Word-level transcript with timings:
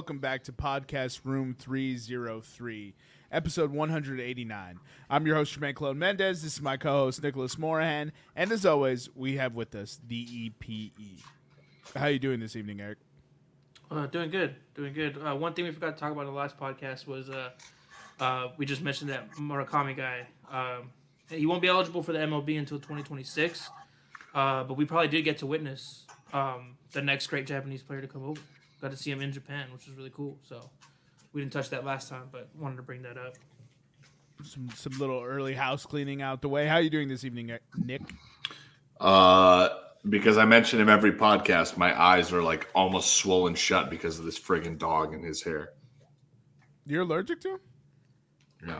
welcome 0.00 0.18
back 0.18 0.42
to 0.42 0.50
Podcast 0.50 1.20
Room 1.24 1.54
303, 1.58 2.94
episode 3.30 3.70
189. 3.70 4.80
I'm 5.10 5.26
your 5.26 5.36
host, 5.36 5.60
Jermaine 5.60 5.74
Clone 5.74 5.98
Mendez. 5.98 6.42
This 6.42 6.54
is 6.54 6.62
my 6.62 6.78
co 6.78 7.04
host, 7.04 7.22
Nicholas 7.22 7.58
Morahan. 7.58 8.10
And 8.34 8.50
as 8.50 8.64
always, 8.64 9.10
we 9.14 9.36
have 9.36 9.54
with 9.54 9.74
us 9.74 10.00
the 10.08 10.24
EPE. 10.24 11.20
How 11.94 12.06
are 12.06 12.10
you 12.12 12.18
doing 12.18 12.40
this 12.40 12.56
evening, 12.56 12.80
Eric? 12.80 12.96
Uh, 13.90 14.06
doing 14.06 14.30
good, 14.30 14.54
doing 14.74 14.94
good. 14.94 15.18
Uh, 15.18 15.36
one 15.36 15.52
thing 15.52 15.66
we 15.66 15.70
forgot 15.70 15.98
to 15.98 16.00
talk 16.00 16.12
about 16.12 16.22
in 16.22 16.28
the 16.28 16.32
last 16.32 16.58
podcast 16.58 17.06
was 17.06 17.28
uh, 17.28 17.50
uh, 18.20 18.48
we 18.56 18.64
just 18.64 18.80
mentioned 18.80 19.10
that 19.10 19.30
Murakami 19.32 19.94
guy. 19.94 20.26
Um, 20.50 20.92
he 21.28 21.44
won't 21.44 21.60
be 21.60 21.68
eligible 21.68 22.02
for 22.02 22.14
the 22.14 22.20
MLB 22.20 22.58
until 22.58 22.78
2026, 22.78 23.68
uh, 24.34 24.64
but 24.64 24.78
we 24.78 24.86
probably 24.86 25.08
did 25.08 25.24
get 25.24 25.36
to 25.36 25.46
witness 25.46 26.06
um, 26.32 26.78
the 26.92 27.02
next 27.02 27.26
great 27.26 27.46
Japanese 27.46 27.82
player 27.82 28.00
to 28.00 28.08
come 28.08 28.24
over. 28.24 28.40
Got 28.80 28.92
to 28.92 28.96
see 28.96 29.10
him 29.10 29.20
in 29.20 29.32
Japan, 29.32 29.66
which 29.72 29.86
was 29.86 29.96
really 29.96 30.10
cool. 30.10 30.38
So 30.42 30.60
we 31.32 31.40
didn't 31.40 31.52
touch 31.52 31.70
that 31.70 31.84
last 31.84 32.08
time, 32.08 32.28
but 32.32 32.48
wanted 32.58 32.76
to 32.76 32.82
bring 32.82 33.02
that 33.02 33.18
up. 33.18 33.34
Some, 34.42 34.70
some 34.74 34.98
little 34.98 35.22
early 35.22 35.54
house 35.54 35.84
cleaning 35.84 36.22
out 36.22 36.40
the 36.40 36.48
way. 36.48 36.66
How 36.66 36.78
you 36.78 36.88
doing 36.88 37.08
this 37.08 37.24
evening, 37.24 37.52
Nick? 37.76 38.02
Uh, 38.98 39.68
because 40.08 40.38
I 40.38 40.46
mention 40.46 40.80
him 40.80 40.88
every 40.88 41.12
podcast, 41.12 41.76
my 41.76 41.98
eyes 42.00 42.32
are 42.32 42.42
like 42.42 42.68
almost 42.74 43.16
swollen 43.16 43.54
shut 43.54 43.90
because 43.90 44.18
of 44.18 44.24
this 44.24 44.38
friggin' 44.38 44.78
dog 44.78 45.12
and 45.12 45.24
his 45.24 45.42
hair. 45.42 45.70
You're 46.86 47.02
allergic 47.02 47.40
to 47.42 47.50
him? 47.50 47.60
No. 48.62 48.78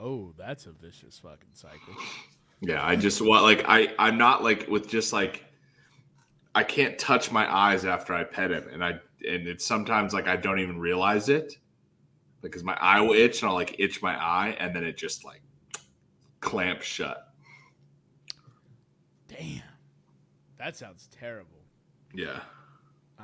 Oh, 0.00 0.32
that's 0.38 0.66
a 0.66 0.72
vicious 0.72 1.18
fucking 1.18 1.50
cycle. 1.52 1.94
Yeah, 2.60 2.84
I 2.84 2.94
just 2.94 3.20
want 3.20 3.42
like 3.42 3.64
I 3.66 3.92
I'm 3.98 4.18
not 4.18 4.44
like 4.44 4.68
with 4.68 4.88
just 4.88 5.12
like 5.12 5.44
I 6.54 6.64
can't 6.64 6.98
touch 6.98 7.30
my 7.30 7.52
eyes 7.52 7.84
after 7.84 8.14
I 8.14 8.24
pet 8.24 8.50
him, 8.50 8.68
and 8.72 8.84
I 8.84 9.00
and 9.26 9.46
it's 9.46 9.64
sometimes 9.64 10.12
like 10.12 10.28
I 10.28 10.36
don't 10.36 10.58
even 10.60 10.78
realize 10.78 11.28
it 11.28 11.56
because 12.42 12.64
my 12.64 12.76
eye 12.80 13.00
will 13.00 13.14
itch 13.14 13.42
and 13.42 13.48
I'll 13.48 13.54
like 13.54 13.76
itch 13.78 14.02
my 14.02 14.14
eye, 14.14 14.56
and 14.58 14.74
then 14.74 14.84
it 14.84 14.96
just 14.96 15.24
like 15.24 15.42
clamps 16.40 16.86
shut. 16.86 17.32
Damn, 19.28 19.62
that 20.58 20.76
sounds 20.76 21.08
terrible. 21.10 21.62
Yeah. 22.14 22.40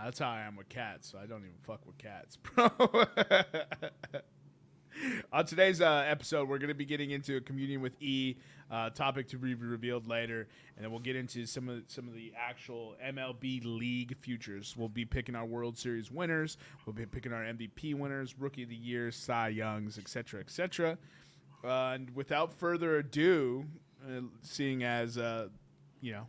That's 0.05 0.21
how 0.21 0.31
I 0.31 0.43
am 0.43 0.56
with 0.56 0.69
cats, 0.69 1.11
so 1.11 1.19
I 1.19 1.27
don't 1.27 1.41
even 1.41 1.56
fuck 1.62 1.84
with 1.84 1.99
cats, 1.99 2.37
bro. 2.37 2.71
On 5.33 5.44
today's 5.44 5.81
uh, 5.81 6.05
episode, 6.06 6.49
we're 6.49 6.59
going 6.59 6.69
to 6.69 6.75
be 6.75 6.84
getting 6.84 7.11
into 7.11 7.37
a 7.37 7.41
communion 7.41 7.81
with 7.81 8.00
E 8.00 8.37
uh, 8.71 8.91
topic 8.91 9.29
to 9.29 9.39
be 9.39 9.55
revealed 9.55 10.06
later, 10.06 10.47
and 10.77 10.84
then 10.84 10.91
we'll 10.91 11.01
get 11.01 11.17
into 11.17 11.47
some 11.47 11.69
of 11.69 11.83
some 11.89 12.06
of 12.09 12.15
the 12.15 12.33
actual 12.37 12.95
MLB 13.05 13.62
league 13.65 14.17
futures. 14.17 14.75
We'll 14.77 14.89
be 14.89 15.05
picking 15.05 15.34
our 15.34 15.47
World 15.47 15.79
Series 15.79 16.11
winners. 16.11 16.59
We'll 16.84 16.95
be 16.95 17.06
picking 17.06 17.33
our 17.33 17.43
MVP 17.43 17.95
winners, 17.95 18.34
Rookie 18.39 18.65
of 18.65 18.69
the 18.69 18.77
Year, 18.77 19.11
Cy 19.11 19.49
Youngs, 19.49 19.99
etc., 19.99 20.41
etc. 20.41 20.99
Uh, 21.65 21.69
and 21.69 22.15
without 22.15 22.53
further 22.53 22.99
ado, 22.99 23.65
uh, 24.06 24.21
seeing 24.43 24.85
as 24.85 25.19
uh, 25.19 25.49
you 26.00 26.12
know 26.12 26.27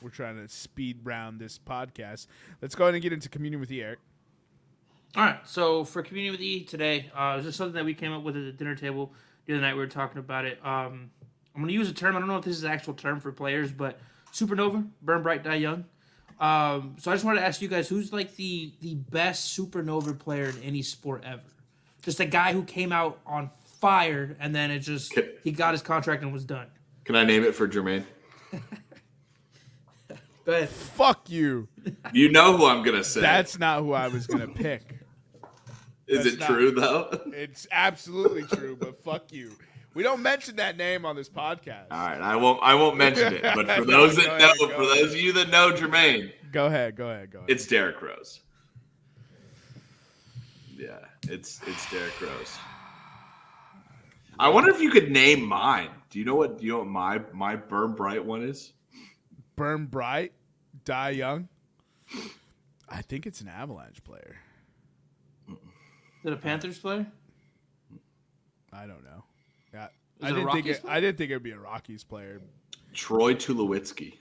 we're 0.00 0.10
trying 0.10 0.36
to 0.36 0.48
speed 0.48 0.98
round 1.04 1.40
this 1.40 1.58
podcast, 1.58 2.26
let's 2.60 2.74
go 2.74 2.84
ahead 2.84 2.94
and 2.94 3.02
get 3.02 3.12
into 3.12 3.28
communion 3.28 3.60
with 3.60 3.68
the 3.68 3.82
Eric. 3.82 3.98
All 5.14 5.22
right, 5.22 5.46
so 5.46 5.84
for 5.84 6.02
Communion 6.02 6.32
with 6.32 6.40
E 6.40 6.64
today, 6.64 7.10
uh, 7.14 7.34
it's 7.36 7.44
just 7.44 7.58
something 7.58 7.74
that 7.74 7.84
we 7.84 7.92
came 7.92 8.12
up 8.12 8.22
with 8.22 8.34
at 8.34 8.44
the 8.44 8.52
dinner 8.52 8.74
table 8.74 9.12
the 9.44 9.52
other 9.52 9.60
night. 9.60 9.74
We 9.74 9.80
were 9.80 9.86
talking 9.86 10.18
about 10.18 10.46
it. 10.46 10.58
Um, 10.64 11.10
I'm 11.54 11.60
going 11.62 11.68
to 11.68 11.74
use 11.74 11.88
a 11.90 11.92
term. 11.94 12.16
I 12.16 12.18
don't 12.18 12.28
know 12.28 12.38
if 12.38 12.44
this 12.44 12.56
is 12.56 12.64
an 12.64 12.70
actual 12.72 12.94
term 12.94 13.20
for 13.20 13.30
players, 13.32 13.70
but 13.72 13.98
supernova, 14.32 14.88
burn 15.02 15.22
bright, 15.22 15.42
die 15.44 15.56
young. 15.56 15.84
Um, 16.40 16.96
so 16.98 17.10
I 17.10 17.14
just 17.14 17.24
wanted 17.24 17.40
to 17.40 17.46
ask 17.46 17.60
you 17.62 17.68
guys, 17.68 17.88
who's 17.88 18.12
like 18.12 18.34
the 18.36 18.72
the 18.80 18.94
best 18.96 19.56
supernova 19.56 20.18
player 20.18 20.46
in 20.46 20.60
any 20.62 20.82
sport 20.82 21.22
ever? 21.24 21.42
Just 22.02 22.18
a 22.20 22.24
guy 22.24 22.52
who 22.52 22.64
came 22.64 22.90
out 22.90 23.20
on 23.26 23.50
fire 23.80 24.36
and 24.40 24.54
then 24.54 24.70
it 24.70 24.80
just 24.80 25.12
Can- 25.12 25.28
he 25.44 25.52
got 25.52 25.72
his 25.72 25.82
contract 25.82 26.22
and 26.22 26.32
was 26.32 26.44
done. 26.44 26.66
Can 27.04 27.14
I 27.16 27.24
name 27.24 27.44
it 27.44 27.54
for 27.54 27.68
Jermaine? 27.68 28.04
Go 30.44 30.52
ahead. 30.52 30.68
Fuck 30.70 31.30
you. 31.30 31.68
You 32.12 32.32
know 32.32 32.56
who 32.56 32.66
I'm 32.66 32.82
gonna 32.82 33.04
say. 33.04 33.20
That's 33.20 33.58
not 33.58 33.80
who 33.80 33.92
I 33.92 34.08
was 34.08 34.26
gonna 34.26 34.48
pick. 34.48 34.82
Is 36.08 36.24
that's 36.24 36.34
it 36.36 36.40
not- 36.40 36.48
true 36.48 36.70
though? 36.72 37.20
It's 37.26 37.66
absolutely 37.70 38.42
true, 38.44 38.76
but 38.78 39.02
fuck 39.04 39.32
you. 39.32 39.52
We 39.94 40.02
don't 40.02 40.22
mention 40.22 40.56
that 40.56 40.76
name 40.76 41.04
on 41.04 41.16
this 41.16 41.28
podcast. 41.28 41.86
All 41.90 41.98
right, 41.98 42.20
I 42.20 42.36
won't. 42.36 42.60
I 42.62 42.74
won't 42.74 42.96
mention 42.96 43.34
it. 43.34 43.42
But 43.42 43.70
for 43.70 43.84
those 43.86 44.16
that 44.16 44.26
go 44.38 44.66
know, 44.66 44.74
for 44.74 44.82
ahead. 44.82 44.98
those 45.04 45.12
of 45.12 45.20
you 45.20 45.32
that 45.34 45.50
know 45.50 45.72
Jermaine, 45.72 46.32
Go 46.50 46.66
ahead, 46.66 46.96
go 46.96 47.08
ahead, 47.10 47.30
go 47.30 47.38
ahead. 47.40 47.50
it's 47.50 47.66
Derrick 47.66 48.00
Rose. 48.00 48.40
Yeah, 50.76 50.98
it's 51.28 51.60
it's 51.66 51.90
Derrick 51.90 52.18
Rose. 52.20 52.56
I 54.38 54.48
wonder 54.48 54.70
if 54.70 54.80
you 54.80 54.90
could 54.90 55.10
name 55.10 55.44
mine. 55.46 55.90
Do 56.10 56.18
you 56.18 56.24
know 56.24 56.34
what? 56.34 56.58
Do 56.58 56.64
you 56.66 56.72
know 56.72 56.78
what 56.78 56.88
my 56.88 57.20
my 57.32 57.56
burn 57.56 57.92
bright 57.92 58.24
one 58.24 58.42
is? 58.42 58.72
Burn 59.56 59.86
bright, 59.86 60.32
die 60.84 61.10
young. 61.10 61.48
I 62.88 63.02
think 63.02 63.26
it's 63.26 63.40
an 63.42 63.48
Avalanche 63.48 64.02
player. 64.04 64.36
Is 65.48 65.56
it 66.24 66.32
a 66.32 66.36
Panthers 66.36 66.78
player? 66.78 67.06
I 68.72 68.86
don't 68.86 69.04
know. 69.04 69.24
Yeah, 70.22 70.28
Is 70.28 70.32
I 70.32 70.36
didn't 70.36 70.52
think 70.52 70.66
it, 70.66 70.80
player? 70.82 70.94
I 70.94 71.00
didn't 71.00 71.18
think 71.18 71.30
it'd 71.30 71.42
be 71.42 71.50
a 71.50 71.58
Rockies 71.58 72.04
player, 72.04 72.40
Troy 72.94 73.34
Tulowitzki. 73.34 74.14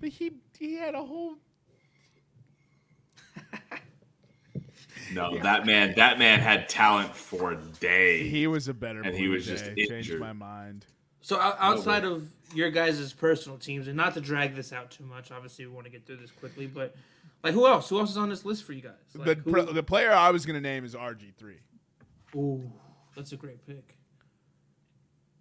but 0.00 0.08
he 0.08 0.32
he 0.58 0.74
had 0.74 0.94
a 0.94 1.04
whole. 1.04 1.36
No, 5.12 5.38
that 5.40 5.66
man. 5.66 5.94
That 5.96 6.18
man 6.18 6.40
had 6.40 6.68
talent 6.68 7.14
for 7.14 7.52
a 7.52 7.56
day. 7.80 8.26
He 8.28 8.46
was 8.46 8.68
a 8.68 8.74
better. 8.74 9.02
And 9.02 9.14
he 9.14 9.28
was 9.28 9.44
just 9.46 9.64
Jay. 9.64 9.74
changed 9.74 9.92
injured. 9.92 10.20
my 10.20 10.32
mind. 10.32 10.86
So 11.20 11.36
o- 11.36 11.56
outside 11.58 12.04
of 12.04 12.28
your 12.54 12.70
guys' 12.70 13.12
personal 13.12 13.58
teams, 13.58 13.88
and 13.88 13.96
not 13.96 14.14
to 14.14 14.20
drag 14.20 14.54
this 14.54 14.72
out 14.72 14.90
too 14.90 15.04
much, 15.04 15.30
obviously 15.30 15.66
we 15.66 15.72
want 15.72 15.86
to 15.86 15.90
get 15.92 16.06
through 16.06 16.16
this 16.16 16.30
quickly, 16.30 16.66
but 16.66 16.94
like 17.42 17.52
who 17.54 17.66
else? 17.66 17.88
Who 17.90 17.98
else 17.98 18.10
is 18.10 18.16
on 18.16 18.28
this 18.28 18.44
list 18.44 18.64
for 18.64 18.72
you 18.72 18.82
guys? 18.82 18.92
The 19.14 19.34
who- 19.34 19.72
the 19.72 19.82
player 19.82 20.12
I 20.12 20.30
was 20.30 20.46
gonna 20.46 20.60
name 20.60 20.84
is 20.84 20.94
RG 20.94 21.34
three. 21.36 21.58
Ooh, 22.34 22.70
that's 23.14 23.32
a 23.32 23.36
great 23.36 23.66
pick. 23.66 23.96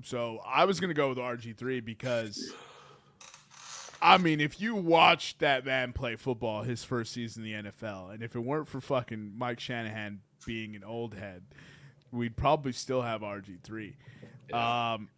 So 0.03 0.39
I 0.45 0.65
was 0.65 0.79
gonna 0.79 0.93
go 0.93 1.09
with 1.09 1.17
RG 1.17 1.55
three 1.57 1.79
because 1.79 2.53
I 4.01 4.17
mean, 4.17 4.41
if 4.41 4.59
you 4.59 4.75
watched 4.75 5.39
that 5.39 5.65
man 5.65 5.93
play 5.93 6.15
football 6.15 6.63
his 6.63 6.83
first 6.83 7.13
season 7.13 7.45
in 7.45 7.63
the 7.63 7.71
NFL, 7.71 8.13
and 8.13 8.23
if 8.23 8.35
it 8.35 8.39
weren't 8.39 8.67
for 8.67 8.81
fucking 8.81 9.33
Mike 9.37 9.59
Shanahan 9.59 10.21
being 10.45 10.75
an 10.75 10.83
old 10.83 11.13
head, 11.13 11.43
we'd 12.11 12.35
probably 12.35 12.71
still 12.71 13.03
have 13.03 13.21
RG 13.21 13.61
three. 13.63 13.95
Um, 14.51 15.09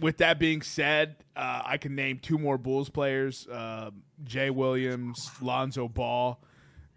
with 0.00 0.18
that 0.18 0.38
being 0.38 0.60
said, 0.62 1.16
uh, 1.36 1.62
I 1.64 1.78
can 1.78 1.94
name 1.94 2.18
two 2.18 2.38
more 2.38 2.58
Bulls 2.58 2.88
players: 2.88 3.46
um 3.50 4.02
Jay 4.24 4.50
Williams, 4.50 5.30
Lonzo 5.40 5.88
Ball. 5.88 6.38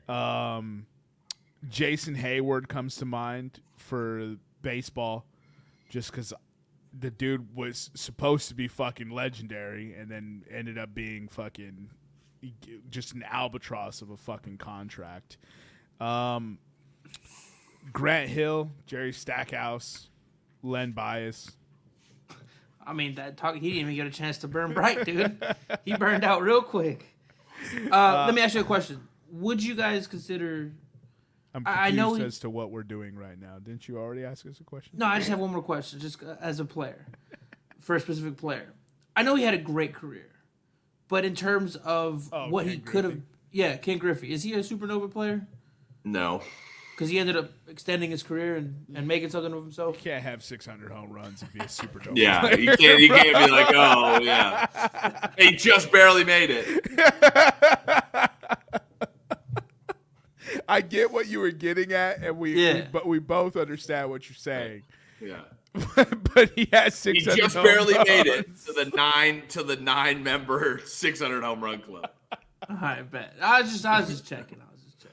Um, 0.10 0.88
Jason 1.70 2.16
Heyward 2.16 2.68
comes 2.68 2.96
to 2.98 3.06
mind 3.06 3.60
for 3.78 4.36
baseball, 4.62 5.26
just 5.90 6.12
because 6.12 6.34
the 6.98 7.10
dude 7.10 7.56
was 7.56 7.90
supposed 7.94 8.50
to 8.50 8.56
be 8.56 8.68
fucking 8.68 9.10
legendary 9.10 9.94
and 9.94 10.10
then 10.10 10.44
ended 10.52 10.78
up 10.78 10.94
being 10.94 11.28
fucking 11.28 11.90
just 12.90 13.14
an 13.14 13.24
albatross 13.24 14.02
of 14.02 14.10
a 14.10 14.18
fucking 14.18 14.58
contract. 14.58 15.38
Um, 16.00 16.58
Grant 17.94 18.30
Hill, 18.30 18.72
Jerry 18.86 19.14
Stackhouse, 19.14 20.10
Len 20.64 20.92
Bias. 20.92 21.52
I 22.86 22.94
mean, 22.94 23.16
that 23.16 23.38
talk 23.38 23.56
he 23.56 23.62
didn't 23.62 23.78
even 23.78 23.96
get 23.96 24.08
a 24.08 24.12
chance 24.12 24.40
to 24.40 24.48
burn 24.48 24.74
bright, 24.74 25.06
dude. 25.06 25.42
he 25.86 25.96
burned 25.96 26.24
out 26.24 26.42
real 26.42 26.62
quick. 26.62 27.06
Uh, 27.92 28.26
let 28.26 28.34
me 28.34 28.42
ask 28.42 28.56
you 28.56 28.62
a 28.62 28.66
question. 28.66 29.08
Would 29.32 29.64
you 29.64 29.76
guys 29.76 30.08
consider? 30.08 30.72
I'm 31.54 31.64
I- 31.68 31.72
I 31.72 31.76
confused 31.88 31.98
know 31.98 32.14
he- 32.16 32.24
as 32.24 32.40
to 32.40 32.50
what 32.50 32.72
we're 32.72 32.84
doing 32.84 33.16
right 33.16 33.40
now. 33.40 33.58
Didn't 33.64 33.88
you 33.88 33.98
already 33.98 34.24
ask 34.24 34.46
us 34.46 34.60
a 34.60 34.64
question? 34.64 34.94
No, 34.98 35.06
I 35.06 35.18
just 35.18 35.30
have 35.30 35.40
one 35.40 35.52
more 35.52 35.62
question, 35.62 36.00
just 36.00 36.24
uh, 36.24 36.36
as 36.40 36.60
a 36.60 36.66
player, 36.66 37.06
for 37.80 37.96
a 37.96 38.00
specific 38.00 38.38
player. 38.38 38.74
I 39.16 39.24
know 39.24 39.36
he 39.36 39.44
had 39.44 39.54
a 39.54 39.58
great 39.58 39.94
career, 39.94 40.30
but 41.10 41.26
in 41.26 41.36
terms 41.36 41.76
of 41.76 42.30
Oh, 42.32 42.48
what 42.50 42.66
Ken 42.66 42.74
he 42.76 42.80
could 42.80 43.04
have, 43.04 43.18
yeah, 43.52 43.76
Ken 43.78 43.98
Griffey, 43.98 44.32
is 44.32 44.44
he 44.44 44.54
a 44.54 44.60
supernova 44.60 45.12
player? 45.12 45.46
No. 46.06 46.42
Because 46.96 47.10
he 47.10 47.18
ended 47.20 47.36
up 47.36 47.50
extending 47.68 48.12
his 48.12 48.22
career 48.22 48.58
and, 48.58 48.86
and 48.94 49.08
making 49.08 49.30
something 49.30 49.52
of 49.52 49.64
himself. 49.64 49.96
You 49.98 50.12
can't 50.12 50.24
have 50.24 50.44
600 50.44 50.92
home 50.92 51.12
runs 51.12 51.42
and 51.42 51.52
be 51.52 51.60
a 51.60 51.64
supernova. 51.64 52.12
Yeah, 52.16 52.42
player. 52.42 52.60
you 52.60 52.78
can't. 52.78 53.00
You 53.00 53.10
can't 53.10 53.46
be 53.46 53.52
like, 53.52 53.68
oh 53.74 54.20
yeah, 54.22 55.28
he 55.38 55.52
just 55.56 55.92
barely 55.92 56.24
made 56.24 56.50
it. 56.52 57.51
I 60.68 60.82
get 60.82 61.12
what 61.12 61.28
you 61.28 61.40
were 61.40 61.52
getting 61.52 61.94
at, 61.94 62.24
and 62.24 62.38
we, 62.38 62.56
we 62.56 62.82
but 62.92 63.06
we 63.06 63.20
both 63.20 63.56
understand 63.56 64.10
what 64.10 64.30
you're 64.30 64.36
saying. 64.36 64.84
Yeah, 65.20 65.42
but 66.34 66.52
he 66.56 66.68
has 66.74 66.96
six. 66.96 67.20
he 67.20 67.32
600 67.32 67.38
just 67.38 67.56
home 67.56 67.64
barely 67.64 67.94
made 67.94 68.28
it 68.28 68.58
to 68.66 68.74
the 68.74 68.92
nine 68.96 69.44
to 69.50 69.64
the 69.64 69.78
nine 69.78 70.24
member 70.24 70.82
600 70.84 71.44
home 71.44 71.64
run 71.64 71.82
club. 71.82 72.10
I 72.70 73.02
bet. 73.02 73.36
I 73.42 73.62
was 73.62 73.72
just, 73.72 73.86
I 73.86 74.00
was 74.00 74.10
just 74.10 74.26
checking. 74.26 74.60
I 74.60 74.72
was 74.72 74.82
just 74.82 75.08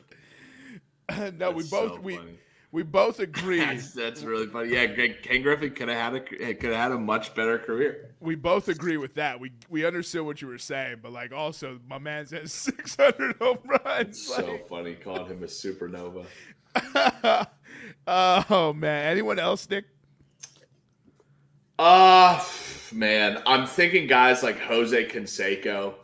checking. 1.08 1.38
no, 1.38 1.50
we 1.50 1.62
both 1.64 1.94
so 1.94 2.00
we 2.00 2.16
funny. 2.16 2.38
we 2.72 2.82
both 2.82 3.20
agree. 3.20 3.60
That's, 3.60 3.92
that's 3.92 4.22
really 4.22 4.46
funny. 4.46 4.70
Yeah, 4.70 4.86
Greg, 4.86 5.22
Ken 5.22 5.42
Griffey 5.42 5.70
could 5.70 5.88
have 5.88 6.12
had 6.12 6.14
a 6.14 6.54
could 6.54 6.70
have 6.70 6.80
had 6.80 6.92
a 6.92 6.98
much 6.98 7.34
better 7.34 7.58
career. 7.58 8.07
We 8.20 8.35
both 8.35 8.69
agree 8.69 8.97
with 8.97 9.15
that. 9.15 9.38
We 9.41 9.53
we 9.69 9.85
understood 9.85 10.25
what 10.26 10.43
you 10.43 10.49
were 10.49 10.59
saying, 10.59 10.99
but 11.03 11.12
like 11.12 11.32
also 11.32 11.79
my 11.88 11.99
man 11.99 12.26
says 12.26 12.53
600 12.55 13.37
home 13.37 13.59
runs. 13.85 14.26
So 14.26 14.44
like- 14.44 14.69
funny 14.69 14.94
calling 14.94 15.26
him 15.26 15.43
a 15.43 15.47
supernova. 15.47 16.26
oh 18.06 18.73
man, 18.73 19.06
anyone 19.06 19.38
else, 19.38 19.69
Nick? 19.69 19.85
Uh 21.79 22.44
man, 22.93 23.43
I'm 23.47 23.67
thinking 23.67 24.06
guys 24.06 24.43
like 24.43 24.59
Jose 24.59 25.06
Canseco. 25.06 25.94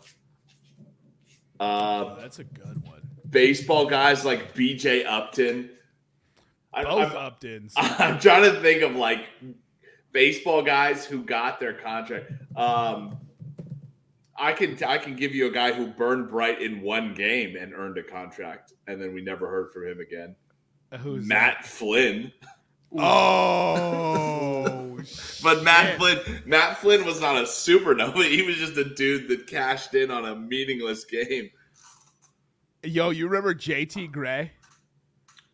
Uh, 1.61 2.17
that's 2.17 2.41
a 2.41 2.45
good 2.45 2.83
one. 2.85 3.01
baseball 3.31 3.87
guys 3.87 4.25
like 4.25 4.55
BJ 4.55 5.07
Upton. 5.07 5.71
I, 6.73 6.83
Both 6.83 7.15
I'm, 7.15 7.33
Uptons. 7.33 7.73
I'm 7.77 8.19
trying 8.19 8.43
to 8.43 8.61
think 8.61 8.83
of 8.83 8.97
like 8.97 9.27
baseball 10.15 10.63
guys 10.63 11.05
who 11.05 11.23
got 11.23 11.61
their 11.61 11.75
contract. 11.75 12.33
Um, 12.57 13.19
I 14.37 14.53
can 14.53 14.83
I 14.83 14.97
can 14.97 15.15
give 15.15 15.35
you 15.35 15.47
a 15.49 15.51
guy 15.51 15.73
who 15.73 15.89
burned 15.89 16.31
bright 16.31 16.63
in 16.63 16.81
one 16.81 17.13
game 17.13 17.57
and 17.57 17.75
earned 17.75 17.99
a 17.99 18.03
contract, 18.03 18.73
and 18.87 19.01
then 19.01 19.13
we 19.13 19.21
never 19.21 19.49
heard 19.51 19.73
from 19.73 19.87
him 19.87 20.01
again. 20.01 20.35
Who's 21.01 21.27
Matt 21.27 21.67
Flynn, 21.67 22.33
that? 22.43 22.49
Oh, 22.97 24.63
but 25.43 25.65
Matt. 25.65 25.99
Flynn 25.99 26.43
Matt 26.47 26.79
Flynn 26.79 27.05
was 27.05 27.21
not 27.21 27.37
a 27.37 27.43
supernova. 27.43 28.25
He 28.31 28.43
was 28.43 28.57
just 28.57 28.77
a 28.77 28.95
dude 28.95 29.29
that 29.29 29.47
cashed 29.47 29.95
in 29.95 30.11
on 30.11 30.25
a 30.25 30.35
meaningless 30.37 31.05
game. 31.05 31.51
Yo, 32.85 33.11
you 33.11 33.27
remember 33.27 33.55
JT 33.55 34.13
Gray? 34.13 34.53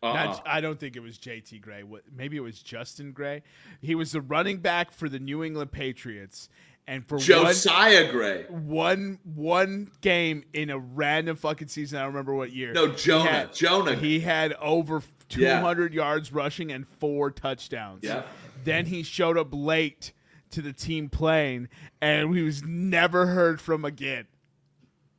Uh-uh. 0.03 0.13
Not, 0.13 0.43
I 0.47 0.61
don't 0.61 0.79
think 0.79 0.95
it 0.95 1.01
was 1.01 1.17
JT 1.17 1.61
Gray. 1.61 1.83
What, 1.83 2.01
maybe 2.15 2.35
it 2.37 2.41
was 2.41 2.59
Justin 2.61 3.11
Gray. 3.11 3.43
He 3.81 3.93
was 3.95 4.11
the 4.13 4.21
running 4.21 4.57
back 4.57 4.91
for 4.91 5.07
the 5.07 5.19
New 5.19 5.43
England 5.43 5.71
Patriots, 5.71 6.49
and 6.87 7.05
for 7.07 7.15
one, 7.17 7.23
Josiah 7.23 8.11
Gray. 8.11 8.43
one 8.49 9.19
one 9.23 9.91
game 10.01 10.43
in 10.53 10.69
a 10.71 10.79
random 10.79 11.35
fucking 11.35 11.67
season, 11.67 11.99
I 11.99 12.01
don't 12.01 12.13
remember 12.13 12.33
what 12.33 12.51
year. 12.51 12.73
No, 12.73 12.87
he 12.89 12.95
Jonah. 12.95 13.29
had- 13.29 13.53
Jonah. 13.53 13.95
He 13.95 14.21
had 14.21 14.53
over 14.53 15.03
Yeah. 15.37 15.59
200 15.59 15.93
yards 15.93 16.31
rushing 16.33 16.71
and 16.71 16.87
four 16.87 17.29
touchdowns. 17.29 18.03
Yeah. 18.03 18.23
Then 18.63 18.87
he 18.87 19.03
showed 19.03 19.37
up 19.37 19.49
late 19.51 20.13
to 20.49 20.61
the 20.61 20.73
team 20.73 21.07
playing, 21.09 21.69
and 22.01 22.35
he 22.35 22.41
was 22.41 22.63
never 22.63 23.27
heard 23.27 23.61
from 23.61 23.85
again. 23.85 24.25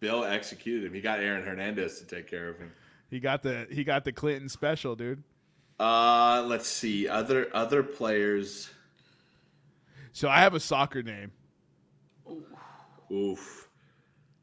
Bill 0.00 0.25
executed 0.25 0.84
him. 0.88 0.94
He 0.94 1.00
got 1.00 1.20
Aaron 1.20 1.44
Hernandez 1.44 2.00
to 2.00 2.05
take 2.05 2.26
care 2.29 2.49
of 2.49 2.58
him. 2.58 2.73
He 3.12 3.20
got 3.20 3.43
the 3.43 3.67
he 3.70 3.85
got 3.85 4.05
the 4.05 4.12
Clinton 4.12 4.49
special, 4.49 4.97
dude. 4.97 5.23
Uh, 5.79 6.43
let's 6.47 6.67
see 6.67 7.06
other 7.06 7.49
other 7.53 7.82
players. 7.82 8.70
So 10.12 10.31
I 10.31 10.38
have 10.41 10.55
a 10.55 10.61
soccer 10.61 11.03
name, 11.03 11.31
Oof. 13.12 13.69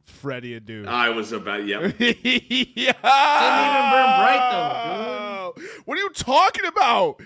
Freddie 0.03 0.59
Adu. 0.59 0.85
I 0.87 1.09
was 1.09 1.31
about 1.31 1.65
yep. 1.65 1.81
yeah. 1.99 2.13
Didn't 2.13 2.77
even 2.77 2.93
burn 3.01 4.05
bright, 4.19 4.49
though. 4.51 5.53
What 5.85 5.97
are 5.97 6.01
you 6.01 6.09
talking 6.11 6.65
about? 6.65 7.21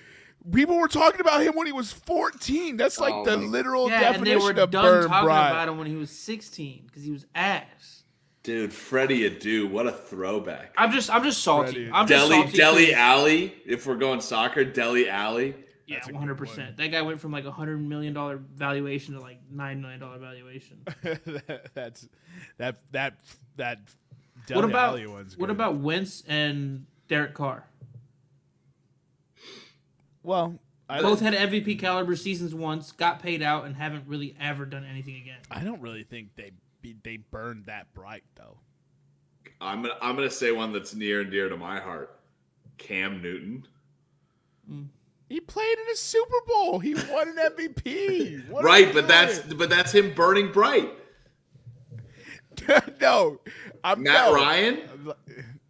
People 0.49 0.77
were 0.77 0.87
talking 0.87 1.19
about 1.19 1.41
him 1.41 1.55
when 1.55 1.67
he 1.67 1.73
was 1.73 1.91
14. 1.91 2.77
That's 2.77 2.99
like 2.99 3.13
Oh 3.13 3.25
the 3.25 3.37
my- 3.37 3.43
literal 3.47 3.89
Yeah, 3.89 3.95
and 3.95 4.03
they 4.25 4.31
definition 4.31 4.55
were 4.55 4.61
of 4.63 4.71
done 4.71 4.83
burn 4.85 5.07
talking 5.09 5.25
bright. 5.25 5.49
about 5.49 5.67
him 5.69 5.77
when 5.77 5.87
he 5.87 5.95
was 5.95 6.09
16 6.09 6.83
because 6.85 7.03
he 7.03 7.11
was 7.11 7.25
ass. 7.35 8.02
Dude, 8.43 8.73
Freddie 8.73 9.29
Adu, 9.29 9.69
what 9.69 9.87
a 9.87 9.91
throwback. 9.91 10.73
I'm 10.77 10.91
just, 10.91 11.09
I'm 11.09 11.23
just 11.23 11.41
salty. 11.41 11.71
Freddie. 11.71 11.91
I'm 11.93 12.05
just 12.07 12.29
Dele 12.29 12.41
salty 12.43 12.57
Dele 12.57 12.85
'cause- 12.87 12.95
Alli, 12.95 13.53
if 13.65 13.87
we're 13.87 13.95
going 13.95 14.19
soccer, 14.19 14.65
Dele 14.65 15.09
Alli. 15.09 15.55
Yeah, 15.85 15.97
That's 15.97 16.07
a 16.07 16.11
good 16.11 16.15
100. 16.19 16.35
percent 16.37 16.77
That 16.77 16.87
guy 16.91 17.01
went 17.01 17.19
from 17.19 17.31
like 17.33 17.43
a 17.45 17.51
hundred 17.51 17.77
million 17.77 18.13
dollar 18.13 18.37
valuation 18.37 19.13
to 19.15 19.19
like 19.19 19.39
nine 19.51 19.81
million 19.81 19.99
dollar 19.99 20.17
valuation. 20.17 20.77
That's 21.73 22.07
that 22.57 22.77
that 22.91 23.17
that. 23.57 23.79
what 23.79 24.47
Dele 24.47 24.63
about 24.71 24.89
Alli 24.91 25.07
one's 25.07 25.37
what 25.37 25.47
good. 25.47 25.51
about 25.55 25.75
Wentz 25.77 26.23
and 26.27 26.85
Derek 27.09 27.33
Carr? 27.33 27.65
Well, 30.21 30.57
I 30.89 31.01
Both 31.01 31.19
had 31.19 31.33
MVP 31.33 31.79
caliber 31.79 32.15
seasons 32.15 32.55
once, 32.55 32.91
got 32.93 33.21
paid 33.21 33.41
out, 33.41 33.65
and 33.65 33.75
haven't 33.75 34.07
really 34.07 34.35
ever 34.39 34.65
done 34.65 34.85
anything 34.85 35.17
again. 35.17 35.39
I 35.51 35.63
don't 35.65 35.81
really 35.81 36.03
think 36.03 36.29
they 36.35 36.51
be, 36.83 36.95
they 37.03 37.17
burned 37.17 37.65
that 37.65 37.91
bright 37.95 38.23
though. 38.35 38.57
I'm 39.59 39.81
gonna 39.81 39.95
I'm 40.01 40.15
gonna 40.15 40.29
say 40.29 40.51
one 40.51 40.71
that's 40.71 40.93
near 40.93 41.21
and 41.21 41.31
dear 41.31 41.49
to 41.49 41.57
my 41.57 41.79
heart. 41.79 42.19
Cam 42.77 43.21
Newton. 43.21 43.65
Mm. 44.69 44.87
He 45.29 45.39
played 45.39 45.77
in 45.79 45.93
a 45.93 45.95
Super 45.95 46.35
Bowl. 46.45 46.79
He 46.79 46.93
won 46.93 47.29
an 47.29 47.37
MVP. 47.37 48.47
What 48.49 48.63
right, 48.63 48.93
but 48.93 49.07
that's 49.07 49.39
but 49.39 49.69
that's 49.69 49.91
him 49.91 50.13
burning 50.13 50.51
bright. 50.51 50.91
no. 53.01 53.39
I'm 53.83 54.03
Matt 54.03 54.27
no. 54.27 54.35
Ryan? 54.35 54.79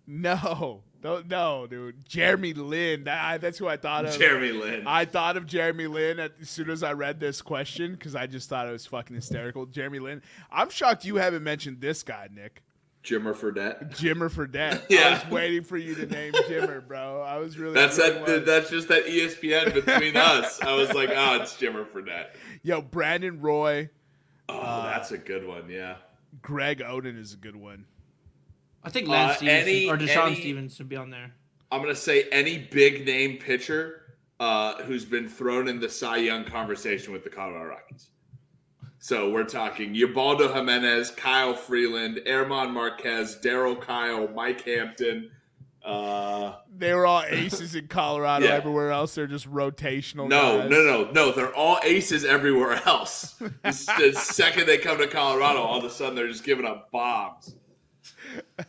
No, 0.06 0.84
no, 1.04 1.22
no, 1.30 1.68
dude. 1.68 2.06
Jeremy 2.08 2.54
Lin. 2.54 3.04
That, 3.06 3.42
that's 3.42 3.58
who 3.58 3.68
I 3.68 3.78
thought 3.78 4.06
of. 4.06 4.18
Jeremy 4.18 4.52
Lin. 4.52 4.84
I 4.88 5.06
thought 5.06 5.38
of 5.38 5.46
Jeremy 5.46 5.88
Lin 5.88 6.20
as 6.20 6.32
soon 6.50 6.70
as 6.70 6.82
I 6.84 6.94
read 6.94 7.20
this 7.20 7.42
question 7.42 7.94
because 7.94 8.16
I 8.16 8.28
just 8.28 8.50
thought 8.50 8.68
it 8.68 8.72
was 8.72 8.86
fucking 8.86 9.16
hysterical. 9.16 9.66
Jeremy 9.66 10.00
Lin. 10.00 10.22
I'm 10.52 10.70
shocked 10.70 11.06
you 11.06 11.16
haven't 11.18 11.44
mentioned 11.44 11.82
this 11.82 12.04
guy, 12.04 12.30
Nick. 12.34 12.64
Jimmer 13.04 13.36
Fredette. 13.36 13.92
Jimmer 13.98 14.32
Fredette. 14.32 14.76
I 14.84 14.86
Yeah. 14.90 15.22
was 15.22 15.30
waiting 15.30 15.64
for 15.64 15.76
you 15.76 15.94
to 15.96 16.06
name 16.06 16.32
Jimmer, 16.34 16.88
bro. 16.88 17.22
I 17.22 17.36
was 17.38 17.58
really. 17.58 17.74
That's 17.74 17.98
really 17.98 18.20
that. 18.26 18.46
That's 18.46 18.70
just 18.70 18.88
that 18.88 19.06
ESPN 19.06 19.74
between 19.74 20.16
us. 20.18 20.62
I 20.62 20.74
was 20.74 20.94
like, 20.94 21.10
oh, 21.14 21.42
it's 21.42 21.58
Jimmer 21.58 21.86
Fredette. 21.86 22.28
Yo, 22.62 22.82
Brandon 22.82 23.42
Roy, 23.42 23.90
Oh, 24.48 24.58
Uh, 24.58 24.90
that's 24.92 25.12
a 25.12 25.18
good 25.18 25.46
one. 25.46 25.70
Yeah. 25.70 25.96
Greg 26.42 26.80
Oden 26.80 27.20
is 27.20 27.34
a 27.34 27.38
good 27.38 27.56
one. 27.58 27.86
I 28.84 28.90
think 28.90 29.08
Lance 29.08 29.34
Uh, 29.34 29.36
Stevens 29.38 29.68
any- 29.68 29.90
or 29.90 29.98
Deshaun 29.98 30.28
any- 30.28 30.36
Stevens 30.36 30.76
should 30.76 30.90
be 30.90 30.96
on 30.96 31.10
there. 31.10 31.32
I'm 31.72 31.82
gonna 31.82 31.96
say 31.96 32.24
any 32.32 32.58
big 32.60 33.06
name 33.06 33.38
pitcher 33.38 34.16
uh, 34.40 34.84
who's 34.84 35.06
been 35.06 35.28
thrown 35.28 35.68
in 35.68 35.80
the 35.80 35.90
Cy 35.90 36.18
Young 36.18 36.44
conversation 36.46 37.14
with 37.14 37.24
the 37.24 37.30
Colorado 37.30 37.66
Rockies. 37.70 38.10
So 39.00 39.30
we're 39.32 39.44
talking 39.46 39.94
Ubaldo 39.96 40.54
Jimenez, 40.54 41.12
Kyle 41.12 41.54
Freeland, 41.54 42.22
Erman 42.28 42.72
Marquez, 42.72 43.38
Darryl 43.44 43.80
Kile, 43.82 44.28
Mike 44.34 44.62
Hampton. 44.66 45.30
Uh, 45.84 46.54
They 46.78 46.94
were 46.94 47.06
all 47.06 47.24
aces 47.28 47.76
in 47.76 47.88
Colorado. 47.88 48.46
Yeah. 48.46 48.54
Everywhere 48.54 48.92
else, 48.92 49.16
they're 49.16 49.28
just 49.28 49.50
rotational. 49.52 50.30
no, 50.30 50.60
guys. 50.60 50.70
no, 50.70 50.84
no, 50.84 51.12
no. 51.12 51.32
They're 51.34 51.54
all 51.54 51.80
aces 51.84 52.24
everywhere 52.24 52.82
else. 52.86 53.34
the, 53.34 53.54
the 53.64 54.14
second 54.20 54.66
they 54.68 54.78
come 54.78 54.98
to 55.00 55.08
Colorado, 55.08 55.60
all 55.60 55.80
of 55.80 55.84
a 55.84 55.90
sudden 55.90 56.16
they're 56.16 56.30
just 56.30 56.46
giving 56.46 56.66
up 56.66 56.90
bombs. 56.92 57.56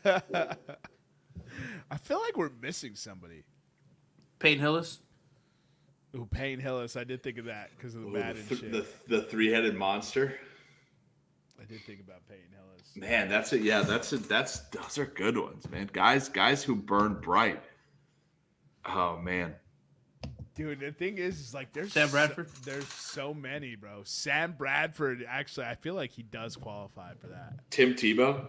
I 0.04 1.96
feel 2.02 2.20
like 2.20 2.36
we're 2.36 2.50
missing 2.60 2.94
somebody. 2.94 3.44
Peyton 4.38 4.60
Hillis. 4.60 5.00
Ooh, 6.16 6.26
Payne 6.30 6.60
Hillis. 6.60 6.96
I 6.96 7.04
did 7.04 7.22
think 7.22 7.38
of 7.38 7.46
that 7.46 7.70
because 7.76 7.94
of 7.94 8.02
the 8.02 8.06
Ooh, 8.08 8.12
Madden 8.12 8.42
the, 8.48 8.56
th- 8.56 8.60
shit. 8.60 8.72
the, 8.72 8.86
the 9.16 9.22
three-headed 9.22 9.74
monster. 9.74 10.38
I 11.60 11.64
did 11.64 11.80
think 11.86 12.00
about 12.00 12.26
Payne 12.28 12.38
Hillis. 12.50 12.96
Man, 12.96 13.28
that's 13.28 13.52
it. 13.52 13.62
Yeah, 13.62 13.82
that's 13.82 14.12
it. 14.12 14.28
That's 14.28 14.60
those 14.70 14.98
are 14.98 15.06
good 15.06 15.36
ones, 15.38 15.68
man. 15.70 15.88
Guys, 15.92 16.28
guys 16.28 16.62
who 16.62 16.76
burn 16.76 17.14
bright. 17.20 17.62
Oh 18.86 19.16
man, 19.16 19.54
Dude, 20.54 20.78
the 20.80 20.92
thing 20.92 21.18
is, 21.18 21.40
is 21.40 21.54
like 21.54 21.72
there's 21.72 21.92
Sam 21.92 22.08
so- 22.08 22.12
Bradford? 22.12 22.48
there's 22.64 22.86
so 22.86 23.32
many, 23.34 23.74
bro. 23.76 24.02
Sam 24.04 24.54
Bradford. 24.56 25.24
Actually, 25.28 25.66
I 25.66 25.74
feel 25.74 25.94
like 25.94 26.12
he 26.12 26.22
does 26.22 26.54
qualify 26.54 27.14
for 27.14 27.28
that. 27.28 27.54
Tim 27.70 27.94
Tebow. 27.94 28.44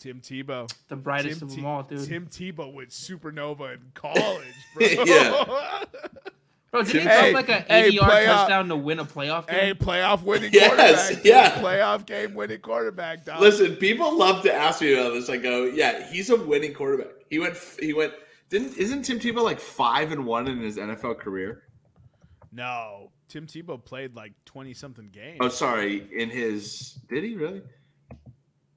Tim 0.00 0.20
Tebow. 0.20 0.68
The 0.88 0.96
brightest 0.96 1.38
Tim 1.38 1.48
of 1.48 1.54
Te- 1.54 1.60
them 1.60 1.66
all, 1.66 1.82
dude. 1.84 2.04
Tim 2.08 2.26
Tebow 2.26 2.72
went 2.72 2.88
supernova 2.90 3.74
in 3.74 3.80
college, 3.94 4.44
bro. 4.74 4.86
Yeah. 5.06 5.84
Bro, 6.72 6.82
did 6.84 6.92
he 6.94 6.98
Hey, 7.00 7.32
drop 7.32 7.34
like 7.34 7.48
a 7.48 7.60
hey, 7.72 7.84
80 7.86 7.96
yard 7.96 8.10
playoff- 8.12 8.24
touchdown 8.26 8.68
to 8.68 8.76
win 8.76 8.98
a 9.00 9.04
playoff 9.04 9.46
game? 9.48 9.58
hey, 9.58 9.74
playoff 9.74 10.22
winning 10.22 10.50
Yes, 10.52 11.08
quarterback. 11.08 11.24
yeah. 11.24 11.60
Playoff 11.60 12.06
game 12.06 12.34
winning 12.34 12.60
quarterback, 12.60 13.24
dog. 13.24 13.40
Listen, 13.40 13.74
people 13.76 14.16
love 14.16 14.42
to 14.44 14.54
ask 14.54 14.80
me 14.80 14.94
about 14.94 15.12
this. 15.14 15.28
I 15.28 15.36
go, 15.36 15.64
yeah, 15.64 16.10
he's 16.12 16.30
a 16.30 16.36
winning 16.36 16.72
quarterback. 16.72 17.08
He 17.28 17.38
went. 17.40 17.56
He 17.80 17.92
went. 17.92 18.12
Didn't 18.50 18.76
isn't 18.78 19.02
Tim 19.02 19.18
Tebow 19.18 19.42
like 19.42 19.58
five 19.60 20.12
and 20.12 20.24
one 20.26 20.46
in 20.48 20.58
his 20.60 20.76
NFL 20.76 21.18
career? 21.18 21.64
No, 22.52 23.10
Tim 23.28 23.46
Tebow 23.46 23.84
played 23.84 24.14
like 24.16 24.32
twenty 24.44 24.72
something 24.74 25.08
games. 25.10 25.38
Oh, 25.40 25.48
sorry. 25.48 26.06
In 26.16 26.30
his 26.30 26.98
did 27.08 27.22
he 27.24 27.34
really 27.36 27.62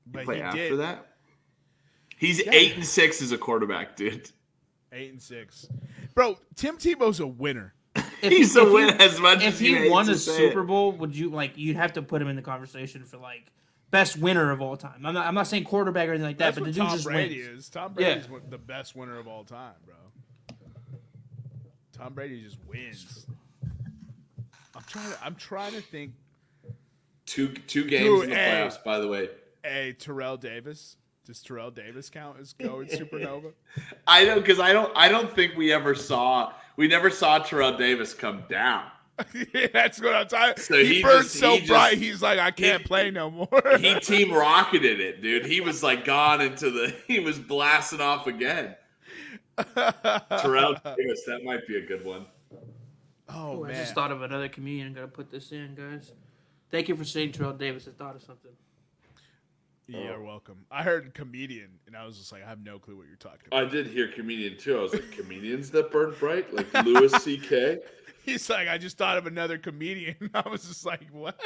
but 0.07 0.25
play 0.25 0.35
he 0.37 0.41
after 0.41 0.69
did 0.69 0.79
that? 0.79 1.07
He's 2.23 2.39
Yeah. 2.45 2.51
eight 2.53 2.75
and 2.75 2.85
six 2.85 3.21
as 3.21 3.31
a 3.31 3.37
quarterback, 3.37 3.95
dude. 3.95 4.29
eight 4.91 5.11
and 5.11 5.21
six. 5.21 5.67
Bro, 6.15 6.37
Tim 6.55 6.77
Tebow's 6.77 7.19
a 7.19 7.27
winner. 7.27 7.73
If 7.95 8.11
He's 8.31 8.53
he- 8.53 8.59
a 8.61 8.71
winner 8.71 8.95
as 8.99 9.19
much 9.19 9.39
If 9.43 9.55
as 9.55 9.61
you 9.61 9.75
he 9.83 9.89
won 9.89 10.09
a 10.09 10.15
Super 10.15 10.61
it. 10.61 10.67
Bowl, 10.67 10.91
would 10.93 11.15
you 11.15 11.29
like? 11.29 11.57
You'd 11.57 11.75
have 11.75 11.93
to 11.93 12.01
put 12.01 12.21
him 12.21 12.27
in 12.29 12.35
the 12.35 12.41
conversation 12.41 13.03
for 13.03 13.17
like 13.17 13.43
best 13.91 14.17
winner 14.17 14.51
of 14.51 14.61
all 14.61 14.77
time. 14.77 15.05
I'm 15.05 15.13
not. 15.13 15.25
I'm 15.27 15.35
not 15.35 15.47
saying 15.47 15.65
quarterback 15.65 16.07
or 16.07 16.11
anything 16.11 16.27
like 16.27 16.37
that, 16.37 16.55
That's 16.55 16.59
but 16.59 16.63
the 16.63 16.69
what 16.69 16.75
dude 16.75 16.83
Tom 16.87 16.91
just 16.95 17.03
Brady 17.05 17.41
wins. 17.43 17.59
is. 17.65 17.69
Tom 17.69 17.95
Yeah. 17.97 18.13
Brady's 18.13 18.29
one- 18.29 18.41
the 18.49 18.57
best 18.57 18.95
winner 18.95 19.17
of 19.19 19.27
all 19.27 19.43
time, 19.43 19.73
bro. 19.85 19.95
Tom 21.91 22.13
Brady 22.13 22.41
just 22.41 22.57
wins. 22.67 23.25
I'm 24.75 24.83
trying. 24.87 25.11
To, 25.11 25.17
I'm 25.25 25.35
trying 25.35 25.73
to 25.73 25.81
think. 25.81 26.13
Two 27.25 27.49
two 27.49 27.85
games 27.85 28.03
Dude, 28.05 28.23
in 28.25 28.29
the 28.31 28.35
hey. 28.35 28.51
playoffs, 28.51 28.83
by 28.83 28.99
the 28.99 29.07
way. 29.07 29.29
Hey, 29.63 29.93
Terrell 29.93 30.37
Davis. 30.37 30.97
Does 31.25 31.41
Terrell 31.41 31.71
Davis 31.71 32.09
count 32.09 32.37
as 32.39 32.53
going 32.53 32.87
supernova? 32.87 33.53
I 34.07 34.25
don't 34.25 34.39
because 34.39 34.59
I 34.59 34.73
don't 34.73 34.91
I 34.95 35.07
don't 35.09 35.33
think 35.33 35.55
we 35.55 35.71
ever 35.71 35.95
saw 35.95 36.53
we 36.75 36.87
never 36.87 37.09
saw 37.09 37.39
Terrell 37.39 37.77
Davis 37.77 38.13
come 38.13 38.43
down. 38.49 38.85
yeah, 39.53 39.67
That's 39.71 40.01
what 40.01 40.15
I'm 40.15 40.27
talking. 40.27 40.61
So 40.63 40.77
he, 40.79 40.95
he 40.95 41.01
burned 41.03 41.23
just- 41.23 41.35
so 41.39 41.55
he 41.57 41.67
bright. 41.67 41.91
just- 41.91 42.01
he's 42.03 42.21
like, 42.21 42.39
I 42.39 42.51
can't 42.51 42.81
he- 42.81 42.87
play 42.87 43.11
no 43.11 43.29
more. 43.31 43.47
He 43.79 43.97
team 43.99 44.33
rocketed 44.33 44.99
it, 44.99 45.21
dude. 45.21 45.45
He 45.45 45.61
was 45.61 45.81
like 45.83 46.03
gone 46.03 46.41
into 46.41 46.71
the 46.71 46.93
he 47.07 47.19
was 47.19 47.37
blasting 47.39 48.01
off 48.01 48.27
again. 48.27 48.75
Terrell 50.39 50.75
Davis, 50.83 51.23
that 51.25 51.41
might 51.43 51.65
be 51.67 51.77
a 51.77 51.85
good 51.85 52.03
one. 52.03 52.25
oh 53.29 53.59
Oh, 53.59 53.63
I 53.65 53.67
man. 53.69 53.75
just 53.77 53.93
thought 53.95 54.11
of 54.11 54.21
another 54.23 54.49
comedian. 54.49 54.93
Gotta 54.93 55.07
put 55.07 55.29
this 55.31 55.51
in, 55.51 55.75
guys. 55.75 56.11
Thank 56.71 56.89
you 56.89 56.95
for 56.95 57.03
saying 57.05 57.31
Terrell 57.33 57.53
Davis. 57.53 57.87
I 57.87 57.91
thought 57.91 58.15
of 58.15 58.23
something. 58.23 58.51
You're 59.87 60.21
welcome. 60.21 60.65
I 60.71 60.83
heard 60.83 61.13
comedian, 61.13 61.79
and 61.87 61.95
I 61.95 62.05
was 62.05 62.17
just 62.17 62.31
like, 62.31 62.43
I 62.43 62.47
have 62.47 62.63
no 62.63 62.79
clue 62.79 62.95
what 62.95 63.07
you're 63.07 63.15
talking 63.17 63.47
about. 63.47 63.63
I 63.63 63.65
did 63.65 63.87
hear 63.87 64.07
comedian 64.07 64.57
too. 64.57 64.77
I 64.77 64.81
was 64.81 64.93
like, 64.93 65.11
comedians 65.11 65.71
that 65.71 65.91
burn 65.91 66.15
bright, 66.19 66.53
like 66.53 66.73
Louis 66.85 67.11
C.K. 67.21 67.79
He's 68.23 68.49
like, 68.49 68.69
I 68.69 68.77
just 68.77 68.97
thought 68.97 69.17
of 69.17 69.27
another 69.27 69.57
comedian. 69.57 70.15
I 70.33 70.47
was 70.47 70.65
just 70.65 70.85
like, 70.85 71.09
what? 71.11 71.39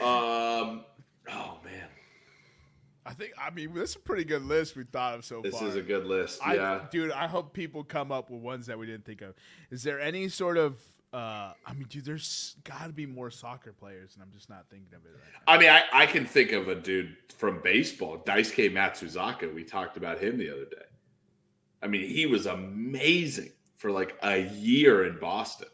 Um, 0.00 0.84
oh 1.30 1.58
man, 1.64 1.88
I 3.06 3.14
think 3.14 3.32
I 3.38 3.50
mean 3.50 3.72
this 3.74 3.90
is 3.90 3.96
a 3.96 4.00
pretty 4.00 4.24
good 4.24 4.42
list 4.42 4.76
we 4.76 4.84
thought 4.84 5.14
of 5.14 5.24
so 5.24 5.40
this 5.40 5.54
far. 5.54 5.64
This 5.64 5.70
is 5.70 5.76
a 5.76 5.82
good 5.82 6.06
list. 6.06 6.40
I, 6.44 6.54
yeah, 6.54 6.80
dude, 6.90 7.10
I 7.10 7.26
hope 7.26 7.54
people 7.54 7.82
come 7.84 8.12
up 8.12 8.30
with 8.30 8.40
ones 8.40 8.66
that 8.66 8.78
we 8.78 8.86
didn't 8.86 9.04
think 9.06 9.22
of. 9.22 9.34
Is 9.70 9.82
there 9.82 9.98
any 9.98 10.28
sort 10.28 10.58
of 10.58 10.78
uh 11.12 11.52
I 11.66 11.72
mean, 11.74 11.86
dude, 11.88 12.04
there's 12.04 12.56
got 12.64 12.86
to 12.86 12.92
be 12.92 13.06
more 13.06 13.30
soccer 13.30 13.72
players, 13.72 14.14
and 14.14 14.22
I'm 14.22 14.32
just 14.32 14.48
not 14.48 14.66
thinking 14.70 14.94
of 14.94 15.04
it 15.04 15.12
right 15.14 15.46
now. 15.46 15.52
I 15.52 15.58
mean, 15.58 15.70
I, 15.70 16.02
I 16.02 16.06
can 16.06 16.24
think 16.24 16.52
of 16.52 16.68
a 16.68 16.74
dude 16.74 17.16
from 17.36 17.60
baseball, 17.62 18.18
Daisuke 18.18 18.72
Matsuzaka. 18.72 19.52
We 19.52 19.64
talked 19.64 19.96
about 19.96 20.20
him 20.20 20.38
the 20.38 20.50
other 20.50 20.66
day. 20.66 20.86
I 21.82 21.86
mean, 21.86 22.06
he 22.06 22.26
was 22.26 22.46
amazing 22.46 23.52
for 23.76 23.90
like 23.90 24.16
a 24.22 24.38
year 24.48 25.06
in 25.06 25.18
Boston. 25.18 25.68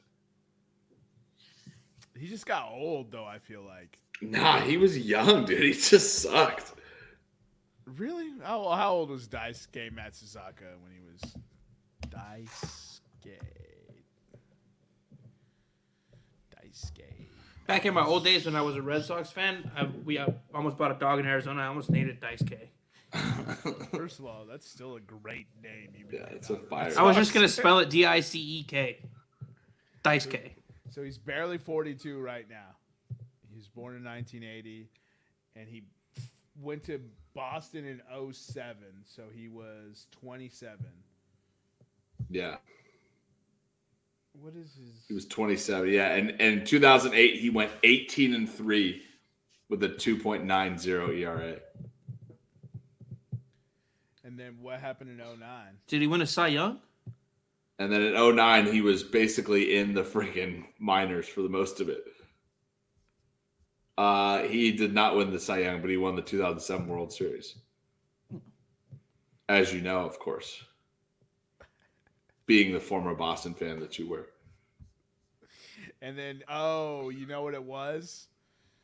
He 2.16 2.28
just 2.28 2.47
got 2.47 2.71
old, 2.71 3.11
though. 3.11 3.25
I 3.25 3.38
feel 3.38 3.62
like. 3.62 3.99
Nah, 4.23 4.61
he 4.61 4.76
was 4.78 4.97
young, 4.99 5.45
dude. 5.45 5.62
He 5.62 5.73
just 5.73 6.21
sucked. 6.21 6.73
Really? 7.85 8.31
How, 8.43 8.71
how 8.71 8.93
old 8.93 9.11
was 9.11 9.28
Daisuke 9.28 9.93
Matsuzaka 9.93 10.78
when 10.81 10.93
he 10.93 11.00
was 11.00 11.35
Daisuke? 12.09 13.38
Daisuke. 16.76 17.02
Back 17.66 17.85
in 17.85 17.95
my 17.95 18.04
old 18.04 18.25
days 18.25 18.47
when 18.47 18.54
I 18.54 18.62
was 18.62 18.76
a 18.76 18.83
Red 18.83 19.04
Sox 19.04 19.30
fan, 19.30 19.71
I, 19.76 19.88
we 20.04 20.18
I 20.18 20.33
almost 20.54 20.76
bought 20.76 20.92
a 20.92 20.95
dog 20.95 21.18
in 21.18 21.26
Arizona. 21.26 21.62
I 21.62 21.66
almost 21.66 21.90
named 21.90 22.11
it 22.11 22.21
Dice 22.21 22.42
K. 22.42 22.71
First 23.92 24.18
of 24.18 24.26
all, 24.26 24.45
that's 24.49 24.68
still 24.68 24.97
a 24.97 25.00
great 25.00 25.47
name. 25.62 25.90
You 25.97 26.06
Yeah, 26.12 26.26
it's 26.30 26.50
a 26.50 26.56
fire. 26.56 26.92
I 26.97 27.02
was 27.02 27.16
just 27.16 27.35
gonna 27.35 27.49
spell 27.49 27.80
it 27.80 27.90
D 27.90 28.06
I 28.06 28.21
C 28.21 28.38
E 28.38 28.62
K. 28.62 28.99
Dice 30.02 30.26
K. 30.26 30.54
So 30.90 31.02
he's 31.02 31.18
barely 31.18 31.59
42 31.59 32.21
right 32.21 32.49
now. 32.49 32.76
He 33.50 33.56
was 33.56 33.66
born 33.66 33.97
in 33.97 34.04
1980, 34.04 34.88
and 35.56 35.68
he 35.68 35.85
went 36.62 36.85
to 36.85 37.00
Boston 37.35 37.85
in 37.85 38.00
07, 38.33 38.76
so 39.04 39.25
he 39.35 39.49
was 39.49 40.06
27. 40.21 40.78
Yeah, 42.30 42.56
What 44.40 44.55
is 44.55 44.75
his? 44.75 45.05
he 45.09 45.14
was 45.14 45.26
27. 45.26 45.88
Yeah, 45.90 46.14
and, 46.14 46.31
and 46.31 46.61
in 46.61 46.64
2008 46.64 47.40
he 47.40 47.50
went 47.50 47.71
18 47.83 48.35
and 48.35 48.49
three 48.49 49.02
with 49.69 49.83
a 49.83 49.88
2.90 49.88 51.19
ERA. 51.19 51.57
And 54.25 54.38
then 54.38 54.57
what 54.61 54.81
happened 54.81 55.11
in 55.11 55.19
09? 55.19 55.40
Did 55.87 56.00
he 56.00 56.07
win 56.07 56.21
a 56.21 56.26
Cy 56.26 56.49
Young? 56.49 56.78
And 57.78 57.93
then 57.93 58.02
in 58.02 58.37
09 58.37 58.73
he 58.73 58.81
was 58.81 59.02
basically 59.02 59.76
in 59.76 59.95
the 59.95 60.02
freaking 60.02 60.64
minors 60.78 61.28
for 61.28 61.43
the 61.43 61.49
most 61.49 61.81
of 61.81 61.88
it. 61.88 62.05
Uh, 63.99 64.43
he 64.43 64.73
did 64.73 64.93
not 64.93 65.16
win 65.16 65.31
the 65.31 65.40
Cy 65.40 65.61
Young, 65.61 65.81
but 65.81 65.90
he 65.90 65.97
won 65.97 66.16
the 66.16 66.23
2007 66.23 66.87
World 66.87 67.12
Series. 67.12 67.57
As 69.49 69.73
you 69.73 69.81
know, 69.81 70.00
of 70.00 70.19
course. 70.19 70.62
Being 72.47 72.73
the 72.73 72.81
former 72.81 73.15
Boston 73.15 73.55
fan 73.55 73.81
that 73.81 73.99
you 73.99 74.09
were. 74.09 74.26
And 76.00 76.17
then, 76.17 76.43
oh, 76.49 77.11
you 77.11 77.26
know 77.26 77.43
what 77.43 77.55
it 77.55 77.62
was? 77.62 78.29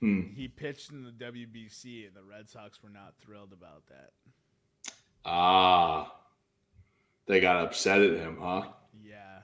Hmm. 0.01 0.33
He 0.35 0.49
pitched 0.49 0.91
in 0.91 1.05
the 1.05 1.11
WBC, 1.11 2.07
and 2.07 2.17
the 2.17 2.25
Red 2.25 2.49
Sox 2.49 2.83
were 2.83 2.91
not 2.91 3.15
thrilled 3.21 3.53
about 3.53 3.83
that. 3.89 4.11
Ah. 5.25 6.13
They 7.27 7.41
got 7.41 7.65
upset 7.65 8.01
at 8.01 8.19
him, 8.19 8.39
huh? 8.41 8.65
Yeah. 9.01 9.41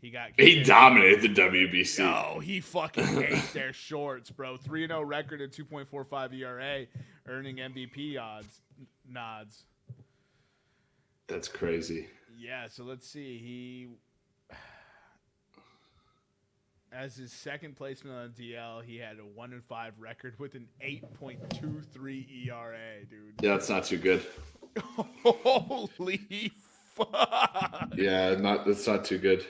He 0.00 0.10
got. 0.10 0.30
He 0.38 0.62
dominated 0.62 1.22
the 1.22 1.40
WBC. 1.40 1.98
No, 1.98 2.40
he 2.40 2.60
fucking 2.60 3.22
ate 3.22 3.52
their 3.52 3.72
shorts, 3.72 4.30
bro. 4.30 4.56
3 4.56 4.86
0 4.86 5.02
record 5.02 5.40
at 5.40 5.52
2.45 5.52 6.34
ERA, 6.34 6.86
earning 7.26 7.56
MVP 7.56 8.18
odds 8.20 8.60
nods. 9.08 9.64
That's 11.26 11.48
crazy. 11.48 12.08
Yeah, 12.36 12.68
so 12.68 12.84
let's 12.84 13.08
see. 13.08 13.38
He 13.38 13.88
as 16.94 17.16
his 17.16 17.32
second 17.32 17.76
placement 17.76 18.16
on 18.16 18.30
DL, 18.30 18.84
he 18.84 18.96
had 18.98 19.18
a 19.18 19.22
1 19.22 19.52
and 19.52 19.64
5 19.64 19.94
record 19.98 20.38
with 20.38 20.54
an 20.54 20.68
8.23 20.84 22.46
ERA, 22.46 23.04
dude. 23.10 23.34
Yeah, 23.42 23.50
that's 23.50 23.68
not 23.68 23.84
too 23.84 23.98
good. 23.98 24.24
Holy 25.24 26.52
fuck. 26.94 27.92
Yeah, 27.96 28.36
not 28.36 28.64
that's 28.66 28.86
not 28.86 29.04
too 29.04 29.18
good. 29.18 29.44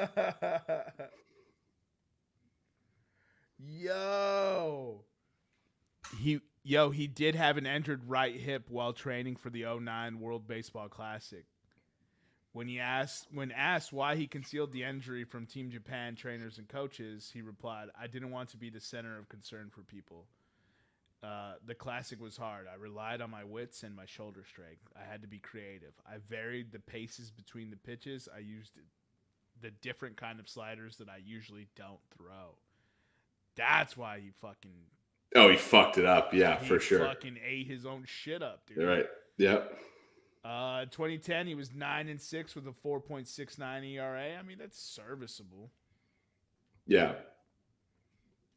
Yo. 3.59 5.05
He 6.21 6.41
yo, 6.75 6.91
he 6.91 7.07
did 7.07 7.37
have 7.37 7.57
an 7.57 7.67
injured 7.67 8.03
right 8.09 8.35
hip 8.35 8.65
while 8.69 8.93
training 8.93 9.37
for 9.37 9.49
the 9.49 9.63
09 9.63 10.19
World 10.19 10.49
Baseball 10.49 10.89
Classic. 10.89 11.45
When 12.53 12.67
he 12.67 12.81
asked 12.81 13.29
when 13.33 13.53
asked 13.53 13.93
why 13.93 14.17
he 14.17 14.27
concealed 14.27 14.73
the 14.73 14.83
injury 14.83 15.23
from 15.23 15.47
Team 15.47 15.71
Japan 15.71 16.17
trainers 16.17 16.59
and 16.59 16.67
coaches, 16.69 17.31
he 17.33 17.43
replied, 17.43 17.91
"I 17.97 18.09
didn't 18.09 18.33
want 18.33 18.49
to 18.51 18.57
be 18.57 18.71
the 18.71 18.81
center 18.81 19.17
of 19.17 19.29
concern 19.29 19.71
for 19.71 19.83
people. 19.83 20.27
Uh, 21.23 21.55
the 21.65 21.77
classic 21.77 22.21
was 22.21 22.37
hard. 22.37 22.67
I 22.67 22.75
relied 22.75 23.21
on 23.21 23.31
my 23.31 23.45
wits 23.45 23.85
and 23.85 23.95
my 23.95 24.07
shoulder 24.07 24.45
strength. 24.45 24.83
I 24.97 25.05
had 25.05 25.23
to 25.23 25.29
be 25.29 25.39
creative. 25.39 25.95
I 26.05 26.19
varied 26.29 26.73
the 26.73 26.81
paces 26.81 27.31
between 27.31 27.71
the 27.71 27.77
pitches. 27.77 28.29
I 28.35 28.41
used 28.41 28.73
the 29.61 29.71
different 29.71 30.17
kind 30.17 30.41
of 30.41 30.49
sliders 30.49 30.97
that 30.97 31.09
I 31.09 31.19
usually 31.25 31.69
don't 31.77 32.03
throw. 32.17 32.59
That's 33.55 33.97
why 33.97 34.19
he 34.19 34.31
fucking 34.41 34.91
Oh, 35.35 35.49
he 35.51 35.57
fucked 35.57 35.99
it 35.99 36.07
up. 36.07 36.33
Yeah, 36.33 36.59
he 36.61 36.67
for 36.67 36.79
sure. 36.79 37.01
He 37.01 37.05
fucking 37.07 37.39
ate 37.45 37.67
his 37.67 37.85
own 37.87 38.05
shit 38.07 38.43
up, 38.43 38.67
dude. 38.67 38.77
You're 38.79 38.89
right. 38.89 39.07
Yep. 39.39 39.79
Uh, 40.45 40.85
2010, 40.87 41.47
he 41.47 41.55
was 41.55 41.73
nine 41.73 42.09
and 42.09 42.21
six 42.21 42.55
with 42.55 42.67
a 42.67 42.73
4.69 42.87 43.85
ERA. 43.95 44.37
I 44.39 44.43
mean, 44.43 44.59
that's 44.59 44.79
serviceable. 44.79 45.71
Yeah. 46.87 47.15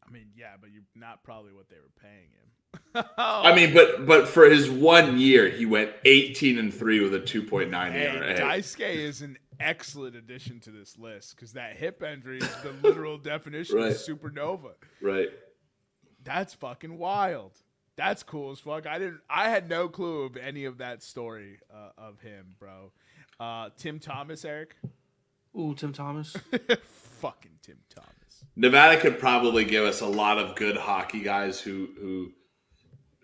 I 0.05 0.11
mean, 0.11 0.27
yeah, 0.35 0.51
but 0.59 0.69
you're 0.71 0.83
not 0.95 1.23
probably 1.23 1.53
what 1.53 1.69
they 1.69 1.77
were 1.77 1.91
paying 2.01 2.29
him. 2.29 3.05
I 3.17 3.55
mean, 3.55 3.73
but 3.73 4.05
but 4.05 4.27
for 4.27 4.49
his 4.49 4.69
one 4.69 5.17
year, 5.17 5.49
he 5.49 5.65
went 5.65 5.91
18 6.05 6.59
and 6.59 6.73
three 6.73 6.99
with 6.99 7.13
a 7.15 7.19
2.9 7.19 7.91
Hey, 7.91 8.05
ERA. 8.05 8.37
Daisuke 8.37 8.95
is 8.95 9.21
an 9.21 9.37
excellent 9.59 10.15
addition 10.15 10.59
to 10.61 10.71
this 10.71 10.97
list 10.97 11.35
because 11.35 11.53
that 11.53 11.75
hip 11.77 12.03
injury 12.03 12.37
is 12.39 12.49
the 12.63 12.73
literal 12.87 13.17
definition 13.17 13.77
Right. 13.77 13.91
of 13.91 13.97
supernova. 13.97 14.73
Right. 15.01 15.29
That's 16.27 16.53
fucking 16.53 16.97
wild. 16.97 17.53
That's 17.95 18.21
cool 18.21 18.51
as 18.51 18.59
fuck. 18.59 18.85
I 18.85 18.99
didn't. 18.99 19.21
I 19.29 19.49
had 19.49 19.69
no 19.69 19.87
clue 19.87 20.23
of 20.23 20.35
any 20.35 20.65
of 20.65 20.79
that 20.79 21.01
story 21.01 21.59
uh, 21.73 21.91
of 21.97 22.19
him, 22.19 22.55
bro. 22.59 22.91
Uh, 23.39 23.69
Tim 23.77 23.97
Thomas, 23.97 24.43
Eric. 24.43 24.75
Ooh, 25.57 25.73
Tim 25.73 25.93
Thomas. 25.93 26.35
fucking 26.83 27.59
Tim 27.61 27.77
Thomas. 27.89 28.43
Nevada 28.57 28.99
could 28.99 29.19
probably 29.19 29.63
give 29.63 29.85
us 29.85 30.01
a 30.01 30.05
lot 30.05 30.37
of 30.37 30.55
good 30.57 30.75
hockey 30.75 31.21
guys 31.21 31.61
who 31.61 31.87
who 31.97 32.31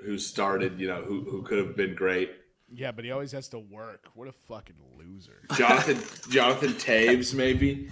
who 0.06 0.18
started, 0.18 0.80
you 0.80 0.88
know, 0.88 1.02
who 1.02 1.26
who 1.26 1.44
could 1.44 1.58
have 1.58 1.76
been 1.76 1.96
great. 1.96 2.32
Yeah, 2.74 2.94
but 2.94 3.04
he 3.04 3.12
always 3.12 3.34
has 3.34 3.50
to 3.50 3.60
work. 3.60 4.08
What 4.16 4.30
a 4.30 4.32
fucking 4.32 4.78
loser. 4.98 5.42
Jonathan 5.56 6.00
Jonathan 6.32 6.70
Toews, 6.70 7.34
maybe. 7.34 7.90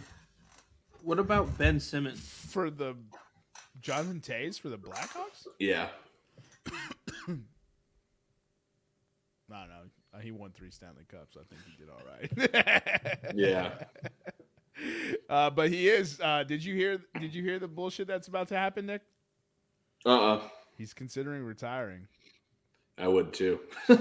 What 1.04 1.20
about 1.20 1.58
Ben 1.58 1.82
Simmons? 1.82 2.22
For 2.22 2.70
the 2.70 2.96
Jonathan 3.82 4.22
Toews 4.22 4.60
for 4.60 4.70
the 4.70 4.78
Blackhawks? 4.78 5.48
Yeah. 5.60 5.90
No, 7.28 7.36
no. 9.66 9.82
Uh, 10.14 10.20
he 10.20 10.32
won 10.32 10.52
three 10.52 10.72
Stanley 10.72 11.04
Cups. 11.10 11.36
I 11.36 11.42
think 11.50 11.62
he 11.66 11.84
did 11.84 11.90
all 11.90 12.02
right. 12.08 13.36
Yeah. 13.36 13.72
Uh, 15.30 15.50
but 15.50 15.70
he 15.70 15.90
is. 15.90 16.20
Uh, 16.20 16.44
did 16.44 16.64
you 16.64 16.74
hear? 16.74 17.00
Did 17.20 17.36
you 17.36 17.44
hear 17.44 17.60
the 17.60 17.68
bullshit 17.68 18.08
that's 18.08 18.28
about 18.28 18.48
to 18.48 18.58
happen, 18.58 18.88
Nick? 18.88 19.02
Uh 20.06 20.34
uh 20.34 20.42
He's 20.76 20.94
considering 20.94 21.44
retiring 21.44 22.08
I 22.98 23.08
would 23.08 23.32
too. 23.32 23.60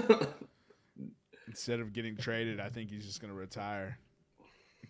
instead 1.47 1.81
of 1.81 1.93
getting 1.93 2.17
traded. 2.17 2.59
I 2.59 2.69
think 2.69 2.89
he's 2.89 3.05
just 3.05 3.21
going 3.21 3.31
to 3.31 3.37
retire 3.37 3.99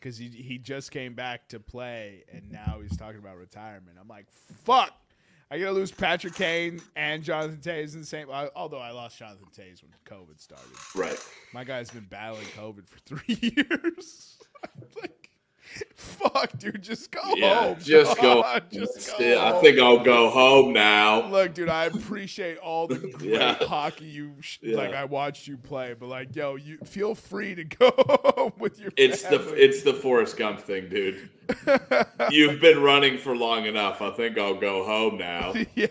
because 0.02 0.18
he 0.18 0.28
he 0.30 0.58
just 0.58 0.92
came 0.92 1.14
back 1.14 1.48
to 1.50 1.60
play 1.60 2.24
and 2.34 2.52
now 2.52 2.80
he's 2.82 2.98
talking 2.98 3.20
about 3.20 3.38
retirement. 3.38 3.98
I'm 4.02 4.08
like, 4.08 4.26
fuck. 4.66 4.92
I 5.54 5.60
gotta 5.60 5.74
lose 5.74 5.92
Patrick 5.92 6.34
Kane 6.36 6.82
and 6.96 7.22
Jonathan 7.24 7.58
Toews 7.58 7.94
in 7.94 8.00
the 8.00 8.06
same. 8.06 8.32
I- 8.32 8.50
Although 8.56 8.80
I 8.80 8.92
lost 8.92 9.18
Jonathan 9.20 9.48
Toews 9.56 9.82
when 9.84 9.92
COVID 10.06 10.40
started. 10.40 10.66
right. 10.96 11.20
My 11.54 11.64
guy's 11.66 11.92
been 11.92 12.08
battling 12.10 12.46
COVID 12.58 12.88
for 12.88 13.00
three 13.06 13.54
years. 13.56 14.38
like, 15.02 15.21
fuck, 15.96 16.58
dude, 16.58 16.82
just 16.82 17.12
go 17.12 17.22
Yeah. 17.36 17.60
home. 17.62 17.78
Just 17.80 18.20
go. 18.22 18.44
Just 18.72 19.18
go. 19.18 19.40
I 19.42 19.52
home. 19.52 19.62
think 19.64 19.80
I'll 19.80 20.04
go 20.04 20.30
home 20.30 20.74
now. 20.74 21.28
Look, 21.28 21.54
dude, 21.54 21.70
I 21.70 21.86
appreciate 21.86 22.58
all 22.58 22.88
the 22.88 22.96
great 23.18 23.32
Yeah. 23.32 23.54
hockey 23.56 24.06
you 24.06 24.34
sh- 24.42 24.60
Yeah. 24.62 24.78
like. 24.78 24.94
I 24.94 25.06
watched 25.06 25.48
you 25.48 25.58
play, 25.58 25.94
but 25.94 26.08
like, 26.08 26.36
yo, 26.36 26.56
you 26.56 26.78
feel 26.86 27.16
free 27.16 27.56
to 27.56 27.64
go 27.80 27.92
home 28.36 28.54
with 28.58 28.80
your. 28.80 28.92
It's 28.98 29.24
the 29.24 29.54
it's 29.56 29.84
the 29.84 29.94
Forrest 29.94 30.38
Gump 30.38 30.60
thing, 30.62 30.90
dude. 30.90 31.30
You've 32.32 32.62
been 32.62 32.82
running 32.82 33.18
for 33.18 33.36
long 33.36 33.66
enough. 33.66 34.02
I 34.02 34.12
think 34.12 34.38
I'll 34.38 34.56
go 34.60 34.84
home 34.86 35.18
now. 35.18 35.54
yeah, 35.76 35.88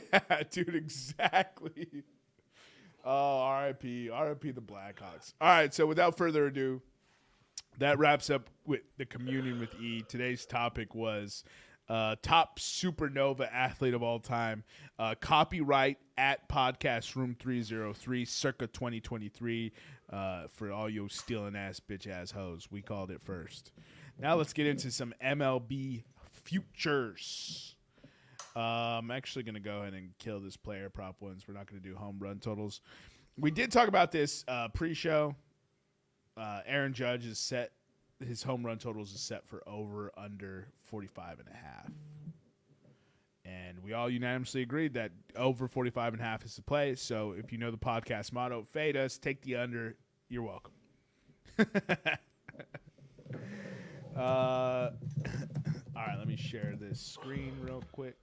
dude, 0.51 0.75
exactly. 0.75 2.05
Oh, 3.05 3.39
R.I.P. 3.41 4.11
R.I.P. 4.11 4.51
the 4.51 4.61
Blackhawks. 4.61 5.33
All 5.41 5.49
right, 5.49 5.73
so 5.73 5.87
without 5.87 6.17
further 6.19 6.47
ado, 6.47 6.83
that 7.81 7.99
wraps 7.99 8.31
up 8.31 8.49
with 8.67 8.83
the 8.99 9.07
communion 9.07 9.59
with 9.59 9.75
E. 9.81 10.03
Today's 10.07 10.47
topic 10.47 10.95
was 10.95 11.45
uh, 11.89 12.15
top 12.23 12.59
supernova 12.59 13.51
athlete 13.53 13.95
of 13.95 14.03
all 14.03 14.21
time. 14.21 14.65
Uh, 14.99 15.15
copyright 15.21 15.97
at 16.17 16.49
podcast 16.49 17.17
room 17.17 17.35
303 17.39 18.25
circa 18.27 18.67
2023 18.67 19.73
uh, 20.13 20.47
for 20.49 20.71
all 20.71 20.91
you 20.91 21.09
stealing 21.09 21.57
ass 21.57 21.81
bitch 21.81 22.07
ass 22.07 22.31
hoes. 22.31 22.69
We 22.71 22.83
called 22.83 23.11
it 23.11 23.23
first. 23.23 23.73
Now 24.19 24.37
let's 24.37 24.53
get 24.53 24.67
into 24.67 24.91
some 24.91 25.15
MLB 25.25 26.05
futures. 26.33 27.77
I'm 28.55 29.11
actually 29.11 29.45
going 29.45 29.55
to 29.55 29.61
go 29.61 29.81
ahead 29.81 29.95
and 29.95 30.11
kill 30.19 30.41
this 30.41 30.57
player 30.57 30.91
prop 30.91 31.23
ones. 31.23 31.45
We're 31.49 31.55
not 31.55 31.71
going 31.71 31.81
to 31.81 31.89
do 31.89 31.97
home 31.97 32.19
run 32.19 32.41
totals. 32.41 32.83
We 33.39 33.51
did 33.51 33.73
talk 33.73 33.89
about 33.89 34.13
this 34.13 34.45
uh, 34.49 34.69
pre-show. 34.69 35.35
Uh, 36.37 36.61
Aaron 36.67 36.93
Judge 36.93 37.27
is 37.27 37.39
set. 37.39 37.73
His 38.27 38.43
home 38.43 38.65
run 38.65 38.79
totals 38.79 39.13
is 39.15 39.21
set 39.21 39.47
for 39.47 39.63
over 39.67 40.13
under 40.17 40.69
45 40.85 41.41
and 41.41 41.49
a 41.49 41.57
half. 41.57 41.91
And 43.45 43.83
we 43.83 43.93
all 43.95 44.11
unanimously 44.11 44.63
agreed 44.63 44.95
that 44.95 45.11
over 45.35 45.67
45 45.67 46.15
and 46.15 46.23
a 46.23 46.25
half 46.25 46.45
is 46.45 46.55
the 46.57 46.63
play. 46.63 46.95
So 46.95 47.35
if 47.37 47.51
you 47.53 47.59
know 47.59 47.71
the 47.71 47.79
podcast 47.79 48.33
motto, 48.33 48.67
fade 48.71 48.97
us, 48.97 49.19
take 49.19 49.43
the 49.43 49.57
under, 49.57 49.97
you're 50.29 50.43
welcome. 50.43 50.73
uh, 54.17 54.17
all 54.17 54.91
right, 55.95 56.19
let 56.19 56.29
me 56.29 56.37
share 56.37 56.77
this 56.79 57.01
screen 57.01 57.57
real 57.63 57.83
quick. 57.93 58.17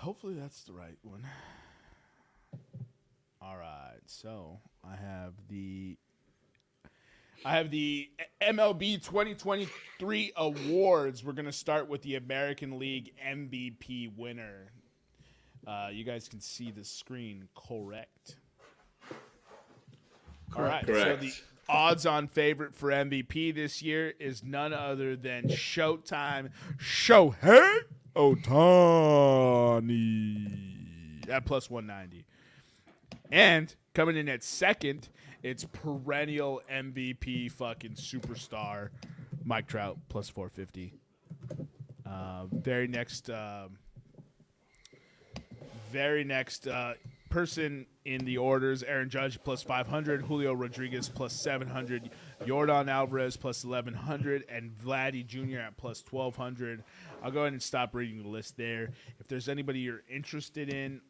Hopefully 0.00 0.32
that's 0.32 0.62
the 0.62 0.72
right 0.72 0.96
one. 1.02 1.26
All 3.42 3.56
right, 3.58 4.00
so 4.06 4.58
I 4.82 4.96
have 4.96 5.34
the 5.50 5.98
I 7.44 7.52
have 7.56 7.70
the 7.70 8.08
MLB 8.40 9.04
2023 9.04 10.32
awards. 10.36 11.22
We're 11.22 11.34
gonna 11.34 11.52
start 11.52 11.90
with 11.90 12.00
the 12.00 12.16
American 12.16 12.78
League 12.78 13.12
MVP 13.22 14.16
winner. 14.16 14.72
Uh, 15.66 15.88
you 15.92 16.04
guys 16.04 16.28
can 16.28 16.40
see 16.40 16.70
the 16.70 16.84
screen, 16.84 17.48
correct? 17.54 18.36
All 20.56 20.62
right, 20.62 20.86
so 20.86 21.16
the 21.16 21.32
odds-on 21.68 22.28
favorite 22.28 22.74
for 22.74 22.88
MVP 22.88 23.54
this 23.54 23.82
year 23.82 24.14
is 24.18 24.42
none 24.42 24.72
other 24.72 25.14
than 25.14 25.44
Showtime 25.44 26.52
Shohei 26.78 27.80
Ohtani 28.14 29.90
at 31.28 31.44
plus 31.44 31.70
190. 31.70 32.24
And 33.30 33.74
coming 33.94 34.16
in 34.16 34.28
at 34.28 34.42
second, 34.42 35.08
it's 35.42 35.64
perennial 35.64 36.60
MVP 36.70 37.50
fucking 37.52 37.92
superstar 37.92 38.88
Mike 39.44 39.66
Trout 39.66 39.98
plus 40.08 40.28
450. 40.28 40.94
Uh, 42.04 42.46
very 42.50 42.88
next, 42.88 43.30
um, 43.30 43.78
very 45.90 46.24
next 46.24 46.66
uh, 46.66 46.94
person 47.30 47.86
in 48.04 48.24
the 48.24 48.38
orders: 48.38 48.82
Aaron 48.82 49.08
Judge 49.08 49.38
plus 49.42 49.62
500, 49.62 50.22
Julio 50.22 50.52
Rodriguez 50.52 51.08
plus 51.08 51.32
700, 51.32 52.10
Jordan 52.46 52.88
Alvarez 52.88 53.36
plus 53.36 53.64
1100, 53.64 54.44
and 54.48 54.72
Vladdy 54.72 55.26
Jr. 55.26 55.58
at 55.58 55.76
plus 55.76 56.02
1200. 56.08 56.82
I'll 57.22 57.30
go 57.30 57.40
ahead 57.40 57.52
and 57.52 57.62
stop 57.62 57.94
reading 57.94 58.22
the 58.22 58.28
list 58.28 58.56
there. 58.56 58.90
If 59.18 59.28
there's 59.28 59.48
anybody 59.48 59.80
you're 59.80 60.02
interested 60.08 60.72
in, 60.72 61.00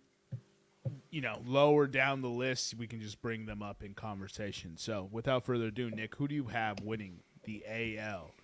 you 1.11 1.21
know, 1.21 1.41
lower 1.45 1.87
down 1.87 2.23
the 2.23 2.29
list, 2.29 2.75
we 2.75 2.87
can 2.87 3.01
just 3.01 3.21
bring 3.23 3.47
them 3.47 3.63
up 3.63 3.83
in 3.83 3.95
conversation. 3.95 4.77
So, 4.77 5.09
without 5.13 5.45
further 5.45 5.67
ado, 5.67 5.91
Nick, 5.91 6.15
who 6.17 6.29
do 6.29 6.35
you 6.35 6.47
have 6.47 6.81
winning 6.81 7.21
the 7.45 7.65
AL 7.67 8.35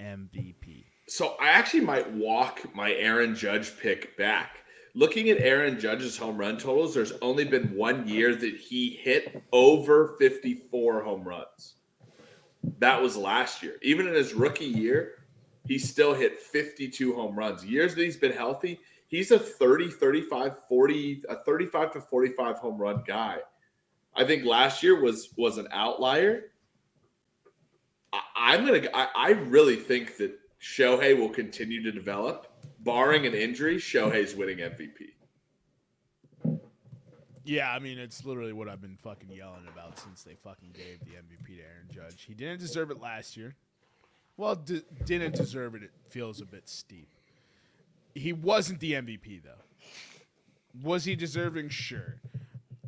MVP? 0.00 0.84
So 1.08 1.36
I 1.40 1.48
actually 1.48 1.80
might 1.80 2.10
walk 2.12 2.74
my 2.74 2.92
Aaron 2.92 3.34
Judge 3.34 3.78
pick 3.78 4.16
back. 4.16 4.58
Looking 4.94 5.30
at 5.30 5.38
Aaron 5.38 5.80
Judge's 5.80 6.16
home 6.16 6.36
run 6.36 6.58
totals, 6.58 6.94
there's 6.94 7.12
only 7.22 7.44
been 7.44 7.74
one 7.74 8.06
year 8.06 8.34
that 8.34 8.56
he 8.56 8.90
hit 8.90 9.42
over 9.52 10.16
54 10.18 11.02
home 11.02 11.24
runs. 11.24 11.74
That 12.78 13.00
was 13.00 13.16
last 13.16 13.62
year. 13.62 13.76
Even 13.82 14.06
in 14.06 14.14
his 14.14 14.34
rookie 14.34 14.64
year, 14.64 15.24
he 15.66 15.78
still 15.78 16.14
hit 16.14 16.38
52 16.38 17.14
home 17.14 17.36
runs. 17.36 17.64
Years 17.64 17.94
that 17.94 18.02
he's 18.02 18.16
been 18.16 18.32
healthy, 18.32 18.80
he's 19.08 19.30
a 19.30 19.38
30, 19.38 19.90
35, 19.90 20.56
40, 20.68 21.22
a 21.28 21.36
35 21.36 21.92
to 21.92 22.00
45 22.00 22.58
home 22.58 22.78
run 22.78 23.02
guy. 23.06 23.38
I 24.14 24.24
think 24.24 24.44
last 24.44 24.82
year 24.82 25.00
was 25.00 25.30
was 25.36 25.58
an 25.58 25.68
outlier. 25.72 26.52
I, 28.12 28.20
I'm 28.36 28.66
gonna. 28.66 28.88
I, 28.92 29.08
I 29.14 29.30
really 29.30 29.76
think 29.76 30.16
that 30.18 30.38
Shohei 30.60 31.18
will 31.18 31.30
continue 31.30 31.82
to 31.82 31.92
develop, 31.92 32.46
barring 32.80 33.26
an 33.26 33.34
injury. 33.34 33.76
Shohei's 33.76 34.34
winning 34.34 34.58
MVP. 34.58 35.12
Yeah, 37.44 37.72
I 37.72 37.78
mean, 37.78 37.98
it's 37.98 38.24
literally 38.24 38.52
what 38.52 38.68
I've 38.68 38.80
been 38.80 38.96
fucking 39.02 39.30
yelling 39.30 39.66
about 39.72 39.98
since 39.98 40.22
they 40.22 40.34
fucking 40.34 40.70
gave 40.74 41.00
the 41.00 41.16
MVP 41.16 41.56
to 41.56 41.62
Aaron 41.62 41.88
Judge. 41.92 42.22
He 42.22 42.34
didn't 42.34 42.60
deserve 42.60 42.90
it 42.90 43.00
last 43.00 43.36
year. 43.36 43.54
Well, 44.36 44.54
didn't 45.04 45.34
deserve 45.34 45.74
it. 45.74 45.82
It 45.82 45.90
feels 46.08 46.40
a 46.40 46.46
bit 46.46 46.68
steep. 46.68 47.08
He 48.14 48.32
wasn't 48.32 48.80
the 48.80 48.92
MVP 48.92 49.42
though. 49.42 49.50
Was 50.82 51.04
he 51.04 51.16
deserving? 51.16 51.70
Sure. 51.70 52.16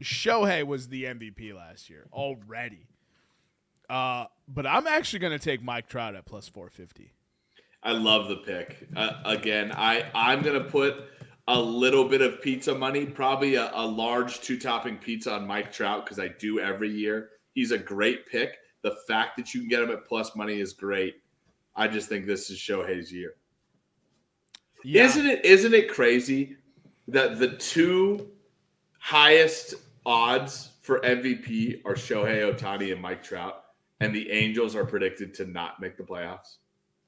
Shohei 0.03 0.65
was 0.65 0.89
the 0.89 1.05
MVP 1.05 1.55
last 1.55 1.89
year 1.91 2.07
already. 2.13 2.87
Uh, 3.89 4.27
but 4.49 4.67
I'm 4.67 4.87
actually 4.87 5.19
going 5.19 5.33
to 5.33 5.39
take 5.39 5.63
Mike 5.63 5.89
Trout 5.89 6.15
at 6.15 6.25
plus 6.25 6.49
450. 6.49 7.13
I 7.83 7.93
love 7.93 8.29
the 8.29 8.37
pick. 8.37 8.89
Uh, 8.97 9.21
again, 9.27 9.71
I 9.71 10.07
I'm 10.15 10.41
gonna 10.41 10.65
put 10.65 10.97
a 11.49 11.61
little 11.61 12.09
bit 12.09 12.23
of 12.23 12.41
pizza 12.41 12.75
money, 12.75 13.05
probably 13.05 13.57
a, 13.57 13.71
a 13.75 13.87
large 13.87 14.41
two 14.41 14.59
topping 14.59 14.97
pizza 14.97 15.33
on 15.33 15.47
Mike 15.47 15.73
Trout 15.73 16.05
because 16.05 16.19
I 16.19 16.29
do 16.29 16.59
every 16.59 16.91
year. 16.91 17.31
He's 17.53 17.71
a 17.71 17.79
great 17.79 18.27
pick. 18.27 18.57
The 18.83 18.97
fact 19.07 19.37
that 19.37 19.55
you 19.55 19.61
can 19.61 19.69
get 19.69 19.83
him 19.83 19.91
at 19.91 20.07
plus 20.07 20.35
money 20.35 20.61
is 20.61 20.73
great. 20.73 21.17
I 21.77 21.89
just 21.89 22.09
think 22.09 22.27
this 22.27 22.51
is 22.51 22.59
Shohei's 22.59 23.13
year. 23.13 23.35
Yeah. 24.85 25.05
Isn't 25.05 25.27
it? 25.27 25.45
Isn't 25.45 25.75
it 25.75 25.91
crazy 25.91 26.57
that 27.09 27.39
the 27.39 27.49
two 27.57 28.31
highest 28.99 29.75
odds 30.07 30.71
for 30.83 31.01
MVP 31.01 31.81
are 31.85 31.95
Shohei 31.95 32.53
Ohtani 32.53 32.93
and 32.93 33.01
Mike 33.01 33.23
Trout, 33.23 33.65
and 34.01 34.15
the 34.15 34.31
Angels 34.31 34.77
are 34.77 34.85
predicted 34.85 35.35
to 35.35 35.47
not 35.47 35.81
make 35.81 35.97
the 35.97 36.03
playoffs? 36.03 36.57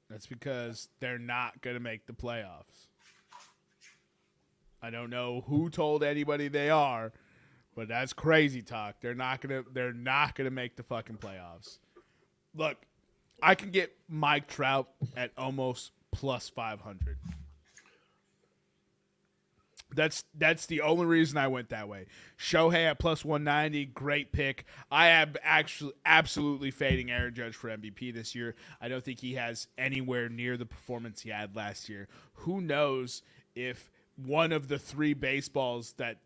That's 0.09 0.25
because 0.25 0.89
they're 0.99 1.19
not 1.19 1.61
going 1.61 1.75
to 1.75 1.79
make 1.81 2.07
the 2.07 2.13
playoffs. 2.13 2.87
I 4.87 4.89
don't 4.89 5.09
know 5.09 5.43
who 5.47 5.69
told 5.69 6.01
anybody 6.01 6.47
they 6.47 6.69
are, 6.69 7.11
but 7.75 7.89
that's 7.89 8.13
crazy 8.13 8.61
talk. 8.61 8.95
They're 9.01 9.13
not 9.13 9.41
to 9.41 9.65
they're 9.73 9.91
not 9.91 10.37
to 10.37 10.49
make 10.49 10.77
the 10.77 10.83
fucking 10.83 11.17
playoffs. 11.17 11.79
Look, 12.55 12.77
I 13.43 13.55
can 13.55 13.71
get 13.71 13.93
Mike 14.07 14.47
Trout 14.47 14.87
at 15.17 15.31
almost 15.37 15.91
plus 16.13 16.47
500. 16.47 17.17
That's 19.93 20.23
that's 20.37 20.67
the 20.67 20.79
only 20.79 21.05
reason 21.05 21.37
I 21.37 21.49
went 21.49 21.67
that 21.69 21.89
way. 21.89 22.05
Shohei 22.39 22.85
at 22.89 22.97
plus 22.97 23.25
190, 23.25 23.87
great 23.87 24.31
pick. 24.31 24.63
I 24.89 25.07
am 25.07 25.33
actually 25.43 25.95
absolutely 26.05 26.71
fading 26.71 27.11
Aaron 27.11 27.33
Judge 27.33 27.55
for 27.55 27.67
MVP 27.67 28.13
this 28.13 28.33
year. 28.35 28.55
I 28.79 28.87
don't 28.87 29.03
think 29.03 29.19
he 29.19 29.33
has 29.33 29.67
anywhere 29.77 30.29
near 30.29 30.55
the 30.55 30.65
performance 30.65 31.23
he 31.23 31.29
had 31.29 31.57
last 31.57 31.89
year. 31.89 32.07
Who 32.35 32.61
knows 32.61 33.21
if 33.53 33.91
one 34.17 34.51
of 34.51 34.67
the 34.67 34.79
three 34.79 35.13
baseballs 35.13 35.93
that 35.93 36.17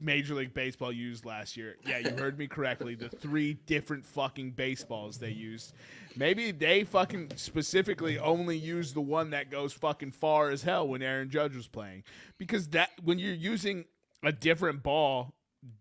Major 0.00 0.34
League 0.34 0.54
Baseball 0.54 0.92
used 0.92 1.24
last 1.24 1.56
year. 1.56 1.76
Yeah, 1.86 1.98
you 1.98 2.10
heard 2.10 2.38
me 2.38 2.46
correctly. 2.46 2.94
The 2.94 3.08
three 3.08 3.54
different 3.54 4.04
fucking 4.04 4.52
baseballs 4.52 5.18
they 5.18 5.30
used. 5.30 5.74
Maybe 6.16 6.50
they 6.50 6.84
fucking 6.84 7.32
specifically 7.36 8.18
only 8.18 8.56
used 8.56 8.94
the 8.94 9.00
one 9.00 9.30
that 9.30 9.50
goes 9.50 9.72
fucking 9.72 10.12
far 10.12 10.50
as 10.50 10.62
hell 10.62 10.88
when 10.88 11.02
Aaron 11.02 11.30
Judge 11.30 11.54
was 11.54 11.68
playing. 11.68 12.02
Because 12.38 12.68
that 12.68 12.90
when 13.02 13.18
you're 13.18 13.34
using 13.34 13.84
a 14.22 14.32
different 14.32 14.82
ball 14.82 15.34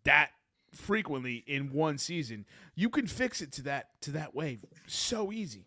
that 0.03 0.31
frequently 0.73 1.43
in 1.47 1.71
one 1.71 1.97
season, 1.97 2.45
you 2.75 2.89
can 2.89 3.07
fix 3.07 3.41
it 3.41 3.51
to 3.53 3.61
that 3.63 4.01
to 4.01 4.11
that 4.11 4.35
way 4.35 4.59
so 4.85 5.31
easy. 5.31 5.65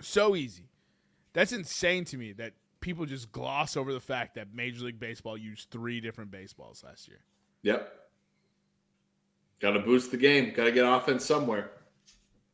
So 0.00 0.34
easy. 0.34 0.68
That's 1.32 1.52
insane 1.52 2.04
to 2.06 2.16
me 2.16 2.32
that 2.32 2.54
people 2.80 3.06
just 3.06 3.30
gloss 3.32 3.76
over 3.76 3.92
the 3.92 4.00
fact 4.00 4.34
that 4.34 4.54
Major 4.54 4.84
League 4.84 5.00
Baseball 5.00 5.36
used 5.36 5.70
three 5.70 6.00
different 6.00 6.30
baseballs 6.30 6.82
last 6.84 7.08
year. 7.08 7.20
Yep. 7.62 7.92
Got 9.60 9.72
to 9.72 9.80
boost 9.80 10.10
the 10.10 10.16
game. 10.16 10.52
Got 10.54 10.64
to 10.64 10.72
get 10.72 10.84
offense 10.84 11.24
somewhere. 11.24 11.70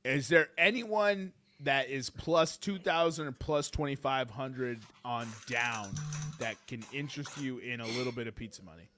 Is 0.04 0.28
there 0.28 0.48
anyone 0.58 1.32
that 1.60 1.88
is 1.88 2.10
plus 2.10 2.56
2000 2.56 3.26
or 3.26 3.32
plus 3.32 3.70
2500 3.70 4.80
on 5.04 5.28
down 5.48 5.88
that 6.38 6.54
can 6.66 6.84
interest 6.92 7.38
you 7.38 7.58
in 7.58 7.80
a 7.80 7.86
little 7.86 8.12
bit 8.12 8.26
of 8.26 8.34
pizza 8.34 8.62
money? 8.62 8.88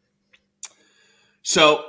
So 1.43 1.85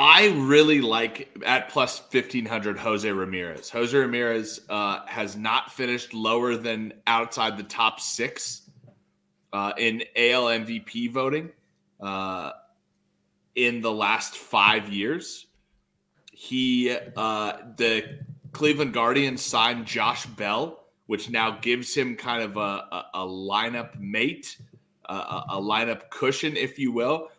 I 0.00 0.28
really 0.28 0.80
like 0.80 1.28
at 1.44 1.70
plus 1.70 2.00
1500 2.12 2.78
Jose 2.78 3.10
Ramirez. 3.10 3.68
Jose 3.68 3.98
Ramirez 3.98 4.60
uh, 4.68 5.04
has 5.06 5.36
not 5.36 5.72
finished 5.72 6.14
lower 6.14 6.56
than 6.56 6.92
outside 7.08 7.56
the 7.56 7.64
top 7.64 7.98
six 7.98 8.62
uh, 9.52 9.72
in 9.76 10.04
AL 10.14 10.44
MVP 10.44 11.10
voting 11.10 11.50
uh, 12.00 12.52
in 13.56 13.80
the 13.80 13.90
last 13.90 14.36
five 14.36 14.88
years. 14.88 15.46
He, 16.30 16.96
uh, 17.16 17.54
the 17.76 18.20
Cleveland 18.52 18.92
Guardians 18.92 19.42
signed 19.42 19.84
Josh 19.84 20.26
Bell, 20.26 20.78
which 21.06 21.28
now 21.28 21.58
gives 21.60 21.92
him 21.92 22.14
kind 22.14 22.44
of 22.44 22.56
a, 22.56 22.60
a, 22.60 23.06
a 23.14 23.26
lineup 23.26 23.98
mate, 23.98 24.58
a, 25.06 25.42
a 25.48 25.60
lineup 25.60 26.08
cushion, 26.08 26.56
if 26.56 26.78
you 26.78 26.92
will 26.92 27.30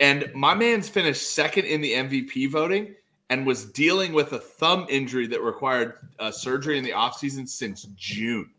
and 0.00 0.30
my 0.34 0.54
man's 0.54 0.88
finished 0.88 1.32
second 1.32 1.64
in 1.64 1.80
the 1.80 1.92
MVP 1.92 2.50
voting 2.50 2.94
and 3.30 3.46
was 3.46 3.66
dealing 3.66 4.12
with 4.12 4.32
a 4.32 4.38
thumb 4.38 4.86
injury 4.88 5.26
that 5.26 5.42
required 5.42 5.94
uh, 6.18 6.30
surgery 6.30 6.78
in 6.78 6.84
the 6.84 6.90
offseason 6.90 7.48
since 7.48 7.84
June. 7.96 8.50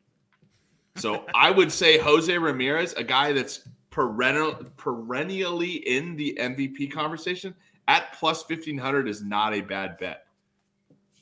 So 0.95 1.25
I 1.33 1.49
would 1.49 1.71
say 1.71 1.97
Jose 1.97 2.37
Ramirez, 2.37 2.93
a 2.93 3.03
guy 3.03 3.33
that's 3.33 3.67
perennial, 3.89 4.55
perennially 4.77 5.87
in 5.87 6.15
the 6.15 6.37
MVP 6.39 6.91
conversation, 6.91 7.55
at 7.87 8.13
plus 8.13 8.47
1500 8.47 9.07
is 9.07 9.23
not 9.23 9.53
a 9.53 9.61
bad 9.61 9.97
bet. 9.97 10.25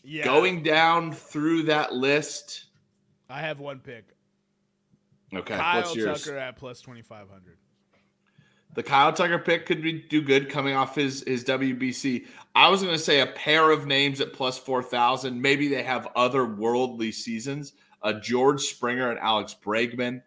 Yeah. 0.03 0.23
Going 0.23 0.63
down 0.63 1.11
through 1.11 1.63
that 1.63 1.93
list. 1.93 2.65
I 3.29 3.41
have 3.41 3.59
one 3.59 3.79
pick. 3.79 4.15
Okay. 5.33 5.55
Kyle 5.55 5.81
what's 5.81 5.95
yours? 5.95 6.23
Tucker 6.23 6.37
at 6.37 6.57
plus 6.57 6.81
2500 6.81 7.57
the 8.73 8.83
Kyle 8.83 9.11
Tucker 9.11 9.39
pick 9.39 9.65
could 9.65 9.81
be 9.81 9.93
do 9.93 10.21
good 10.21 10.49
coming 10.49 10.75
off 10.75 10.95
his 10.95 11.23
his 11.25 11.43
WBC. 11.43 12.27
I 12.53 12.69
was 12.69 12.81
going 12.81 12.93
to 12.93 12.99
say 12.99 13.21
a 13.21 13.25
pair 13.25 13.71
of 13.71 13.87
names 13.87 14.21
at 14.21 14.33
plus 14.33 14.57
four 14.57 14.83
thousand. 14.83 15.41
Maybe 15.41 15.67
they 15.67 15.83
have 15.83 16.07
other 16.15 16.45
worldly 16.45 17.11
seasons. 17.11 17.73
Uh, 18.01 18.13
George 18.13 18.61
Springer 18.61 19.09
and 19.09 19.19
Alex 19.19 19.55
Bregman. 19.65 20.21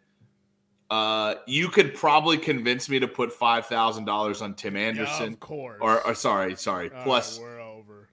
Uh, 0.91 1.37
you 1.47 1.69
could 1.69 1.95
probably 1.95 2.37
convince 2.37 2.89
me 2.89 2.99
to 2.99 3.07
put 3.07 3.33
five 3.33 3.67
thousand 3.67 4.07
dollars 4.07 4.43
on 4.43 4.55
Tim 4.55 4.77
Anderson. 4.77 5.27
Yeah, 5.27 5.33
of 5.33 5.41
course. 5.41 5.79
Or, 5.81 6.05
or 6.05 6.15
sorry, 6.17 6.57
sorry. 6.57 6.91
plus 6.91 7.39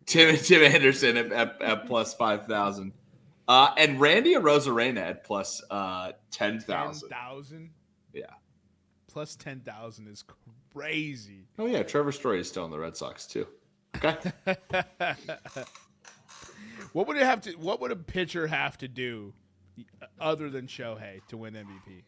Tim 0.06 0.38
Tim 0.38 0.62
Anderson 0.62 1.18
at, 1.18 1.32
at, 1.32 1.62
at 1.62 1.88
plus 1.88 2.14
five 2.14 2.46
thousand. 2.46 2.94
Uh, 3.48 3.74
and 3.78 4.00
Randy 4.00 4.36
Arozarena 4.36 5.00
at 5.00 5.24
plus 5.24 5.64
uh, 5.72 6.12
ten 6.30 6.60
thousand. 6.60 7.10
Ten 7.10 7.18
thousand. 7.18 7.70
Yeah 8.14 8.26
plus 9.08 9.36
10,000 9.36 10.08
is 10.08 10.24
crazy. 10.74 11.48
Oh, 11.58 11.66
yeah. 11.66 11.84
Trevor 11.84 12.12
Story 12.12 12.40
is 12.40 12.48
still 12.48 12.66
in 12.66 12.72
the 12.72 12.80
Red 12.80 12.96
Sox, 12.96 13.26
too. 13.26 13.48
Okay. 13.96 14.16
what 16.94 17.08
would 17.08 17.18
it 17.18 17.24
have 17.24 17.42
to, 17.42 17.52
what 17.54 17.82
would 17.82 17.92
a 17.92 17.96
pitcher 17.96 18.48
have 18.48 18.78
to 18.80 18.88
do 18.88 19.34
other 20.20 20.50
than 20.50 20.68
Shohei 20.68 21.26
to 21.30 21.38
win 21.38 21.54
MVP? 21.54 22.04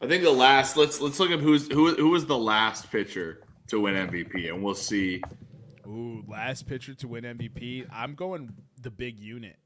I 0.00 0.06
think 0.06 0.22
the 0.22 0.30
last 0.30 0.76
let's 0.76 1.00
let's 1.00 1.18
look 1.18 1.32
at 1.32 1.40
who's 1.40 1.66
who 1.72 1.92
who 1.96 2.10
was 2.10 2.24
the 2.26 2.38
last 2.38 2.90
pitcher 2.92 3.40
to 3.66 3.80
win 3.80 3.94
MVP 3.94 4.48
and 4.48 4.62
we'll 4.62 4.76
see. 4.76 5.20
Ooh, 5.86 6.22
last 6.28 6.68
pitcher 6.68 6.94
to 6.94 7.08
win 7.08 7.24
MVP. 7.24 7.86
I'm 7.92 8.14
going 8.14 8.52
the 8.80 8.90
big 8.90 9.18
unit. 9.18 9.56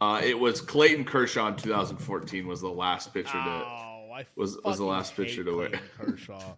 Uh, 0.00 0.20
it 0.24 0.36
was 0.36 0.60
Clayton 0.60 1.04
Kershaw 1.04 1.48
in 1.48 1.56
2014 1.56 2.48
was 2.48 2.60
the 2.60 2.68
last 2.68 3.14
pitcher 3.14 3.36
oh. 3.36 3.91
I 4.12 4.26
was 4.36 4.58
was 4.64 4.78
the 4.78 4.84
last 4.84 5.16
pitcher 5.16 5.42
to 5.44 5.56
win. 5.56 5.72
Kershaw 5.98 6.54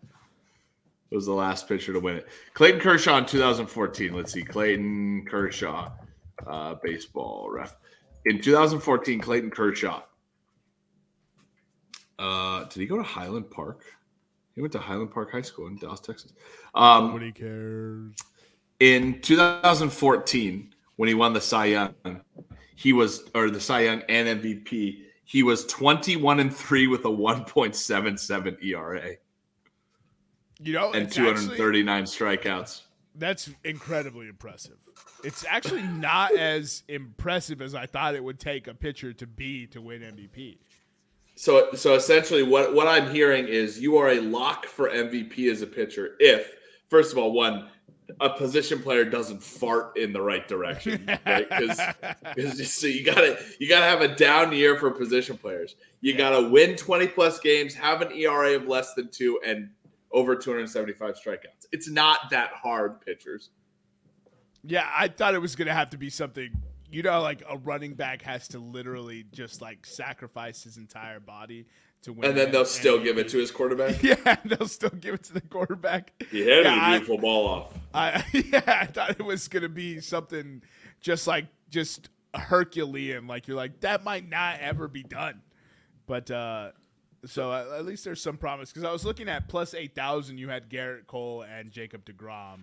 was 1.10 1.26
the 1.26 1.32
last 1.32 1.68
pitcher 1.68 1.92
to 1.92 2.00
win 2.00 2.16
it. 2.16 2.28
Clayton 2.54 2.80
Kershaw 2.80 3.18
in 3.18 3.26
2014. 3.26 4.12
Let's 4.12 4.32
see, 4.32 4.42
Clayton 4.42 5.26
Kershaw, 5.26 5.92
uh, 6.46 6.74
baseball 6.82 7.48
ref. 7.50 7.76
In 8.26 8.40
2014, 8.40 9.20
Clayton 9.20 9.50
Kershaw. 9.50 10.02
Uh, 12.18 12.64
did 12.64 12.80
he 12.80 12.86
go 12.86 12.96
to 12.96 13.02
Highland 13.02 13.50
Park? 13.50 13.82
He 14.54 14.60
went 14.60 14.72
to 14.72 14.78
Highland 14.78 15.12
Park 15.12 15.32
High 15.32 15.42
School 15.42 15.66
in 15.66 15.76
Dallas, 15.76 16.00
Texas. 16.00 16.32
Um, 16.74 17.08
Nobody 17.08 17.32
cares. 17.32 18.14
In 18.80 19.20
2014, 19.20 20.74
when 20.96 21.08
he 21.08 21.14
won 21.14 21.32
the 21.32 21.40
Cy 21.40 21.66
Young, 21.66 21.94
he 22.76 22.92
was 22.92 23.30
or 23.34 23.50
the 23.50 23.60
Cy 23.60 23.80
Young 23.82 24.02
and 24.08 24.40
MVP 24.40 25.03
he 25.24 25.42
was 25.42 25.66
21 25.66 26.40
and 26.40 26.54
3 26.54 26.86
with 26.86 27.04
a 27.04 27.08
1.77 27.08 28.64
ERA. 28.64 29.10
You 30.60 30.72
know, 30.72 30.92
and 30.92 31.10
239 31.10 32.02
actually, 32.02 32.26
strikeouts. 32.26 32.82
That's 33.16 33.50
incredibly 33.64 34.28
impressive. 34.28 34.76
It's 35.24 35.44
actually 35.48 35.82
not 35.82 36.34
as 36.38 36.84
impressive 36.88 37.60
as 37.60 37.74
I 37.74 37.86
thought 37.86 38.14
it 38.14 38.22
would 38.22 38.38
take 38.38 38.68
a 38.68 38.74
pitcher 38.74 39.12
to 39.14 39.26
be 39.26 39.66
to 39.68 39.80
win 39.80 40.02
MVP. 40.02 40.58
So 41.36 41.72
so 41.74 41.94
essentially 41.94 42.44
what 42.44 42.74
what 42.74 42.86
I'm 42.86 43.12
hearing 43.12 43.48
is 43.48 43.80
you 43.80 43.96
are 43.96 44.10
a 44.10 44.20
lock 44.20 44.66
for 44.66 44.88
MVP 44.88 45.50
as 45.50 45.62
a 45.62 45.66
pitcher 45.66 46.14
if 46.20 46.54
first 46.88 47.10
of 47.10 47.18
all 47.18 47.32
one 47.32 47.68
a 48.20 48.30
position 48.30 48.80
player 48.80 49.04
doesn't 49.04 49.42
fart 49.42 49.96
in 49.96 50.12
the 50.12 50.20
right 50.20 50.46
direction, 50.46 51.06
right? 51.26 51.48
Because 51.48 52.70
so 52.70 52.86
you 52.86 53.04
gotta 53.04 53.38
you 53.58 53.68
gotta 53.68 53.86
have 53.86 54.02
a 54.02 54.14
down 54.14 54.52
year 54.52 54.78
for 54.78 54.90
position 54.90 55.36
players. 55.36 55.76
You 56.00 56.12
yeah. 56.12 56.18
gotta 56.18 56.48
win 56.48 56.76
twenty 56.76 57.06
plus 57.06 57.40
games, 57.40 57.74
have 57.74 58.02
an 58.02 58.12
ERA 58.12 58.56
of 58.56 58.66
less 58.66 58.94
than 58.94 59.08
two, 59.08 59.40
and 59.44 59.70
over 60.12 60.36
two 60.36 60.50
hundred 60.52 60.68
seventy 60.68 60.92
five 60.92 61.14
strikeouts. 61.14 61.66
It's 61.72 61.88
not 61.88 62.30
that 62.30 62.50
hard, 62.50 63.00
pitchers. 63.00 63.50
Yeah, 64.62 64.88
I 64.94 65.08
thought 65.08 65.34
it 65.34 65.40
was 65.40 65.56
gonna 65.56 65.74
have 65.74 65.90
to 65.90 65.98
be 65.98 66.10
something. 66.10 66.50
You 66.90 67.02
know, 67.02 67.22
like 67.22 67.42
a 67.48 67.56
running 67.58 67.94
back 67.94 68.22
has 68.22 68.46
to 68.48 68.58
literally 68.58 69.24
just 69.32 69.60
like 69.60 69.84
sacrifice 69.84 70.62
his 70.62 70.76
entire 70.76 71.20
body 71.20 71.66
to 72.04 72.12
win. 72.12 72.30
And 72.30 72.38
then 72.38 72.50
they'll 72.50 72.64
still 72.64 73.02
give 73.02 73.18
it 73.18 73.28
to 73.30 73.38
his 73.38 73.50
quarterback. 73.50 74.02
Yeah, 74.02 74.36
they'll 74.44 74.68
still 74.68 74.90
give 74.90 75.14
it 75.14 75.24
to 75.24 75.32
the 75.32 75.40
quarterback. 75.40 76.12
He 76.30 76.40
handed 76.40 76.66
yeah, 76.66 76.86
a 76.86 76.90
beautiful 76.90 77.18
I, 77.18 77.20
ball 77.20 77.46
off. 77.46 77.78
I 77.92 78.24
yeah, 78.32 78.62
I 78.66 78.86
thought 78.86 79.10
it 79.10 79.24
was 79.24 79.48
gonna 79.48 79.68
be 79.68 80.00
something 80.00 80.62
just 81.00 81.26
like 81.26 81.46
just 81.70 82.10
Herculean. 82.34 83.26
Like 83.26 83.48
you're 83.48 83.56
like 83.56 83.80
that 83.80 84.04
might 84.04 84.28
not 84.28 84.60
ever 84.60 84.88
be 84.88 85.02
done, 85.02 85.42
but 86.06 86.30
uh 86.30 86.70
so 87.26 87.52
at 87.52 87.84
least 87.84 88.04
there's 88.04 88.20
some 88.20 88.36
promise 88.36 88.70
because 88.70 88.84
I 88.84 88.92
was 88.92 89.04
looking 89.04 89.28
at 89.28 89.48
plus 89.48 89.74
eight 89.74 89.94
thousand. 89.94 90.38
You 90.38 90.48
had 90.48 90.68
Gerrit 90.68 91.06
Cole 91.06 91.42
and 91.42 91.70
Jacob 91.70 92.04
Degrom, 92.04 92.60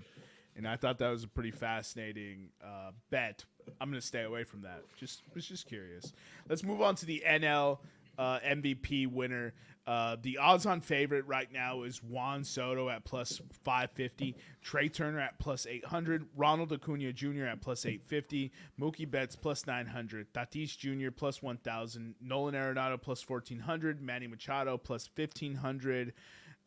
and 0.56 0.67
I 0.67 0.75
thought 0.75 0.97
that 0.99 1.10
was 1.10 1.23
a 1.23 1.27
pretty 1.27 1.51
fascinating 1.51 2.49
uh, 2.63 2.91
bet. 3.10 3.45
I'm 3.80 3.89
gonna 3.89 4.01
stay 4.01 4.23
away 4.23 4.43
from 4.43 4.62
that. 4.62 4.84
Just 4.97 5.23
was 5.34 5.45
just 5.45 5.67
curious. 5.67 6.13
Let's 6.47 6.63
move 6.63 6.82
on 6.82 6.95
to 6.95 7.06
the 7.06 7.23
NL. 7.27 7.80
Uh, 8.21 8.39
MVP 8.41 9.07
winner. 9.07 9.51
Uh, 9.88 10.15
the 10.21 10.38
odds-on 10.38 10.79
favorite 10.79 11.25
right 11.25 11.51
now 11.51 11.81
is 11.81 12.03
Juan 12.03 12.43
Soto 12.43 12.88
at 12.88 13.03
plus 13.03 13.41
550, 13.63 14.36
Trea 14.62 14.89
Turner 14.89 15.19
at 15.19 15.39
plus 15.39 15.65
800, 15.65 16.27
Ronald 16.36 16.71
Acuna 16.71 17.12
Jr. 17.12 17.45
at 17.45 17.62
plus 17.62 17.84
850, 17.84 18.51
Mookie 18.79 19.10
Betts 19.10 19.36
plus 19.36 19.65
900, 19.65 20.31
Tatis 20.34 20.77
Jr. 20.77 21.10
plus 21.10 21.41
1,000, 21.41 22.13
Nolan 22.21 22.53
Arenado 22.53 23.01
plus 23.01 23.27
1,400, 23.27 24.03
Manny 24.03 24.27
Machado 24.27 24.77
plus 24.77 25.10
1,500, 25.15 26.13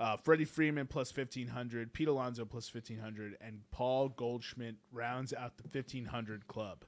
uh, 0.00 0.16
Freddie 0.16 0.44
Freeman 0.44 0.88
plus 0.88 1.16
1,500, 1.16 1.92
Pete 1.92 2.08
Alonso 2.08 2.44
plus 2.44 2.74
1,500, 2.74 3.36
and 3.40 3.60
Paul 3.70 4.08
Goldschmidt 4.08 4.74
rounds 4.90 5.32
out 5.32 5.56
the 5.58 5.68
1,500 5.72 6.48
club. 6.48 6.84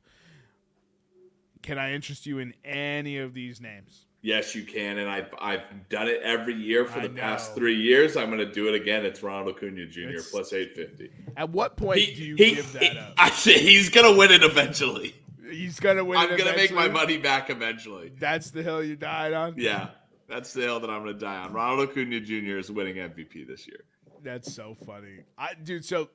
Can 1.62 1.78
I 1.78 1.92
interest 1.92 2.26
you 2.26 2.40
in 2.40 2.52
any 2.64 3.16
of 3.16 3.32
these 3.32 3.60
names? 3.60 4.06
Yes, 4.26 4.56
you 4.56 4.64
can, 4.64 4.98
and 4.98 5.08
I've 5.08 5.32
I've 5.40 5.62
done 5.88 6.08
it 6.08 6.20
every 6.20 6.54
year 6.54 6.84
for 6.84 6.98
the 6.98 7.08
past 7.08 7.54
three 7.54 7.76
years. 7.76 8.16
I'm 8.16 8.26
going 8.26 8.40
to 8.40 8.52
do 8.52 8.66
it 8.66 8.74
again. 8.74 9.04
It's 9.06 9.22
Ronald 9.22 9.54
Acuna 9.54 9.86
Jr. 9.86 10.00
It's- 10.00 10.30
plus 10.32 10.52
eight 10.52 10.74
fifty. 10.74 11.12
At 11.36 11.50
what 11.50 11.76
point 11.76 12.00
He, 12.00 12.12
do 12.12 12.24
you 12.24 12.34
he- 12.34 12.54
give 12.56 12.72
that 12.72 12.82
he- 12.82 12.98
up? 12.98 13.14
I 13.18 13.28
he's 13.28 13.88
going 13.88 14.12
to 14.12 14.18
win 14.18 14.32
it 14.32 14.42
eventually. 14.42 15.14
He's 15.48 15.78
gonna 15.78 16.04
win. 16.04 16.18
I'm 16.18 16.30
going 16.30 16.50
to 16.50 16.56
make 16.56 16.72
my 16.74 16.88
money 16.88 17.18
back 17.18 17.50
eventually. 17.50 18.10
That's 18.18 18.50
the 18.50 18.64
hill 18.64 18.82
you 18.82 18.96
died 18.96 19.32
on. 19.32 19.54
Yeah, 19.58 19.90
that's 20.28 20.52
the 20.52 20.62
hill 20.62 20.80
that 20.80 20.90
I'm 20.90 21.04
going 21.04 21.14
to 21.14 21.20
die 21.20 21.44
on. 21.44 21.52
Ronald 21.52 21.88
Acuna 21.88 22.18
Jr. 22.18 22.58
is 22.58 22.68
winning 22.68 22.96
MVP 22.96 23.46
this 23.46 23.68
year. 23.68 23.84
That's 24.24 24.52
so 24.52 24.74
funny, 24.84 25.20
I, 25.38 25.54
dude. 25.54 25.84
So 25.84 26.08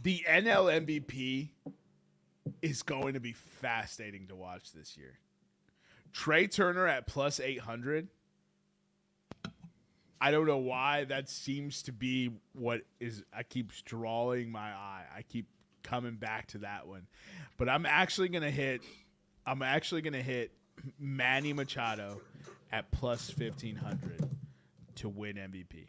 the 0.00 0.24
NL 0.28 0.86
MVP 0.86 1.48
is 2.62 2.84
going 2.84 3.14
to 3.14 3.20
be 3.20 3.32
fascinating 3.32 4.28
to 4.28 4.36
watch 4.36 4.70
this 4.72 4.96
year. 4.96 5.18
Trea 6.12 6.48
Turner 6.48 6.86
at 6.86 7.06
plus 7.06 7.40
eight 7.40 7.60
hundred. 7.60 8.08
I 10.20 10.30
don't 10.30 10.46
know 10.46 10.58
why 10.58 11.04
that 11.04 11.28
seems 11.28 11.82
to 11.82 11.92
be 11.92 12.30
what 12.52 12.82
is. 13.00 13.24
I 13.36 13.42
keep 13.42 13.72
drawing 13.84 14.50
my 14.52 14.70
eye. 14.70 15.04
I 15.16 15.22
keep 15.22 15.46
coming 15.82 16.14
back 16.14 16.46
to 16.48 16.58
that 16.58 16.86
one, 16.86 17.06
but 17.58 17.68
I'm 17.68 17.86
actually 17.86 18.28
gonna 18.28 18.50
hit. 18.50 18.82
I'm 19.44 19.62
actually 19.62 20.02
gonna 20.02 20.22
hit 20.22 20.52
Manny 20.98 21.52
Machado 21.52 22.20
at 22.70 22.90
plus 22.92 23.30
fifteen 23.30 23.74
hundred 23.74 24.28
to 24.96 25.08
win 25.08 25.36
MVP. 25.36 25.88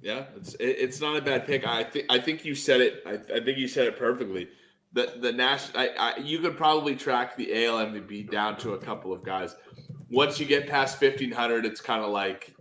Yeah, 0.00 0.24
it's 0.36 0.56
it's 0.60 1.00
not 1.00 1.16
a 1.16 1.22
bad 1.22 1.46
pick. 1.46 1.66
I 1.66 1.84
think 1.84 2.06
I 2.08 2.18
think 2.18 2.44
you 2.44 2.54
said 2.54 2.80
it. 2.80 3.02
I, 3.06 3.14
I 3.36 3.40
think 3.40 3.58
you 3.58 3.68
said 3.68 3.86
it 3.86 3.98
perfectly. 3.98 4.48
The 4.94 5.14
the 5.20 5.32
national. 5.32 5.88
You 6.22 6.38
could 6.40 6.56
probably 6.56 6.94
track 6.96 7.36
the 7.36 7.64
AL 7.64 7.78
MVP 7.86 8.30
down 8.30 8.56
to 8.58 8.72
a 8.72 8.78
couple 8.78 9.12
of 9.12 9.24
guys. 9.24 9.56
Once 10.10 10.38
you 10.38 10.46
get 10.46 10.68
past 10.68 10.98
fifteen 10.98 11.30
hundred, 11.30 11.64
it's 11.64 11.80
kind 11.80 12.04
of 12.04 12.10
like, 12.10 12.54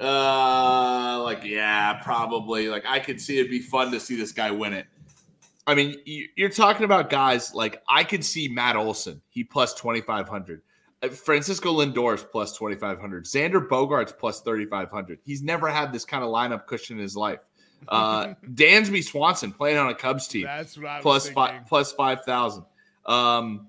uh, 0.00 1.22
like 1.22 1.44
yeah, 1.44 2.00
probably. 2.02 2.68
Like 2.68 2.84
I 2.86 2.98
could 2.98 3.20
see 3.20 3.38
it'd 3.38 3.50
be 3.50 3.60
fun 3.60 3.90
to 3.92 4.00
see 4.00 4.16
this 4.16 4.32
guy 4.32 4.50
win 4.50 4.74
it. 4.74 4.86
I 5.66 5.74
mean, 5.74 5.96
you, 6.04 6.28
you're 6.36 6.50
talking 6.50 6.84
about 6.84 7.08
guys 7.08 7.54
like 7.54 7.82
I 7.88 8.04
could 8.04 8.24
see 8.24 8.48
Matt 8.48 8.76
Olson. 8.76 9.22
He 9.30 9.44
plus 9.44 9.72
twenty 9.72 10.02
five 10.02 10.28
hundred. 10.28 10.60
Uh, 11.04 11.08
Francisco 11.08 11.72
Lindor's 11.72 12.24
plus 12.24 12.56
2,500. 12.56 13.24
Xander 13.24 13.66
Bogaerts 13.66 14.16
plus 14.16 14.40
3,500. 14.40 15.18
He's 15.24 15.42
never 15.42 15.68
had 15.68 15.92
this 15.92 16.04
kind 16.04 16.24
of 16.24 16.30
lineup 16.30 16.66
cushion 16.66 16.96
in 16.96 17.02
his 17.02 17.16
life. 17.16 17.40
Uh, 17.88 18.34
Dansby 18.46 19.04
Swanson 19.04 19.52
playing 19.52 19.78
on 19.78 19.88
a 19.88 19.94
Cubs 19.94 20.26
team 20.28 20.44
That's 20.44 20.76
what 20.76 20.86
I 20.86 20.96
was 20.96 21.02
plus 21.02 21.24
thinking. 21.24 21.34
five, 21.34 21.66
plus 21.66 21.92
5,000. 21.92 22.64
Um, 23.06 23.68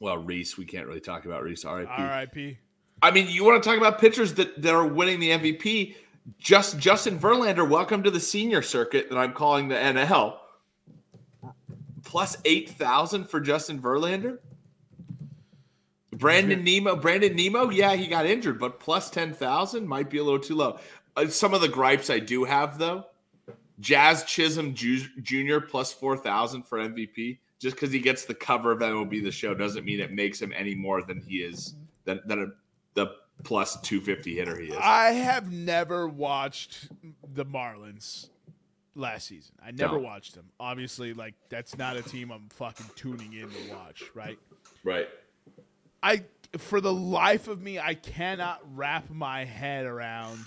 well, 0.00 0.18
Reese, 0.18 0.56
we 0.56 0.64
can't 0.64 0.86
really 0.86 1.00
talk 1.00 1.24
about 1.24 1.42
Reese. 1.42 1.64
RIP. 1.64 1.88
R.I.P. 1.88 2.58
I 3.02 3.10
mean, 3.10 3.28
you 3.28 3.44
want 3.44 3.62
to 3.62 3.68
talk 3.68 3.78
about 3.78 4.00
pitchers 4.00 4.34
that, 4.34 4.60
that 4.62 4.74
are 4.74 4.86
winning 4.86 5.20
the 5.20 5.30
MVP? 5.30 5.94
Just 6.38 6.78
Justin 6.78 7.18
Verlander, 7.18 7.68
welcome 7.68 8.02
to 8.02 8.10
the 8.10 8.20
senior 8.20 8.60
circuit 8.60 9.08
that 9.08 9.16
I'm 9.16 9.32
calling 9.32 9.68
the 9.68 9.76
NL. 9.76 10.36
Plus 12.04 12.36
8,000 12.44 13.24
for 13.28 13.40
Justin 13.40 13.80
Verlander? 13.80 14.38
Brandon 16.12 16.64
Nimmo, 16.64 16.96
Brandon 16.96 17.34
Nimmo, 17.34 17.70
yeah, 17.70 17.94
he 17.94 18.08
got 18.08 18.26
injured, 18.26 18.58
but 18.58 18.80
plus 18.80 19.08
10,000 19.10 19.86
might 19.86 20.10
be 20.10 20.18
a 20.18 20.24
little 20.24 20.40
too 20.40 20.56
low. 20.56 20.78
Uh, 21.18 21.28
some 21.28 21.52
of 21.54 21.60
the 21.60 21.68
gripes 21.68 22.10
I 22.10 22.18
do 22.20 22.44
have, 22.44 22.78
though 22.78 23.06
Jazz 23.80 24.24
Chisholm 24.24 24.74
Jr. 24.74 25.60
plus 25.60 25.92
4,000 25.92 26.62
for 26.62 26.78
MVP. 26.78 27.38
Just 27.58 27.74
because 27.74 27.90
he 27.90 27.98
gets 27.98 28.24
the 28.24 28.34
cover 28.34 28.70
of 28.70 28.78
MLB 28.78 29.22
The 29.22 29.32
Show 29.32 29.52
doesn't 29.52 29.84
mean 29.84 29.98
it 29.98 30.12
makes 30.12 30.40
him 30.40 30.52
any 30.56 30.76
more 30.76 31.02
than 31.02 31.20
he 31.20 31.38
is, 31.38 31.74
than, 32.04 32.20
than 32.24 32.42
a, 32.42 32.46
the 32.94 33.16
plus 33.42 33.80
250 33.80 34.34
hitter 34.36 34.56
he 34.60 34.68
is. 34.68 34.78
I 34.80 35.10
have 35.10 35.50
never 35.50 36.06
watched 36.06 36.88
the 37.34 37.44
Marlins 37.44 38.28
last 38.94 39.26
season. 39.26 39.56
I 39.60 39.72
never 39.72 39.96
No. 39.96 40.04
watched 40.04 40.36
them. 40.36 40.46
Obviously, 40.60 41.14
like 41.14 41.34
that's 41.48 41.76
not 41.76 41.96
a 41.96 42.02
team 42.02 42.30
I'm 42.30 42.48
fucking 42.50 42.86
tuning 42.94 43.32
in 43.32 43.50
to 43.50 43.74
watch, 43.74 44.04
right? 44.14 44.38
right. 44.84 45.08
I 46.00 46.22
for 46.58 46.80
the 46.80 46.92
life 46.92 47.48
of 47.48 47.60
me, 47.60 47.80
I 47.80 47.94
cannot 47.94 48.60
wrap 48.76 49.10
my 49.10 49.44
head 49.44 49.84
around 49.84 50.38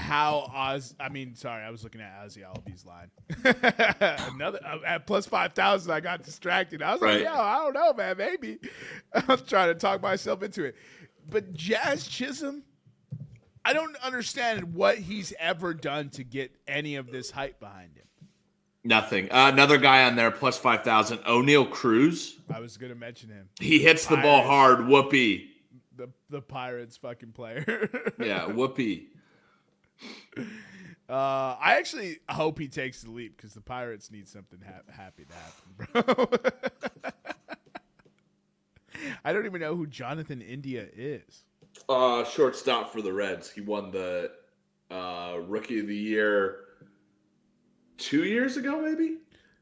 how 0.00 0.50
Oz. 0.54 0.94
I 0.98 1.08
mean, 1.08 1.34
sorry, 1.34 1.62
I 1.62 1.70
was 1.70 1.84
looking 1.84 2.00
at 2.00 2.12
Ozzie 2.24 2.42
Albies 2.42 2.84
line. 2.86 3.10
Another 4.34 4.60
uh, 4.64 4.78
at 4.86 5.06
plus 5.06 5.26
five 5.26 5.52
thousand. 5.52 5.92
I 5.92 6.00
got 6.00 6.22
distracted. 6.22 6.82
I 6.82 6.92
was 6.92 7.00
Right. 7.00 7.16
like, 7.16 7.24
yo, 7.24 7.40
I 7.40 7.56
don't 7.58 7.74
know, 7.74 7.92
man. 7.92 8.16
Maybe 8.16 8.58
I'm 9.14 9.38
trying 9.46 9.68
to 9.68 9.74
talk 9.74 10.02
myself 10.02 10.42
into 10.42 10.64
it. 10.64 10.76
But 11.28 11.52
Jazz 11.52 12.06
Chisholm, 12.08 12.64
I 13.64 13.72
don't 13.72 13.96
understand 14.02 14.74
what 14.74 14.98
he's 14.98 15.32
ever 15.38 15.74
done 15.74 16.08
to 16.10 16.24
get 16.24 16.50
any 16.66 16.96
of 16.96 17.10
this 17.12 17.30
hype 17.30 17.60
behind 17.60 17.96
him. 17.96 18.04
Nothing. 18.82 19.30
Uh, 19.30 19.50
another 19.52 19.76
guy 19.76 20.04
on 20.04 20.16
there, 20.16 20.30
plus 20.30 20.56
5,000. 20.56 21.18
Oneil 21.18 21.70
Cruz. 21.70 22.38
I 22.52 22.60
was 22.60 22.78
gonna 22.78 22.94
mention 22.94 23.28
him, 23.28 23.50
He 23.60 23.78
hits 23.78 24.06
the 24.06 24.16
ball 24.16 24.42
hard. 24.42 24.86
Whoopee. 24.88 25.50
the 25.94 26.08
the 26.30 26.40
Pirates 26.40 26.96
fucking 26.96 27.32
player. 27.32 27.90
Yeah, 28.18 28.46
whoopee. 28.46 29.08
Uh, 31.08 31.56
I 31.60 31.76
actually 31.76 32.18
hope 32.28 32.56
he 32.56 32.68
takes 32.68 33.02
the 33.02 33.10
leap 33.10 33.36
because 33.36 33.52
the 33.52 33.60
Pirates 33.60 34.12
need 34.12 34.28
something 34.28 34.60
ha- 34.64 34.92
happy 34.92 35.24
to 35.24 35.34
happen, 35.34 36.28
bro. 37.02 37.10
I 39.24 39.32
don't 39.32 39.44
even 39.44 39.60
know 39.60 39.74
who 39.74 39.88
Jonathan 39.88 40.40
India 40.40 40.86
is. 40.96 41.42
Uh, 41.88 42.22
shortstop 42.22 42.92
for 42.92 43.02
the 43.02 43.12
Reds. 43.12 43.50
He 43.50 43.60
won 43.60 43.90
the 43.90 44.30
uh, 44.88 45.38
Rookie 45.48 45.80
of 45.80 45.88
the 45.88 45.96
Year 45.96 46.58
two 47.98 48.22
years 48.22 48.56
ago, 48.56 48.80
maybe? 48.80 49.16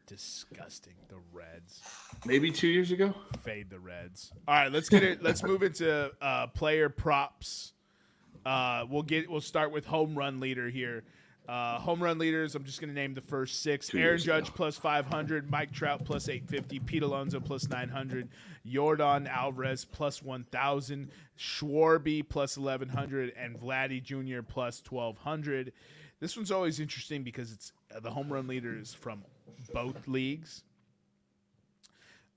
Disgusting. 0.07 0.95
The 1.09 1.17
Reds. 1.33 1.81
Maybe 2.27 2.51
two 2.51 2.69
years 2.69 2.91
ago. 2.91 3.15
Fade 3.43 3.71
the 3.71 3.79
Reds. 3.79 4.33
All 4.47 4.55
right, 4.55 4.71
let's 4.71 4.91
get 4.91 5.03
it. 5.03 5.23
Let's 5.23 5.43
move 5.43 5.63
into 5.63 6.11
uh, 6.21 6.49
player 6.49 6.91
props. 6.91 7.73
Uh, 8.45 8.85
we'll 8.89 9.03
get. 9.03 9.31
We'll 9.31 9.41
start 9.41 9.73
with 9.73 9.87
home 9.87 10.17
run 10.17 10.41
leader 10.41 10.69
here. 10.69 11.05
Uh, 11.49 11.79
home 11.79 12.03
run 12.03 12.19
leaders. 12.19 12.55
I'm 12.55 12.65
just 12.65 12.79
going 12.79 12.91
to 12.91 12.95
name 12.95 13.15
the 13.15 13.23
first 13.23 13.63
six: 13.63 13.89
Two 13.89 13.99
Aaron 13.99 14.19
Judge 14.19 14.53
plus 14.53 14.77
500, 14.77 15.51
Mike 15.51 15.73
Trout 15.73 16.05
plus 16.05 16.29
850, 16.29 16.81
Pete 16.81 17.03
Alonso 17.03 17.41
plus 17.41 17.69
900, 17.69 18.29
Jordan 18.67 19.27
Alvarez 19.27 19.87
plus 19.87 20.23
1,000, 20.23 21.11
Schwarber 21.39 22.29
plus 22.29 22.59
1,100, 22.59 23.33
and 23.35 23.59
Vladdy 23.59 24.03
Jr. 24.03 24.43
plus 24.43 24.83
1,200. 24.87 25.73
This 26.21 26.37
one's 26.37 26.51
always 26.51 26.81
interesting 26.81 27.23
because 27.23 27.51
it's 27.53 27.73
uh, 27.95 28.01
the 28.01 28.11
home 28.11 28.31
run 28.31 28.47
leaders 28.47 28.93
from 28.93 29.25
both 29.73 30.07
leagues. 30.07 30.65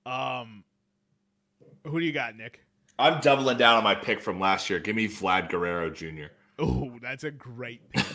Um, 0.06 0.64
who 1.84 2.00
do 2.00 2.06
you 2.06 2.12
got, 2.12 2.36
Nick? 2.36 2.60
I'm 3.02 3.20
doubling 3.20 3.58
down 3.58 3.76
on 3.76 3.84
my 3.84 3.96
pick 3.96 4.20
from 4.20 4.38
last 4.38 4.70
year. 4.70 4.78
Give 4.78 4.94
me 4.94 5.08
Vlad 5.08 5.50
Guerrero 5.50 5.90
Jr. 5.90 6.26
Oh, 6.58 6.92
that's 7.02 7.24
a 7.24 7.32
great 7.32 7.80
pick. 7.90 8.06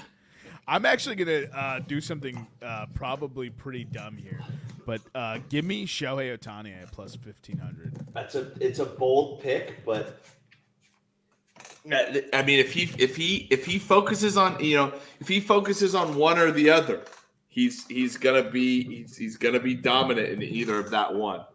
I'm 0.68 0.86
actually 0.86 1.16
gonna 1.16 1.48
uh, 1.54 1.80
do 1.80 2.00
something 2.02 2.48
uh, 2.62 2.86
probably 2.94 3.50
pretty 3.50 3.84
dumb 3.84 4.18
here, 4.18 4.42
but 4.86 5.02
uh, 5.16 5.40
give 5.50 5.66
me 5.66 5.86
Shohei 5.86 6.38
Ohtani 6.38 6.82
at 6.82 6.92
plus 6.92 7.16
fifteen 7.16 7.58
hundred. 7.58 7.96
That's 8.14 8.36
a 8.36 8.52
it's 8.60 8.80
a 8.80 8.86
bold 8.86 9.42
pick, 9.42 9.86
but 9.86 10.22
I 11.90 12.44
mean, 12.46 12.60
if 12.60 12.74
he 12.74 12.90
if 12.98 13.16
he 13.16 13.48
if 13.50 13.66
he 13.66 13.80
focuses 13.80 14.38
on 14.38 14.62
you 14.64 14.76
know 14.76 14.94
if 15.20 15.28
he 15.28 15.40
focuses 15.40 15.96
on 15.96 16.16
one 16.16 16.38
or 16.38 16.52
the 16.52 16.70
other, 16.70 17.02
he's 17.48 17.86
he's 17.88 18.18
gonna 18.18 18.50
be 18.50 18.84
he's, 18.84 19.16
he's 19.16 19.38
gonna 19.38 19.60
be 19.60 19.74
dominant 19.74 20.30
in 20.30 20.44
either 20.44 20.80
of 20.80 20.90
that 20.92 21.14
one. 21.14 21.46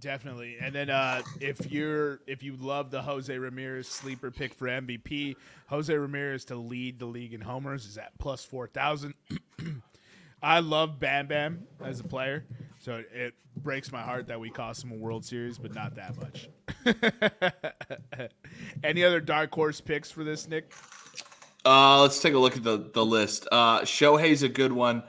Definitely. 0.00 0.56
And 0.60 0.74
then 0.74 0.90
uh, 0.90 1.22
if 1.40 1.70
you're 1.70 2.20
if 2.26 2.42
you 2.42 2.56
love 2.56 2.90
the 2.90 3.02
Jose 3.02 3.36
Ramirez 3.36 3.88
sleeper 3.88 4.30
pick 4.30 4.54
for 4.54 4.66
MVP, 4.66 5.36
Jose 5.68 5.92
Ramirez 5.94 6.44
to 6.46 6.56
lead 6.56 6.98
the 6.98 7.06
league 7.06 7.34
in 7.34 7.40
homers 7.40 7.84
is 7.86 7.98
at 7.98 8.16
plus 8.18 8.44
four 8.44 8.66
thousand. 8.66 9.14
I 10.42 10.60
love 10.60 11.00
Bam 11.00 11.26
Bam 11.26 11.66
as 11.82 11.98
a 11.98 12.04
player, 12.04 12.44
so 12.78 13.02
it 13.12 13.34
breaks 13.56 13.90
my 13.90 14.02
heart 14.02 14.28
that 14.28 14.38
we 14.38 14.50
cost 14.50 14.84
him 14.84 14.92
a 14.92 14.94
World 14.94 15.24
Series, 15.24 15.58
but 15.58 15.74
not 15.74 15.96
that 15.96 16.16
much. 16.16 16.48
Any 18.84 19.02
other 19.02 19.20
dark 19.20 19.52
horse 19.52 19.80
picks 19.80 20.12
for 20.12 20.22
this, 20.22 20.46
Nick? 20.46 20.72
Uh, 21.64 22.00
let's 22.00 22.20
take 22.20 22.34
a 22.34 22.38
look 22.38 22.56
at 22.56 22.62
the 22.62 22.88
the 22.94 23.04
list. 23.04 23.48
Uh, 23.50 23.80
Shohei's 23.80 24.44
a 24.44 24.48
good 24.48 24.72
one. 24.72 25.02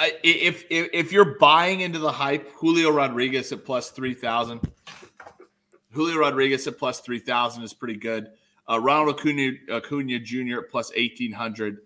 If, 0.00 0.64
if 0.70 0.88
if 0.92 1.12
you're 1.12 1.38
buying 1.38 1.80
into 1.80 1.98
the 1.98 2.12
hype, 2.12 2.52
Julio 2.54 2.90
Rodriguez 2.90 3.52
at 3.52 3.64
plus 3.64 3.90
three 3.90 4.14
thousand. 4.14 4.60
Julio 5.92 6.18
Rodriguez 6.18 6.66
at 6.66 6.78
plus 6.78 7.00
three 7.00 7.18
thousand 7.18 7.62
is 7.64 7.72
pretty 7.72 7.96
good. 7.96 8.30
Uh, 8.68 8.78
Ronald 8.78 9.18
Acuna, 9.18 9.52
Acuna 9.72 10.18
Jr. 10.18 10.60
at 10.60 10.70
plus 10.70 10.92
eighteen 10.94 11.32
hundred. 11.32 11.78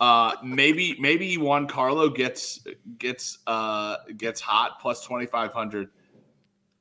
Uh, 0.00 0.32
maybe 0.42 0.96
maybe 0.98 1.36
Giancarlo 1.36 2.14
gets 2.14 2.66
gets 2.98 3.38
uh 3.46 3.96
gets 4.16 4.40
hot 4.40 4.80
plus 4.80 5.04
twenty 5.04 5.26
five 5.26 5.52
hundred. 5.52 5.88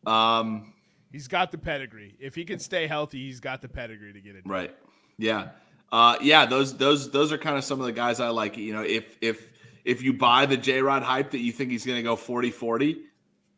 Um, 0.06 0.74
He's 1.12 1.30
got 1.30 1.52
the 1.52 1.58
pedigree. 1.58 2.16
If 2.20 2.36
he 2.36 2.44
can 2.44 2.60
stay 2.60 2.88
healthy, 2.88 3.26
he's 3.26 3.40
got 3.40 3.62
the 3.62 3.70
pedigree 3.70 4.12
to 4.12 4.20
get 4.20 4.36
it. 4.36 4.44
Right. 4.46 4.76
Yeah. 5.18 5.50
Uh, 5.90 6.18
yeah. 6.22 6.46
Those 6.46 6.76
those 6.76 7.10
those 7.12 7.32
are 7.32 7.38
kind 7.38 7.58
of 7.58 7.64
some 7.64 7.80
of 7.80 7.86
the 7.86 7.94
guys 7.94 8.20
I 8.20 8.30
like. 8.30 8.58
You 8.58 8.74
know, 8.74 8.82
if 8.82 9.18
if 9.22 9.54
if 9.86 10.02
you 10.02 10.12
buy 10.14 10.46
the 10.46 10.58
J 10.58 10.82
Rod 10.82 11.04
hype 11.04 11.32
that 11.32 11.40
you 11.40 11.52
think 11.54 11.72
he's 11.72 11.86
going 11.86 11.98
to 11.98 12.04
go 12.04 12.16
40-40, 12.18 12.98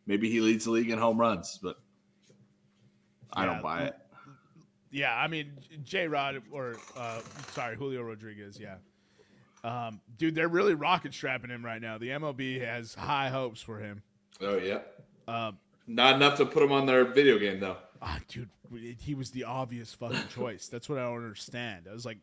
maybe 0.05 0.29
he 0.29 0.39
leads 0.41 0.65
the 0.65 0.71
league 0.71 0.89
in 0.91 0.99
home 0.99 1.17
runs, 1.19 1.57
but 1.63 1.77
I 3.33 3.45
Yeah. 3.45 3.53
don't 3.53 3.63
buy 3.63 3.83
it. 3.85 3.95
Yeah, 4.91 5.15
I 5.15 5.27
mean 5.27 5.51
J 5.83 6.07
Rod 6.07 6.41
or 6.51 6.75
uh, 6.95 7.19
sorry 7.51 7.75
Julio 7.75 8.01
Rodriguez. 8.03 8.57
Yeah, 8.59 8.75
um, 9.63 9.99
dude, 10.17 10.33
they're 10.33 10.47
really 10.47 10.75
rocket 10.75 11.13
strapping 11.13 11.49
him 11.49 11.63
right 11.63 11.81
now. 11.81 11.97
The 11.97 12.09
MLB 12.09 12.61
has 12.65 12.95
high 12.95 13.27
hopes 13.29 13.61
for 13.61 13.79
him. 13.79 14.01
Oh 14.41 14.57
yeah. 14.57 14.79
Um, 15.27 15.57
Not 15.87 16.15
enough 16.15 16.37
to 16.37 16.45
put 16.45 16.63
him 16.63 16.71
on 16.71 16.85
their 16.85 17.03
video 17.05 17.37
game 17.37 17.59
though. 17.59 17.75
ah, 18.01 18.17
dude, 18.29 18.49
he 18.97 19.13
was 19.13 19.29
the 19.31 19.43
obvious 19.43 19.93
fucking 19.93 20.27
choice. 20.33 20.67
That's 20.69 20.87
what 20.87 20.97
I 20.99 21.03
don't 21.03 21.17
understand. 21.17 21.87
I 21.89 21.93
was 21.93 22.05
like, 22.05 22.19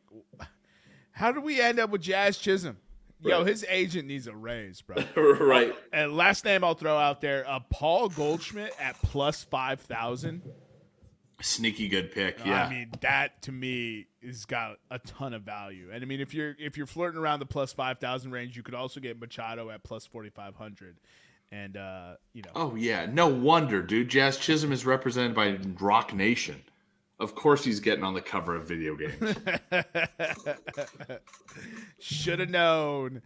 how 1.12 1.32
did 1.32 1.42
we 1.44 1.60
end 1.60 1.78
up 1.78 1.90
with 1.90 2.00
Jazz 2.00 2.38
Chisholm? 2.38 2.78
Yo, 3.24 3.38
Right. 3.38 3.46
his 3.46 3.64
agent 3.68 4.06
needs 4.06 4.26
a 4.26 4.34
raise, 4.34 4.82
bro. 4.82 4.96
right. 5.40 5.74
And 5.92 6.16
last 6.16 6.44
name 6.44 6.62
I'll 6.62 6.74
throw 6.74 6.96
out 6.96 7.20
there, 7.20 7.48
uh, 7.48 7.60
Paul 7.70 8.08
Goldschmidt 8.08 8.74
at 8.80 8.96
plus 9.02 9.42
five 9.44 9.80
thousand. 9.80 10.42
Sneaky 11.40 11.88
good 11.88 12.12
pick. 12.12 12.38
Yeah. 12.44 12.64
I 12.64 12.70
mean, 12.70 12.92
that 13.00 13.42
to 13.42 13.52
me 13.52 14.06
has 14.24 14.44
got 14.44 14.76
a 14.90 14.98
ton 15.00 15.34
of 15.34 15.42
value. 15.42 15.88
And 15.92 16.02
I 16.02 16.06
mean, 16.06 16.20
if 16.20 16.32
you're 16.32 16.54
if 16.58 16.76
you're 16.76 16.86
flirting 16.86 17.18
around 17.20 17.40
the 17.40 17.46
plus 17.46 17.72
five 17.72 17.98
thousand 17.98 18.30
range, 18.30 18.56
you 18.56 18.62
could 18.62 18.74
also 18.74 19.00
get 19.00 19.18
Machado 19.20 19.68
at 19.70 19.82
plus 19.82 20.06
forty 20.06 20.30
five 20.30 20.54
hundred. 20.54 20.96
And 21.50 21.76
uh, 21.76 22.14
you 22.32 22.42
know, 22.42 22.50
oh 22.54 22.74
yeah. 22.76 23.06
No 23.06 23.26
wonder, 23.28 23.82
dude. 23.82 24.08
Jazz 24.08 24.36
Chisholm 24.38 24.72
is 24.72 24.86
represented 24.86 25.34
by 25.34 25.58
Roc 25.80 26.14
Nation. 26.14 26.62
Of 27.24 27.34
course, 27.34 27.64
he's 27.64 27.80
getting 27.80 28.04
on 28.04 28.12
the 28.12 28.20
cover 28.20 28.54
of 28.54 28.68
video 28.68 28.96
games. 28.96 29.14
should 31.98 32.38
have 32.38 32.50
known. 32.50 33.22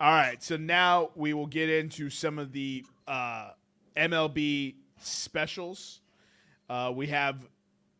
All 0.00 0.10
right, 0.10 0.42
so 0.42 0.56
now 0.56 1.10
we 1.14 1.34
will 1.34 1.46
get 1.46 1.68
into 1.68 2.08
some 2.08 2.38
of 2.38 2.52
the 2.52 2.86
uh, 3.06 3.50
MLB 3.98 4.76
specials. 4.98 6.00
Uh, 6.70 6.90
we 6.94 7.06
have 7.08 7.46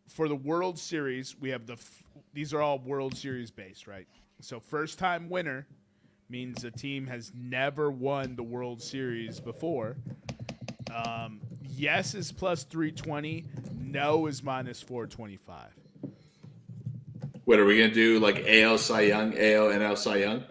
for 0.08 0.28
the 0.28 0.34
World 0.34 0.78
Series. 0.78 1.38
We 1.38 1.50
have 1.50 1.66
the 1.66 1.74
f- 1.74 2.04
these 2.32 2.54
are 2.54 2.62
all 2.62 2.78
World 2.78 3.14
Series 3.14 3.50
based, 3.50 3.86
right? 3.86 4.08
So 4.40 4.58
first 4.58 4.98
time 4.98 5.28
winner 5.28 5.66
means 6.30 6.64
a 6.64 6.70
team 6.70 7.06
has 7.06 7.32
never 7.34 7.90
won 7.90 8.34
the 8.34 8.42
World 8.42 8.82
Series 8.82 9.40
before. 9.40 9.98
Um, 10.94 11.40
yes 11.76 12.14
is 12.14 12.30
plus 12.32 12.62
three 12.64 12.92
twenty. 12.92 13.44
No 13.80 14.26
is 14.26 14.42
minus 14.42 14.80
four 14.80 15.06
twenty 15.06 15.36
five. 15.36 15.72
what 17.44 17.58
are 17.58 17.64
we 17.64 17.78
gonna 17.78 17.92
do? 17.92 18.18
Like 18.20 18.44
AL 18.46 18.78
Cy 18.78 19.02
Young, 19.02 19.32
AL 19.36 19.66
NL 19.68 19.96
Cy 19.98 20.16
Young? 20.16 20.44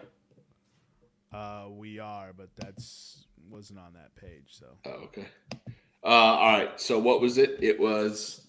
Uh, 1.32 1.64
we 1.70 1.98
are, 1.98 2.32
but 2.36 2.48
that's 2.56 3.26
wasn't 3.50 3.78
on 3.78 3.92
that 3.94 4.14
page. 4.16 4.46
So 4.50 4.66
Oh, 4.86 4.90
okay. 5.04 5.26
Uh, 6.02 6.06
all 6.06 6.58
right. 6.58 6.80
So 6.80 6.98
what 6.98 7.20
was 7.20 7.38
it? 7.38 7.58
It 7.62 7.78
was 7.80 8.46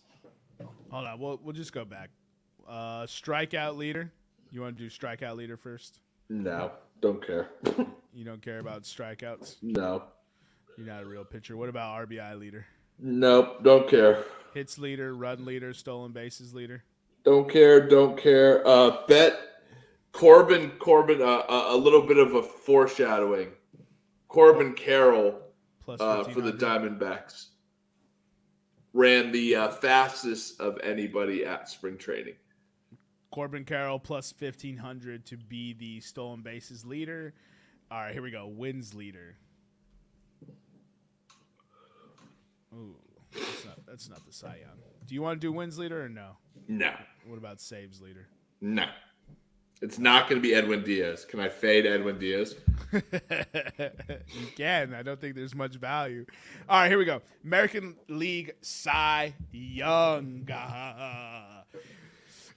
hold 0.92 1.06
on, 1.08 1.20
we'll 1.20 1.40
we'll 1.44 1.54
just 1.54 1.74
go 1.74 1.86
back. 1.86 2.10
Uh, 2.68 3.04
strikeout 3.04 3.78
leader. 3.78 4.12
You 4.52 4.62
want 4.62 4.78
to 4.78 4.84
do 4.84 4.90
strikeout 4.90 5.36
leader 5.38 5.58
first? 5.58 6.00
no. 6.30 6.72
Don't 7.02 7.26
care. 7.26 7.50
You 8.14 8.24
don't 8.24 8.42
care 8.42 8.60
about 8.60 8.84
strikeouts. 8.84 9.58
no. 9.62 10.04
You're 10.78 10.88
not 10.88 11.04
a 11.04 11.06
real 11.06 11.24
pitcher. 11.24 11.56
What 11.58 11.70
about 11.70 12.10
RBI 12.10 12.40
leader? 12.40 12.66
Nope. 13.00 13.64
Don't 13.64 13.90
care. 13.90 14.24
Hits 14.54 14.78
leader, 14.78 15.16
run 15.16 15.46
leader, 15.46 15.74
stolen 15.74 16.12
bases 16.12 16.54
leader. 16.54 16.84
Don't 17.24 17.50
care. 17.50 17.88
Don't 17.88 18.18
care. 18.18 18.66
Uh, 18.68 19.06
bet 19.08 19.38
Corbin. 20.12 20.72
Corbin. 20.80 21.22
Uh, 21.22 21.44
a, 21.50 21.76
a 21.76 21.78
little 21.78 22.02
bit 22.02 22.18
of 22.18 22.36
a 22.36 22.44
foreshadowing. 22.44 23.50
Corbin 24.28 24.74
Carroll 24.74 25.40
Plus 25.80 26.02
uh, 26.02 26.24
for 26.26 26.42
the 26.42 26.52
Diamondbacks 26.52 27.48
ran 28.94 29.32
the 29.32 29.56
uh, 29.56 29.70
fastest 29.70 30.60
of 30.60 30.80
anybody 30.82 31.46
at 31.46 31.70
spring 31.70 31.98
training. 31.98 32.34
Corbin 33.32 33.66
Carroll 33.66 34.00
plus 34.00 34.32
fifteen 34.32 34.78
hundred 34.78 35.26
to 35.28 35.38
be 35.38 35.74
the 35.74 36.00
stolen 36.00 36.42
bases 36.42 36.86
leader. 36.86 37.34
All 37.92 38.00
right, 38.00 38.14
here 38.14 38.24
we 38.24 38.32
go. 38.32 38.48
Wins 38.48 38.94
leader. 38.94 39.38
Ooh, 42.76 42.96
that's 43.32 43.66
not, 43.66 43.86
that's 43.88 44.10
not 44.10 44.26
the 44.26 44.34
Cy 44.34 44.58
Young. 44.62 44.78
Do 45.06 45.16
you 45.16 45.22
want 45.22 45.40
to 45.40 45.48
do 45.48 45.52
wins 45.52 45.78
leader 45.78 46.04
or 46.04 46.10
no? 46.10 46.38
No. 46.68 46.94
What 47.28 47.38
about 47.38 47.62
saves 47.62 48.02
leader? 48.02 48.28
No. 48.62 48.88
It's 49.82 50.00
not 50.00 50.30
going 50.30 50.42
to 50.42 50.48
be 50.48 50.56
Edwin 50.56 50.84
Diaz. 50.84 51.26
Can 51.26 51.40
I 51.40 51.50
fade 51.50 51.86
Edwin 51.86 52.18
Diaz? 52.18 52.56
you 52.94 53.02
can. 54.56 54.94
I 54.94 55.04
don't 55.04 55.20
think 55.20 55.36
there's 55.36 55.54
much 55.54 55.76
value. 55.76 56.26
All 56.70 56.80
right, 56.80 56.90
here 56.90 56.98
we 56.98 57.06
go. 57.06 57.22
American 57.44 57.96
League 58.08 58.56
Cy 58.62 59.34
Young. 59.52 60.48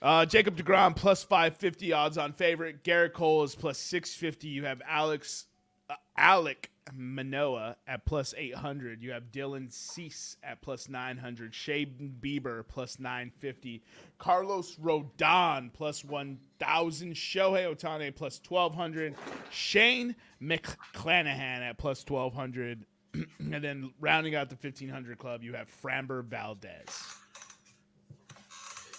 Uh, 0.00 0.24
Jacob 0.26 0.56
DeGrom 0.56 0.94
plus 0.94 1.24
550 1.24 1.92
odds 1.92 2.18
on 2.18 2.32
favorite. 2.32 2.84
Gerrit 2.84 3.12
Cole 3.12 3.42
is 3.42 3.56
plus 3.56 3.78
650. 3.78 4.46
You 4.46 4.64
have 4.64 4.80
Alex 4.86 5.46
uh, 5.90 5.94
Alek 6.16 6.66
Manoah 6.94 7.76
at 7.86 8.04
plus 8.06 8.34
800. 8.36 9.02
You 9.02 9.12
have 9.12 9.24
Dylan 9.32 9.72
Cease 9.72 10.36
at 10.42 10.60
plus 10.62 10.88
900. 10.88 11.54
Shane 11.54 12.14
Bieber 12.20 12.66
plus 12.66 12.98
950. 12.98 13.82
Carlos 14.18 14.76
Rodon 14.76 15.72
plus 15.72 16.04
1,000. 16.04 17.12
Shohei 17.14 17.74
Ohtani 17.74 18.14
plus 18.14 18.40
1,200. 18.46 19.14
Shane 19.50 20.14
McClanahan 20.42 21.60
at 21.60 21.78
plus 21.78 22.04
1,200. 22.06 22.84
and 23.14 23.64
then 23.64 23.90
rounding 24.00 24.34
out 24.34 24.48
the 24.50 24.56
1,500 24.56 25.18
club, 25.18 25.42
you 25.42 25.54
have 25.54 25.68
Framber 25.82 26.24
Valdez. 26.24 27.02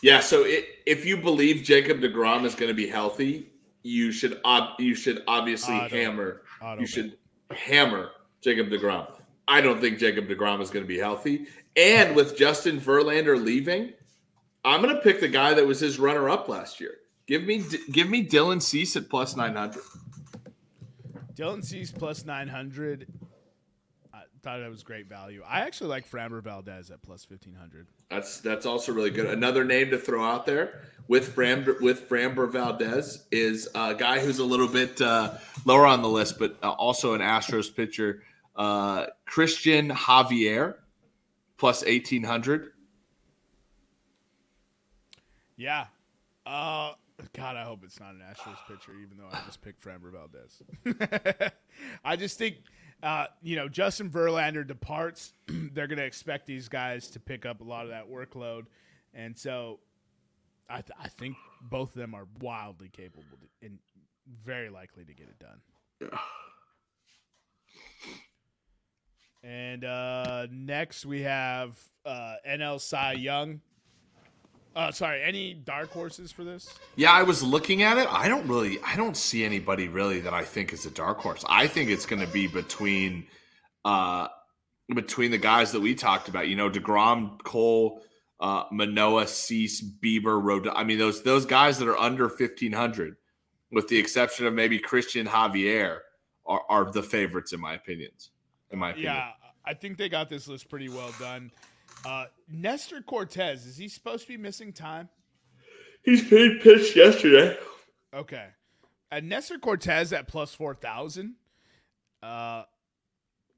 Yeah. 0.01 0.19
So 0.19 0.43
it, 0.45 0.65
if 0.85 1.05
you 1.05 1.17
believe 1.17 1.63
Jacob 1.63 1.99
Degrom 1.99 2.45
is 2.45 2.55
going 2.55 2.69
to 2.69 2.75
be 2.75 2.87
healthy, 2.87 3.49
you 3.83 4.11
should 4.11 4.39
ob- 4.45 4.79
you 4.79 4.95
should 4.95 5.23
obviously 5.27 5.75
Auto- 5.75 5.95
hammer. 5.95 6.41
auto 6.61 6.81
you 6.81 6.87
bet. 6.87 6.89
should 6.89 7.17
hammer 7.51 8.11
Jacob 8.41 8.69
Degrom. 8.69 9.07
I 9.47 9.61
don't 9.61 9.81
think 9.81 9.97
Jacob 9.97 10.27
Degrom 10.27 10.61
is 10.61 10.69
going 10.69 10.83
to 10.83 10.87
be 10.87 10.99
healthy. 10.99 11.47
And 11.75 12.15
with 12.15 12.37
Justin 12.37 12.79
Verlander 12.79 13.41
leaving, 13.41 13.93
I'm 14.63 14.81
going 14.81 14.95
to 14.95 15.01
pick 15.01 15.19
the 15.19 15.27
guy 15.27 15.53
that 15.53 15.65
was 15.65 15.79
his 15.79 15.99
runner 15.99 16.29
up 16.29 16.47
last 16.47 16.79
year. 16.79 16.95
Give 17.27 17.43
me 17.43 17.63
give 17.91 18.09
me 18.09 18.25
Dylan 18.25 18.61
Cease 18.61 18.95
at 18.95 19.09
plus 19.09 19.35
nine 19.35 19.55
hundred. 19.55 19.83
Dylan 21.39 21.63
Cease 21.63 21.89
plus 21.89 22.25
900. 22.25 23.07
Thought 24.41 24.59
that 24.59 24.69
was 24.69 24.83
great 24.83 25.07
value. 25.07 25.43
I 25.45 25.61
actually 25.61 25.89
like 25.89 26.09
Framber 26.09 26.41
Valdez 26.41 26.91
at 26.91 27.01
plus 27.01 27.29
1,500. 27.29 27.87
That's 28.09 28.39
that's 28.39 28.65
also 28.65 28.93
really 28.93 29.09
good. 29.09 29.25
Another 29.25 29.65
name 29.65 29.89
to 29.89 29.97
throw 29.97 30.23
out 30.23 30.45
there 30.45 30.83
with 31.09 31.33
Fram 31.33 31.65
with 31.81 32.07
Framber 32.07 32.49
Valdez 32.49 33.25
is 33.31 33.67
a 33.75 33.93
guy 33.95 34.19
who's 34.19 34.39
a 34.39 34.45
little 34.45 34.67
bit 34.67 35.01
uh, 35.01 35.33
lower 35.65 35.85
on 35.85 36.01
the 36.01 36.07
list, 36.07 36.39
but 36.39 36.57
uh, 36.63 36.69
also 36.71 37.13
an 37.13 37.21
Astros 37.21 37.73
pitcher, 37.75 38.23
uh, 38.55 39.07
Christian 39.25 39.89
Javier, 39.89 40.75
plus 41.57 41.83
eighteen 41.83 42.23
hundred. 42.23 42.71
Yeah. 45.57 45.87
Uh, 46.45 46.93
God, 47.33 47.57
I 47.57 47.63
hope 47.63 47.81
it's 47.83 47.99
not 47.99 48.11
an 48.11 48.21
Astros 48.21 48.57
pitcher, 48.67 48.93
even 48.93 49.17
though 49.17 49.27
I 49.31 49.41
just 49.45 49.61
picked 49.61 49.83
Framber 49.83 50.11
Valdez. 50.11 51.51
I 52.03 52.15
just 52.15 52.37
think, 52.37 52.57
uh, 53.01 53.27
you 53.41 53.55
know, 53.55 53.69
Justin 53.69 54.09
Verlander 54.09 54.65
departs. 54.65 55.33
They're 55.47 55.87
going 55.87 55.99
to 55.99 56.05
expect 56.05 56.45
these 56.45 56.67
guys 56.67 57.07
to 57.11 57.19
pick 57.19 57.45
up 57.45 57.61
a 57.61 57.63
lot 57.63 57.83
of 57.83 57.89
that 57.89 58.09
workload. 58.09 58.65
And 59.13 59.37
so 59.37 59.79
I, 60.69 60.81
th- 60.81 60.97
I 61.01 61.07
think 61.07 61.35
both 61.61 61.89
of 61.89 61.95
them 61.95 62.13
are 62.13 62.27
wildly 62.41 62.89
capable 62.89 63.23
to, 63.31 63.65
and 63.65 63.79
very 64.43 64.69
likely 64.69 65.05
to 65.05 65.13
get 65.13 65.27
it 65.27 65.39
done. 65.39 66.19
And 69.41 69.85
uh, 69.85 70.47
next 70.51 71.05
we 71.05 71.21
have 71.21 71.77
uh, 72.05 72.35
NL 72.45 72.81
Cy 72.81 73.13
Young. 73.13 73.61
Uh, 74.75 74.91
sorry, 74.91 75.21
any 75.23 75.53
dark 75.53 75.89
horses 75.91 76.31
for 76.31 76.43
this? 76.43 76.73
Yeah, 76.95 77.11
I 77.11 77.23
was 77.23 77.43
looking 77.43 77.81
at 77.83 77.97
it. 77.97 78.07
I 78.11 78.27
don't 78.27 78.47
really, 78.47 78.79
I 78.85 78.95
don't 78.95 79.17
see 79.17 79.43
anybody 79.43 79.87
really 79.87 80.19
that 80.21 80.33
I 80.33 80.43
think 80.43 80.71
is 80.73 80.85
a 80.85 80.91
dark 80.91 81.17
horse. 81.19 81.43
I 81.49 81.67
think 81.67 81.89
it's 81.89 82.05
going 82.05 82.21
to 82.21 82.31
be 82.31 82.47
between, 82.47 83.25
uh, 83.83 84.27
between 84.93 85.31
the 85.31 85.37
guys 85.37 85.71
that 85.71 85.81
we 85.81 85.95
talked 85.95 86.29
about. 86.29 86.47
You 86.47 86.55
know, 86.55 86.69
Degrom, 86.69 87.41
Cole, 87.43 88.01
uh, 88.39 88.63
Manoah, 88.71 89.27
Cease, 89.27 89.81
Bieber, 89.81 90.39
Rod. 90.41 90.67
I 90.67 90.83
mean, 90.83 90.97
those 90.97 91.23
those 91.23 91.45
guys 91.45 91.77
that 91.79 91.87
are 91.87 91.97
under 91.97 92.29
fifteen 92.29 92.71
hundred, 92.71 93.17
with 93.71 93.87
the 93.87 93.97
exception 93.97 94.45
of 94.45 94.53
maybe 94.53 94.79
Christian 94.79 95.27
Javier, 95.27 95.99
are, 96.45 96.61
are 96.69 96.91
the 96.91 97.03
favorites 97.03 97.53
in 97.53 97.59
my 97.59 97.73
opinions. 97.73 98.29
In 98.71 98.79
my 98.79 98.91
opinion, 98.91 99.13
Yeah, 99.13 99.31
I 99.65 99.73
think 99.73 99.97
they 99.97 100.09
got 100.09 100.29
this 100.29 100.47
list 100.47 100.69
pretty 100.69 100.89
well 100.89 101.13
done. 101.19 101.51
Uh, 102.05 102.25
Nestor 102.51 103.01
Cortes 103.01 103.65
is 103.65 103.77
he 103.77 103.87
supposed 103.89 104.23
to 104.23 104.27
be 104.29 104.37
missing 104.37 104.73
time? 104.73 105.09
he's 106.03 106.27
paid 106.27 106.61
pitched 106.61 106.95
yesterday. 106.95 107.57
Okay, 108.13 108.47
and 109.11 109.27
Nestor 109.29 109.59
Cortes 109.59 110.13
at 110.13 110.27
plus 110.27 110.53
four 110.55 110.73
thousand. 110.75 111.35
Uh, 112.23 112.63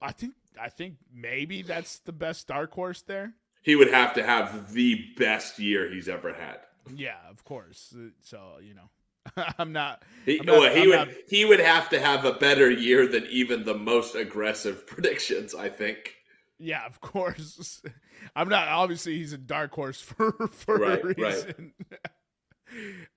I 0.02 0.12
think 0.12 0.34
I 0.60 0.70
think 0.70 0.96
maybe 1.14 1.62
that's 1.62 2.00
the 2.00 2.12
best 2.12 2.48
dark 2.48 2.74
horse 2.74 3.02
there. 3.04 3.34
He 3.62 3.76
would 3.76 3.92
have 3.94 4.14
to 4.16 4.24
have 4.24 4.74
the 4.74 5.06
best 5.18 5.60
year 5.60 5.88
he's 5.90 6.10
ever 6.10 6.34
had. 6.34 6.58
Yeah, 6.96 7.18
of 7.30 7.44
course. 7.46 7.94
Uh, 7.96 8.10
So 8.22 8.56
you 8.62 8.74
know, 8.74 9.44
I'm 9.60 9.72
not. 9.72 10.04
He, 10.26 10.40
I'm 10.40 10.46
not- 10.48 10.60
well, 10.60 10.74
he 10.74 10.82
I'm 10.82 10.90
would 10.90 10.96
not- 10.96 11.18
he 11.30 11.46
would 11.46 11.60
have 11.60 11.90
to 11.90 12.00
have 12.00 12.26
a 12.26 12.34
better 12.34 12.70
year 12.72 13.06
than 13.08 13.26
even 13.28 13.64
the 13.64 13.76
most 13.76 14.16
aggressive 14.16 14.88
predictions. 14.88 15.54
I 15.54 15.70
think. 15.70 16.16
Yeah, 16.62 16.86
of 16.86 17.02
course. 17.02 17.82
I'm 18.36 18.48
not. 18.50 18.68
Obviously, 18.68 19.18
he's 19.18 19.34
a 19.34 19.38
dark 19.38 19.74
horse 19.74 20.00
for 20.02 20.32
for 20.52 20.76
Right, 20.78 21.04
a 21.04 21.08
right. 21.08 21.18
reason. 21.18 21.74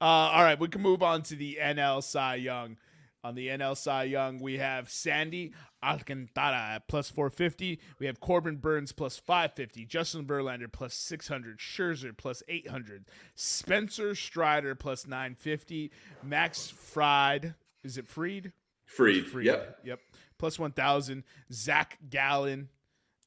uh, 0.00 0.04
all 0.04 0.42
right, 0.42 0.58
we 0.58 0.68
can 0.68 0.80
move 0.82 1.02
on 1.02 1.22
to 1.24 1.36
the 1.36 1.58
NL 1.60 2.02
Cy 2.02 2.36
Young. 2.36 2.76
On 3.22 3.34
the 3.34 3.48
NL 3.48 3.74
Cy 3.74 4.04
Young, 4.04 4.38
we 4.38 4.58
have 4.58 4.90
Sandy 4.90 5.54
Alcantara 5.82 6.74
at 6.74 6.88
plus 6.88 7.08
450. 7.08 7.80
We 7.98 8.04
have 8.04 8.20
Corbin 8.20 8.56
Burnes 8.56 8.92
plus 8.92 9.16
550. 9.16 9.86
Justin 9.86 10.26
Verlander 10.26 10.70
plus 10.70 10.92
600. 10.92 11.58
Scherzer 11.58 12.14
plus 12.14 12.42
800. 12.48 13.06
Spencer 13.34 14.14
Strider 14.14 14.74
plus 14.74 15.06
950. 15.06 15.90
Max 16.22 16.68
Fried. 16.68 17.54
Is 17.82 17.96
it 17.96 18.06
Freed? 18.06 18.52
Freed. 18.84 19.26
Freed. 19.26 19.46
Yep. 19.46 19.78
Yep. 19.84 20.00
Plus 20.38 20.58
1,000. 20.58 21.24
Zac 21.50 21.96
Gallen 22.10 22.68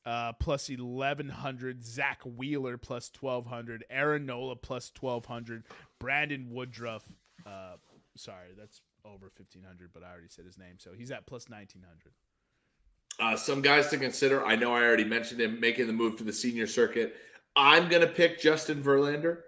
uh, 0.07 0.31
plus 0.33 0.69
1,100. 0.69 1.83
Zack 1.83 2.21
Wheeler 2.23 2.77
plus 2.77 3.11
1,200. 3.19 3.83
Aaron 3.89 4.25
Nola 4.25 4.55
plus 4.55 4.91
1,200. 4.99 5.65
Brandon 5.99 6.47
Woodruff. 6.49 7.03
Uh, 7.45 7.75
sorry, 8.15 8.47
that's 8.57 8.81
over 9.03 9.31
1,500, 9.35 9.89
but 9.93 10.03
I 10.03 10.11
already 10.11 10.29
said 10.29 10.45
his 10.45 10.57
name. 10.57 10.75
So 10.77 10.91
he's 10.97 11.11
at 11.11 11.25
plus 11.25 11.49
1,900. 11.49 12.13
Uh, 13.19 13.35
some 13.35 13.61
guys 13.61 13.87
to 13.89 13.97
consider. 13.97 14.45
I 14.45 14.55
know 14.55 14.73
I 14.73 14.83
already 14.83 15.03
mentioned 15.03 15.41
him 15.41 15.59
making 15.59 15.87
the 15.87 15.93
move 15.93 16.15
to 16.17 16.23
the 16.23 16.33
senior 16.33 16.67
circuit. 16.67 17.15
I'm 17.55 17.89
gonna 17.89 18.07
pick 18.07 18.39
Justin 18.39 18.81
Verlander. 18.81 19.39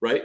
Right. 0.00 0.24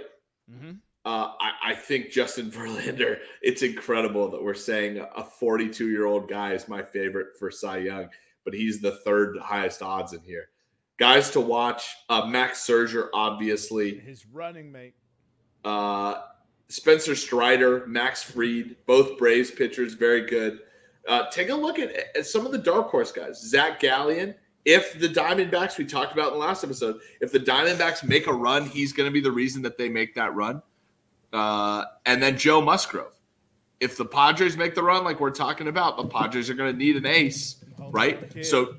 Mm-hmm. 0.51 0.72
Uh, 1.05 1.34
I, 1.39 1.72
I 1.72 1.76
think 1.76 2.09
Justin 2.09 2.49
Verlander. 2.51 3.19
It's 3.41 3.61
incredible 3.61 4.32
that 4.32 4.43
we're 4.43 4.53
saying 4.55 5.05
a 5.15 5.24
42 5.24 5.89
year 5.89 6.05
old 6.07 6.28
guy 6.28 6.53
is 6.53 6.67
my 6.67 6.82
favorite 6.82 7.38
for 7.38 7.51
Cy 7.51 7.78
Young, 7.78 8.09
but 8.44 8.54
he's 8.54 8.82
the 8.82 8.98
third 8.98 9.38
highest 9.38 9.82
odds 9.82 10.14
in 10.14 10.22
here. 10.22 10.50
Guys 10.98 11.30
to 11.32 11.42
watch: 11.42 11.96
uh, 12.10 12.26
Max 12.26 12.66
Scherzer, 12.66 13.10
obviously. 13.14 14.00
His 14.00 14.26
running 14.26 14.72
mate. 14.72 14.94
Uh, 15.64 16.22
Spencer 16.70 17.16
Strider, 17.16 17.86
Max 17.88 18.24
Freed, 18.24 18.78
both 18.86 19.18
Braves 19.18 19.52
pitchers, 19.52 19.94
very 19.94 20.26
good. 20.26 20.60
Uh, 21.08 21.30
take 21.30 21.50
a 21.50 21.56
look 21.56 21.80
at, 21.80 21.92
at 22.16 22.26
some 22.26 22.46
of 22.46 22.52
the 22.52 22.58
dark 22.58 22.89
horse 22.89 23.12
guys. 23.12 23.42
Zac 23.42 23.80
Gallen. 23.80 24.36
If 24.64 25.00
the 25.00 25.10
Diamondbacks, 25.10 25.80
we 25.80 25.86
talked 25.86 26.14
about 26.14 26.28
in 26.28 26.34
the 26.34 26.46
last 26.46 26.64
episode, 26.64 27.00
if 27.20 27.32
the 27.32 27.39
Diamondbacks 27.39 28.04
make 28.04 28.28
a 28.28 28.34
run, 28.34 28.66
he's 28.68 28.94
going 28.94 29.10
to 29.10 29.12
be 29.12 29.20
the 29.20 29.32
reason 29.32 29.64
that 29.64 29.78
they 29.78 29.89
make 29.89 30.14
that 30.16 30.36
run. 30.36 30.62
Uh, 31.34 31.86
and 32.06 32.22
then 32.22 32.38
Joe 32.38 32.62
Musgrove. 32.62 33.20
If 33.80 33.98
the 33.98 34.06
Padres 34.06 34.56
make 34.56 34.76
the 34.76 34.84
run, 34.84 35.04
like 35.04 35.20
we're 35.20 35.32
talking 35.32 35.68
about, 35.68 35.98
the 35.98 36.06
Padres 36.06 36.48
are 36.52 36.54
going 36.54 36.72
to 36.72 36.78
need 36.78 36.96
an 36.96 37.08
ace, 37.08 37.64
right? 37.90 38.46
So, 38.46 38.76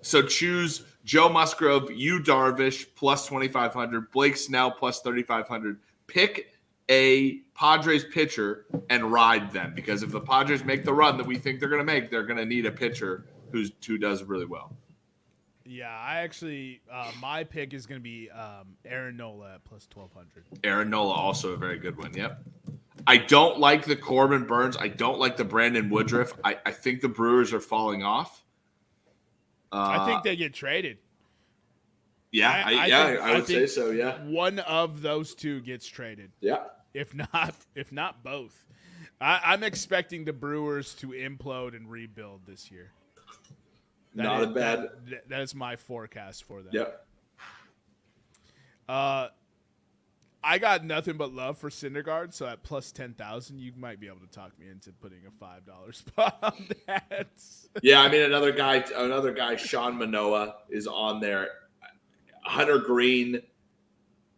so 0.00 0.22
choose 0.22 0.84
Joe 1.04 1.28
Musgrove, 1.28 1.90
Yu 1.90 2.20
Darvish 2.20 2.86
plus 2.94 3.26
twenty 3.26 3.48
five 3.48 3.72
hundred, 3.72 4.10
Blake 4.10 4.36
Snell 4.36 4.70
plus 4.70 5.00
thirty 5.00 5.22
five 5.22 5.48
hundred. 5.48 5.80
Pick 6.06 6.54
a 6.90 7.40
Padres 7.54 8.04
pitcher 8.04 8.66
and 8.88 9.12
ride 9.12 9.50
them 9.52 9.72
because 9.74 10.02
if 10.02 10.10
the 10.10 10.20
Padres 10.20 10.64
make 10.64 10.84
the 10.84 10.92
run 10.92 11.16
that 11.18 11.26
we 11.26 11.36
think 11.36 11.60
they're 11.60 11.68
going 11.68 11.80
to 11.80 11.92
make, 11.92 12.10
they're 12.10 12.24
going 12.24 12.38
to 12.38 12.46
need 12.46 12.66
a 12.66 12.70
pitcher 12.70 13.26
who's 13.52 13.72
who 13.86 13.98
does 13.98 14.22
really 14.22 14.46
well. 14.46 14.76
Yeah, 15.68 15.90
I 15.90 16.20
actually, 16.20 16.80
uh, 16.90 17.10
my 17.20 17.44
pick 17.44 17.74
is 17.74 17.84
going 17.84 18.00
to 18.00 18.02
be 18.02 18.30
um, 18.30 18.76
Aaron 18.86 19.18
Nola 19.18 19.56
at 19.56 19.64
plus 19.64 19.86
1,200. 19.92 20.46
Aaron 20.64 20.88
Nola 20.88 21.12
also 21.12 21.52
a 21.52 21.58
very 21.58 21.78
good 21.78 21.98
one. 21.98 22.14
Yep. 22.14 22.42
I 23.08 23.16
don't 23.16 23.58
like 23.58 23.84
the 23.86 23.96
Corbin 23.96 24.44
Burnes. 24.44 24.76
I 24.78 24.88
don't 24.88 25.18
like 25.18 25.36
the 25.36 25.44
Brandon 25.44 25.88
Woodruff. 25.90 26.32
I, 26.44 26.58
I 26.66 26.72
think 26.72 27.00
the 27.00 27.08
Brewers 27.08 27.52
are 27.54 27.60
falling 27.60 28.02
off. 28.02 28.44
Uh, 29.72 29.98
I 30.00 30.06
think 30.06 30.22
they 30.22 30.36
get 30.36 30.52
traded. 30.54 30.98
yeah, 32.32 32.50
I- 32.50 32.54
I, 32.54 32.60
I 32.82 32.86
yeah, 32.86 33.06
think- 33.06 33.20
I 33.20 33.30
I 33.30 33.34
would 33.36 33.46
say 33.46 33.66
so. 33.66 33.90
Yeah, 33.90 34.18
One 34.24 34.58
of 34.60 35.02
those 35.02 35.34
two 35.34 35.60
gets 35.60 35.86
traded. 35.86 36.30
yeah. 36.40 36.64
if 36.94 37.14
not 37.14 37.54
if 37.74 37.90
not 37.92 38.22
both. 38.22 38.64
I, 39.20 39.40
I'm 39.44 39.62
expecting 39.64 40.24
the 40.24 40.32
Brewers 40.32 40.94
to 40.96 41.08
implode 41.08 41.74
and 41.76 41.90
rebuild 41.90 42.42
this 42.46 42.70
year. 42.70 42.92
That 44.14 44.22
Not 44.22 44.40
is- 44.42 44.46
a 44.48 44.50
bad. 44.50 44.88
That, 45.10 45.28
that 45.28 45.40
is 45.40 45.54
my 45.54 45.76
forecast 45.76 46.44
for 46.44 46.62
them. 46.62 46.72
Yep. 46.72 47.04
Uh, 48.88 49.28
I 50.42 50.58
got 50.58 50.84
nothing 50.84 51.16
but 51.16 51.32
love 51.32 51.58
for 51.58 51.68
Syndergaard, 51.68 52.32
so 52.32 52.46
at 52.46 52.62
plus 52.62 52.92
ten 52.92 53.14
thousand, 53.14 53.58
you 53.58 53.72
might 53.76 53.98
be 54.00 54.06
able 54.06 54.20
to 54.20 54.26
talk 54.28 54.56
me 54.58 54.68
into 54.68 54.92
putting 54.92 55.18
a 55.26 55.30
five 55.38 55.66
dollar 55.66 55.92
spot 55.92 56.38
on 56.42 56.68
that. 56.86 57.28
Yeah, 57.82 58.00
I 58.00 58.08
mean 58.08 58.22
another 58.22 58.52
guy, 58.52 58.84
another 58.96 59.32
guy, 59.32 59.56
Sean 59.56 59.98
Manaea 59.98 60.54
is 60.68 60.86
on 60.86 61.20
there. 61.20 61.48
Hunter 62.42 62.78
Greene 62.78 63.42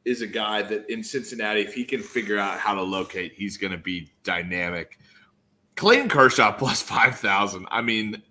is 0.04 0.22
a 0.22 0.26
guy 0.26 0.62
that 0.62 0.90
in 0.90 1.02
Cincinnati, 1.04 1.60
if 1.60 1.74
he 1.74 1.84
can 1.84 2.02
figure 2.02 2.38
out 2.38 2.58
how 2.58 2.74
to 2.74 2.82
locate, 2.82 3.34
he's 3.34 3.56
going 3.58 3.72
to 3.72 3.78
be 3.78 4.10
dynamic. 4.24 4.98
Clayton 5.76 6.08
Kershaw 6.08 6.52
plus 6.52 6.80
five 6.82 7.18
thousand. 7.18 7.66
I 7.70 7.82
mean, 7.82 8.22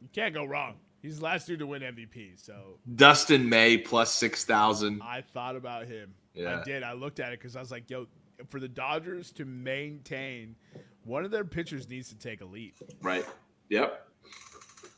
You 0.00 0.08
can't 0.12 0.34
go 0.34 0.44
wrong. 0.44 0.74
He's 1.02 1.18
the 1.18 1.24
last 1.24 1.46
dude 1.46 1.58
to 1.58 1.66
win 1.66 1.82
MVP, 1.82 2.42
so 2.42 2.78
Dustin 2.94 3.48
May 3.48 3.78
plus 3.78 4.12
six 4.12 4.44
thousand. 4.44 5.00
I 5.02 5.22
thought 5.22 5.56
about 5.56 5.86
him. 5.86 6.14
Yeah. 6.34 6.60
I 6.60 6.64
did. 6.64 6.82
I 6.82 6.92
looked 6.92 7.20
at 7.20 7.32
it 7.32 7.38
because 7.38 7.56
I 7.56 7.60
was 7.60 7.70
like, 7.70 7.88
yo, 7.88 8.06
for 8.50 8.60
the 8.60 8.68
Dodgers 8.68 9.32
to 9.32 9.44
maintain, 9.44 10.56
one 11.04 11.24
of 11.24 11.30
their 11.30 11.44
pitchers 11.44 11.88
needs 11.88 12.08
to 12.08 12.18
take 12.18 12.40
a 12.40 12.44
leap. 12.44 12.74
Right. 13.00 13.24
Yep. 13.68 14.08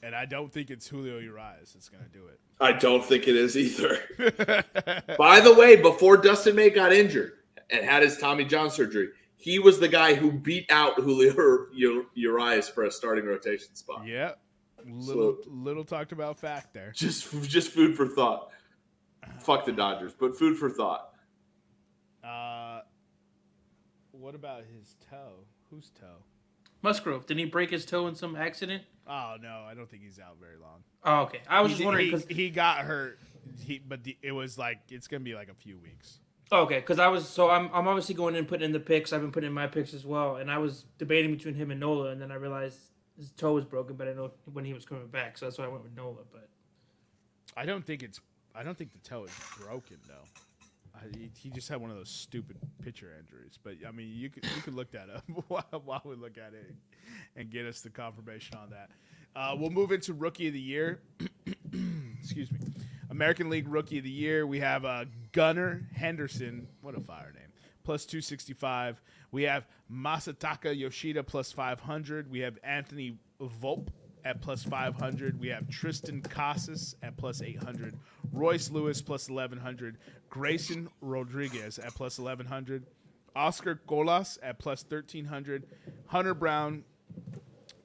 And 0.03 0.14
I 0.14 0.24
don't 0.24 0.53
think 0.53 0.70
it's 0.70 0.87
Julio 0.87 1.18
Urias 1.18 1.72
that's 1.72 1.89
going 1.89 2.05
to 2.05 2.11
do 2.11 2.26
it. 2.26 2.39
I 2.61 2.72
don't 2.72 3.05
think 3.05 3.28
it 3.28 3.37
is 3.37 3.57
either. 3.57 3.99
By 5.18 5.41
the 5.41 5.55
way, 5.55 5.76
before 5.76 6.16
Dustin 6.16 6.57
May 6.57 6.70
got 6.70 6.93
injured 6.93 7.32
and 7.70 7.84
had 7.84 8.03
his 8.03 8.16
Tommy 8.16 8.45
John 8.45 8.70
surgery, 8.70 9.09
he 9.37 9.59
was 9.59 9.78
the 9.78 9.89
guy 9.89 10.14
who 10.14 10.32
beat 10.32 10.70
out 10.70 10.95
Julio 10.97 11.66
Urias 12.14 12.68
for 12.68 12.84
a 12.84 12.91
starting 12.91 13.26
rotation 13.26 13.74
spot. 13.74 14.07
yeah. 14.07 14.32
Little 14.89 15.39
little 15.49 15.84
talked 15.84 16.12
about 16.12 16.39
fact 16.39 16.72
there. 16.72 16.93
Just, 16.95 17.32
just 17.43 17.72
food 17.72 17.97
for 17.97 18.07
thought. 18.07 18.51
Fuck 19.41 19.64
the 19.64 19.72
Dodgers, 19.72 20.12
but 20.16 20.39
food 20.39 20.57
for 20.57 20.70
thought. 20.70 21.11
Uh, 22.27 22.81
what 24.12 24.35
about 24.35 24.62
his 24.64 24.97
toe? 25.11 25.45
Whose 25.70 25.91
toe? 25.91 26.22
Musgrove, 26.83 27.27
didn't 27.27 27.41
he 27.41 27.45
break 27.47 27.70
his 27.70 27.85
toe 27.85 28.07
in 28.07 28.14
some 28.14 28.37
accident? 28.37 28.83
Oh 29.07 29.37
no, 29.41 29.64
I 29.68 29.74
don't 29.74 29.89
think 29.89 30.03
he's 30.03 30.18
out 30.18 30.37
very 30.41 30.57
long. 30.57 30.83
Oh, 31.05 31.22
okay. 31.22 31.41
I 31.49 31.61
was 31.61 31.72
He 31.72 31.77
just 31.79 31.85
wondering 31.85 32.07
he, 32.07 32.11
because 32.12 32.27
he 32.29 32.51
got 32.51 32.79
hurt. 32.79 33.18
He 33.64 33.79
but 33.79 34.03
the, 34.05 34.16
it 34.22 34.33
was 34.33 34.59
like 34.59 34.79
it's 34.91 35.07
gonna 35.09 35.20
be 35.24 35.35
like 35.35 35.49
a 35.49 35.55
few 35.55 35.79
weeks. 35.79 36.18
okay, 36.53 36.79
because 36.81 36.99
I 36.99 37.09
was 37.09 37.29
so 37.29 37.49
I'm 37.49 37.70
I'm 37.72 37.87
obviously 37.89 38.14
going 38.14 38.35
in 38.35 38.41
and 38.41 38.49
putting 38.49 38.64
in 38.64 38.72
the 38.72 38.81
picks. 38.81 39.12
I've 39.12 39.20
been 39.20 39.33
putting 39.33 39.49
in 39.49 39.55
my 39.55 39.66
picks 39.68 39.95
as 39.95 40.05
well, 40.05 40.37
and 40.37 40.51
I 40.51 40.59
was 40.59 40.85
debating 40.99 41.33
between 41.33 41.55
him 41.55 41.70
and 41.70 41.79
Nola, 41.81 42.11
and 42.11 42.20
then 42.20 42.31
I 42.33 42.37
realized 42.37 42.79
his 43.16 43.31
toe 43.33 43.55
was 43.55 43.64
broken, 43.64 43.97
but 43.97 44.09
I 44.09 44.12
know 44.12 44.33
when 44.53 44.64
he 44.64 44.74
was 44.74 44.85
coming 44.85 45.07
back, 45.07 45.39
so 45.39 45.47
that's 45.47 45.59
why 45.59 45.64
I 45.64 45.68
went 45.68 45.85
with 45.85 45.97
Nola. 45.97 46.22
But 46.33 46.49
I 47.57 47.64
don't 47.64 47.85
think 47.87 48.03
it's. 48.03 48.20
I 48.55 48.62
don't 48.62 48.77
think 48.77 48.93
the 48.93 48.99
toe 48.99 49.24
is 49.24 49.33
broken 49.61 49.99
though. 50.09 50.24
He, 51.15 51.31
he 51.37 51.51
just 51.51 51.69
had 51.69 51.81
one 51.81 51.91
of 51.91 51.97
those 51.97 52.11
stupid 52.11 52.57
pitcher 52.83 53.13
injuries. 53.19 53.59
But 53.63 53.75
I 53.87 53.91
mean, 53.91 54.11
you 54.13 54.31
could 54.31 54.45
you 54.45 54.63
could 54.63 54.75
look 54.75 54.93
that 54.93 55.09
up 55.11 55.25
while, 55.49 55.83
while 55.85 56.03
we 56.05 56.17
look 56.17 56.39
at 56.39 56.55
it 56.55 56.75
and 57.37 57.51
get 57.51 57.67
us 57.67 57.81
the 57.81 57.91
confirmation 57.91 58.57
on 58.57 58.71
that. 58.71 58.91
Uh, 59.35 59.55
we'll 59.59 59.71
move 59.71 59.93
into 59.93 60.15
rookie 60.15 60.49
of 60.49 60.55
the 60.55 60.61
year. 60.61 61.01
Excuse 62.21 62.51
me. 62.51 62.59
American 63.11 63.49
League 63.49 63.69
Rookie 63.69 63.99
of 63.99 64.05
the 64.05 64.11
Year. 64.11 64.47
We 64.47 64.61
have 64.61 64.85
uh, 64.85 65.05
Gunnar 65.33 65.83
Henderson. 65.95 66.67
What 66.81 66.97
a 66.97 67.01
fire 67.01 67.33
name. 67.35 67.49
Plus 67.85 68.05
265. 68.05 69.01
We 69.31 69.45
have 69.45 69.67
Masataka 69.93 70.77
Yoshida 70.77 71.23
plus 71.23 71.53
500. 71.53 72.31
We 72.31 72.41
have 72.41 72.59
Anthony 72.65 73.19
Volpe 73.41 73.89
at 74.27 74.43
plus 74.43 74.64
500. 74.64 75.39
We 75.39 75.49
have 75.49 75.68
Triston 75.68 76.29
Casas 76.29 76.97
at 77.01 77.16
plus 77.16 77.43
800. 77.43 77.97
Royce 78.33 78.70
Lewis 78.70 79.01
plus 79.01 79.29
1100. 79.29 79.99
Grayson 80.29 80.89
Rodriguez 81.01 81.79
at 81.79 81.95
plus 81.95 82.18
1100. 82.18 82.87
Oscar 83.37 83.81
Colas 83.87 84.39
at 84.43 84.59
plus 84.59 84.83
1300. 84.83 85.64
Hunter 86.07 86.35
Brown 86.35 86.83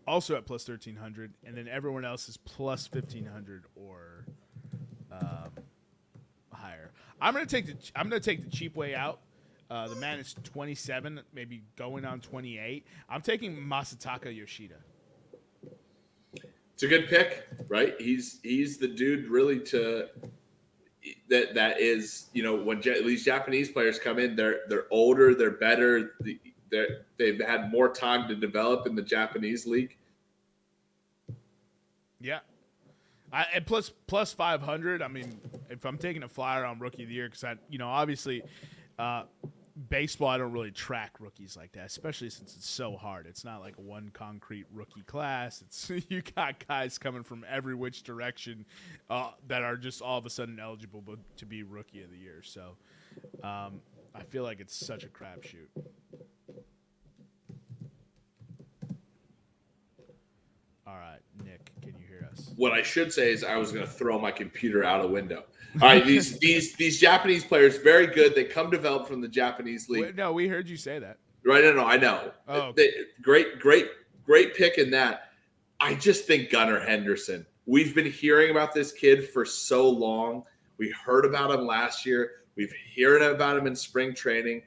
also 0.08 0.36
at 0.36 0.48
plus 0.48 0.68
1300. 0.68 1.34
And 1.46 1.56
then 1.56 1.68
everyone 1.68 2.06
else 2.06 2.28
is 2.28 2.38
plus 2.38 2.90
1500 2.92 3.66
or 3.76 4.26
um, 5.12 5.52
higher. 6.52 6.92
I'm 7.22 7.36
gonna 7.36 7.46
take 7.46 7.68
the 7.68 7.76
I'm 7.96 8.10
gonna 8.10 8.20
take 8.20 8.44
the 8.44 8.50
cheap 8.50 8.76
way 8.76 8.96
out. 8.96 9.20
Uh, 9.70 9.88
the 9.88 9.96
man 9.96 10.20
is 10.20 10.36
27, 10.44 11.22
maybe 11.34 11.62
going 11.78 12.04
on 12.04 12.20
28. 12.20 12.86
I'm 13.08 13.22
taking 13.22 13.56
Masataka 13.56 14.36
Yoshida. 14.36 14.76
It's 16.74 16.84
a 16.84 16.88
good 16.88 17.08
pick, 17.08 17.48
right? 17.68 17.96
He's 18.00 18.40
he's 18.44 18.78
the 18.78 18.88
dude 18.88 19.28
really 19.28 19.60
to 19.60 20.08
that 21.30 21.54
that 21.56 21.80
is 21.80 22.28
you 22.34 22.44
know 22.44 22.56
when 22.56 22.82
these 22.82 23.24
Japanese 23.24 23.70
players 23.70 24.00
come 24.00 24.20
in, 24.20 24.36
they're 24.36 24.62
they're 24.68 24.88
older, 24.92 25.36
they're 25.36 25.52
better, 25.52 26.16
they're 26.72 27.06
they've 27.18 27.40
had 27.40 27.72
more 27.72 27.94
time 27.94 28.28
to 28.28 28.36
develop 28.36 28.88
in 28.88 28.96
the 28.96 29.02
Japanese 29.02 29.68
league. 29.68 29.96
Yeah. 32.20 32.40
I, 33.34 33.46
and 33.54 33.66
plus 33.66 33.92
plus 34.08 34.34
500. 34.34 35.02
I 35.02 35.08
mean, 35.08 35.40
if 35.70 35.86
I'm 35.86 35.98
taking 35.98 36.24
a 36.24 36.28
flyer 36.28 36.66
on 36.66 36.80
rookie 36.80 37.04
of 37.04 37.10
the 37.10 37.16
year, 37.16 37.28
because 37.28 37.44
I, 37.44 37.56
you 37.70 37.78
know, 37.78 37.88
obviously, 37.88 38.44
uh, 39.00 39.24
baseball, 39.90 40.30
I 40.30 40.38
don't 40.38 40.52
really 40.52 40.72
track 40.72 41.16
rookies 41.20 41.58
like 41.58 41.72
that, 41.74 41.86
especially 41.86 42.30
since 42.30 42.56
it's 42.56 42.70
so 42.70 42.96
hard. 42.96 43.26
It's 43.28 43.44
not 43.44 43.62
like 43.62 43.76
one 43.76 44.12
concrete 44.14 44.66
rookie 44.74 45.04
class. 45.04 45.62
It's 45.62 45.92
you 46.10 46.22
got 46.22 46.66
guys 46.68 46.98
coming 46.98 47.24
from 47.24 47.46
every 47.50 47.76
which 47.76 48.04
direction 48.04 48.66
uh, 49.10 49.32
that 49.48 49.64
are 49.64 49.78
just 49.78 50.02
all 50.02 50.18
of 50.18 50.26
a 50.26 50.30
sudden 50.30 50.60
eligible 50.60 51.04
to 51.38 51.46
be 51.46 51.64
rookie 51.64 52.02
of 52.04 52.12
the 52.12 52.18
year. 52.18 52.42
So, 52.44 52.76
um, 53.44 53.82
I 54.14 54.24
feel 54.24 54.44
like 54.44 54.60
it's 54.60 54.76
such 54.76 55.04
a 55.04 55.08
crapshoot. 55.08 55.68
All 60.88 60.98
right, 60.98 61.20
Nick, 61.46 61.72
can 61.82 61.96
you 61.98 62.06
hear 62.08 62.28
us? 62.32 62.52
What 62.58 62.74
I 62.74 62.82
should 62.82 63.14
say 63.14 63.32
is 63.32 63.44
I 63.44 63.56
was 63.56 63.72
going 63.72 63.86
to 63.86 63.92
throw 63.92 64.20
my 64.20 64.32
computer 64.32 64.84
out 64.84 65.06
a 65.06 65.08
window. 65.08 65.46
All 65.76 65.88
right, 65.88 66.06
these 66.06 66.38
these 66.40 66.74
these 66.76 67.00
Japanese 67.00 67.46
players 67.46 67.78
very 67.78 68.08
good. 68.08 68.36
They 68.36 68.44
come 68.44 68.70
developed 68.70 69.08
from 69.08 69.22
the 69.22 69.28
Japanese 69.28 69.90
league. 69.90 70.18
No, 70.18 70.34
we 70.34 70.48
heard 70.48 70.68
you 70.68 70.76
say 70.78 71.00
that. 71.00 71.18
Right? 71.46 71.64
No, 71.64 71.74
no, 71.74 71.86
I 71.86 71.98
know. 71.98 72.32
Oh. 72.48 72.72
They- 72.76 72.92
great, 73.22 73.60
great, 73.60 73.88
great 74.26 74.54
pick 74.54 74.78
in 74.78 74.92
that. 74.92 75.32
I 75.80 75.96
just 75.96 76.26
think 76.26 76.50
Gunnar 76.52 76.80
Henderson. 76.80 77.46
We've 77.66 77.96
been 77.96 78.12
hearing 78.12 78.52
about 78.52 78.74
this 78.74 78.92
kid 78.92 79.30
for 79.30 79.46
so 79.46 79.90
long. 79.90 80.44
We 80.78 80.92
heard 80.92 81.26
about 81.26 81.52
him 81.52 81.66
last 81.66 82.06
year. 82.06 82.32
We've 82.56 82.74
heard 82.98 83.22
about 83.22 83.58
him 83.58 83.66
in 83.66 83.76
spring 83.76 84.14
training. 84.14 84.62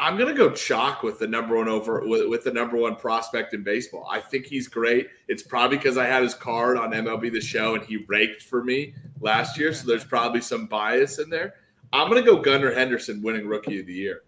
I'm 0.00 0.16
gonna 0.16 0.32
go 0.32 0.50
chalk 0.50 1.02
with 1.02 1.18
the 1.18 1.26
number 1.26 1.56
one 1.56 1.68
over 1.68 2.00
with, 2.06 2.26
with 2.26 2.42
the 2.42 2.50
number 2.50 2.78
one 2.78 2.96
prospect 2.96 3.52
in 3.52 3.62
baseball. 3.62 4.08
I 4.10 4.18
think 4.18 4.46
he's 4.46 4.66
great. 4.66 5.08
It's 5.28 5.42
probably 5.42 5.76
because 5.76 5.98
I 5.98 6.06
had 6.06 6.22
his 6.22 6.32
card 6.34 6.78
on 6.78 6.92
MLB 6.92 7.30
The 7.30 7.40
Show 7.40 7.74
and 7.74 7.84
he 7.84 7.98
raked 8.08 8.42
for 8.44 8.64
me 8.64 8.94
last 9.20 9.58
year, 9.58 9.74
so 9.74 9.86
there's 9.86 10.04
probably 10.04 10.40
some 10.40 10.64
bias 10.64 11.18
in 11.18 11.28
there. 11.28 11.56
I'm 11.92 12.08
gonna 12.08 12.22
go 12.22 12.36
Gunnar 12.40 12.72
Henderson 12.72 13.20
winning 13.20 13.46
Rookie 13.46 13.80
of 13.80 13.86
the 13.86 13.92
Year. 13.92 14.22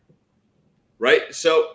Right. 0.99 1.35
So 1.35 1.69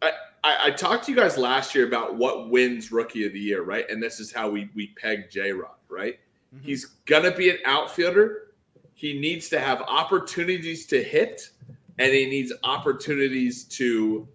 I, 0.00 0.12
I, 0.42 0.56
I 0.64 0.70
talked 0.70 1.04
to 1.04 1.10
you 1.10 1.16
guys 1.16 1.36
last 1.36 1.74
year 1.74 1.86
about 1.86 2.16
what 2.16 2.48
wins 2.48 2.90
Rookie 2.90 3.26
of 3.26 3.34
the 3.34 3.40
Year, 3.40 3.64
right? 3.64 3.84
And 3.90 4.02
this 4.02 4.18
is 4.18 4.32
how 4.32 4.48
we 4.48 4.70
we 4.74 4.94
peg 4.96 5.30
J 5.30 5.52
Rod, 5.52 5.76
right? 5.90 6.18
Mhm. 6.56 6.62
He's 6.62 6.86
gonna 7.04 7.30
be 7.36 7.50
an 7.50 7.58
outfielder. 7.66 8.54
He 8.94 9.20
needs 9.20 9.50
to 9.50 9.60
have 9.60 9.82
opportunities 9.82 10.86
to 10.86 11.02
hit, 11.02 11.50
and 11.98 12.12
he 12.12 12.26
needs 12.26 12.52
opportunities 12.64 13.64
to 13.64 14.28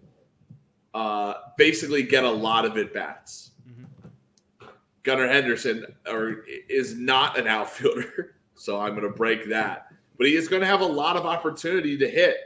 uh, 0.94 1.34
basically 1.56 2.02
get 2.02 2.24
a 2.24 2.30
lot 2.30 2.64
of 2.64 2.76
at 2.76 2.92
bats. 2.92 3.52
Mhm. 3.68 3.86
Gunnar 5.02 5.28
Henderson 5.28 5.86
or 6.06 6.44
is 6.68 6.94
not 6.94 7.38
an 7.38 7.46
outfielder, 7.46 8.36
so 8.54 8.80
I'm 8.80 8.90
going 8.90 9.10
to 9.10 9.16
break 9.16 9.48
that. 9.48 9.88
But 10.16 10.26
he 10.26 10.34
is 10.34 10.48
going 10.48 10.60
to 10.60 10.66
have 10.66 10.80
a 10.80 10.86
lot 10.86 11.16
of 11.16 11.26
opportunity 11.26 11.96
to 11.98 12.08
hit 12.08 12.36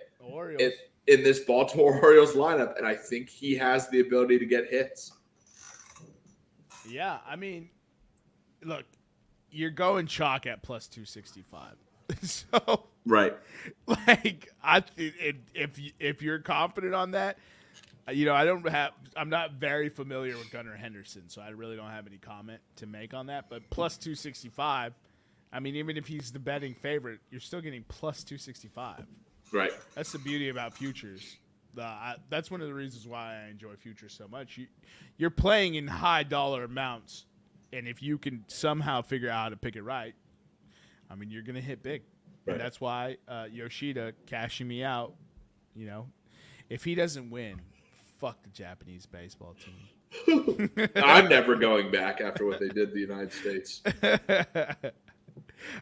in, 0.58 0.72
in 1.06 1.22
this 1.22 1.40
Baltimore 1.40 1.98
Orioles 2.02 2.34
lineup, 2.34 2.76
and 2.76 2.86
I 2.86 2.94
think 2.94 3.28
he 3.28 3.54
has 3.56 3.88
the 3.88 4.00
ability 4.00 4.38
to 4.38 4.46
get 4.46 4.68
hits. 4.68 5.12
Yeah, 6.88 7.18
I 7.26 7.36
mean, 7.36 7.70
look, 8.62 8.84
you're 9.50 9.70
going 9.70 10.06
chalk 10.06 10.46
at 10.46 10.62
plus 10.62 10.88
265. 10.88 11.74
so, 12.22 12.84
Right. 13.04 13.34
like, 13.86 14.48
I 14.62 14.80
th- 14.80 15.14
if 15.20 15.36
if 15.54 15.78
you- 15.78 15.92
if 15.98 16.22
you're 16.22 16.38
confident 16.38 16.94
on 16.94 17.12
that, 17.12 17.38
you 18.10 18.24
know, 18.26 18.34
I 18.34 18.44
don't 18.44 18.66
have, 18.68 18.92
I'm 19.16 19.28
not 19.30 19.52
very 19.52 19.88
familiar 19.88 20.36
with 20.36 20.50
Gunnar 20.50 20.76
Henderson, 20.76 21.28
so 21.28 21.40
I 21.40 21.50
really 21.50 21.76
don't 21.76 21.90
have 21.90 22.06
any 22.06 22.18
comment 22.18 22.60
to 22.76 22.86
make 22.86 23.14
on 23.14 23.26
that. 23.26 23.48
But 23.48 23.68
plus 23.70 23.96
265, 23.96 24.92
I 25.52 25.60
mean, 25.60 25.76
even 25.76 25.96
if 25.96 26.06
he's 26.06 26.32
the 26.32 26.38
betting 26.38 26.74
favorite, 26.74 27.20
you're 27.30 27.40
still 27.40 27.60
getting 27.60 27.84
plus 27.88 28.24
265. 28.24 29.04
Right. 29.52 29.70
That's 29.94 30.12
the 30.12 30.18
beauty 30.18 30.48
about 30.48 30.74
futures. 30.74 31.36
Uh, 31.78 31.82
I, 31.82 32.14
that's 32.28 32.50
one 32.50 32.60
of 32.60 32.66
the 32.66 32.74
reasons 32.74 33.06
why 33.06 33.42
I 33.46 33.50
enjoy 33.50 33.74
futures 33.76 34.12
so 34.12 34.26
much. 34.28 34.58
You, 34.58 34.66
you're 35.16 35.30
playing 35.30 35.74
in 35.76 35.86
high 35.86 36.22
dollar 36.22 36.64
amounts, 36.64 37.26
and 37.72 37.86
if 37.86 38.02
you 38.02 38.18
can 38.18 38.44
somehow 38.48 39.02
figure 39.02 39.30
out 39.30 39.42
how 39.44 39.48
to 39.50 39.56
pick 39.56 39.76
it 39.76 39.82
right, 39.82 40.14
I 41.10 41.14
mean, 41.14 41.30
you're 41.30 41.42
going 41.42 41.54
to 41.56 41.60
hit 41.62 41.82
big. 41.82 42.02
Right. 42.44 42.54
And 42.54 42.60
that's 42.60 42.80
why 42.80 43.18
uh, 43.28 43.46
Yoshida 43.50 44.12
cashing 44.26 44.68
me 44.68 44.82
out. 44.82 45.14
You 45.74 45.86
know, 45.86 46.08
if 46.68 46.84
he 46.84 46.94
doesn't 46.94 47.30
win, 47.30 47.60
fuck 48.18 48.42
the 48.42 48.50
Japanese 48.50 49.06
baseball 49.06 49.54
team. 49.54 50.80
I'm 50.96 51.28
never 51.28 51.56
going 51.56 51.90
back 51.90 52.20
after 52.20 52.44
what 52.44 52.60
they 52.60 52.68
did 52.68 52.88
to 52.88 52.94
the 52.94 53.00
United 53.00 53.32
States. 53.32 53.82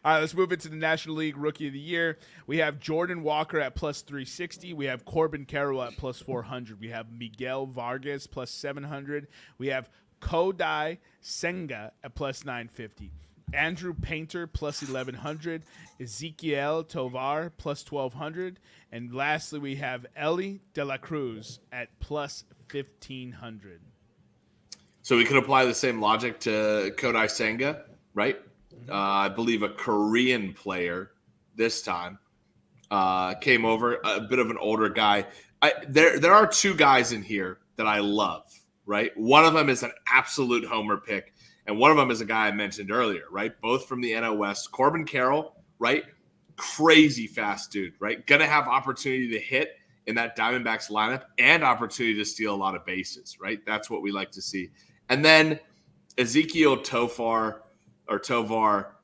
All 0.05 0.13
right, 0.13 0.19
let's 0.19 0.33
move 0.33 0.51
into 0.51 0.69
the 0.69 0.75
National 0.75 1.15
League 1.15 1.37
Rookie 1.37 1.67
of 1.67 1.73
the 1.73 1.79
Year. 1.79 2.17
We 2.47 2.57
have 2.57 2.79
Jordan 2.79 3.23
Walker 3.23 3.59
at 3.59 3.75
plus 3.75 4.01
360. 4.01 4.73
We 4.73 4.85
have 4.85 5.05
Corbin 5.05 5.45
Carroll 5.45 5.81
at 5.81 5.97
plus 5.97 6.19
400. 6.19 6.79
We 6.79 6.89
have 6.89 7.11
Miguel 7.11 7.65
Vargas 7.65 8.27
plus 8.27 8.51
700. 8.51 9.27
We 9.57 9.67
have 9.67 9.89
Kodai 10.21 10.99
Senga 11.19 11.91
at 12.03 12.15
plus 12.15 12.45
950. 12.45 13.11
Andrew 13.53 13.93
Painter 13.93 14.47
plus 14.47 14.81
1100. 14.81 15.63
Ezequiel 15.99 16.87
Tovar 16.87 17.51
plus 17.57 17.89
1200. 17.89 18.59
And 18.91 19.13
lastly, 19.13 19.59
we 19.59 19.75
have 19.75 20.05
Elly 20.15 20.61
De 20.73 20.83
La 20.83 20.97
Cruz 20.97 21.59
at 21.71 21.87
plus 21.99 22.43
1500. 22.71 23.81
So 25.03 25.17
we 25.17 25.25
could 25.25 25.37
apply 25.37 25.65
the 25.65 25.73
same 25.73 25.99
logic 25.99 26.39
to 26.41 26.93
Kodai 26.97 27.29
Senga, 27.29 27.85
right? 28.13 28.39
Uh, 28.87 28.93
I 28.95 29.29
believe 29.29 29.63
a 29.63 29.69
Korean 29.69 30.53
player 30.53 31.11
this 31.55 31.81
time 31.81 32.19
uh, 32.89 33.33
came 33.35 33.65
over, 33.65 33.99
a 34.03 34.21
bit 34.21 34.39
of 34.39 34.49
an 34.49 34.57
older 34.57 34.89
guy. 34.89 35.25
I, 35.61 35.73
there, 35.87 36.19
there 36.19 36.33
are 36.33 36.47
two 36.47 36.75
guys 36.75 37.11
in 37.11 37.23
here 37.23 37.59
that 37.77 37.87
I 37.87 37.99
love, 37.99 38.43
right? 38.85 39.15
One 39.17 39.45
of 39.45 39.53
them 39.53 39.69
is 39.69 39.83
an 39.83 39.91
absolute 40.07 40.65
homer 40.65 40.97
pick, 40.97 41.33
and 41.71 41.79
one 41.79 41.89
of 41.89 41.95
them 41.95 42.11
is 42.11 42.19
a 42.19 42.25
guy 42.25 42.47
I 42.47 42.51
mentioned 42.51 42.91
earlier, 42.91 43.23
right? 43.31 43.53
Both 43.61 43.87
from 43.87 44.01
the 44.01 44.11
NL 44.11 44.35
West. 44.37 44.73
Corbin 44.73 45.05
Carroll, 45.05 45.55
right? 45.79 46.03
Crazy 46.57 47.27
fast 47.27 47.71
dude, 47.71 47.93
right? 48.01 48.27
Gonna 48.27 48.45
have 48.45 48.67
opportunity 48.67 49.29
to 49.31 49.39
hit 49.39 49.77
in 50.05 50.15
that 50.15 50.37
Diamondbacks 50.37 50.91
lineup 50.91 51.23
and 51.39 51.63
opportunity 51.63 52.17
to 52.17 52.25
steal 52.25 52.53
a 52.53 52.57
lot 52.57 52.75
of 52.75 52.85
bases, 52.85 53.37
right? 53.39 53.65
That's 53.65 53.89
what 53.89 54.01
we 54.01 54.11
like 54.11 54.31
to 54.31 54.41
see. 54.41 54.69
And 55.07 55.23
then 55.23 55.61
Ezequiel 56.17 56.83
Tofar 56.83 57.61
or 58.09 58.19
Tovar. 58.19 58.97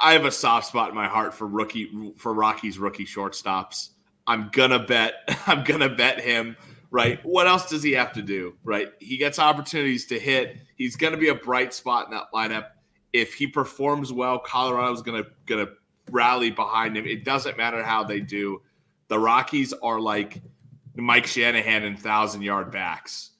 I- 0.00 0.12
have 0.12 0.26
a 0.26 0.30
soft 0.30 0.68
spot 0.68 0.90
in 0.90 0.94
my 0.94 1.08
heart 1.08 1.34
for 1.34 1.48
rookie 1.48 2.12
for 2.16 2.32
Rockies 2.34 2.78
rookie 2.78 3.04
shortstops. 3.04 3.88
I'm 4.28 4.48
gonna 4.52 4.78
bet. 4.78 5.14
I'm 5.48 5.64
gonna 5.64 5.88
bet 5.88 6.20
him. 6.20 6.56
Right. 6.94 7.18
What 7.24 7.48
else 7.48 7.68
does 7.68 7.82
he 7.82 7.90
have 7.94 8.12
to 8.12 8.22
do? 8.22 8.54
Right. 8.62 8.92
He 9.00 9.16
gets 9.16 9.40
opportunities 9.40 10.06
to 10.06 10.18
hit. 10.20 10.58
He's 10.76 10.94
gonna 10.94 11.16
be 11.16 11.26
a 11.26 11.34
bright 11.34 11.74
spot 11.74 12.06
in 12.06 12.12
that 12.12 12.26
lineup. 12.32 12.66
If 13.12 13.34
he 13.34 13.48
performs 13.48 14.12
well, 14.12 14.38
Colorado's 14.38 15.02
gonna 15.02 15.24
gonna 15.46 15.66
rally 16.12 16.52
behind 16.52 16.96
him. 16.96 17.04
It 17.04 17.24
doesn't 17.24 17.56
matter 17.56 17.82
how 17.82 18.04
they 18.04 18.20
do. 18.20 18.62
The 19.08 19.18
Rockies 19.18 19.72
are 19.72 19.98
like 19.98 20.40
Mike 20.94 21.26
Shanahan 21.26 21.82
and 21.82 21.98
thousand 21.98 22.42
yard 22.42 22.70
backs 22.70 23.32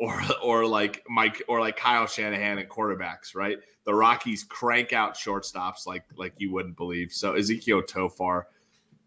or 0.00 0.18
or 0.42 0.64
like 0.64 1.04
Mike 1.06 1.42
or 1.48 1.60
like 1.60 1.76
Kyle 1.76 2.06
Shanahan 2.06 2.56
and 2.56 2.66
quarterbacks, 2.70 3.34
right? 3.34 3.58
The 3.84 3.94
Rockies 3.94 4.42
crank 4.42 4.94
out 4.94 5.14
shortstops 5.14 5.86
like 5.86 6.04
like 6.16 6.32
you 6.38 6.50
wouldn't 6.50 6.78
believe. 6.78 7.12
So 7.12 7.34
Ezequiel 7.34 7.86
Tofar 7.86 8.44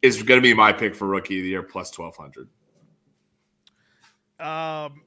is 0.04 0.22
going 0.22 0.40
to 0.40 0.44
be 0.44 0.54
my 0.54 0.72
pick 0.72 0.94
for 0.94 1.08
rookie 1.08 1.40
of 1.40 1.44
the 1.44 1.50
year 1.50 1.64
plus 1.64 1.90
twelve 1.90 2.16
hundred. 2.16 2.50
Um, 4.40 5.02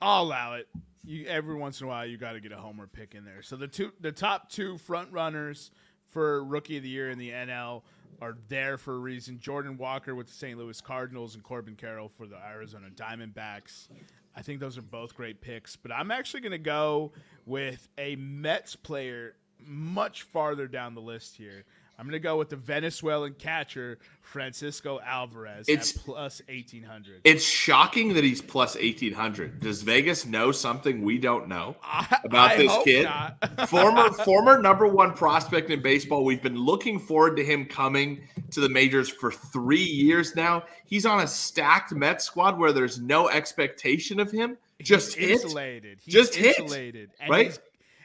I'll 0.00 0.22
allow 0.24 0.54
it. 0.54 0.68
You 1.04 1.26
every 1.26 1.54
once 1.54 1.80
in 1.80 1.86
a 1.86 1.88
while 1.88 2.04
you 2.04 2.18
got 2.18 2.32
to 2.32 2.40
get 2.40 2.52
a 2.52 2.56
homer 2.56 2.86
pick 2.86 3.14
in 3.14 3.24
there. 3.24 3.42
So 3.42 3.56
the 3.56 3.66
two, 3.66 3.92
the 4.00 4.12
top 4.12 4.50
two 4.50 4.78
front 4.78 5.10
runners 5.12 5.70
for 6.10 6.44
rookie 6.44 6.76
of 6.76 6.82
the 6.82 6.88
year 6.88 7.10
in 7.10 7.18
the 7.18 7.30
NL 7.30 7.82
are 8.20 8.36
there 8.48 8.76
for 8.76 8.94
a 8.94 8.98
reason. 8.98 9.38
Jordan 9.38 9.78
Walker 9.78 10.14
with 10.14 10.26
the 10.26 10.32
St. 10.32 10.58
Louis 10.58 10.80
Cardinals 10.80 11.34
and 11.34 11.42
Corbin 11.42 11.74
Carroll 11.74 12.08
for 12.08 12.26
the 12.26 12.36
Arizona 12.36 12.88
Diamondbacks. 12.94 13.88
I 14.36 14.42
think 14.42 14.60
those 14.60 14.76
are 14.78 14.82
both 14.82 15.14
great 15.14 15.40
picks, 15.40 15.74
but 15.76 15.90
I'm 15.90 16.10
actually 16.10 16.40
going 16.40 16.52
to 16.52 16.58
go 16.58 17.12
with 17.46 17.88
a 17.98 18.16
Mets 18.16 18.76
player 18.76 19.34
much 19.58 20.22
farther 20.22 20.66
down 20.66 20.94
the 20.94 21.00
list 21.00 21.36
here. 21.36 21.64
I'm 22.00 22.06
going 22.06 22.12
to 22.12 22.18
go 22.18 22.38
with 22.38 22.48
the 22.48 22.56
Venezuelan 22.56 23.34
catcher 23.38 23.98
Francisco 24.22 25.00
Alvarez 25.04 25.68
It's- 25.68 25.94
at 25.94 26.02
plus 26.02 26.40
1800. 26.48 27.20
It's 27.24 27.44
shocking 27.44 28.14
that 28.14 28.24
he's 28.24 28.40
plus 28.40 28.74
eighteen 28.76 29.12
hundred. 29.12 29.60
Does 29.60 29.82
Vegas 29.82 30.24
know 30.24 30.50
something 30.50 31.02
we 31.02 31.18
don't 31.18 31.46
know? 31.46 31.76
About 32.24 32.52
I 32.52 32.56
this 32.56 32.72
hope 32.72 32.84
kid? 32.86 33.06
former 33.68 34.10
former 34.12 34.62
number 34.62 34.86
one 34.86 35.12
prospect 35.12 35.68
in 35.70 35.82
baseball. 35.82 36.24
We've 36.24 36.42
been 36.42 36.56
looking 36.56 36.98
forward 36.98 37.36
to 37.36 37.44
him 37.44 37.66
coming 37.66 38.22
to 38.52 38.60
the 38.60 38.68
majors 38.70 39.10
for 39.10 39.30
three 39.30 39.82
years 39.84 40.34
now. 40.34 40.62
He's 40.86 41.04
on 41.04 41.20
a 41.20 41.26
stacked 41.26 41.92
Mets 41.92 42.24
squad 42.24 42.58
where 42.58 42.72
there's 42.72 42.98
no 42.98 43.28
expectation 43.28 44.18
of 44.20 44.30
him. 44.30 44.56
Just 44.80 45.14
He's 45.14 45.28
hit. 45.28 45.40
insulated. 45.42 45.98
He's 46.02 46.14
Just 46.14 46.34
hit, 46.34 46.58
insulated, 46.58 47.10
and 47.20 47.30
right? 47.30 47.58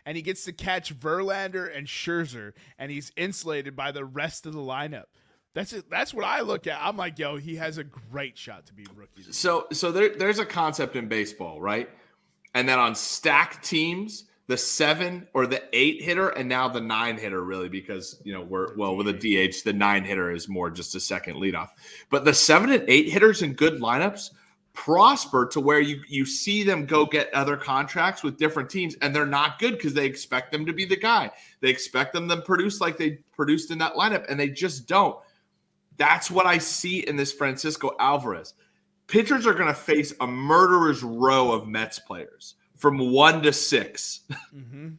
And 0.05 0.15
he 0.15 0.21
gets 0.21 0.45
to 0.45 0.53
catch 0.53 0.97
Verlander 0.97 1.75
and 1.75 1.87
Scherzer, 1.87 2.53
and 2.77 2.91
he's 2.91 3.11
insulated 3.17 3.75
by 3.75 3.91
the 3.91 4.05
rest 4.05 4.45
of 4.45 4.53
the 4.53 4.59
lineup. 4.59 5.05
That's 5.53 5.71
it. 5.71 5.89
That's 5.89 6.13
what 6.13 6.25
I 6.25 6.41
look 6.41 6.67
at. 6.67 6.79
I'm 6.81 6.97
like, 6.97 7.17
yo, 7.17 7.37
he 7.37 7.55
has 7.55 7.77
a 7.77 7.83
great 7.83 8.37
shot 8.37 8.65
to 8.67 8.73
be 8.73 8.85
rookie. 8.93 9.23
So 9.31 9.67
so 9.71 9.91
there, 9.91 10.09
there's 10.09 10.39
a 10.39 10.45
concept 10.45 10.95
in 10.95 11.07
baseball, 11.07 11.61
right? 11.61 11.89
And 12.53 12.67
then 12.67 12.77
on 12.77 12.93
stacked 12.93 13.63
teams, 13.63 14.25
the 14.47 14.57
seven 14.57 15.27
or 15.33 15.47
the 15.47 15.63
eight 15.71 16.01
hitter, 16.01 16.29
and 16.29 16.49
now 16.49 16.67
the 16.67 16.81
nine 16.81 17.17
hitter, 17.17 17.41
really, 17.41 17.69
because 17.69 18.21
you 18.25 18.33
know 18.33 18.41
we're 18.41 18.75
well 18.75 18.97
with 18.97 19.07
a 19.07 19.13
DH, 19.13 19.63
the 19.63 19.73
nine 19.73 20.03
hitter 20.03 20.29
is 20.29 20.49
more 20.49 20.69
just 20.69 20.93
a 20.93 20.99
second 20.99 21.37
leadoff. 21.37 21.69
But 22.09 22.25
the 22.25 22.33
seven 22.33 22.69
and 22.69 22.83
eight 22.89 23.09
hitters 23.09 23.41
in 23.41 23.53
good 23.53 23.79
lineups 23.79 24.31
prosper 24.75 25.47
to 25.47 25.59
where 25.59 25.79
you 25.79 26.01
you 26.07 26.25
see 26.25 26.63
them 26.63 26.85
go 26.85 27.05
get 27.05 27.33
other 27.33 27.57
contracts 27.57 28.21
with 28.21 28.37
different 28.37 28.69
teams, 28.69 28.95
and 29.01 29.15
they're 29.15 29.25
not 29.25 29.57
good 29.57 29.71
because 29.71 29.93
they 29.93 30.05
expect 30.05 30.51
them 30.51 30.65
to 30.65 30.73
be 30.73 30.85
the 30.85 30.95
guy. 30.95 31.31
They 31.61 31.69
expect 31.69 32.13
them 32.13 32.29
to 32.29 32.37
produce 32.37 32.79
like 32.79 32.97
they 32.97 33.19
produced 33.35 33.71
in 33.71 33.79
that 33.79 33.93
lineup, 33.93 34.25
and 34.29 34.39
they 34.39 34.49
just 34.49 34.87
don't. 34.87 35.17
That's 35.97 36.29
what 36.29 36.45
I 36.45 36.57
see 36.59 36.99
in 36.99 37.15
this 37.15 37.31
Francisco 37.31 37.91
Alvarez 37.99 38.53
pitchers 39.07 39.45
are 39.45 39.53
going 39.53 39.67
to 39.67 39.73
face 39.73 40.13
a 40.19 40.27
murderer's 40.27 41.03
row 41.03 41.51
of 41.51 41.67
Mets 41.67 41.99
players 41.99 42.55
from 42.75 43.11
one 43.11 43.41
to 43.43 43.53
six. 43.53 44.21
hmm 44.51 44.89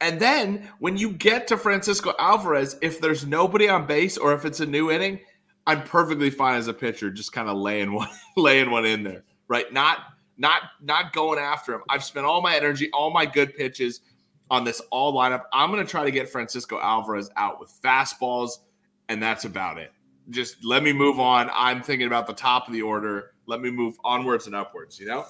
And 0.00 0.20
then 0.20 0.70
when 0.78 0.96
you 0.96 1.10
get 1.10 1.48
to 1.48 1.56
Francisco 1.56 2.14
Alvarez, 2.20 2.76
if 2.80 3.00
there's 3.00 3.26
nobody 3.26 3.68
on 3.68 3.84
base 3.84 4.16
or 4.16 4.32
if 4.32 4.44
it's 4.44 4.60
a 4.60 4.66
new 4.66 4.92
inning, 4.92 5.18
I'm 5.68 5.82
perfectly 5.82 6.30
fine 6.30 6.56
as 6.56 6.66
a 6.66 6.72
pitcher, 6.72 7.10
just 7.10 7.32
kind 7.32 7.46
of 7.46 7.58
laying 7.58 7.92
one, 7.94 8.08
laying 8.36 8.70
one 8.70 8.86
in 8.86 9.04
there, 9.04 9.24
right? 9.48 9.70
Not, 9.70 9.98
not, 10.38 10.62
not 10.82 11.12
going 11.12 11.38
after 11.38 11.74
him. 11.74 11.82
I've 11.90 12.02
spent 12.02 12.24
all 12.24 12.40
my 12.40 12.56
energy, 12.56 12.90
all 12.92 13.10
my 13.10 13.26
good 13.26 13.54
pitches 13.54 14.00
on 14.50 14.64
this 14.64 14.80
all 14.90 15.12
lineup. 15.12 15.42
I'm 15.52 15.70
going 15.70 15.84
to 15.84 15.90
try 15.90 16.04
to 16.04 16.10
get 16.10 16.30
Francisco 16.30 16.80
Alvarez 16.80 17.28
out 17.36 17.60
with 17.60 17.70
fastballs, 17.84 18.52
and 19.10 19.22
that's 19.22 19.44
about 19.44 19.76
it. 19.76 19.92
Just 20.30 20.64
let 20.64 20.82
me 20.82 20.92
move 20.94 21.20
on. 21.20 21.50
I'm 21.52 21.82
thinking 21.82 22.06
about 22.06 22.26
the 22.26 22.32
top 22.32 22.66
of 22.66 22.72
the 22.72 22.80
order. 22.80 23.32
Let 23.44 23.60
me 23.60 23.70
move 23.70 23.98
onwards 24.04 24.46
and 24.46 24.56
upwards. 24.56 24.98
You 24.98 25.06
know. 25.06 25.26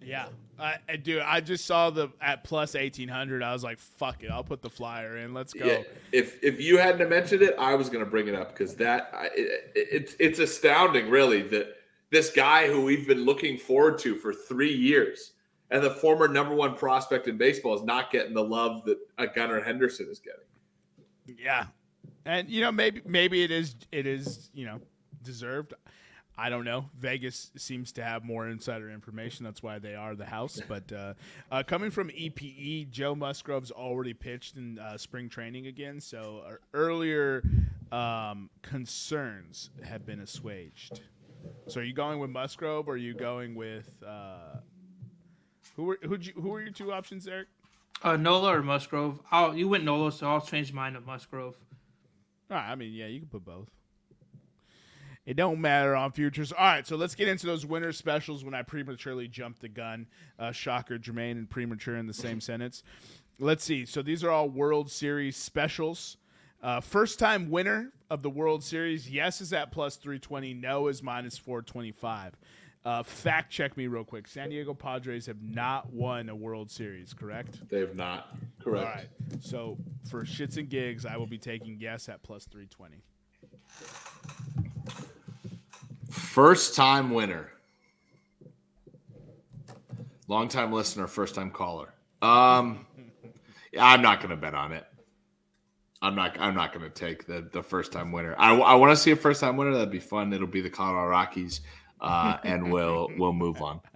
Yeah, 0.00 0.28
I, 0.58 0.76
I 0.88 0.96
do. 0.96 1.20
I 1.24 1.40
just 1.40 1.64
saw 1.64 1.90
the 1.90 2.10
at 2.20 2.44
plus 2.44 2.74
1800. 2.74 3.42
I 3.42 3.52
was 3.52 3.64
like, 3.64 3.78
fuck 3.78 4.22
it. 4.22 4.30
I'll 4.30 4.44
put 4.44 4.62
the 4.62 4.70
flyer 4.70 5.16
in. 5.18 5.34
Let's 5.34 5.52
go. 5.52 5.64
Yeah, 5.64 5.82
if 6.12 6.42
if 6.42 6.60
you 6.60 6.78
hadn't 6.78 7.08
mentioned 7.08 7.42
it, 7.42 7.54
I 7.58 7.74
was 7.74 7.88
going 7.88 8.04
to 8.04 8.10
bring 8.10 8.28
it 8.28 8.34
up 8.34 8.50
because 8.50 8.76
that 8.76 9.10
I- 9.14 9.30
it, 9.34 9.72
it's 9.74 10.16
it's 10.20 10.38
astounding, 10.38 11.08
really, 11.10 11.42
that 11.48 11.76
this 12.10 12.30
guy 12.30 12.66
who 12.68 12.82
we've 12.82 13.06
been 13.06 13.24
looking 13.24 13.56
forward 13.56 13.98
to 14.00 14.14
for 14.16 14.32
three 14.34 14.74
years 14.74 15.32
and 15.70 15.82
the 15.82 15.90
former 15.90 16.28
number 16.28 16.54
one 16.54 16.76
prospect 16.76 17.26
in 17.28 17.38
baseball 17.38 17.74
is 17.74 17.82
not 17.82 18.10
getting 18.12 18.34
the 18.34 18.44
love 18.44 18.84
that 18.84 18.98
a 19.18 19.26
Gunnar 19.26 19.62
Henderson 19.62 20.06
is 20.10 20.18
getting. 20.20 21.38
Yeah, 21.42 21.66
and 22.26 22.48
you 22.48 22.60
know 22.60 22.70
maybe 22.70 23.00
maybe 23.06 23.42
it 23.42 23.50
is 23.50 23.74
it 23.90 24.06
is 24.06 24.50
you 24.52 24.66
know 24.66 24.80
deserved. 25.22 25.72
I 26.36 26.48
don't 26.48 26.64
know. 26.64 26.86
Vegas 26.98 27.50
seems 27.56 27.92
to 27.92 28.02
have 28.02 28.24
more 28.24 28.48
insider 28.48 28.90
information. 28.90 29.44
That's 29.44 29.62
why 29.62 29.78
they 29.78 29.94
are 29.94 30.14
the 30.14 30.24
house. 30.24 30.60
But 30.68 30.90
uh, 30.92 31.14
uh, 31.50 31.62
coming 31.64 31.90
from 31.90 32.08
EPE, 32.08 32.90
Joe 32.90 33.14
Musgrove's 33.14 33.70
already 33.70 34.14
pitched 34.14 34.56
in 34.56 34.78
uh, 34.78 34.96
spring 34.96 35.28
training 35.28 35.66
again. 35.66 36.00
So 36.00 36.42
our 36.46 36.60
earlier 36.72 37.42
um, 37.90 38.48
concerns 38.62 39.70
have 39.84 40.06
been 40.06 40.20
assuaged. 40.20 41.00
So 41.66 41.80
are 41.80 41.84
you 41.84 41.92
going 41.92 42.18
with 42.20 42.30
Musgrove 42.30 42.88
or 42.88 42.92
are 42.92 42.96
you 42.96 43.14
going 43.14 43.54
with 43.54 43.90
uh, 44.06 44.58
who 45.76 45.84
were 45.84 45.98
who 46.02 46.16
you, 46.18 46.32
who 46.34 46.48
were 46.48 46.62
your 46.62 46.72
two 46.72 46.92
options, 46.92 47.26
Eric? 47.26 47.48
Uh, 48.02 48.16
Nola 48.16 48.56
or 48.56 48.62
Musgrove? 48.62 49.20
I'll, 49.30 49.56
you 49.56 49.68
went 49.68 49.84
Nola, 49.84 50.10
so 50.10 50.28
I'll 50.28 50.40
change 50.40 50.72
mine 50.72 50.94
to 50.94 51.00
Musgrove. 51.00 51.56
All 52.50 52.56
right, 52.56 52.70
I 52.70 52.74
mean, 52.74 52.92
yeah, 52.92 53.06
you 53.06 53.20
can 53.20 53.28
put 53.28 53.44
both. 53.44 53.68
It 55.24 55.36
don't 55.36 55.60
matter 55.60 55.94
on 55.94 56.10
futures. 56.12 56.52
All 56.52 56.64
right, 56.64 56.86
so 56.86 56.96
let's 56.96 57.14
get 57.14 57.28
into 57.28 57.46
those 57.46 57.64
winter 57.64 57.92
specials 57.92 58.44
when 58.44 58.54
I 58.54 58.62
prematurely 58.62 59.28
jumped 59.28 59.60
the 59.60 59.68
gun. 59.68 60.08
Uh, 60.38 60.50
shocker, 60.50 60.98
Jermaine, 60.98 61.32
and 61.32 61.48
premature 61.48 61.96
in 61.96 62.06
the 62.06 62.14
same 62.14 62.40
sentence. 62.40 62.82
Let's 63.38 63.64
see. 63.64 63.86
So 63.86 64.02
these 64.02 64.24
are 64.24 64.30
all 64.30 64.48
World 64.48 64.90
Series 64.90 65.36
specials. 65.36 66.16
Uh, 66.62 66.80
first 66.80 67.18
time 67.18 67.50
winner 67.50 67.92
of 68.10 68.22
the 68.22 68.30
World 68.30 68.62
Series. 68.62 69.10
Yes 69.10 69.40
is 69.40 69.52
at 69.52 69.72
plus 69.72 69.96
320. 69.96 70.54
No 70.54 70.88
is 70.88 71.02
minus 71.02 71.38
425. 71.38 72.36
Uh, 72.84 73.02
fact 73.04 73.52
check 73.52 73.76
me 73.76 73.86
real 73.86 74.04
quick. 74.04 74.26
San 74.26 74.50
Diego 74.50 74.74
Padres 74.74 75.26
have 75.26 75.40
not 75.40 75.92
won 75.92 76.28
a 76.28 76.34
World 76.34 76.68
Series, 76.70 77.14
correct? 77.14 77.68
They 77.68 77.78
have 77.80 77.94
not. 77.94 78.36
Correct. 78.60 78.86
All 78.86 78.92
right. 78.92 79.08
So 79.40 79.78
for 80.10 80.22
shits 80.24 80.56
and 80.56 80.68
gigs, 80.68 81.06
I 81.06 81.16
will 81.16 81.26
be 81.26 81.38
taking 81.38 81.78
yes 81.80 82.08
at 82.08 82.22
plus 82.24 82.44
320. 82.46 83.02
First 86.12 86.76
time 86.76 87.12
winner. 87.12 87.48
Long 90.28 90.46
time 90.46 90.70
listener, 90.70 91.06
first 91.06 91.34
time 91.34 91.50
caller. 91.50 91.94
Um, 92.20 92.86
I'm 93.80 94.02
not 94.02 94.20
going 94.20 94.28
to 94.28 94.36
bet 94.36 94.54
on 94.54 94.72
it. 94.72 94.84
I'm 96.02 96.14
not. 96.14 96.38
I'm 96.38 96.54
not 96.54 96.74
going 96.74 96.84
to 96.84 96.90
take 96.90 97.26
the 97.26 97.48
the 97.50 97.62
first 97.62 97.92
time 97.92 98.12
winner. 98.12 98.34
I, 98.36 98.54
I 98.54 98.74
want 98.74 98.90
to 98.92 98.96
see 98.96 99.12
a 99.12 99.16
first 99.16 99.40
time 99.40 99.56
winner. 99.56 99.72
That'd 99.72 99.90
be 99.90 100.00
fun. 100.00 100.30
It'll 100.34 100.46
be 100.46 100.60
the 100.60 100.68
Colorado 100.68 101.08
Rockies, 101.08 101.62
uh, 101.98 102.36
and 102.44 102.70
we'll 102.70 103.08
we'll 103.16 103.32
move 103.32 103.62
on. 103.62 103.80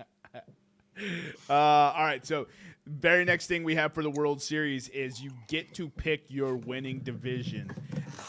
Uh, 1.50 1.52
all 1.52 2.04
right. 2.04 2.24
So, 2.24 2.46
very 2.86 3.24
next 3.24 3.48
thing 3.48 3.64
we 3.64 3.74
have 3.74 3.92
for 3.92 4.02
the 4.02 4.10
World 4.10 4.40
Series 4.40 4.88
is 4.90 5.20
you 5.20 5.32
get 5.48 5.74
to 5.74 5.88
pick 5.88 6.24
your 6.28 6.54
winning 6.54 7.00
division, 7.00 7.70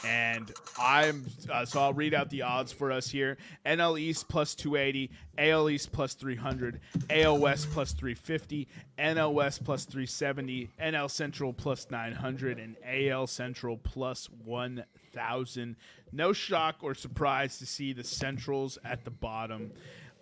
and 0.04 0.52
I'm 0.80 1.26
uh, 1.52 1.64
so 1.64 1.80
I'll 1.80 1.94
read 1.94 2.16
out 2.16 2.32
the 2.32 2.42
odds 2.42 2.72
for 2.72 2.92
us 2.92 3.08
here: 3.08 3.38
NL 3.66 4.00
East 4.00 4.28
plus 4.28 4.56
280, 4.56 5.12
AL 5.38 5.70
East 5.70 5.92
plus 5.92 6.16
300, 6.16 6.80
AL 7.12 7.38
West 7.38 7.70
plus 7.72 7.92
350, 7.94 8.68
NL 8.98 9.34
West 9.34 9.64
plus 9.64 9.86
370, 9.86 10.72
NL 10.82 11.12
Central 11.12 11.54
plus 11.54 11.88
900, 11.92 12.58
and 12.58 12.76
AL 12.84 13.28
Central 13.28 13.78
plus 13.78 14.28
1,000. 14.44 15.76
No 16.12 16.34
shock 16.34 16.78
or 16.82 16.96
surprise 16.96 17.60
to 17.60 17.68
see 17.68 17.94
the 17.94 18.04
Centrals 18.04 18.80
at 18.84 19.06
the 19.06 19.12
bottom. 19.12 19.72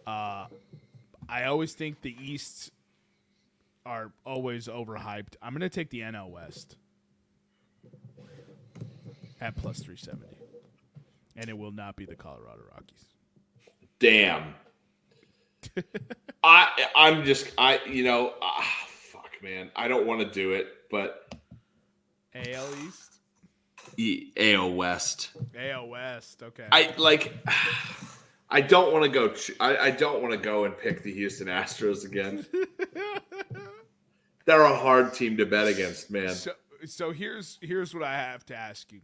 Uh, 0.05 0.47
I 1.29 1.45
always 1.45 1.73
think 1.73 2.01
the 2.01 2.15
East 2.21 2.71
are 3.85 4.11
always 4.25 4.67
overhyped. 4.67 5.35
I'm 5.41 5.51
going 5.53 5.61
to 5.61 5.69
take 5.69 5.89
the 5.89 6.01
NL 6.01 6.29
West 6.29 6.77
at 9.39 9.55
plus 9.55 9.79
370. 9.79 10.25
And 11.37 11.49
it 11.49 11.57
will 11.57 11.71
not 11.71 11.95
be 11.95 12.05
the 12.05 12.15
Colorado 12.15 12.61
Rockies. 12.73 13.05
Damn. 13.99 14.55
I 16.43 16.67
I'm 16.95 17.23
just 17.25 17.51
I 17.57 17.79
you 17.87 18.03
know 18.03 18.33
ah, 18.39 18.87
fuck 18.87 19.31
man 19.41 19.71
I 19.75 19.87
don't 19.87 20.05
want 20.05 20.19
to 20.19 20.27
do 20.27 20.51
it 20.51 20.67
but 20.91 21.33
AL 22.35 22.67
East? 22.85 23.15
E- 23.97 24.31
AL 24.37 24.73
West 24.73 25.31
AL 25.57 25.87
West. 25.87 26.43
Okay. 26.43 26.65
I 26.71 26.93
like. 26.97 27.33
I 28.47 28.61
don't 28.61 28.93
want 28.93 29.03
to 29.03 29.09
go. 29.09 29.33
I, 29.59 29.77
I 29.77 29.91
don't 29.91 30.21
want 30.21 30.31
to 30.33 30.37
go 30.37 30.65
and 30.65 30.77
pick 30.77 31.01
the 31.01 31.11
Houston 31.11 31.47
Astros 31.47 32.05
again. 32.05 32.45
They're 34.45 34.61
a 34.61 34.75
hard 34.75 35.13
team 35.13 35.37
to 35.37 35.45
bet 35.45 35.67
against, 35.67 36.11
man. 36.11 36.29
So, 36.29 36.51
so 36.85 37.11
here's 37.11 37.57
here's 37.61 37.93
what 37.93 38.03
I 38.03 38.13
have 38.13 38.45
to 38.47 38.55
ask 38.55 38.91
you, 38.91 39.01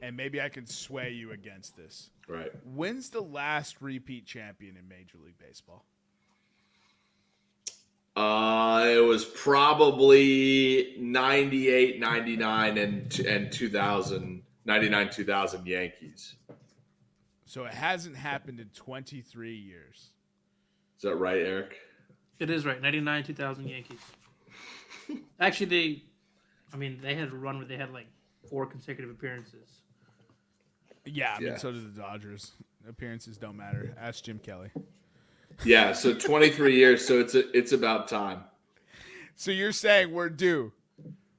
and 0.00 0.16
maybe 0.16 0.40
I 0.40 0.48
can 0.48 0.66
sway 0.66 1.10
you 1.10 1.32
against 1.32 1.76
this. 1.76 2.10
Right. 2.28 2.50
When's 2.64 3.10
the 3.10 3.20
last 3.20 3.76
repeat 3.80 4.26
champion 4.26 4.76
in 4.76 4.88
Major 4.88 5.18
League 5.24 5.38
Baseball? 5.38 5.84
Uh, 8.16 8.86
it 8.86 9.04
was 9.04 9.24
probably 9.24 10.94
98, 10.98 12.00
99, 12.00 12.78
and, 12.78 13.20
and 13.20 13.52
2000, 13.52 14.42
99, 14.64 15.10
2000 15.10 15.66
Yankees. 15.66 16.34
So 17.46 17.64
it 17.64 17.72
hasn't 17.72 18.16
happened 18.16 18.60
in 18.60 18.68
23 18.74 19.54
years. 19.54 20.10
Is 20.96 21.02
that 21.02 21.16
right, 21.16 21.38
Eric? 21.38 21.78
It 22.38 22.50
is 22.50 22.66
right. 22.66 22.80
99, 22.80 23.24
2000 23.24 23.68
Yankees. 23.68 23.98
Actually, 25.40 25.66
they, 25.66 26.02
I 26.72 26.76
mean, 26.76 26.98
they 27.02 27.14
had 27.14 27.28
a 27.32 27.36
run 27.36 27.58
where 27.58 27.66
they 27.66 27.76
had 27.76 27.92
like 27.92 28.06
four 28.48 28.66
consecutive 28.66 29.10
appearances. 29.10 29.82
Yeah, 31.04 31.34
I 31.36 31.40
mean, 31.40 31.48
Yeah. 31.48 31.56
so 31.56 31.72
did 31.72 31.94
the 31.94 32.00
Dodgers. 32.00 32.52
Appearances 32.88 33.36
don't 33.36 33.56
matter. 33.56 33.94
Ask 34.00 34.24
Jim 34.24 34.38
Kelly. 34.38 34.70
Yeah, 35.64 35.92
so 35.92 36.14
23 36.14 36.74
years, 36.74 37.06
so 37.06 37.20
it's 37.20 37.34
a, 37.34 37.56
it's 37.56 37.72
about 37.72 38.08
time. 38.08 38.44
So 39.36 39.50
you're 39.50 39.72
saying 39.72 40.12
we're 40.12 40.30
due? 40.30 40.72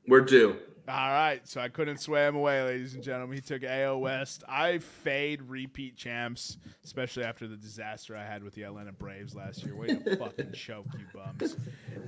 We're 0.08 0.22
due. 0.22 0.58
All 0.92 1.10
right, 1.10 1.40
so 1.48 1.62
I 1.62 1.70
couldn't 1.70 2.00
sway 2.00 2.28
him 2.28 2.36
away, 2.36 2.62
ladies 2.64 2.96
and 2.96 3.02
gentlemen. 3.02 3.38
He 3.38 3.42
took 3.42 3.64
AO 3.64 3.98
West. 4.00 4.44
I 4.46 4.80
fade 4.80 5.42
repeat 5.44 5.96
champs, 5.96 6.58
especially 6.84 7.24
after 7.24 7.48
the 7.48 7.56
disaster 7.56 8.14
I 8.14 8.26
had 8.26 8.44
with 8.44 8.56
the 8.56 8.64
Atlanta 8.64 8.92
Braves 8.92 9.34
last 9.34 9.64
year. 9.64 9.74
Way 9.74 9.88
to 9.88 10.16
fucking 10.20 10.52
choke, 10.52 10.88
you 10.92 11.06
bums. 11.14 11.56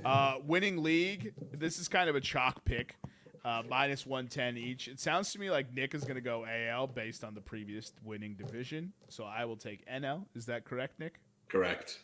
Uh, 0.04 0.34
winning 0.44 0.82
league. 0.82 1.32
This 1.50 1.78
is 1.78 1.88
kind 1.88 2.10
of 2.10 2.14
a 2.14 2.20
chalk 2.20 2.62
pick. 2.66 2.96
Uh, 3.42 3.62
minus 3.70 4.04
110 4.04 4.58
each. 4.58 4.86
It 4.88 5.00
sounds 5.00 5.32
to 5.32 5.38
me 5.38 5.50
like 5.50 5.72
Nick 5.72 5.94
is 5.94 6.04
going 6.04 6.16
to 6.16 6.20
go 6.20 6.44
AL 6.44 6.88
based 6.88 7.24
on 7.24 7.34
the 7.34 7.40
previous 7.40 7.90
winning 8.04 8.34
division. 8.34 8.92
So 9.08 9.24
I 9.24 9.46
will 9.46 9.56
take 9.56 9.88
NL. 9.88 10.26
Is 10.34 10.44
that 10.46 10.66
correct, 10.66 11.00
Nick? 11.00 11.20
Correct. 11.48 12.00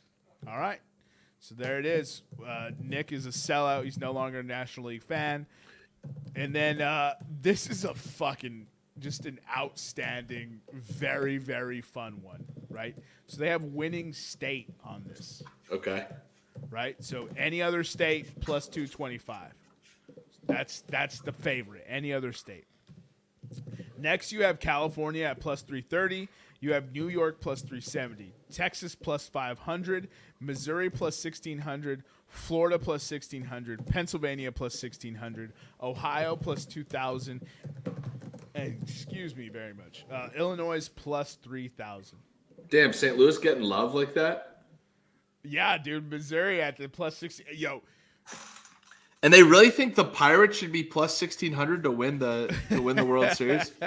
All 0.49 0.59
right. 0.59 0.81
So 1.41 1.55
there 1.55 1.79
it 1.79 1.85
is. 1.85 2.23
Uh, 2.47 2.71
Nick 2.83 3.13
is 3.13 3.27
a 3.27 3.31
sellout. 3.31 3.85
He's 3.85 3.99
no 3.99 4.13
longer 4.13 4.39
a 4.41 4.43
National 4.43 4.87
League 4.87 5.03
fan. 5.03 5.47
And 6.37 6.55
then 6.55 6.81
uh, 6.81 7.15
this 7.43 7.69
is 7.69 7.85
a 7.85 7.95
fucking 7.95 8.67
just 8.99 9.25
an 9.27 9.41
outstanding, 9.57 10.61
very 10.73 11.39
very 11.39 11.81
fun 11.81 12.21
one, 12.23 12.45
right? 12.69 12.95
So 13.27 13.39
they 13.39 13.49
have 13.49 13.63
winning 13.63 14.13
state 14.13 14.69
on 14.85 15.05
this, 15.09 15.43
Okay. 15.73 16.07
right? 16.71 16.97
So 17.03 17.29
any 17.37 17.63
other 17.63 17.83
state 17.85 18.41
plus 18.41 18.69
two 18.69 18.87
twenty 18.87 19.19
five. 19.19 19.53
That's 20.47 20.83
that's 20.89 21.21
the 21.21 21.33
favorite. 21.33 21.85
Any 21.89 22.13
other 22.13 22.33
state. 22.33 22.65
Next, 23.99 24.33
you 24.33 24.43
have 24.45 24.61
California 24.61 25.25
at 25.27 25.41
plus 25.41 25.61
330. 25.63 26.29
You 26.61 26.73
have 26.73 26.93
New 26.93 27.09
York 27.09 27.41
plus 27.41 27.61
370. 27.61 28.33
Texas 28.51 28.95
plus 28.95 29.29
500. 29.29 30.09
Missouri 30.41 30.89
plus 30.89 31.23
1600. 31.23 32.03
Florida 32.31 32.79
plus 32.79 33.09
1600. 33.11 33.87
Pennsylvania 33.87 34.51
plus 34.53 34.81
1600. 34.83 35.53
Ohio 35.83 36.37
plus 36.37 36.65
2000. 36.65 37.43
Excuse 38.55 39.37
me 39.37 39.49
very 39.49 39.75
much. 39.75 40.05
Uh, 40.11 40.29
Illinois 40.37 40.89
plus 40.89 41.35
3000. 41.43 42.19
Damn, 42.71 42.93
St. 42.93 43.17
Louis 43.19 43.37
getting 43.39 43.63
love 43.65 43.95
like 43.95 44.15
that? 44.15 44.63
Yeah, 45.43 45.77
dude. 45.79 46.11
Missouri 46.11 46.63
at 46.63 46.77
the 46.77 46.89
plus 46.89 47.17
60. 47.17 47.45
Yo, 47.55 47.83
And 49.23 49.33
they 49.33 49.43
really 49.43 49.71
think 49.71 49.95
the 49.97 50.05
Pirates 50.05 50.57
should 50.59 50.71
be 50.73 50.83
plus 50.85 51.21
1600 51.21 51.83
to 51.83 51.91
win 51.91 52.19
the 52.19 52.55
to 52.69 52.81
win 52.81 52.97
the 52.97 53.05
World 53.05 53.33
Series? 53.33 53.73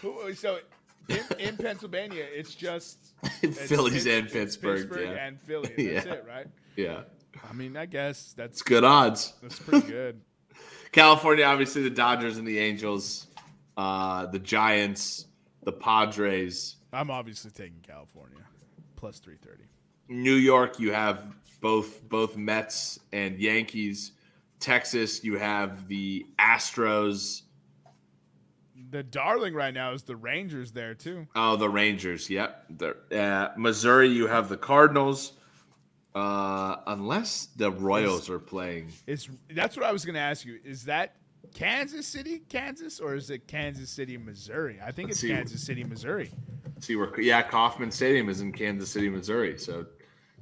who- 0.00 0.34
so 0.34 0.58
in, 1.08 1.20
in 1.38 1.56
Pennsylvania, 1.56 2.24
it's 2.32 2.54
just 2.54 2.98
it's- 3.42 3.68
Phillies 3.68 4.06
and 4.06 4.28
Pittsburgh, 4.28 4.88
yeah. 5.00 5.26
and 5.26 5.40
Philly. 5.40 5.68
That's 5.76 6.06
Yeah. 6.06 6.12
it, 6.14 6.24
right? 6.28 6.46
Yeah. 6.76 7.00
I 7.48 7.52
mean, 7.54 7.76
I 7.76 7.86
guess 7.86 8.34
that's 8.36 8.52
It's 8.60 8.62
good 8.62 8.84
odds. 8.84 9.32
that's 9.42 9.58
pretty 9.58 9.86
good. 9.86 10.20
California, 10.92 11.44
obviously 11.44 11.82
the 11.82 11.90
Dodgers 11.90 12.36
and 12.38 12.46
the 12.46 12.58
Angels, 12.58 13.26
uh, 13.76 14.26
the 14.26 14.38
Giants, 14.38 15.26
the 15.64 15.72
Padres. 15.72 16.76
I'm 16.92 17.10
obviously 17.10 17.50
taking 17.50 17.80
California 17.82 18.36
plus 18.96 19.18
330. 19.18 19.64
New 20.08 20.34
York, 20.34 20.78
you 20.78 20.92
have 20.92 21.34
both 21.62 22.06
both 22.08 22.36
Mets 22.36 22.98
and 23.12 23.38
Yankees. 23.38 24.12
Texas, 24.60 25.24
you 25.24 25.38
have 25.38 25.88
the 25.88 26.26
Astros. 26.38 27.42
The 28.92 29.02
darling 29.02 29.54
right 29.54 29.72
now 29.72 29.92
is 29.92 30.02
the 30.02 30.16
Rangers 30.16 30.70
there 30.72 30.92
too. 30.94 31.26
Oh, 31.34 31.56
the 31.56 31.68
Rangers. 31.68 32.28
Yep. 32.28 32.64
The, 32.76 33.18
uh, 33.18 33.52
Missouri, 33.56 34.08
you 34.08 34.26
have 34.26 34.48
the 34.50 34.56
Cardinals. 34.58 35.32
Uh, 36.14 36.76
unless 36.88 37.46
the 37.56 37.70
Royals 37.70 38.28
are 38.28 38.38
playing. 38.38 38.92
Is 39.06 39.30
that's 39.54 39.78
what 39.78 39.86
I 39.86 39.92
was 39.92 40.04
going 40.04 40.14
to 40.14 40.20
ask 40.20 40.44
you. 40.44 40.58
Is 40.62 40.84
that 40.84 41.16
Kansas 41.54 42.06
City, 42.06 42.40
Kansas, 42.50 43.00
or 43.00 43.14
is 43.14 43.30
it 43.30 43.48
Kansas 43.48 43.88
City, 43.88 44.18
Missouri? 44.18 44.78
I 44.84 44.92
think 44.92 45.08
Let's 45.08 45.20
it's 45.20 45.20
see. 45.22 45.28
Kansas 45.34 45.62
City, 45.62 45.84
Missouri. 45.84 46.30
See 46.80 46.96
where? 46.96 47.18
Yeah, 47.18 47.40
Kauffman 47.40 47.90
Stadium 47.90 48.28
is 48.28 48.42
in 48.42 48.52
Kansas 48.52 48.90
City, 48.90 49.08
Missouri. 49.08 49.58
So 49.58 49.86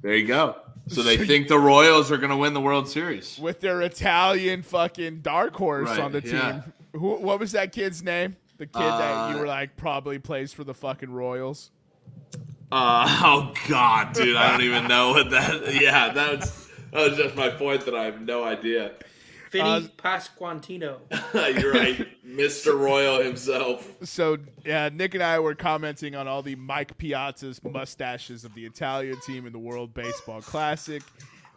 there 0.01 0.13
you 0.13 0.27
go. 0.27 0.57
So 0.87 1.03
they 1.03 1.15
think 1.15 1.47
the 1.47 1.57
Royals 1.59 2.11
are 2.11 2.17
going 2.17 2.31
to 2.31 2.37
win 2.37 2.53
the 2.53 2.59
World 2.59 2.89
Series. 2.89 3.39
With 3.39 3.61
their 3.61 3.81
Italian 3.81 4.63
fucking 4.63 5.21
dark 5.21 5.55
horse 5.55 5.87
Right, 5.87 5.99
on 6.01 6.11
the 6.11 6.19
team. 6.19 6.35
yeah. 6.35 6.61
Who, 6.91 7.15
what 7.15 7.39
was 7.39 7.53
that 7.53 7.71
kid's 7.71 8.03
name? 8.03 8.35
The 8.61 8.67
kid 8.67 8.79
that 8.79 9.31
you 9.31 9.37
Uh, 9.37 9.39
were 9.39 9.47
like 9.47 9.75
probably 9.75 10.19
plays 10.19 10.53
for 10.53 10.63
the 10.63 10.75
fucking 10.75 11.09
Royals. 11.09 11.71
Uh, 12.71 13.07
oh 13.23 13.53
God, 13.67 14.13
dude, 14.13 14.35
I 14.35 14.51
don't 14.51 14.61
even 14.61 14.87
know 14.87 15.09
what 15.09 15.31
that. 15.31 15.73
Yeah, 15.73 16.13
that's 16.13 16.67
that 16.91 17.09
was 17.09 17.17
just 17.17 17.35
my 17.35 17.49
point 17.49 17.85
that 17.85 17.95
I 17.95 18.03
have 18.03 18.21
no 18.21 18.43
idea. 18.43 18.91
Vinnie 19.49 19.67
Uh, 19.67 19.81
Pasquantino. 19.97 20.97
You're 21.59 21.73
right, 21.73 22.07
Mr. 22.23 22.79
Royal 22.79 23.23
himself. 23.23 23.91
So 24.03 24.37
yeah, 24.63 24.89
Nick 24.93 25.15
and 25.15 25.23
I 25.23 25.39
were 25.39 25.55
commenting 25.55 26.13
on 26.15 26.27
all 26.27 26.43
the 26.43 26.53
Mike 26.53 26.95
Piazza's 26.99 27.63
mustaches 27.63 28.45
of 28.45 28.53
the 28.53 28.65
Italian 28.67 29.19
team 29.25 29.47
in 29.47 29.53
the 29.53 29.59
World 29.59 29.95
Baseball 29.95 30.41
Classic, 30.41 31.01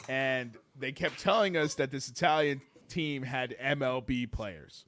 and 0.08 0.56
they 0.78 0.90
kept 0.92 1.20
telling 1.20 1.58
us 1.58 1.74
that 1.74 1.90
this 1.90 2.08
Italian 2.08 2.62
team 2.88 3.22
had 3.22 3.54
MLB 3.62 4.32
players. 4.32 4.86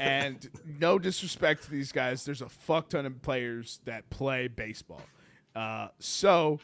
And 0.00 0.48
no 0.78 0.98
disrespect 0.98 1.64
to 1.64 1.70
these 1.70 1.92
guys, 1.92 2.24
there's 2.24 2.42
a 2.42 2.48
fuck 2.48 2.88
ton 2.88 3.06
of 3.06 3.22
players 3.22 3.80
that 3.84 4.08
play 4.10 4.48
baseball. 4.48 5.02
Uh, 5.54 5.88
so 5.98 6.60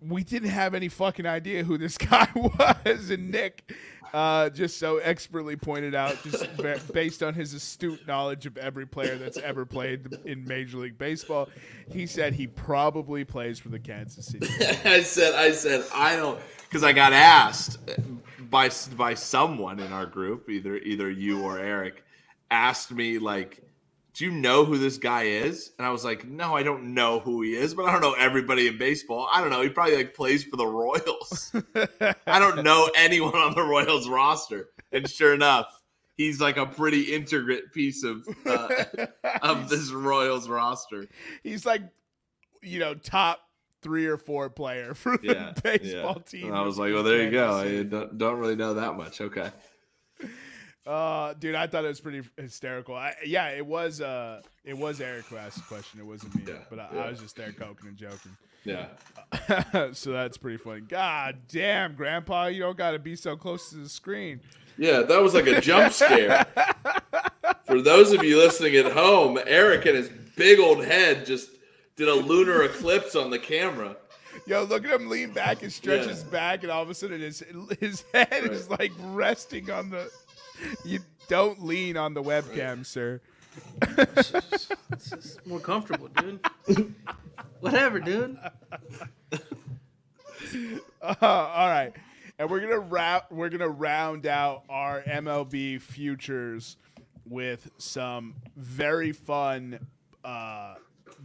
we 0.00 0.24
didn't 0.24 0.50
have 0.50 0.74
any 0.74 0.88
fucking 0.88 1.26
idea 1.26 1.64
who 1.64 1.76
this 1.78 1.98
guy 1.98 2.28
was, 2.34 3.10
and 3.10 3.30
Nick 3.30 3.72
uh, 4.12 4.50
just 4.50 4.78
so 4.78 4.98
expertly 4.98 5.56
pointed 5.56 5.94
out, 5.94 6.16
just 6.24 6.92
based 6.92 7.22
on 7.22 7.34
his 7.34 7.54
astute 7.54 8.06
knowledge 8.06 8.46
of 8.46 8.56
every 8.56 8.86
player 8.86 9.16
that's 9.16 9.38
ever 9.38 9.64
played 9.64 10.18
in 10.24 10.44
Major 10.44 10.78
League 10.78 10.98
Baseball, 10.98 11.48
he 11.90 12.06
said 12.06 12.34
he 12.34 12.46
probably 12.46 13.24
plays 13.24 13.58
for 13.58 13.68
the 13.68 13.78
Kansas 13.78 14.26
City. 14.26 14.48
I 14.84 15.02
said, 15.02 15.34
I 15.34 15.52
said, 15.52 15.84
I 15.94 16.16
don't, 16.16 16.40
because 16.62 16.82
I 16.82 16.92
got 16.92 17.12
asked 17.12 17.78
by 18.50 18.70
by 18.96 19.14
someone 19.14 19.78
in 19.78 19.92
our 19.92 20.06
group, 20.06 20.48
either 20.48 20.76
either 20.78 21.10
you 21.10 21.42
or 21.42 21.58
Eric, 21.58 22.04
asked 22.50 22.92
me 22.92 23.18
like, 23.18 23.62
"Do 24.14 24.24
you 24.24 24.30
know 24.30 24.64
who 24.64 24.78
this 24.78 24.98
guy 24.98 25.24
is?" 25.24 25.72
And 25.78 25.86
I 25.86 25.90
was 25.90 26.04
like, 26.04 26.26
"No, 26.26 26.56
I 26.56 26.62
don't 26.62 26.94
know 26.94 27.20
who 27.20 27.42
he 27.42 27.54
is, 27.54 27.74
but 27.74 27.86
I 27.86 27.92
don't 27.92 28.00
know 28.00 28.14
everybody 28.14 28.66
in 28.66 28.78
baseball. 28.78 29.28
I 29.32 29.40
don't 29.40 29.50
know. 29.50 29.62
He 29.62 29.68
probably 29.68 29.96
like 29.96 30.14
plays 30.14 30.44
for 30.44 30.56
the 30.56 30.66
Royals. 30.66 31.52
I 32.26 32.38
don't 32.38 32.62
know 32.64 32.90
anyone 32.96 33.36
on 33.36 33.54
the 33.54 33.62
Royals 33.62 34.08
roster." 34.08 34.70
And 34.92 35.08
sure 35.08 35.34
enough, 35.34 35.80
he's 36.16 36.40
like 36.40 36.58
a 36.58 36.66
pretty 36.66 37.14
integrate 37.14 37.72
piece 37.72 38.04
of 38.04 38.26
uh, 38.44 38.84
of 39.42 39.68
this 39.68 39.90
Royals 39.92 40.48
roster. 40.48 41.06
He's 41.42 41.64
like, 41.64 41.82
you 42.62 42.78
know, 42.78 42.94
top 42.94 43.40
three 43.82 44.06
or 44.06 44.18
four 44.18 44.50
player 44.50 44.94
for 44.94 45.16
the 45.16 45.54
baseball 45.62 46.16
yeah. 46.16 46.30
team. 46.30 46.46
And 46.48 46.56
I 46.56 46.62
was 46.62 46.78
like, 46.78 46.92
well, 46.92 47.02
there 47.02 47.22
you 47.22 47.30
go. 47.30 47.54
I 47.54 47.82
don't, 47.82 48.18
don't 48.18 48.38
really 48.38 48.56
know 48.56 48.74
that 48.74 48.96
much. 48.96 49.20
Okay. 49.20 49.50
Uh, 50.90 51.34
dude, 51.34 51.54
I 51.54 51.66
thought 51.68 51.84
it 51.84 51.88
was 51.88 52.00
pretty 52.00 52.22
hysterical. 52.36 52.96
I, 52.96 53.14
yeah, 53.24 53.50
it 53.50 53.64
was. 53.64 54.00
Uh, 54.00 54.42
it 54.64 54.76
was 54.76 55.00
Eric 55.00 55.26
who 55.26 55.36
asked 55.36 55.56
the 55.58 55.62
question. 55.62 56.00
It 56.00 56.06
wasn't 56.06 56.34
me, 56.34 56.42
Yeah, 56.48 56.54
but 56.68 56.80
I, 56.80 56.88
yeah. 56.92 57.00
I 57.02 57.10
was 57.10 57.20
just 57.20 57.36
there 57.36 57.52
coking 57.52 57.88
and 57.88 57.96
joking. 57.96 58.36
Yeah. 58.64 58.86
so 59.92 60.10
that's 60.10 60.36
pretty 60.36 60.56
funny. 60.58 60.80
God 60.80 61.38
damn, 61.48 61.94
Grandpa, 61.94 62.46
you 62.46 62.60
don't 62.60 62.76
got 62.76 62.90
to 62.90 62.98
be 62.98 63.14
so 63.14 63.36
close 63.36 63.70
to 63.70 63.76
the 63.76 63.88
screen. 63.88 64.40
Yeah, 64.76 65.02
that 65.02 65.22
was 65.22 65.32
like 65.32 65.46
a 65.46 65.60
jump 65.60 65.92
scare. 65.94 66.44
For 67.66 67.80
those 67.80 68.12
of 68.12 68.24
you 68.24 68.38
listening 68.38 68.74
at 68.76 68.90
home, 68.92 69.38
Eric 69.46 69.86
and 69.86 69.96
his 69.96 70.10
big 70.36 70.58
old 70.58 70.84
head 70.84 71.24
just 71.24 71.50
did 71.96 72.08
a 72.08 72.14
lunar 72.14 72.64
eclipse 72.64 73.14
on 73.14 73.30
the 73.30 73.38
camera. 73.38 73.96
Yo, 74.46 74.64
look 74.64 74.84
at 74.84 74.90
him 75.00 75.08
lean 75.08 75.32
back 75.32 75.62
and 75.62 75.72
stretch 75.72 76.02
Yeah. 76.02 76.08
his 76.08 76.24
back, 76.24 76.62
and 76.62 76.72
all 76.72 76.82
of 76.82 76.90
a 76.90 76.94
sudden 76.94 77.20
his 77.20 77.44
his 77.78 78.04
head 78.12 78.28
is 78.50 78.68
like 78.70 78.92
resting 79.00 79.70
on 79.70 79.90
the. 79.90 80.10
You 80.84 81.00
don't 81.28 81.64
lean 81.64 81.96
on 81.96 82.14
the 82.14 82.22
webcam, 82.22 82.84
sir. 82.84 83.20
It's 83.82 85.10
just 85.10 85.46
more 85.46 85.60
comfortable, 85.60 86.08
dude. 86.08 86.44
Whatever, 87.60 88.00
dude. 88.00 88.38
Uh, 91.02 91.14
all 91.20 91.68
right, 91.68 91.92
and 92.38 92.50
we're 92.50 92.60
gonna 92.60 92.78
wrap. 92.78 93.30
We're 93.30 93.48
gonna 93.48 93.68
round 93.68 94.26
out 94.26 94.64
our 94.68 95.02
MLB 95.02 95.80
futures 95.80 96.76
with 97.28 97.70
some 97.78 98.34
very 98.56 99.12
fun 99.12 99.78
uh, 100.24 100.74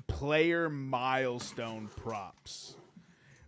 player 0.07 0.69
milestone 0.69 1.89
props. 1.95 2.75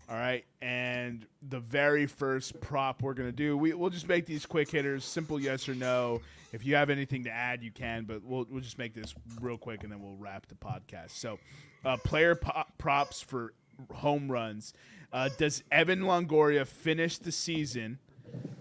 All 0.10 0.16
right, 0.16 0.46
and 0.62 1.26
the 1.50 1.60
very 1.60 2.06
first 2.06 2.62
prop 2.62 3.02
we're 3.02 3.14
gonna 3.14 3.32
do, 3.34 3.58
we, 3.58 3.74
we'll 3.74 3.90
just 3.90 4.08
make 4.08 4.26
these 4.26 4.46
quick 4.46 4.72
hitters, 4.72 5.04
simple 5.04 5.38
yes 5.38 5.68
or 5.68 5.76
no. 5.76 6.22
If 6.54 6.66
you 6.66 6.76
have 6.76 6.90
anything 6.90 7.26
to 7.26 7.30
add, 7.30 7.62
you 7.62 7.72
can, 7.72 8.06
but 8.06 8.24
we'll 8.24 8.46
we'll 8.50 8.62
just 8.62 8.78
make 8.78 8.94
this 8.94 9.14
real 9.42 9.58
quick 9.58 9.84
and 9.84 9.92
then 9.92 10.02
we'll 10.02 10.16
wrap 10.16 10.46
the 10.48 10.56
podcast. 10.56 11.12
So, 11.12 11.40
uh, 11.84 11.98
player 11.98 12.40
props 12.78 13.20
for 13.22 13.54
home 13.94 14.32
runs. 14.32 14.74
Uh, 15.12 15.30
does 15.38 15.64
Evan 15.72 16.02
Longoria 16.02 16.66
finish 16.66 17.18
the 17.18 17.32
season 17.32 18.00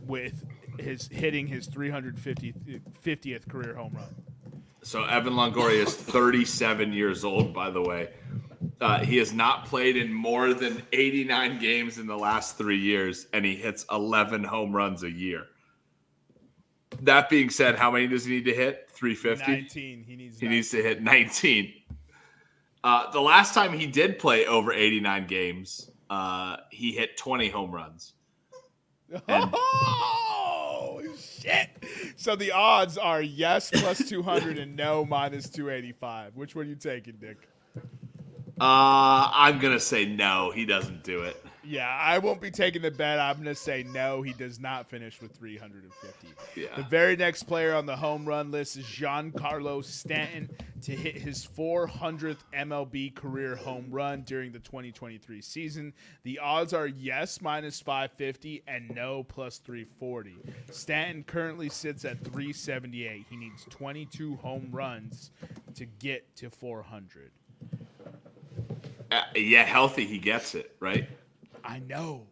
with 0.04 0.44
his 0.78 1.08
hitting 1.08 1.46
his 1.46 1.68
350th 1.68 2.80
50th 3.04 3.48
career 3.48 3.74
home 3.74 3.92
run? 3.94 4.14
So 4.82 5.04
Evan 5.04 5.34
Longoria 5.34 5.84
is 5.84 5.94
37 5.94 6.92
years 6.92 7.24
old, 7.24 7.52
by 7.52 7.70
the 7.70 7.82
way. 7.82 8.08
Uh, 8.80 9.04
he 9.04 9.16
has 9.18 9.32
not 9.32 9.66
played 9.66 9.96
in 9.96 10.12
more 10.12 10.52
than 10.54 10.82
89 10.92 11.58
games 11.58 11.98
in 11.98 12.06
the 12.06 12.16
last 12.16 12.58
three 12.58 12.78
years, 12.78 13.26
and 13.32 13.44
he 13.44 13.54
hits 13.56 13.84
11 13.90 14.44
home 14.44 14.74
runs 14.74 15.02
a 15.02 15.10
year. 15.10 15.44
That 17.02 17.28
being 17.28 17.50
said, 17.50 17.76
how 17.76 17.90
many 17.90 18.06
does 18.06 18.24
he 18.24 18.34
need 18.34 18.44
to 18.46 18.54
hit? 18.54 18.88
350. 18.90 19.52
19. 19.52 20.04
He 20.04 20.16
needs. 20.16 20.38
He 20.40 20.48
needs 20.48 20.70
to 20.70 20.82
hit 20.82 21.02
19. 21.02 21.72
Uh, 22.84 23.10
the 23.10 23.20
last 23.20 23.52
time 23.52 23.72
he 23.72 23.86
did 23.86 24.18
play 24.18 24.46
over 24.46 24.72
89 24.72 25.26
games, 25.26 25.90
uh, 26.08 26.56
he 26.70 26.92
hit 26.92 27.16
20 27.16 27.48
home 27.48 27.70
runs. 27.72 28.14
And- 29.28 29.54
Oh 30.78 31.02
shit! 31.18 31.68
So 32.16 32.36
the 32.36 32.52
odds 32.52 32.96
are 32.96 33.20
yes 33.20 33.70
plus 33.72 34.08
200 34.08 34.58
and 34.58 34.76
no 34.76 35.04
minus 35.04 35.48
285. 35.50 36.36
Which 36.36 36.54
one 36.54 36.64
are 36.64 36.68
you 36.68 36.74
taking, 36.76 37.14
Dick? 37.20 37.48
Uh, 38.60 39.30
I'm 39.32 39.58
gonna 39.58 39.80
say 39.80 40.06
no. 40.06 40.50
He 40.50 40.64
doesn't 40.64 41.02
do 41.04 41.22
it. 41.22 41.42
Yeah, 41.68 41.88
I 41.88 42.18
won't 42.18 42.40
be 42.40 42.50
taking 42.50 42.82
the 42.82 42.92
bet. 42.92 43.18
I'm 43.18 43.36
going 43.36 43.46
to 43.46 43.54
say 43.54 43.82
no, 43.82 44.22
he 44.22 44.32
does 44.32 44.60
not 44.60 44.88
finish 44.88 45.20
with 45.20 45.32
350. 45.32 46.28
Yeah. 46.54 46.68
The 46.76 46.84
very 46.84 47.16
next 47.16 47.44
player 47.44 47.74
on 47.74 47.86
the 47.86 47.96
home 47.96 48.24
run 48.24 48.52
list 48.52 48.76
is 48.76 48.84
Giancarlo 48.84 49.84
Stanton 49.84 50.48
to 50.82 50.92
hit 50.92 51.16
his 51.16 51.44
400th 51.44 52.38
MLB 52.54 53.14
career 53.16 53.56
home 53.56 53.86
run 53.90 54.22
during 54.22 54.52
the 54.52 54.60
2023 54.60 55.40
season. 55.42 55.92
The 56.22 56.38
odds 56.38 56.72
are 56.72 56.86
yes 56.86 57.40
minus 57.40 57.80
550 57.80 58.62
and 58.68 58.88
no 58.94 59.24
plus 59.24 59.58
340. 59.58 60.36
Stanton 60.70 61.24
currently 61.24 61.68
sits 61.68 62.04
at 62.04 62.22
378. 62.22 63.26
He 63.28 63.36
needs 63.36 63.64
22 63.70 64.36
home 64.36 64.68
runs 64.70 65.32
to 65.74 65.84
get 65.84 66.36
to 66.36 66.48
400. 66.50 67.32
Uh, 69.10 69.22
yeah, 69.34 69.62
healthy, 69.62 70.04
he 70.04 70.18
gets 70.18 70.54
it 70.54 70.74
right. 70.80 71.08
I 71.64 71.80
know. 71.80 72.26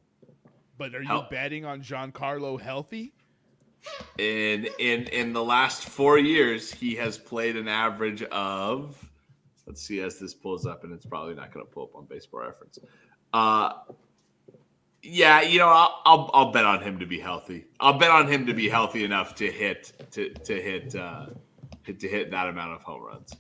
But 0.76 0.94
are 0.94 1.02
you 1.02 1.22
betting 1.30 1.64
on 1.64 1.82
Giancarlo 1.82 2.60
healthy? 2.60 3.12
In 4.18 4.66
in 4.78 5.04
in 5.08 5.32
the 5.32 5.42
last 5.42 5.84
four 5.84 6.18
years, 6.18 6.72
he 6.72 6.94
has 6.96 7.18
played 7.18 7.56
an 7.56 7.68
average 7.68 8.22
of. 8.24 9.10
Let's 9.66 9.82
see 9.82 10.00
as 10.00 10.18
this 10.18 10.34
pulls 10.34 10.66
up, 10.66 10.84
and 10.84 10.92
it's 10.92 11.06
probably 11.06 11.34
not 11.34 11.52
going 11.52 11.64
to 11.64 11.72
pull 11.72 11.84
up 11.84 11.94
on 11.94 12.06
Baseball 12.06 12.40
Reference. 12.40 12.78
Uh, 13.32 13.72
yeah, 15.02 15.42
you 15.42 15.58
know, 15.58 15.68
I'll, 15.68 16.00
I'll 16.04 16.30
I'll 16.32 16.52
bet 16.52 16.64
on 16.64 16.82
him 16.82 16.98
to 16.98 17.06
be 17.06 17.20
healthy. 17.20 17.66
I'll 17.78 17.98
bet 17.98 18.10
on 18.10 18.26
him 18.26 18.46
to 18.46 18.54
be 18.54 18.68
healthy 18.68 19.04
enough 19.04 19.34
to 19.36 19.50
hit 19.50 19.92
to 20.12 20.30
to 20.30 20.60
hit 20.60 20.94
uh, 20.94 21.26
hit 21.82 22.00
to 22.00 22.08
hit 22.08 22.30
that 22.30 22.48
amount 22.48 22.72
of 22.72 22.82
home 22.82 23.02
runs. 23.02 23.34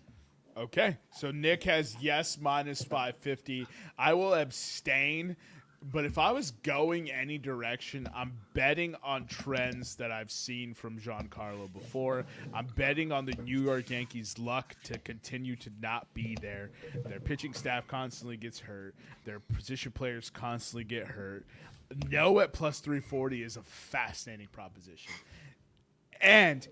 Okay, 0.56 0.98
so 1.10 1.32
Nick 1.32 1.64
has 1.64 1.96
yes 2.00 2.38
minus 2.40 2.82
550. 2.82 3.66
I 3.98 4.14
will 4.14 4.34
abstain, 4.34 5.36
but 5.82 6.04
if 6.04 6.16
I 6.16 6.30
was 6.30 6.52
going 6.52 7.10
any 7.10 7.38
direction, 7.38 8.08
I'm 8.14 8.34
betting 8.54 8.94
on 9.02 9.26
trends 9.26 9.96
that 9.96 10.12
I've 10.12 10.30
seen 10.30 10.72
from 10.72 11.00
Giancarlo 11.00 11.72
before. 11.72 12.24
I'm 12.54 12.68
betting 12.76 13.10
on 13.10 13.26
the 13.26 13.34
New 13.42 13.62
York 13.62 13.90
Yankees' 13.90 14.38
luck 14.38 14.76
to 14.84 14.96
continue 14.98 15.56
to 15.56 15.70
not 15.82 16.14
be 16.14 16.36
there. 16.40 16.70
Their 17.04 17.18
pitching 17.18 17.52
staff 17.52 17.88
constantly 17.88 18.36
gets 18.36 18.60
hurt, 18.60 18.94
their 19.24 19.40
position 19.40 19.90
players 19.90 20.30
constantly 20.30 20.84
get 20.84 21.08
hurt. 21.08 21.46
No 22.10 22.38
at 22.38 22.52
plus 22.52 22.78
340 22.78 23.42
is 23.42 23.56
a 23.56 23.62
fascinating 23.62 24.48
proposition. 24.52 25.12
And 26.20 26.66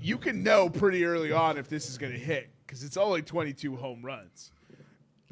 you 0.00 0.18
can 0.18 0.42
know 0.42 0.68
pretty 0.68 1.04
early 1.04 1.30
on 1.30 1.58
if 1.58 1.68
this 1.68 1.88
is 1.88 1.96
going 1.96 2.12
to 2.12 2.18
hit 2.18 2.50
because 2.70 2.84
it's 2.84 2.96
only 2.96 3.20
22 3.20 3.74
home 3.74 4.00
runs. 4.04 4.52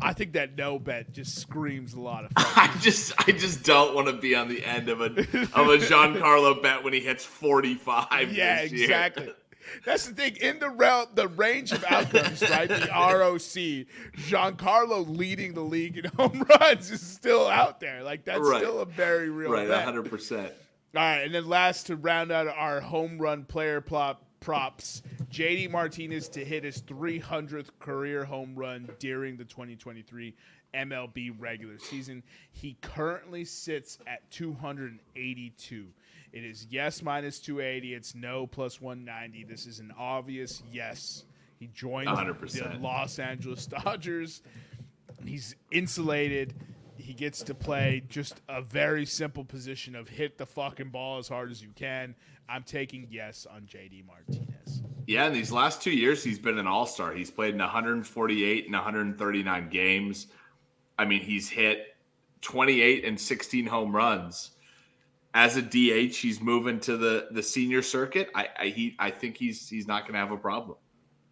I 0.03 0.13
think 0.13 0.33
that 0.33 0.57
no 0.57 0.79
bet 0.81 1.13
just 1.13 1.37
screams 1.37 1.95
a 1.95 2.01
lot 2.01 2.25
of 2.25 2.33
fun. 2.33 2.45
I 2.57 2.77
just 2.81 3.13
I 3.29 3.33
just 3.33 3.63
don't 3.65 3.95
want 3.95 4.09
to 4.09 4.13
be 4.13 4.35
on 4.35 4.49
the 4.49 4.65
end 4.65 4.89
of 4.89 5.01
a 5.01 5.07
of 5.07 5.15
a 5.69 5.79
Giancarlo 5.79 6.61
bet 6.61 6.83
when 6.85 6.93
he 6.93 7.01
hits 7.01 7.25
forty 7.25 7.75
five. 7.75 8.33
yeah, 8.33 8.59
exactly. 8.61 9.33
That's 9.85 10.07
the 10.09 10.15
thing. 10.15 10.37
In 10.41 10.59
the 10.61 10.71
realm, 10.71 11.07
the 11.15 11.29
range 11.29 11.73
of 11.73 11.85
outcomes, 11.85 12.43
right? 12.49 12.69
The 12.69 12.89
ROC, 12.91 13.87
Giancarlo 14.29 15.05
leading 15.17 15.55
the 15.55 15.61
league 15.63 15.99
in 15.99 16.05
home 16.17 16.45
runs 16.61 16.91
is 16.91 17.01
still 17.03 17.47
out 17.47 17.81
there. 17.81 18.03
Like 18.03 18.25
that's 18.25 18.41
Right. 18.41 18.61
still 18.63 18.81
a 18.81 18.87
very 18.87 19.31
real 19.31 19.51
Right, 19.51 19.69
bet. 19.69 19.85
hundred 19.85 20.09
percent. 20.11 20.53
All 20.95 21.03
right, 21.03 21.19
and 21.23 21.35
then 21.35 21.47
last 21.49 21.87
to 21.89 21.97
round 21.97 22.33
out 22.33 22.47
our 22.49 22.81
home 22.81 23.19
run 23.19 23.45
player 23.45 23.81
plot 23.81 24.23
props, 24.41 25.03
JD 25.31 25.71
Martinez 25.71 26.29
to 26.31 26.45
hit 26.45 26.65
his 26.65 26.83
300th 26.83 27.69
career 27.79 28.25
home 28.25 28.55
run 28.55 28.89
during 28.99 29.37
the 29.37 29.45
2023 29.45 30.35
MLB 30.75 31.35
regular 31.39 31.79
season. 31.79 32.23
He 32.51 32.77
currently 32.81 33.45
sits 33.45 33.99
at 34.07 34.31
282. 34.31 35.87
It 36.33 36.45
is 36.45 36.67
yes 36.71 37.03
minus 37.03 37.39
280. 37.41 37.95
It's 37.95 38.15
no 38.15 38.47
plus 38.47 38.81
190. 38.81 39.45
This 39.45 39.67
is 39.67 39.81
an 39.81 39.93
obvious 39.99 40.63
yes. 40.73 41.25
He 41.59 41.69
joined 41.69 42.09
100%. 42.09 42.73
the 42.73 42.79
Los 42.79 43.19
Angeles 43.19 43.67
Dodgers. 43.67 44.43
He's 45.25 45.57
insulated. 45.71 46.55
He 46.97 47.13
gets 47.15 47.43
to 47.45 47.55
play 47.55 48.03
just 48.09 48.41
a 48.49 48.61
very 48.61 49.07
simple 49.07 49.45
position 49.45 49.95
of 49.95 50.09
hit 50.09 50.39
the 50.39 50.47
fucking 50.47 50.91
ball 50.91 51.19
as 51.19 51.29
hard 51.29 51.51
as 51.51 51.63
you 51.63 51.71
can. 51.75 52.15
I'm 52.49 52.63
taking 52.63 53.07
yes 53.11 53.47
on 53.51 53.63
JD 53.63 54.05
Martinez. 54.07 54.58
Yeah, 55.09 55.27
in 55.27 55.33
these 55.33 55.51
last 55.51 55.81
two 55.81 55.91
years, 55.91 56.23
he's 56.23 56.39
been 56.39 56.59
an 56.59 56.67
all 56.67 56.85
star. 56.85 57.15
He's 57.15 57.31
played 57.31 57.55
in 57.55 57.61
148 57.61 58.67
and 58.67 58.75
139 58.75 59.71
games. 59.71 60.27
I 60.99 61.07
mean, 61.07 61.23
he's 61.23 61.49
hit 61.49 61.97
28 62.43 63.07
and 63.07 63.19
16 63.19 63.67
home 63.67 63.97
runs. 63.97 64.51
As 65.33 65.57
a 65.57 65.63
DH, 65.63 66.15
he's 66.15 66.43
moving 66.43 66.79
to 66.81 66.99
the 66.99 67.29
the 67.31 67.43
senior 67.43 67.81
circuit. 67.81 68.29
I 68.35 68.49
I, 68.59 68.67
he, 68.67 68.97
I 68.99 69.11
think 69.11 69.39
he's 69.39 69.67
he's 69.67 69.87
not 69.87 70.03
going 70.03 70.13
to 70.13 70.19
have 70.19 70.31
a 70.31 70.37
problem. 70.37 70.77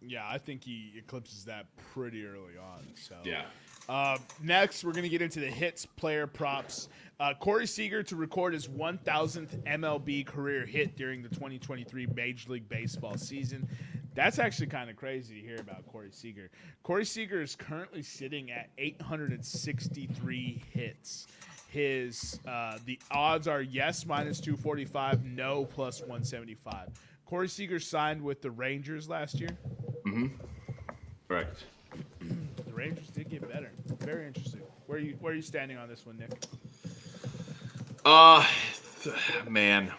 Yeah, 0.01 0.27
I 0.27 0.39
think 0.39 0.63
he 0.63 0.93
eclipses 0.97 1.45
that 1.45 1.67
pretty 1.93 2.25
early 2.25 2.57
on. 2.57 2.87
So 2.95 3.15
Yeah. 3.23 3.43
Uh, 3.87 4.17
next, 4.41 4.83
we're 4.83 4.91
going 4.91 5.03
to 5.03 5.09
get 5.09 5.21
into 5.21 5.39
the 5.39 5.51
hits 5.51 5.85
player 5.85 6.25
props. 6.25 6.89
Uh, 7.19 7.33
Corey 7.33 7.65
Seager 7.65 8.03
to 8.03 8.15
record 8.15 8.53
his 8.53 8.67
1,000th 8.67 9.63
MLB 9.63 10.25
career 10.25 10.65
hit 10.65 10.95
during 10.95 11.23
the 11.23 11.29
2023 11.29 12.07
Major 12.15 12.51
League 12.51 12.69
Baseball 12.69 13.17
season. 13.17 13.67
That's 14.13 14.37
actually 14.37 14.67
kind 14.67 14.89
of 14.89 14.95
crazy 14.95 15.41
to 15.41 15.47
hear 15.47 15.57
about 15.57 15.85
Corey 15.87 16.11
Seager. 16.11 16.49
Corey 16.83 17.05
Seager 17.05 17.41
is 17.41 17.55
currently 17.55 18.03
sitting 18.03 18.51
at 18.51 18.69
863 18.77 20.63
hits. 20.71 21.27
His 21.69 22.39
uh, 22.47 22.77
the 22.85 22.99
odds 23.11 23.47
are 23.47 23.61
yes 23.61 24.05
minus 24.05 24.39
245, 24.39 25.25
no 25.25 25.65
plus 25.65 25.99
175. 26.01 26.89
Corey 27.25 27.47
Seager 27.49 27.79
signed 27.79 28.21
with 28.21 28.41
the 28.41 28.51
Rangers 28.51 29.09
last 29.09 29.39
year. 29.39 29.49
Correct. 31.27 31.65
The 32.21 32.73
Rangers 32.73 33.07
did 33.09 33.29
get 33.29 33.41
better. 33.51 33.71
Very 33.99 34.27
interesting. 34.27 34.61
Where 34.85 34.97
are 34.97 35.01
you 35.01 35.17
where 35.19 35.33
are 35.33 35.35
you 35.35 35.41
standing 35.41 35.77
on 35.77 35.89
this 35.89 36.05
one, 36.05 36.17
Nick? 36.17 36.31
Uh 38.09 38.41
man. 39.49 39.91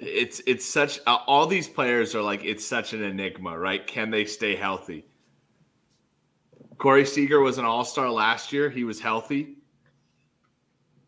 It's 0.00 0.42
it's 0.44 0.66
such 0.66 0.98
uh, 1.06 1.18
all 1.28 1.46
these 1.46 1.68
players 1.68 2.16
are 2.16 2.22
like 2.22 2.44
it's 2.44 2.66
such 2.66 2.94
an 2.94 3.00
enigma, 3.00 3.56
right? 3.56 3.86
Can 3.86 4.10
they 4.10 4.24
stay 4.24 4.56
healthy? 4.56 5.04
Corey 6.78 7.06
Seager 7.06 7.38
was 7.38 7.58
an 7.58 7.64
all-star 7.64 8.10
last 8.10 8.52
year. 8.52 8.70
He 8.70 8.82
was 8.82 8.98
healthy. 8.98 9.54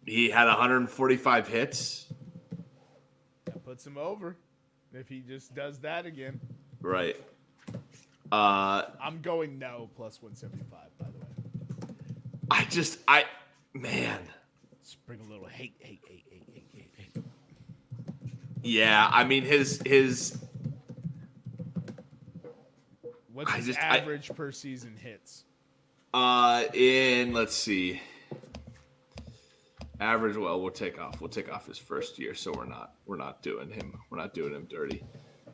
he 0.07 0.31
had 0.31 0.47
145 0.47 1.49
hits. 1.49 2.13
That 3.47 3.65
puts 3.65 3.85
him 3.85 3.99
over. 3.99 4.37
If 4.95 5.09
he 5.09 5.19
just 5.19 5.53
does 5.53 5.81
that 5.81 6.07
again, 6.07 6.39
Right. 6.81 7.17
Uh, 8.31 8.83
I'm 9.03 9.21
going 9.21 9.59
no 9.59 9.91
plus 9.97 10.23
175. 10.23 10.79
By 10.97 11.07
the 11.07 11.19
way, 11.19 11.95
I 12.53 12.65
just, 12.67 13.01
I, 13.09 13.25
man. 13.75 14.21
Spring 14.91 15.21
a 15.21 15.31
little 15.31 15.47
hate, 15.47 15.75
hate, 15.79 16.01
hate, 16.05 16.25
hate, 16.29 16.43
hate, 16.53 16.67
hate, 16.75 16.91
hate. 17.15 17.25
Yeah, 18.63 19.09
I 19.11 19.25
mean 19.25 19.45
his 19.45 19.81
his 19.87 20.37
What's 23.33 23.53
I 23.53 23.57
his 23.59 23.67
just- 23.67 23.79
I- 23.79 23.99
average 23.99 24.31
per 24.35 24.51
season 24.53 24.97
hits? 24.97 25.45
uh 26.13 26.65
in 26.75 27.33
let's 27.33 27.55
see 27.55 28.01
average. 30.01 30.37
Well, 30.37 30.61
we'll 30.61 30.73
take 30.73 31.01
off. 31.01 31.21
We'll 31.21 31.31
take 31.31 31.53
off 31.53 31.67
his 31.69 31.79
first 31.79 32.19
year, 32.19 32.35
so 32.35 32.53
we're 32.53 32.65
not 32.65 32.95
we're 33.07 33.17
not 33.17 33.43
doing 33.43 33.71
him 33.71 33.97
we're 34.11 34.19
not 34.19 34.35
doing 34.35 34.53
him 34.53 34.67
dirty. 34.69 35.05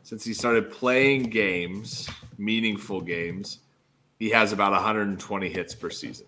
Since 0.03 0.25
he 0.25 0.33
started 0.33 0.71
playing 0.71 1.25
games, 1.25 2.09
meaningful 2.39 3.01
games, 3.03 3.59
he 4.19 4.31
has 4.31 4.53
about 4.53 4.73
120 4.73 5.49
hits 5.51 5.75
per 5.75 5.91
season. 5.91 6.27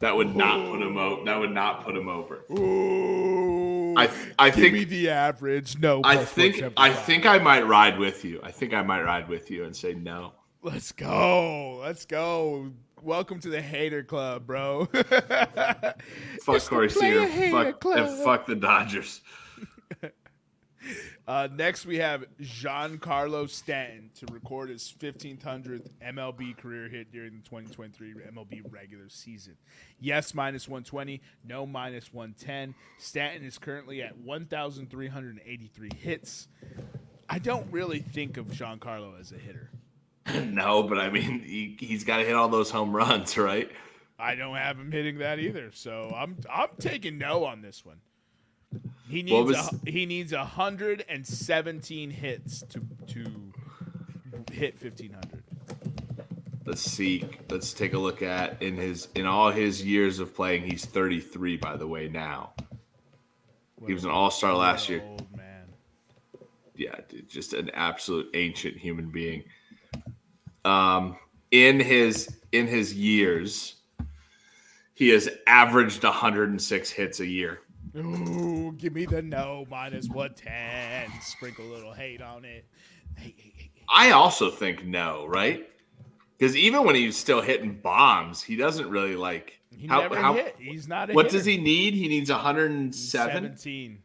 That 0.00 0.14
would 0.16 0.36
not 0.36 0.70
put 0.70 0.82
him 0.82 0.96
over. 0.98 1.24
That 1.24 1.38
would 1.38 1.52
not 1.52 1.84
put 1.84 1.96
him 1.96 2.08
over. 2.08 2.44
Ooh, 2.50 3.94
I 3.96 4.10
I 4.38 4.50
give 4.50 4.60
think 4.60 4.74
me 4.74 4.84
the 4.84 5.08
average. 5.10 5.78
No, 5.78 6.00
I 6.04 6.16
think 6.24 6.62
I 6.76 6.92
think 6.92 7.24
I 7.24 7.38
might 7.38 7.66
ride 7.66 7.98
with 7.98 8.24
you. 8.24 8.40
I 8.42 8.50
think 8.50 8.74
I 8.74 8.82
might 8.82 9.02
ride 9.02 9.28
with 9.28 9.50
you 9.50 9.64
and 9.64 9.74
say 9.74 9.94
no. 9.94 10.32
Let's 10.62 10.92
go. 10.92 11.78
Let's 11.82 12.04
go. 12.04 12.72
Welcome 13.00 13.40
to 13.40 13.48
the 13.48 13.62
hater 13.62 14.02
club, 14.02 14.46
bro. 14.46 14.86
Fuck 16.42 16.62
Corey 16.66 16.90
Seager. 16.90 17.26
Fuck 17.50 17.80
club. 17.80 17.98
and 18.08 18.24
fuck 18.24 18.46
the 18.46 18.56
Dodgers. 18.56 19.22
Uh, 21.26 21.48
next, 21.52 21.84
we 21.84 21.98
have 21.98 22.24
Giancarlo 22.40 23.50
Stanton 23.50 24.10
to 24.14 24.26
record 24.32 24.70
his 24.70 24.94
1500th 25.00 25.90
MLB 26.00 26.56
career 26.56 26.88
hit 26.88 27.10
during 27.10 27.32
the 27.36 27.42
2023 27.42 28.14
MLB 28.32 28.62
regular 28.70 29.08
season. 29.08 29.56
Yes, 29.98 30.34
minus 30.34 30.68
120. 30.68 31.20
No, 31.44 31.66
minus 31.66 32.12
110. 32.14 32.76
Stanton 32.98 33.44
is 33.44 33.58
currently 33.58 34.02
at 34.02 34.16
1,383 34.18 35.90
hits. 35.98 36.46
I 37.28 37.40
don't 37.40 37.66
really 37.72 37.98
think 37.98 38.36
of 38.36 38.46
Giancarlo 38.46 39.18
as 39.18 39.32
a 39.32 39.38
hitter. 39.38 39.70
No, 40.44 40.82
but 40.82 40.98
I 40.98 41.08
mean 41.08 41.40
he, 41.40 41.76
he's 41.78 42.02
got 42.02 42.16
to 42.18 42.24
hit 42.24 42.34
all 42.34 42.48
those 42.48 42.70
home 42.70 42.94
runs, 42.94 43.38
right? 43.38 43.70
I 44.18 44.34
don't 44.34 44.56
have 44.56 44.78
him 44.78 44.90
hitting 44.90 45.18
that 45.18 45.38
either, 45.38 45.70
so 45.72 46.12
I'm 46.16 46.36
I'm 46.52 46.70
taking 46.80 47.18
no 47.18 47.44
on 47.44 47.62
this 47.62 47.84
one. 47.84 47.98
He 49.08 49.22
needs 49.22 49.48
was- 49.48 49.80
a, 49.86 49.90
he 49.90 50.06
needs 50.06 50.32
117 50.32 52.10
hits 52.10 52.62
to 52.62 52.80
to 53.08 53.52
hit 54.52 54.80
1500. 54.80 55.42
Let's 56.64 56.82
see. 56.82 57.24
Let's 57.48 57.72
take 57.72 57.94
a 57.94 57.98
look 57.98 58.22
at 58.22 58.60
in 58.60 58.74
his 58.76 59.08
in 59.14 59.26
all 59.26 59.50
his 59.52 59.84
years 59.84 60.18
of 60.18 60.34
playing. 60.34 60.64
He's 60.64 60.84
33, 60.84 61.56
by 61.56 61.76
the 61.76 61.86
way. 61.86 62.08
Now 62.08 62.52
he 63.86 63.94
was 63.94 64.04
an 64.04 64.10
All 64.10 64.30
Star 64.30 64.52
last 64.54 64.88
year. 64.88 65.02
Old 65.06 65.36
man. 65.36 65.66
yeah, 66.74 66.96
dude, 67.08 67.28
just 67.28 67.52
an 67.52 67.70
absolute 67.70 68.28
ancient 68.34 68.76
human 68.76 69.10
being. 69.10 69.44
Um, 70.64 71.16
in 71.52 71.78
his 71.78 72.36
in 72.50 72.66
his 72.66 72.92
years, 72.92 73.76
he 74.94 75.10
has 75.10 75.28
averaged 75.46 76.02
106 76.02 76.90
hits 76.90 77.20
a 77.20 77.26
year. 77.26 77.60
Ooh, 77.96 78.72
give 78.76 78.94
me 78.94 79.06
the 79.06 79.22
no 79.22 79.64
minus 79.70 80.08
110. 80.08 81.10
Sprinkle 81.22 81.64
a 81.66 81.72
little 81.72 81.92
hate 81.92 82.20
on 82.20 82.44
it. 82.44 82.66
Hey, 83.16 83.34
hey, 83.36 83.52
hey. 83.56 83.70
I 83.88 84.10
also 84.10 84.50
think 84.50 84.84
no, 84.84 85.26
right? 85.26 85.68
Because 86.38 86.54
even 86.56 86.84
when 86.84 86.94
he's 86.94 87.16
still 87.16 87.40
hitting 87.40 87.74
bombs, 87.82 88.42
he 88.42 88.56
doesn't 88.56 88.90
really 88.90 89.16
like. 89.16 89.58
He 89.70 89.86
how, 89.86 90.00
never 90.02 90.16
how- 90.16 90.34
hit. 90.34 90.56
He's 90.58 90.86
not 90.86 91.12
What 91.12 91.26
hitter. 91.26 91.38
does 91.38 91.46
he 91.46 91.56
need? 91.56 91.94
He 91.94 92.08
needs 92.08 92.30
107. 92.30 93.56
17. 93.56 93.98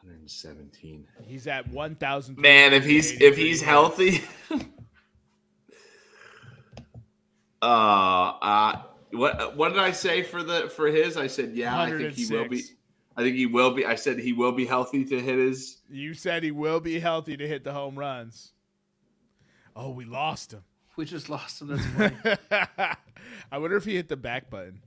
117. 0.00 1.06
He's 1.26 1.46
at 1.46 1.68
1,000. 1.68 2.38
Man, 2.38 2.72
if 2.72 2.84
he's 2.84 3.12
if 3.20 3.36
he's 3.36 3.60
healthy, 3.60 4.22
uh, 7.62 7.66
uh, 7.66 8.82
what 9.14 9.56
what 9.56 9.70
did 9.70 9.78
I 9.78 9.92
say 9.92 10.22
for 10.22 10.42
the 10.42 10.68
for 10.68 10.88
his? 10.88 11.16
I 11.16 11.26
said 11.26 11.52
yeah, 11.54 11.80
I 11.80 11.90
think 11.90 12.14
he 12.14 12.26
will 12.26 12.48
be. 12.48 12.62
I 13.16 13.22
think 13.22 13.36
he 13.36 13.46
will 13.46 13.70
be. 13.70 13.86
I 13.86 13.94
said 13.94 14.18
he 14.18 14.32
will 14.32 14.52
be 14.52 14.66
healthy 14.66 15.04
to 15.04 15.20
hit 15.20 15.38
his. 15.38 15.78
You 15.88 16.14
said 16.14 16.42
he 16.42 16.50
will 16.50 16.80
be 16.80 16.98
healthy 16.98 17.36
to 17.36 17.46
hit 17.46 17.64
the 17.64 17.72
home 17.72 17.96
runs. 17.96 18.52
Oh, 19.76 19.90
we 19.90 20.04
lost 20.04 20.52
him. 20.52 20.64
We 20.96 21.04
just 21.04 21.28
lost 21.28 21.60
him. 21.60 21.68
That's 21.68 21.86
funny. 21.86 22.36
I 23.52 23.58
wonder 23.58 23.76
if 23.76 23.84
he 23.84 23.96
hit 23.96 24.08
the 24.08 24.16
back 24.16 24.50
button. 24.50 24.80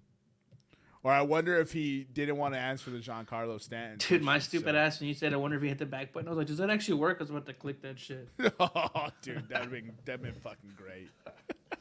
Or 1.03 1.11
I 1.11 1.21
wonder 1.21 1.57
if 1.57 1.71
he 1.71 2.05
didn't 2.11 2.37
want 2.37 2.53
to 2.53 2.59
answer 2.59 2.89
the 2.89 2.97
Giancarlo 2.97 3.61
Stanton. 3.61 3.97
Dude, 3.99 4.23
my 4.23 4.39
stupid 4.39 4.73
so- 4.73 4.77
ass 4.77 4.99
when 4.99 5.07
you 5.07 5.13
said 5.13 5.33
I 5.33 5.37
wonder 5.37 5.55
if 5.55 5.63
he 5.63 5.69
hit 5.69 5.77
the 5.77 5.85
back 5.85 6.11
button. 6.11 6.27
I 6.27 6.31
was 6.31 6.37
like, 6.37 6.47
does 6.47 6.57
that 6.57 6.69
actually 6.69 6.99
work? 6.99 7.17
I 7.19 7.23
was 7.23 7.29
about 7.29 7.45
to 7.45 7.53
click 7.53 7.81
that 7.81 7.97
shit. 7.99 8.27
oh, 8.59 9.07
dude, 9.21 9.47
that'd 9.47 9.71
been 9.71 9.93
that'd 10.05 10.21
been 10.21 10.33
fucking 10.33 10.73
great. 10.75 11.09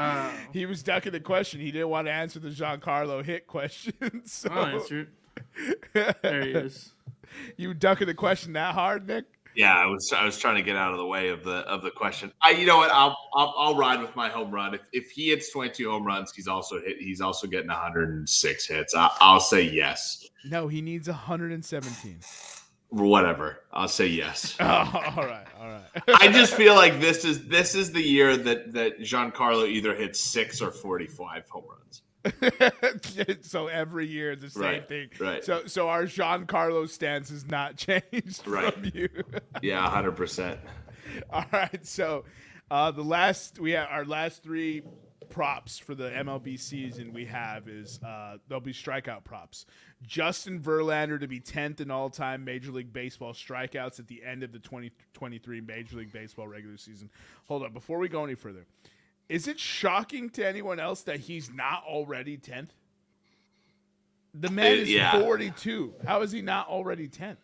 Uh, 0.00 0.30
He 0.52 0.66
was 0.66 0.82
ducking 0.82 1.12
the 1.12 1.20
question. 1.20 1.60
He 1.60 1.70
didn't 1.70 1.88
want 1.88 2.06
to 2.06 2.12
answer 2.12 2.38
the 2.38 2.48
Giancarlo 2.50 3.24
hit 3.24 3.46
question. 3.46 3.94
So 4.24 4.48
I'll 4.50 4.66
answer 4.66 5.08
it. 5.94 6.16
There 6.22 6.42
he 6.42 6.50
is. 6.50 6.92
you 7.56 7.74
ducking 7.74 8.06
the 8.06 8.14
question 8.14 8.52
that 8.54 8.74
hard, 8.74 9.06
Nick? 9.06 9.24
Yeah, 9.56 9.74
I 9.76 9.86
was 9.86 10.12
I 10.12 10.24
was 10.24 10.38
trying 10.38 10.54
to 10.56 10.62
get 10.62 10.76
out 10.76 10.92
of 10.92 10.98
the 10.98 11.06
way 11.06 11.28
of 11.28 11.42
the 11.42 11.56
of 11.68 11.82
the 11.82 11.90
question. 11.90 12.32
I 12.40 12.50
you 12.50 12.66
know 12.66 12.76
what 12.76 12.90
I'll 12.92 13.16
I'll, 13.34 13.52
I'll 13.58 13.76
ride 13.76 14.00
with 14.00 14.14
my 14.14 14.28
home 14.28 14.52
run. 14.52 14.74
If, 14.74 14.80
if 14.92 15.10
he 15.10 15.30
hits 15.30 15.50
22 15.50 15.90
home 15.90 16.06
runs, 16.06 16.32
he's 16.32 16.46
also 16.46 16.80
hit. 16.80 16.98
He's 16.98 17.20
also 17.20 17.48
getting 17.48 17.66
106 17.68 18.66
hits. 18.66 18.94
I, 18.94 19.10
I'll 19.20 19.40
say 19.40 19.62
yes. 19.62 20.24
No, 20.44 20.68
he 20.68 20.80
needs 20.80 21.08
117. 21.08 22.20
Whatever. 22.90 23.60
I'll 23.72 23.88
say 23.88 24.06
yes. 24.06 24.56
Oh, 24.60 24.66
all 25.16 25.26
right, 25.26 25.46
all 25.60 25.68
right. 25.68 25.82
I 26.08 26.28
just 26.32 26.54
feel 26.54 26.74
like 26.74 27.00
this 27.00 27.24
is 27.24 27.46
this 27.48 27.74
is 27.74 27.92
the 27.92 28.00
year 28.02 28.36
that 28.36 28.72
that 28.72 29.00
Giancarlo 29.00 29.68
either 29.68 29.94
hits 29.94 30.18
six 30.20 30.62
or 30.62 30.70
45 30.70 31.48
home 31.50 31.64
runs. 31.68 32.02
so 33.42 33.66
every 33.68 34.06
year 34.06 34.36
the 34.36 34.50
same 34.50 34.62
Right, 34.62 34.88
thing. 34.88 35.08
right. 35.18 35.44
So 35.44 35.62
so 35.66 35.88
our 35.88 36.04
Giancarlo 36.04 36.88
stance 36.88 37.30
has 37.30 37.46
not 37.46 37.76
changed 37.76 38.46
Right. 38.46 38.72
from 38.72 38.84
you. 38.94 39.08
Yeah, 39.62 39.82
100. 39.82 40.12
percent 40.12 40.60
All 41.30 41.44
right. 41.52 41.84
So 41.86 42.24
uh, 42.70 42.90
the 42.92 43.02
last 43.04 43.58
we 43.58 43.72
have 43.72 43.88
our 43.90 44.04
last 44.04 44.42
three 44.42 44.82
props 45.28 45.78
for 45.78 45.94
the 45.94 46.10
MLB 46.10 46.58
season 46.58 47.12
we 47.12 47.24
have 47.26 47.68
is 47.68 48.00
uh, 48.02 48.36
they'll 48.48 48.60
be 48.60 48.72
strikeout 48.72 49.24
props. 49.24 49.64
Justin 50.06 50.60
Verlander 50.60 51.20
to 51.20 51.28
be 51.28 51.40
10th 51.40 51.80
in 51.80 51.90
all-time 51.90 52.44
Major 52.44 52.72
League 52.72 52.92
Baseball 52.92 53.32
strikeouts 53.32 53.98
at 53.98 54.08
the 54.08 54.22
end 54.24 54.42
of 54.42 54.52
the 54.52 54.58
2023 54.58 55.60
Major 55.60 55.96
League 55.96 56.12
Baseball 56.12 56.48
regular 56.48 56.78
season. 56.78 57.10
Hold 57.48 57.64
on, 57.64 57.72
before 57.72 57.98
we 57.98 58.08
go 58.08 58.24
any 58.24 58.34
further. 58.34 58.64
Is 59.28 59.46
it 59.46 59.60
shocking 59.60 60.30
to 60.30 60.46
anyone 60.46 60.80
else 60.80 61.02
that 61.02 61.20
he's 61.20 61.52
not 61.52 61.84
already 61.86 62.36
10th? 62.36 62.70
The 64.34 64.50
man 64.50 64.78
is 64.78 64.90
yeah. 64.90 65.20
42. 65.20 65.94
How 66.06 66.22
is 66.22 66.32
he 66.32 66.40
not 66.40 66.68
already 66.68 67.08
10th? 67.08 67.36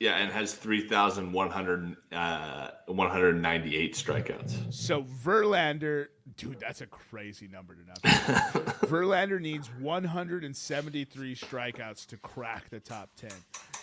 Yeah, 0.00 0.16
and 0.16 0.30
has 0.30 0.54
3,100 0.54 1.96
uh, 2.12 2.68
198 2.86 3.94
strikeouts. 3.94 4.72
So 4.72 5.02
Verlander, 5.02 6.06
dude, 6.36 6.60
that's 6.60 6.82
a 6.82 6.86
crazy 6.86 7.48
number 7.48 7.74
to 7.74 7.84
not. 7.84 8.02
Verlander 8.82 9.40
needs 9.40 9.68
173 9.80 11.34
strikeouts 11.34 12.06
to 12.06 12.16
crack 12.18 12.70
the 12.70 12.78
top 12.78 13.10
10. 13.16 13.30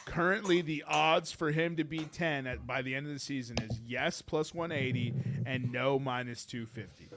Currently, 0.05 0.61
the 0.61 0.85
odds 0.87 1.33
for 1.33 1.51
him 1.51 1.75
to 1.75 1.83
be 1.83 1.99
10 1.99 2.47
at, 2.47 2.65
by 2.65 2.81
the 2.81 2.95
end 2.95 3.07
of 3.07 3.13
the 3.13 3.19
season 3.19 3.57
is 3.61 3.81
yes 3.85 4.21
plus 4.21 4.53
180 4.53 5.13
and 5.45 5.69
no 5.71 5.99
minus 5.99 6.45
250. 6.45 7.09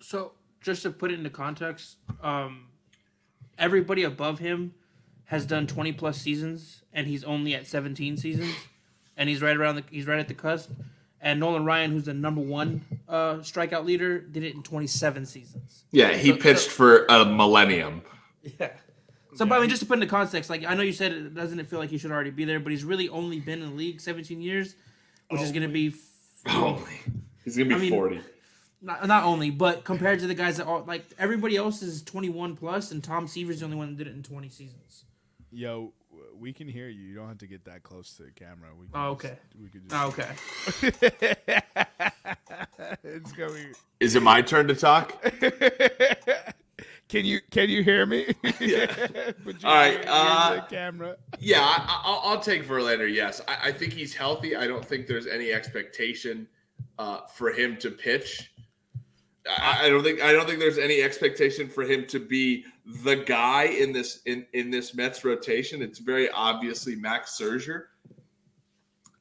So, 0.00 0.32
just 0.60 0.82
to 0.82 0.90
put 0.90 1.10
it 1.10 1.18
into 1.18 1.30
context, 1.30 1.96
um, 2.22 2.66
everybody 3.58 4.04
above 4.04 4.38
him 4.38 4.74
has 5.28 5.46
done 5.46 5.66
20 5.66 5.92
plus 5.92 6.18
seasons, 6.20 6.82
and 6.92 7.06
he's 7.06 7.22
only 7.24 7.54
at 7.54 7.66
17 7.66 8.16
seasons, 8.16 8.54
and 9.16 9.28
he's 9.28 9.40
right 9.42 9.56
around 9.56 9.76
the 9.76 9.84
he's 9.90 10.06
right 10.06 10.18
at 10.18 10.28
the 10.28 10.34
cusp. 10.34 10.70
And 11.20 11.40
Nolan 11.40 11.64
Ryan, 11.64 11.90
who's 11.90 12.04
the 12.04 12.14
number 12.14 12.40
one 12.40 12.84
uh, 13.08 13.34
strikeout 13.38 13.84
leader, 13.84 14.20
did 14.20 14.44
it 14.44 14.54
in 14.54 14.62
27 14.62 15.26
seasons. 15.26 15.84
Yeah, 15.90 16.12
he 16.16 16.30
So- 16.30 16.36
pitched 16.36 16.60
so- 16.66 16.70
for 16.70 17.06
a 17.06 17.24
millennium. 17.24 18.02
Yeah. 18.58 18.70
So, 19.34 19.44
but 19.46 19.56
I 19.58 19.60
mean, 19.60 19.68
just 19.68 19.82
to 19.82 19.86
put 19.86 19.94
into 19.94 20.06
context, 20.06 20.48
like 20.50 20.64
I 20.64 20.74
know 20.74 20.82
you 20.82 20.92
said, 20.92 21.12
it 21.12 21.34
doesn't 21.34 21.58
it 21.60 21.66
feel 21.66 21.78
like 21.78 21.90
he 21.90 21.98
should 21.98 22.10
already 22.10 22.30
be 22.30 22.44
there? 22.44 22.58
But 22.60 22.70
he's 22.72 22.82
really 22.84 23.08
only 23.08 23.38
been 23.40 23.62
in 23.62 23.70
the 23.70 23.74
league 23.76 24.00
17 24.00 24.40
years, 24.40 24.74
which 25.28 25.40
is 25.40 25.52
going 25.52 25.62
to 25.62 25.68
be. 25.68 25.88
f- 25.88 26.52
Holy. 26.52 26.82
He's 27.44 27.56
going 27.56 27.68
to 27.68 27.74
be 27.74 27.86
I 27.88 27.90
mean, 27.90 27.90
40. 27.90 28.20
not 28.80 29.06
not 29.06 29.24
only, 29.24 29.50
but 29.50 29.84
compared 29.84 30.20
to 30.20 30.26
the 30.26 30.34
guys 30.34 30.56
that 30.56 30.66
all 30.66 30.82
like 30.86 31.04
everybody 31.18 31.56
else 31.56 31.82
is 31.82 32.02
21 32.02 32.56
plus, 32.56 32.90
and 32.90 33.02
Tom 33.04 33.26
Seaver's 33.28 33.58
the 33.60 33.66
only 33.66 33.76
one 33.76 33.90
that 33.90 33.98
did 34.04 34.06
it 34.06 34.16
in 34.16 34.22
20 34.22 34.48
seasons. 34.48 35.04
Yo, 35.50 35.92
we 36.38 36.52
can 36.52 36.68
hear 36.68 36.88
you. 36.88 37.00
You 37.00 37.14
don't 37.14 37.28
have 37.28 37.38
to 37.38 37.46
get 37.46 37.64
that 37.64 37.82
close 37.82 38.12
to 38.18 38.24
the 38.24 38.30
camera. 38.30 38.68
We 38.78 38.86
can 38.88 38.94
Oh, 39.00 39.14
just- 39.14 39.24
okay. 39.24 39.38
we 39.60 39.68
could 39.68 39.82
Oh, 39.92 40.12
just. 40.16 40.84
okay. 40.84 41.62
it's 43.02 43.32
going. 43.32 43.72
Is 44.00 44.14
it 44.14 44.22
my 44.22 44.42
turn 44.42 44.68
to 44.68 44.74
talk? 44.74 45.20
can 47.08 47.24
you 47.24 47.40
can 47.50 47.70
you 47.70 47.82
hear 47.82 48.04
me? 48.06 48.26
Yeah. 48.60 48.86
Put 49.44 49.62
your 49.62 49.70
All 49.70 49.76
right, 49.76 49.94
ear- 49.94 50.00
ear 50.00 50.06
uh, 50.08 50.54
the 50.56 50.60
camera. 50.68 51.16
Yeah, 51.38 51.60
I, 51.62 52.02
I'll, 52.04 52.20
I'll 52.32 52.40
take 52.40 52.66
Verlander. 52.66 53.12
Yes, 53.12 53.40
I, 53.48 53.68
I 53.68 53.72
think 53.72 53.92
he's 53.92 54.14
healthy. 54.14 54.54
I 54.56 54.66
don't 54.66 54.84
think 54.84 55.06
there's 55.06 55.26
any 55.26 55.52
expectation 55.52 56.46
uh, 56.98 57.20
for 57.26 57.50
him 57.52 57.76
to 57.78 57.90
pitch. 57.90 58.52
I, 59.48 59.86
I 59.86 59.88
don't 59.88 60.02
think 60.02 60.20
I 60.22 60.32
don't 60.32 60.46
think 60.46 60.58
there's 60.58 60.76
any 60.78 61.00
expectation 61.02 61.68
for 61.70 61.84
him 61.84 62.04
to 62.08 62.18
be 62.20 62.64
the 62.88 63.16
guy 63.16 63.64
in 63.64 63.92
this 63.92 64.20
in 64.24 64.46
in 64.52 64.70
this 64.70 64.94
Mets 64.94 65.24
rotation. 65.24 65.82
It's 65.82 65.98
very 65.98 66.30
obviously 66.30 66.96
Max 66.96 67.38
Scherzer. 67.38 67.84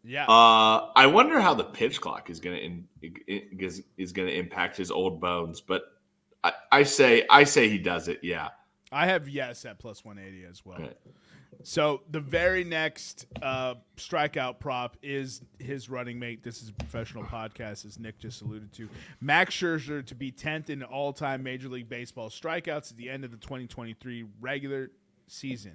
Yeah. 0.03 0.23
Uh, 0.23 0.89
I 0.95 1.07
wonder 1.07 1.41
how 1.41 1.53
the 1.53 1.65
pitch 1.65 1.99
clock 1.99 2.29
is 2.29 2.39
going 2.39 2.55
to 2.55 2.63
in, 2.63 3.59
is, 3.59 3.83
is 3.97 4.13
going 4.13 4.29
to 4.29 4.33
impact 4.33 4.77
his 4.77 4.89
old 4.89 5.19
bones, 5.19 5.59
but 5.59 5.83
I, 6.45 6.53
I 6.71 6.83
say 6.83 7.25
I 7.29 7.43
say 7.43 7.67
he 7.67 7.77
does 7.77 8.07
it. 8.07 8.19
Yeah. 8.23 8.49
I 8.89 9.07
have 9.07 9.27
yes 9.27 9.65
at 9.65 9.79
plus 9.79 10.05
180 10.05 10.45
as 10.45 10.65
well. 10.65 10.79
Right. 10.79 10.97
So 11.63 12.01
the 12.09 12.19
very 12.19 12.63
next 12.63 13.25
uh, 13.41 13.75
strikeout 13.97 14.59
prop 14.59 14.95
is 15.01 15.41
his 15.59 15.89
running 15.89 16.17
mate. 16.19 16.43
This 16.43 16.61
is 16.61 16.69
a 16.69 16.73
professional 16.73 17.23
podcast, 17.23 17.85
as 17.85 17.99
Nick 17.99 18.19
just 18.19 18.41
alluded 18.41 18.71
to. 18.73 18.89
Max 19.19 19.55
Scherzer 19.55 20.05
to 20.05 20.15
be 20.15 20.31
10th 20.31 20.69
in 20.69 20.83
all-time 20.83 21.43
Major 21.43 21.67
League 21.67 21.89
Baseball 21.89 22.29
strikeouts 22.29 22.91
at 22.91 22.97
the 22.97 23.09
end 23.09 23.25
of 23.25 23.31
the 23.31 23.37
2023 23.37 24.25
regular 24.39 24.91
season. 25.27 25.73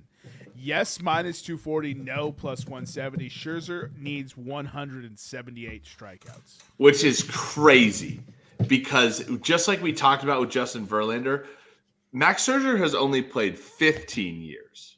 Yes, 0.57 1.01
minus 1.03 1.43
240. 1.43 1.95
No, 1.95 2.33
plus 2.33 2.65
170. 2.65 3.29
Scherzer 3.29 3.91
needs 3.99 4.37
178 4.37 5.85
strikeouts. 5.85 6.59
which 6.79 7.05
is 7.05 7.25
crazy 7.31 8.21
because 8.67 9.25
just 9.43 9.69
like 9.69 9.83
we 9.83 9.93
talked 9.93 10.23
about 10.25 10.41
with 10.41 10.51
Justin 10.51 10.87
Verlander, 10.87 11.47
Max 12.13 12.47
Scherzer 12.47 12.79
has 12.79 12.95
only 12.95 13.23
played 13.23 13.59
15 13.59 14.41
years, 14.43 14.92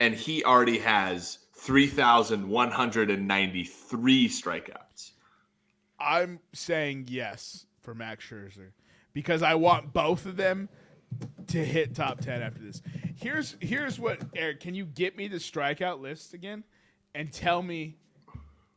and 0.00 0.14
he 0.14 0.44
already 0.44 0.78
has 0.78 1.38
3,193 1.56 4.28
strikeouts. 4.28 5.10
I'm 5.98 6.40
saying 6.52 7.06
yes 7.08 7.66
for 7.80 7.94
Max 7.94 8.24
Scherzer 8.24 8.70
because 9.12 9.42
I 9.42 9.54
want 9.54 9.92
both 9.92 10.26
of 10.26 10.36
them 10.36 10.68
to 11.48 11.64
hit 11.64 11.94
top 11.94 12.20
10 12.20 12.42
after 12.42 12.60
this. 12.62 12.82
Here's 13.16 13.56
here's 13.60 13.98
what 14.00 14.20
Eric, 14.34 14.60
can 14.60 14.74
you 14.74 14.84
get 14.84 15.16
me 15.16 15.28
the 15.28 15.36
strikeout 15.36 16.00
list 16.00 16.34
again 16.34 16.64
and 17.14 17.32
tell 17.32 17.62
me 17.62 17.96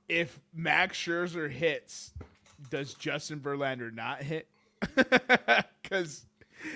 if 0.08 0.40
Max 0.54 0.98
Scherzer 0.98 1.50
hits, 1.52 2.14
does 2.70 2.94
Justin 2.94 3.40
Verlander 3.40 3.94
not 3.94 4.22
hit? 4.22 4.48
Cuz 5.84 6.26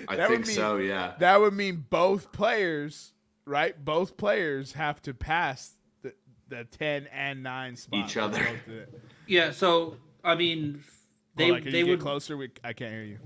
I 0.08 0.16
think 0.26 0.46
be- 0.46 0.52
so. 0.52 0.76
Yeah. 0.76 1.14
that 1.18 1.40
would 1.40 1.54
mean 1.54 1.86
both 1.88 2.32
players, 2.32 3.12
right? 3.44 3.82
Both 3.84 4.16
players 4.16 4.72
have 4.72 5.00
to 5.02 5.14
pass 5.14 5.74
the 6.02 6.14
the 6.48 6.64
10 6.64 7.06
and 7.12 7.42
9 7.42 7.76
spot. 7.76 8.04
Each 8.04 8.16
other. 8.16 8.46
Yeah. 9.26 9.52
So 9.52 9.96
I 10.24 10.34
mean, 10.34 10.82
they 11.36 11.44
Hold 11.44 11.56
on, 11.58 11.62
can 11.62 11.72
they 11.72 11.78
you 11.78 11.84
get 11.86 11.90
would 11.92 12.00
closer. 12.00 12.36
We, 12.36 12.50
I 12.64 12.72
can't 12.72 12.92
hear 12.92 13.04
you. 13.04 13.18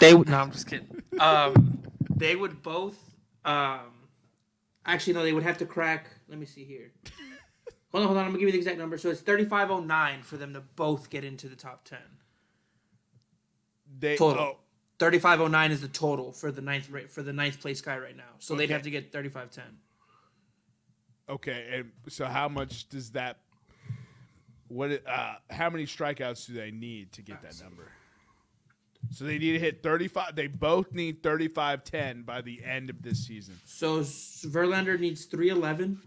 they 0.00 0.14
would 0.14 0.28
no, 0.28 0.38
I'm 0.38 0.50
just 0.52 0.66
kidding. 0.68 0.88
Um, 1.20 1.82
they 2.16 2.34
would 2.36 2.62
both. 2.62 2.96
Um, 3.44 3.80
actually, 4.86 5.12
no, 5.12 5.22
they 5.22 5.32
would 5.34 5.42
have 5.42 5.58
to 5.58 5.66
crack. 5.66 6.06
Let 6.28 6.38
me 6.38 6.46
see 6.46 6.64
here. 6.64 6.92
Hold 7.92 8.02
on, 8.02 8.08
hold 8.08 8.18
on. 8.18 8.24
I'm 8.24 8.30
gonna 8.30 8.38
give 8.38 8.46
you 8.48 8.52
the 8.52 8.58
exact 8.58 8.78
number. 8.78 8.96
So 8.96 9.10
it's 9.10 9.20
3509 9.20 10.22
for 10.22 10.38
them 10.38 10.54
to 10.54 10.60
both 10.62 11.10
get 11.10 11.24
into 11.24 11.46
the 11.48 11.56
top 11.56 11.84
10. 11.84 11.98
They 13.98 14.16
Total. 14.16 14.42
oh, 14.42 14.56
3509 15.02 15.72
is 15.72 15.80
the 15.80 15.88
total 15.88 16.30
for 16.30 16.52
the 16.52 16.62
ninth 16.62 16.88
for 17.10 17.24
the 17.24 17.32
ninth 17.32 17.60
place 17.60 17.80
guy 17.80 17.98
right 17.98 18.16
now. 18.16 18.22
So 18.38 18.54
they'd 18.54 18.70
have 18.70 18.82
to 18.82 18.90
get 18.90 19.10
3510. 19.10 19.78
Okay, 21.28 21.66
and 21.72 21.90
so 22.08 22.26
how 22.26 22.48
much 22.48 22.88
does 22.88 23.10
that? 23.12 23.38
What? 24.68 25.02
Uh, 25.04 25.34
how 25.50 25.70
many 25.70 25.86
strikeouts 25.86 26.46
do 26.46 26.52
they 26.54 26.70
need 26.70 27.10
to 27.14 27.22
get 27.22 27.42
that 27.42 27.60
number? 27.60 27.88
So 29.10 29.24
they 29.24 29.38
need 29.38 29.54
to 29.54 29.58
hit 29.58 29.82
thirty-five. 29.82 30.36
They 30.36 30.46
both 30.46 30.92
need 30.92 31.20
35-10 31.24 32.24
by 32.24 32.40
the 32.40 32.62
end 32.64 32.88
of 32.88 33.02
this 33.02 33.26
season. 33.26 33.58
So 33.64 34.00
Verlander 34.02 35.00
needs 35.00 35.24
311 35.24 36.00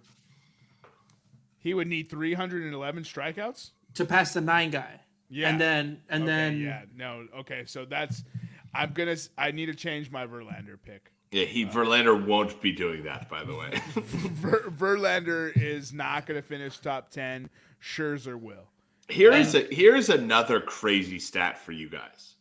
He 1.59 1.73
would 1.73 1.87
need 1.89 2.09
three 2.09 2.33
hundred 2.33 2.63
and 2.63 2.73
eleven 2.73 3.03
strikeouts. 3.03 3.71
to 3.95 4.05
pass 4.05 4.33
the 4.33 4.39
nine 4.39 4.69
guy. 4.71 5.01
Yeah, 5.29 5.49
And 5.49 5.59
then 5.59 6.01
and 6.07 6.23
Okay, 6.23 6.31
then 6.31 6.59
yeah, 6.61 6.83
no, 6.95 7.25
okay. 7.39 7.65
So 7.65 7.83
that's. 7.83 8.23
I'm 8.75 8.91
gonna. 8.93 9.15
I 9.37 9.51
need 9.51 9.67
to 9.67 9.75
change 9.75 10.11
my 10.11 10.27
Verlander 10.27 10.77
pick. 10.83 11.11
Yeah. 11.31 11.45
He 11.45 11.65
uh, 11.65 11.69
Verlander 11.69 12.25
won't 12.25 12.61
be 12.61 12.71
doing 12.71 13.03
that, 13.03 13.29
by 13.29 13.43
the 13.43 13.55
way. 13.55 13.69
Ver, 13.95 14.69
Verlander 14.69 15.51
is 15.55 15.93
not 15.93 16.25
gonna 16.25 16.41
finish 16.41 16.77
top 16.79 17.09
ten. 17.09 17.49
Scherzer 17.81 18.39
will. 18.39 18.69
Here 19.07 19.31
is 19.31 19.55
a 19.55 19.61
here's 19.61 20.09
another 20.09 20.59
crazy 20.59 21.19
stat 21.19 21.57
for 21.57 21.71
you 21.71 21.89
guys. 21.89 22.35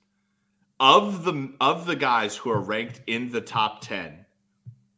Of 0.81 1.25
the 1.25 1.53
of 1.61 1.87
the 1.87 1.97
guys 1.97 2.37
who 2.37 2.51
are 2.51 2.61
ranked 2.61 3.03
in 3.07 3.31
the 3.31 3.41
top 3.41 3.81
ten, 3.81 4.25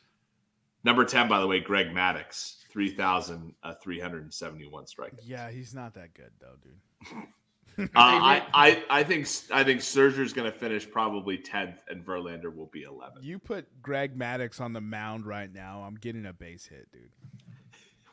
number 0.85 1.05
ten, 1.05 1.29
by 1.29 1.39
the 1.39 1.47
way, 1.47 1.61
Greg 1.61 1.89
Maddux, 1.89 2.65
three 2.71 2.89
thousand 2.91 3.55
three 3.83 4.01
hundred 4.01 4.33
seventy-one 4.33 4.87
strikeouts. 4.87 5.21
Yeah, 5.25 5.51
he's 5.51 5.75
not 5.75 5.95
that 5.95 6.15
good 6.15 6.31
though, 6.41 6.57
dude. 6.63 7.25
Uh, 7.79 7.85
I, 7.95 8.43
I 8.55 8.85
I 8.89 9.05
think 9.05 9.29
I 9.53 9.63
think 9.63 9.83
Scherzer's 9.83 10.33
going 10.33 10.51
to 10.51 10.59
finish 10.59 10.91
probably 10.91 11.37
tenth, 11.37 11.83
and 11.91 12.03
Verlander 12.03 12.55
will 12.55 12.71
be 12.73 12.85
eleventh. 12.85 13.23
You 13.23 13.39
put 13.39 13.83
Greg 13.83 14.19
Maddux 14.19 14.63
on 14.63 14.73
the 14.73 14.81
mound 14.81 15.27
right 15.27 15.53
now, 15.53 15.83
I'm 15.87 15.97
getting 15.97 16.25
a 16.25 16.33
base 16.33 16.65
hit, 16.67 16.91
dude. 16.91 17.11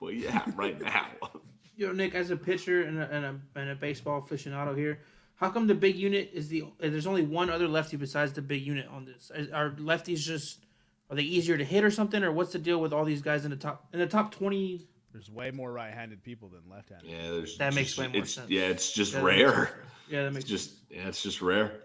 Well, 0.02 0.12
yeah, 0.12 0.44
right 0.58 0.78
now. 0.82 1.08
you 1.78 1.88
know, 1.88 1.94
Nick, 1.94 2.14
as 2.14 2.30
a 2.30 2.36
pitcher 2.36 2.82
and 2.84 3.00
a, 3.00 3.10
and 3.10 3.26
a, 3.26 3.40
and 3.56 3.70
a 3.70 3.76
baseball 3.76 4.22
aficionado 4.22 4.78
here, 4.78 5.00
how 5.44 5.50
come 5.50 5.68
the 5.68 5.76
big 5.76 5.96
unit 5.96 6.32
is 6.34 6.48
the? 6.48 6.64
There's 6.80 7.08
only 7.08 7.24
one 7.24 7.50
other 7.50 7.68
lefty 7.68 7.98
besides 7.98 8.34
the 8.34 8.42
big 8.42 8.66
unit 8.66 8.88
on 8.88 9.06
this. 9.06 9.32
Is- 9.36 9.52
Are 9.52 9.72
lefties 9.72 10.20
just? 10.20 10.66
Are 11.10 11.16
they 11.16 11.24
easier 11.24 11.58
to 11.58 11.64
hit 11.66 11.84
or 11.84 11.92
something, 11.92 12.24
or 12.24 12.32
what's 12.32 12.54
the 12.54 12.60
deal 12.60 12.80
with 12.80 12.94
all 12.94 13.04
these 13.06 13.22
guys 13.22 13.44
in 13.46 13.52
the 13.52 13.58
top 13.58 13.88
in 13.94 14.00
the 14.00 14.08
top 14.08 14.34
twenty? 14.34 14.88
There's 15.12 15.30
way 15.30 15.52
more 15.52 15.72
right-handed 15.72 16.24
people 16.24 16.50
than 16.50 16.62
left-handed. 16.68 17.08
Yeah, 17.08 17.30
there's 17.30 17.58
That 17.60 17.76
makes 17.76 17.96
way 18.00 18.08
more 18.08 18.24
it's, 18.24 18.34
sense. 18.34 18.50
Yeah, 18.50 18.62
it's 18.64 18.92
just 18.94 19.14
Yeah, 19.14 19.20
that 19.20 19.26
rare. 19.26 19.84
Yeah, 20.10 20.24
that 20.24 20.34
makes 20.34 20.46
It's 20.46 20.50
just 20.50 20.72
yeah, 20.90 21.08
it's 21.08 21.22
just 21.22 21.40
rare. 21.42 21.82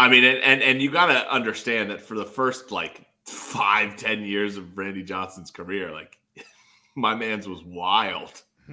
I 0.00 0.08
mean, 0.08 0.24
and, 0.24 0.38
and 0.38 0.62
and 0.62 0.82
you 0.82 0.90
got 0.90 1.06
to 1.06 1.32
understand 1.32 1.90
that 1.90 2.00
for 2.00 2.16
the 2.16 2.24
first 2.24 2.72
like 2.72 3.06
five, 3.24 3.96
ten 3.96 4.24
years 4.24 4.56
of 4.56 4.76
Randy 4.76 5.04
Johnson's 5.04 5.50
career, 5.52 5.92
like 5.92 6.18
my 6.96 7.14
man's 7.14 7.46
was 7.46 7.62
wild. 7.62 8.42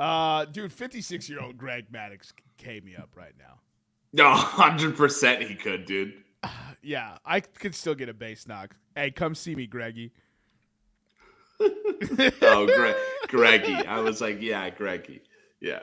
uh, 0.00 0.44
dude, 0.46 0.72
56 0.72 1.28
year 1.28 1.40
old 1.40 1.56
Greg 1.58 1.92
Maddux 1.92 2.32
K 2.56 2.80
me 2.80 2.96
up 2.96 3.10
right 3.14 3.34
now. 3.38 3.60
No, 4.12 4.32
hundred 4.32 4.96
percent 4.96 5.42
he 5.42 5.54
could, 5.54 5.84
dude. 5.84 6.14
Yeah, 6.82 7.18
I 7.26 7.40
could 7.40 7.74
still 7.74 7.94
get 7.94 8.08
a 8.08 8.14
base 8.14 8.48
knock. 8.48 8.74
Hey, 8.96 9.10
come 9.10 9.34
see 9.34 9.54
me, 9.54 9.66
Greggy. 9.66 10.12
Oh, 12.40 12.66
Gre- 12.66 13.28
Greggy. 13.28 13.74
I 13.74 14.00
was 14.00 14.22
like, 14.22 14.40
yeah, 14.40 14.70
Greggy. 14.70 15.20
Yeah. 15.60 15.80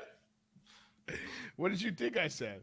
What 1.55 1.69
did 1.69 1.83
you 1.83 1.91
think 1.91 2.17
I 2.17 2.27
said? 2.29 2.61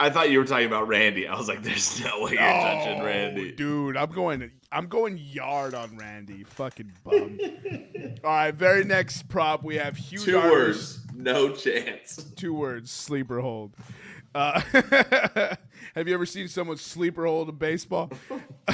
I 0.00 0.10
thought 0.10 0.30
you 0.30 0.38
were 0.40 0.44
talking 0.44 0.66
about 0.66 0.88
Randy. 0.88 1.26
I 1.28 1.36
was 1.36 1.46
like, 1.48 1.62
there's 1.62 2.02
no 2.02 2.22
way 2.22 2.32
you're 2.32 2.40
touching 2.40 3.00
Oh, 3.00 3.04
Randy. 3.04 3.52
Dude, 3.52 3.96
I'm 3.96 4.10
going 4.10 4.50
I'm 4.72 4.88
going 4.88 5.18
yard 5.18 5.74
on 5.74 5.96
Randy. 5.96 6.42
Fucking 6.44 6.92
bum. 7.04 7.38
All 8.24 8.30
right, 8.30 8.54
very 8.54 8.84
next 8.84 9.28
prop 9.28 9.62
we 9.62 9.76
have 9.76 9.98
Yu 9.98 10.18
Two 10.18 10.32
Darvish. 10.32 10.50
words, 10.50 11.00
no 11.14 11.52
chance. 11.52 12.16
Two 12.36 12.54
words, 12.54 12.90
sleeper 12.90 13.40
hold. 13.40 13.74
Uh, 14.34 14.60
have 15.94 16.08
you 16.08 16.14
ever 16.14 16.26
seen 16.26 16.48
someone 16.48 16.76
sleeper 16.76 17.24
hold 17.24 17.48
a 17.48 17.52
baseball? 17.52 18.10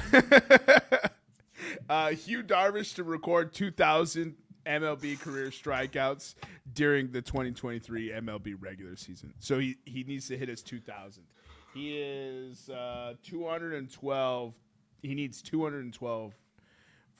uh, 1.88 2.12
Yu 2.24 2.42
Darvish 2.42 2.94
to 2.94 3.04
record 3.04 3.52
2,000 3.52 4.36
MLB 4.66 5.18
career 5.20 5.48
strikeouts 5.48 6.34
during 6.72 7.10
the 7.10 7.22
2023 7.22 8.10
MLB 8.10 8.54
regular 8.58 8.96
season. 8.96 9.32
So 9.38 9.58
he, 9.58 9.76
he 9.84 10.04
needs 10.04 10.28
to 10.28 10.36
hit 10.36 10.48
his 10.48 10.62
2,000. 10.62 11.22
He 11.74 11.98
is 11.98 12.68
uh, 12.68 13.14
212. 13.22 14.54
He 15.02 15.14
needs 15.14 15.42
212 15.42 16.34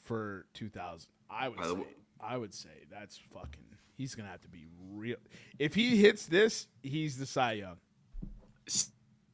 for 0.01 0.47
2,000. 0.55 1.09
I 1.31 1.49
would 1.49 1.65
say. 1.65 1.87
I 2.23 2.37
would 2.37 2.53
say 2.53 2.69
that's 2.91 3.19
fucking. 3.33 3.65
He's 3.97 4.15
gonna 4.15 4.29
have 4.29 4.43
to 4.43 4.49
be 4.49 4.67
real. 4.93 5.17
If 5.59 5.75
he 5.75 5.97
hits 5.97 6.27
this, 6.27 6.67
he's 6.83 7.17
the 7.17 7.27
Cy 7.27 7.53
Young. 7.53 7.77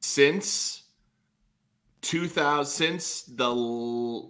Since 0.01 0.85
2000, 2.03 2.65
since 2.67 3.23
the 3.23 3.49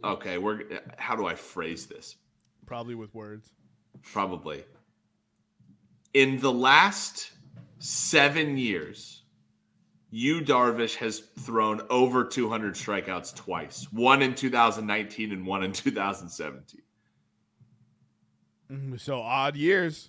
okay, 0.04 0.38
we're 0.38 0.62
how 0.96 1.16
do 1.16 1.26
I 1.26 1.34
phrase 1.34 1.86
this? 1.86 2.16
Probably 2.66 2.94
with 2.94 3.14
words. 3.14 3.50
Probably 4.02 4.64
in 6.16 6.40
the 6.40 6.50
last 6.52 7.32
seven 7.78 8.56
years, 8.56 9.22
Yu 10.10 10.40
Darvish 10.40 10.94
has 10.96 11.18
thrown 11.40 11.82
over 11.90 12.24
200 12.24 12.74
strikeouts 12.74 13.34
twice. 13.36 13.86
One 13.92 14.22
in 14.22 14.34
2019 14.34 15.32
and 15.32 15.46
one 15.46 15.62
in 15.62 15.72
2017. 15.72 16.80
Mm, 18.72 18.98
So 18.98 19.20
odd 19.20 19.56
years. 19.56 20.08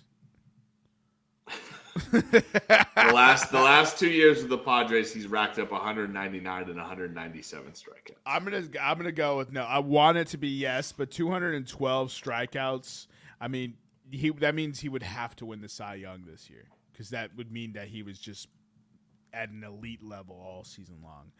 The 2.12 3.10
last 3.12 3.50
the 3.50 3.58
last 3.60 3.98
two 3.98 4.08
years 4.08 4.42
of 4.42 4.48
the 4.48 4.56
Padres, 4.58 5.12
he's 5.12 5.26
racked 5.26 5.58
up 5.58 5.72
199 5.72 6.62
and 6.68 6.76
197 6.76 7.72
strikeouts. 7.72 8.14
I'm 8.24 8.44
gonna 8.44 8.62
I'm 8.80 8.96
gonna 8.98 9.10
go 9.10 9.36
with 9.36 9.50
no. 9.50 9.62
I 9.64 9.80
want 9.80 10.16
it 10.16 10.28
to 10.28 10.38
be 10.38 10.48
yes, 10.48 10.92
but 10.92 11.10
212 11.10 12.08
strikeouts. 12.10 13.08
I 13.40 13.48
mean, 13.48 13.74
he 14.10 14.30
that 14.30 14.54
means 14.54 14.80
he 14.80 14.88
would 14.88 15.02
have 15.02 15.36
to 15.36 15.46
win 15.46 15.60
the 15.60 15.68
Cy 15.68 15.96
Young 15.96 16.24
this 16.26 16.48
year 16.50 16.68
because 16.92 17.10
that 17.10 17.36
would 17.36 17.52
mean 17.52 17.72
that 17.74 17.88
he 17.88 18.02
was 18.02 18.18
just 18.18 18.48
at 19.32 19.50
an 19.50 19.62
elite 19.64 20.02
level 20.02 20.36
all 20.36 20.64
season 20.64 20.96
long. 21.02 21.30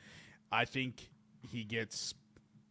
I 0.52 0.64
think 0.64 1.08
he 1.50 1.64
gets 1.64 2.14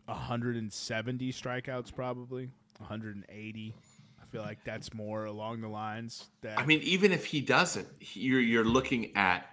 170 0.05 1.31
strikeouts, 1.33 1.93
probably 1.93 2.49
180. 2.79 3.75
I 4.21 4.25
feel 4.31 4.41
like 4.41 4.63
that's 4.63 4.93
more 4.93 5.25
along 5.25 5.61
the 5.61 5.67
lines 5.67 6.29
that 6.41 6.59
I 6.59 6.65
mean, 6.65 6.81
even 6.81 7.11
if 7.11 7.25
he 7.25 7.41
doesn't, 7.41 7.87
you're 8.13 8.41
you're 8.41 8.65
looking 8.65 9.15
at, 9.15 9.49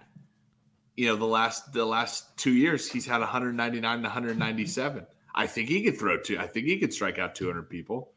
you 0.95 1.07
know, 1.07 1.15
the 1.15 1.25
last 1.25 1.73
the 1.73 1.85
last 1.85 2.37
two 2.37 2.53
years 2.53 2.89
he's 2.89 3.05
had 3.05 3.19
199 3.19 3.93
and 3.93 4.03
197. 4.03 5.05
I 5.37 5.47
think 5.47 5.67
he 5.67 5.83
could 5.83 5.97
throw 5.97 6.17
two. 6.17 6.39
I 6.39 6.47
think 6.47 6.65
he 6.67 6.77
could 6.79 6.93
strike 6.93 7.19
out 7.19 7.35
200 7.35 7.69
people. 7.69 8.13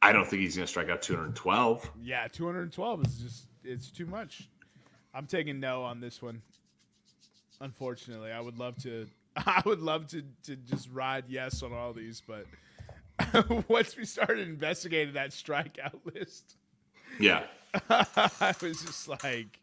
I 0.00 0.12
don't 0.12 0.26
think 0.26 0.42
he's 0.42 0.56
going 0.56 0.64
to 0.66 0.70
strike 0.70 0.88
out 0.90 1.02
212. 1.02 1.90
Yeah, 2.02 2.28
212 2.28 3.04
is 3.06 3.18
just 3.18 3.46
it's 3.64 3.90
too 3.90 4.06
much. 4.06 4.48
I'm 5.14 5.26
taking 5.26 5.58
no 5.60 5.82
on 5.82 6.00
this 6.00 6.22
one. 6.22 6.42
Unfortunately, 7.60 8.30
I 8.30 8.40
would 8.40 8.58
love 8.58 8.76
to 8.84 9.08
I 9.36 9.62
would 9.64 9.80
love 9.80 10.06
to 10.08 10.22
to 10.44 10.56
just 10.56 10.88
ride 10.92 11.24
yes 11.28 11.62
on 11.62 11.72
all 11.72 11.92
these, 11.92 12.22
but 12.26 12.46
once 13.68 13.96
we 13.96 14.04
started 14.04 14.48
investigating 14.48 15.14
that 15.14 15.30
strikeout 15.30 16.00
list, 16.14 16.56
Yeah. 17.18 17.44
I 17.90 18.54
was 18.62 18.82
just 18.82 19.08
like 19.08 19.58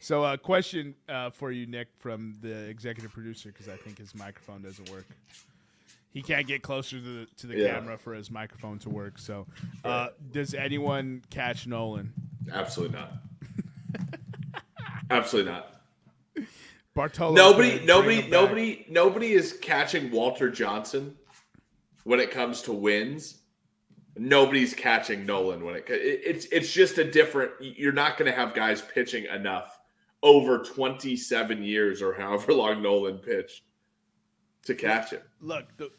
So 0.00 0.24
a 0.24 0.34
uh, 0.34 0.36
question 0.36 0.94
uh, 1.08 1.30
for 1.30 1.52
you 1.52 1.66
Nick 1.66 1.88
from 1.98 2.34
the 2.42 2.68
executive 2.68 3.12
producer 3.12 3.50
because 3.50 3.68
I 3.68 3.76
think 3.76 3.98
his 3.98 4.14
microphone 4.14 4.62
doesn't 4.62 4.90
work. 4.90 5.06
He 6.12 6.22
can't 6.22 6.46
get 6.46 6.62
closer 6.62 6.98
to 6.98 7.02
the 7.02 7.26
to 7.36 7.46
the 7.46 7.56
Yeah. 7.58 7.74
camera 7.74 7.98
for 7.98 8.14
his 8.14 8.30
microphone 8.30 8.78
to 8.80 8.88
work. 8.88 9.18
So, 9.18 9.46
uh, 9.84 10.08
does 10.32 10.54
anyone 10.54 11.22
catch 11.30 11.66
Nolan? 11.66 12.12
Absolutely 12.50 12.98
not. 12.98 13.12
Absolutely 15.10 15.52
not. 15.52 15.74
Bartolo. 16.94 17.34
Nobody, 17.34 17.84
nobody, 17.84 18.26
nobody, 18.28 18.86
nobody 18.88 19.32
is 19.32 19.52
catching 19.62 20.10
Walter 20.10 20.50
Johnson 20.50 21.14
when 22.04 22.20
it 22.20 22.30
comes 22.30 22.62
to 22.62 22.72
wins. 22.72 23.36
Nobody's 24.16 24.74
catching 24.74 25.24
Nolan 25.24 25.64
when 25.64 25.76
it, 25.76 25.84
it 25.88 26.20
it's 26.24 26.46
it's 26.46 26.72
just 26.72 26.98
a 26.98 27.08
different. 27.08 27.52
You're 27.60 27.92
not 27.92 28.18
going 28.18 28.30
to 28.30 28.36
have 28.36 28.52
guys 28.52 28.82
pitching 28.82 29.26
enough 29.26 29.78
over 30.24 30.58
27 30.58 31.62
years 31.62 32.02
or 32.02 32.12
however 32.14 32.52
long 32.52 32.82
Nolan 32.82 33.18
pitched 33.18 33.62
to 34.64 34.74
catch 34.74 35.10
him. 35.10 35.20
Look, 35.40 35.66
the, 35.76 35.90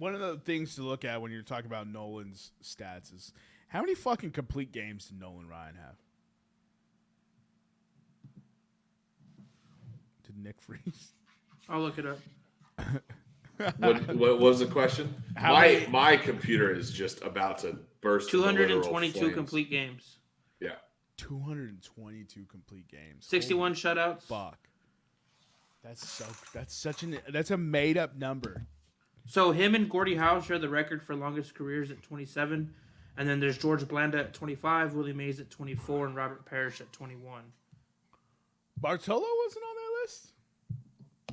one 0.00 0.14
of 0.14 0.20
the 0.20 0.38
things 0.38 0.74
to 0.76 0.82
look 0.82 1.04
at 1.04 1.20
when 1.20 1.30
you're 1.30 1.42
talking 1.42 1.66
about 1.66 1.86
Nolan's 1.86 2.52
stats 2.64 3.14
is 3.14 3.32
how 3.68 3.80
many 3.82 3.94
fucking 3.94 4.30
complete 4.30 4.72
games 4.72 5.04
did 5.06 5.20
Nolan 5.20 5.46
Ryan 5.46 5.74
have? 5.76 5.96
Did 10.26 10.38
Nick 10.42 10.60
freeze? 10.60 11.12
I'll 11.68 11.80
look 11.80 11.98
it 11.98 12.06
up. 12.06 12.18
What, 13.76 14.16
what 14.16 14.38
was 14.40 14.60
the 14.60 14.64
question? 14.66 15.14
How 15.36 15.52
my 15.52 15.66
many- 15.66 15.86
my 15.88 16.16
computer 16.16 16.72
is 16.74 16.90
just 16.90 17.20
about 17.22 17.58
to 17.58 17.76
burst. 18.00 18.30
222 18.30 19.32
complete 19.32 19.68
games. 19.68 20.16
Yeah, 20.60 20.76
222 21.18 22.46
complete 22.46 22.88
games. 22.88 23.26
61 23.26 23.74
shutouts. 23.74 24.26
Holy 24.26 24.40
fuck. 24.44 24.58
That's 25.84 26.08
so. 26.08 26.24
That's 26.54 26.74
such 26.74 27.02
an. 27.02 27.18
That's 27.28 27.50
a 27.50 27.58
made 27.58 27.98
up 27.98 28.16
number. 28.16 28.64
So 29.30 29.52
him 29.52 29.76
and 29.76 29.88
Gordie 29.88 30.16
Howe 30.16 30.40
share 30.40 30.58
the 30.58 30.68
record 30.68 31.04
for 31.04 31.14
longest 31.14 31.54
careers 31.54 31.92
at 31.92 32.02
27. 32.02 32.74
And 33.16 33.28
then 33.28 33.38
there's 33.38 33.56
George 33.56 33.86
Blanda 33.86 34.18
at 34.18 34.34
25, 34.34 34.94
Willie 34.94 35.12
Mays 35.12 35.38
at 35.38 35.48
24, 35.50 36.06
and 36.06 36.16
Robert 36.16 36.44
Parish 36.44 36.80
at 36.80 36.92
21. 36.92 37.44
Bartolo 38.76 39.26
wasn't 39.44 39.64
on 39.64 39.76
that 39.76 40.02
list. 40.02 40.32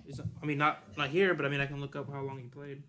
Is- 0.06 0.22
I 0.44 0.46
mean, 0.46 0.60
not 0.60 0.84
not 0.96 1.10
here, 1.10 1.34
but 1.34 1.48
I 1.48 1.50
mean, 1.50 1.60
I 1.60 1.66
can 1.66 1.82
look 1.82 1.96
up 1.96 2.08
how 2.12 2.22
long 2.22 2.38
he 2.38 2.46
played. 2.46 2.84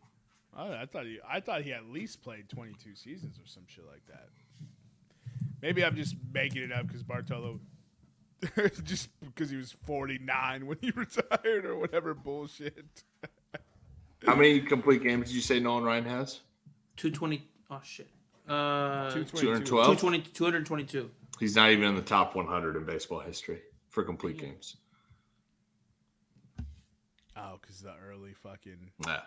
Oh, 0.54 0.74
I 0.74 0.84
thought 0.84 1.06
he. 1.06 1.18
I 1.26 1.40
thought 1.40 1.62
he 1.62 1.72
at 1.72 1.86
least 1.86 2.22
played 2.22 2.50
22 2.50 2.94
seasons 2.94 3.38
or 3.38 3.46
some 3.46 3.62
shit 3.66 3.86
like 3.86 4.06
that. 4.08 4.28
Maybe 5.62 5.82
I'm 5.86 5.96
just 5.96 6.16
making 6.34 6.64
it 6.64 6.70
up 6.70 6.86
because 6.86 7.02
Bartolo, 7.02 7.60
just 8.84 9.08
because 9.24 9.48
he 9.48 9.56
was 9.56 9.72
49 9.86 10.66
when 10.66 10.76
he 10.82 10.90
retired 10.94 11.64
or 11.64 11.78
whatever 11.78 12.12
bullshit. 12.12 13.04
how 14.26 14.34
many 14.34 14.60
complete 14.60 15.02
games 15.02 15.26
did 15.28 15.34
you 15.34 15.40
say 15.40 15.60
Nolan 15.60 15.84
Ryan 15.84 16.04
has? 16.04 16.40
220. 16.96 17.46
Oh, 17.70 17.80
shit. 17.82 18.08
Uh, 18.48 19.10
212? 19.12 19.64
220, 19.64 20.20
222. 20.32 21.10
He's 21.38 21.54
not 21.54 21.70
even 21.70 21.84
in 21.84 21.94
the 21.94 22.02
top 22.02 22.34
100 22.34 22.76
in 22.76 22.84
baseball 22.84 23.20
history 23.20 23.60
for 23.90 24.02
complete 24.02 24.38
games. 24.38 24.76
Oh, 27.36 27.58
because 27.60 27.80
the 27.80 27.92
early 28.08 28.32
fucking. 28.32 28.90
Yeah. 29.06 29.20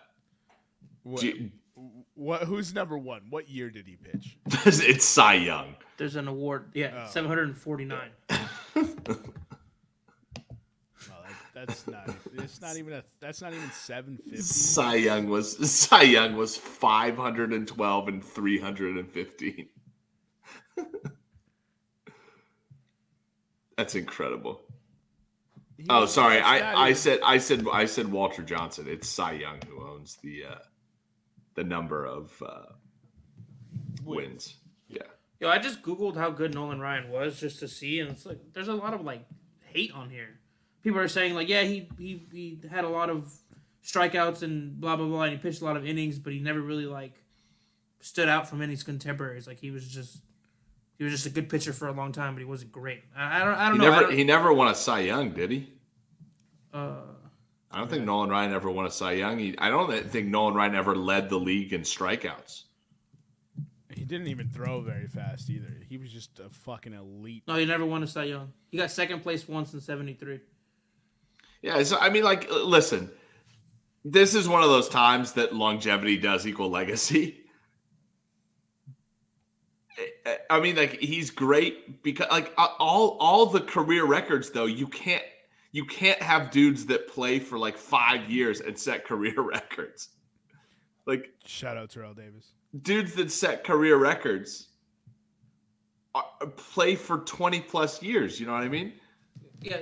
What, 1.04 1.20
Do 1.22 1.50
what? 2.14 2.42
Who's 2.42 2.74
number 2.74 2.98
one? 2.98 3.22
What 3.30 3.48
year 3.48 3.70
did 3.70 3.86
he 3.86 3.96
pitch? 3.96 4.36
it's 4.66 5.04
Cy 5.06 5.34
Young. 5.34 5.74
There's 5.96 6.16
an 6.16 6.28
award. 6.28 6.70
Yeah, 6.74 7.04
Oh. 7.06 7.10
749. 7.10 8.10
That, 11.62 11.68
that's 11.68 11.86
not. 11.86 12.10
It's 12.34 12.60
not 12.60 12.76
even 12.76 12.92
a. 12.94 13.04
That's 13.20 13.40
not 13.40 13.52
even 13.54 13.70
750. 13.70 14.42
Cy 14.42 14.94
Young 14.96 15.28
was 15.28 15.70
Cy 15.70 16.02
Young 16.02 16.34
was 16.36 16.56
512 16.56 18.08
and 18.08 18.24
315. 18.24 19.68
That's 23.76 23.94
incredible. 23.94 24.60
he 25.76 25.84
Oh, 25.88 26.06
sorry. 26.06 26.40
I, 26.40 26.72
I 26.72 26.84
even- 26.86 26.96
said 26.96 27.20
I 27.24 27.38
said 27.38 27.64
I 27.72 27.84
said 27.86 28.08
Walter 28.10 28.42
Johnson. 28.42 28.86
It's 28.88 29.08
Cy 29.08 29.32
Young 29.32 29.60
who 29.68 29.86
owns 29.86 30.16
the 30.22 30.44
uh, 30.50 30.54
the 31.54 31.64
number 31.64 32.04
of 32.04 32.32
uh, 32.44 32.72
wins. 34.04 34.56
Yeah. 34.88 35.02
Yo, 35.40 35.48
I 35.48 35.58
just 35.58 35.82
googled 35.82 36.16
how 36.16 36.30
good 36.30 36.54
Nolan 36.54 36.80
Ryan 36.80 37.10
was 37.10 37.38
just 37.40 37.60
to 37.60 37.68
see, 37.68 38.00
and 38.00 38.10
it's 38.10 38.26
like 38.26 38.38
there's 38.52 38.68
a 38.68 38.74
lot 38.74 38.94
of 38.94 39.02
like 39.02 39.24
hate 39.60 39.92
on 39.92 40.10
here. 40.10 40.38
People 40.82 40.98
are 41.00 41.08
saying 41.08 41.34
like, 41.34 41.48
yeah, 41.48 41.62
he 41.62 41.88
he, 41.98 42.22
he 42.32 42.58
had 42.70 42.84
a 42.84 42.88
lot 42.88 43.08
of 43.10 43.32
strikeouts 43.84 44.42
and 44.42 44.80
blah 44.80 44.96
blah 44.96 45.06
blah, 45.06 45.22
and 45.22 45.32
he 45.32 45.38
pitched 45.38 45.60
a 45.62 45.64
lot 45.64 45.76
of 45.76 45.86
innings, 45.86 46.18
but 46.18 46.32
he 46.32 46.40
never 46.40 46.60
really 46.60 46.86
like 46.86 47.14
stood 48.00 48.28
out 48.28 48.48
from 48.48 48.60
any 48.62 48.72
of 48.72 48.78
his 48.78 48.82
contemporaries. 48.82 49.46
Like 49.46 49.58
he 49.60 49.70
was 49.70 49.86
just 49.88 50.18
he 50.98 51.04
was 51.04 51.12
just 51.12 51.26
a 51.26 51.30
good 51.30 51.48
pitcher 51.48 51.72
for 51.72 51.88
a 51.88 51.92
long 51.92 52.12
time, 52.12 52.34
but 52.34 52.40
he 52.40 52.44
wasn't 52.44 52.72
great. 52.72 53.02
I, 53.16 53.40
I 53.42 53.44
don't 53.44 53.54
I 53.54 53.68
don't 53.68 53.72
He 53.74 53.78
know. 53.86 53.86
I 53.86 53.90
never 53.94 54.02
don't- 54.08 54.16
he 54.18 54.24
never 54.24 54.52
won 54.52 54.68
a 54.68 54.74
Cy 54.74 55.00
Young, 55.00 55.30
did 55.32 55.50
he? 55.50 55.68
uh, 56.74 56.96
I 57.70 57.78
don't 57.78 57.88
think 57.88 58.04
Nolan 58.04 58.28
Ryan 58.28 58.52
ever 58.52 58.70
won 58.70 58.84
a 58.86 58.90
Cy 58.90 59.12
Young. 59.12 59.38
He, 59.38 59.54
I 59.58 59.70
don't 59.70 60.08
think 60.10 60.26
Nolan 60.28 60.54
Ryan 60.54 60.74
ever 60.74 60.94
led 60.94 61.30
the 61.30 61.38
league 61.38 61.72
in 61.72 61.82
strikeouts. 61.82 62.64
He 63.94 64.04
didn't 64.04 64.28
even 64.28 64.48
throw 64.48 64.80
very 64.80 65.06
fast 65.06 65.48
either. 65.48 65.68
He 65.88 65.96
was 65.96 66.10
just 66.12 66.38
a 66.40 66.48
fucking 66.50 66.92
elite. 66.94 67.44
no, 67.46 67.56
he 67.56 67.64
never 67.66 67.84
won 67.86 68.02
a 68.02 68.06
Cy 68.06 68.24
Young. 68.24 68.52
He 68.70 68.76
got 68.78 68.90
second 68.90 69.20
place 69.20 69.46
once 69.48 69.72
in 69.74 69.80
'73. 69.80 70.40
Yeah, 71.62 71.82
so 71.84 71.96
I 71.98 72.10
mean, 72.10 72.24
like, 72.24 72.50
uh, 72.50 72.64
listen, 72.64 73.10
this 74.04 74.34
is 74.34 74.48
one 74.48 74.62
of 74.62 74.68
those 74.68 74.88
times 74.88 75.32
that 75.34 75.54
longevity 75.54 76.16
does 76.18 76.46
equal 76.46 76.68
legacy. 76.70 77.38
I- 80.26 80.38
I 80.50 80.60
mean, 80.60 80.76
like, 80.76 80.98
he's 81.00 81.30
great 81.30 82.02
because, 82.02 82.26
like, 82.30 82.52
uh, 82.58 82.68
all 82.78 83.16
all 83.20 83.46
the 83.46 83.60
career 83.60 84.04
records 84.04 84.50
though, 84.50 84.66
you 84.66 84.86
can't 84.86 85.22
you 85.72 85.84
can't 85.86 86.20
have 86.20 86.50
dudes 86.50 86.84
that 86.86 87.08
play 87.08 87.38
for 87.38 87.58
like 87.58 87.76
five 87.78 88.28
years 88.30 88.60
and 88.60 88.78
set 88.78 89.04
career 89.06 89.40
records. 89.40 90.10
Like 91.06 91.30
Shout 91.46 91.76
out 91.76 91.90
Terrell 91.90 92.14
Davis. 92.14 92.52
dudes 92.82 93.14
that 93.14 93.30
set 93.32 93.64
career 93.64 93.96
records 93.96 94.68
are, 96.14 96.24
play 96.56 96.94
for 96.94 97.18
twenty 97.18 97.60
plus 97.60 98.02
years. 98.02 98.38
You 98.38 98.46
know 98.46 98.52
what 98.52 98.62
I 98.62 98.68
mean? 98.68 98.92
Yeah. 99.60 99.78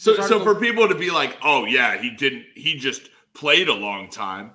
So, 0.00 0.12
This 0.16 0.28
so 0.28 0.36
article- 0.38 0.54
for 0.54 0.58
people 0.60 0.88
to 0.88 0.94
be 0.94 1.10
like, 1.10 1.36
"Oh 1.42 1.66
yeah, 1.66 1.98
he 2.00 2.08
didn't. 2.08 2.46
He 2.54 2.76
just 2.76 3.10
played 3.34 3.68
a 3.68 3.74
long 3.74 4.08
time." 4.08 4.52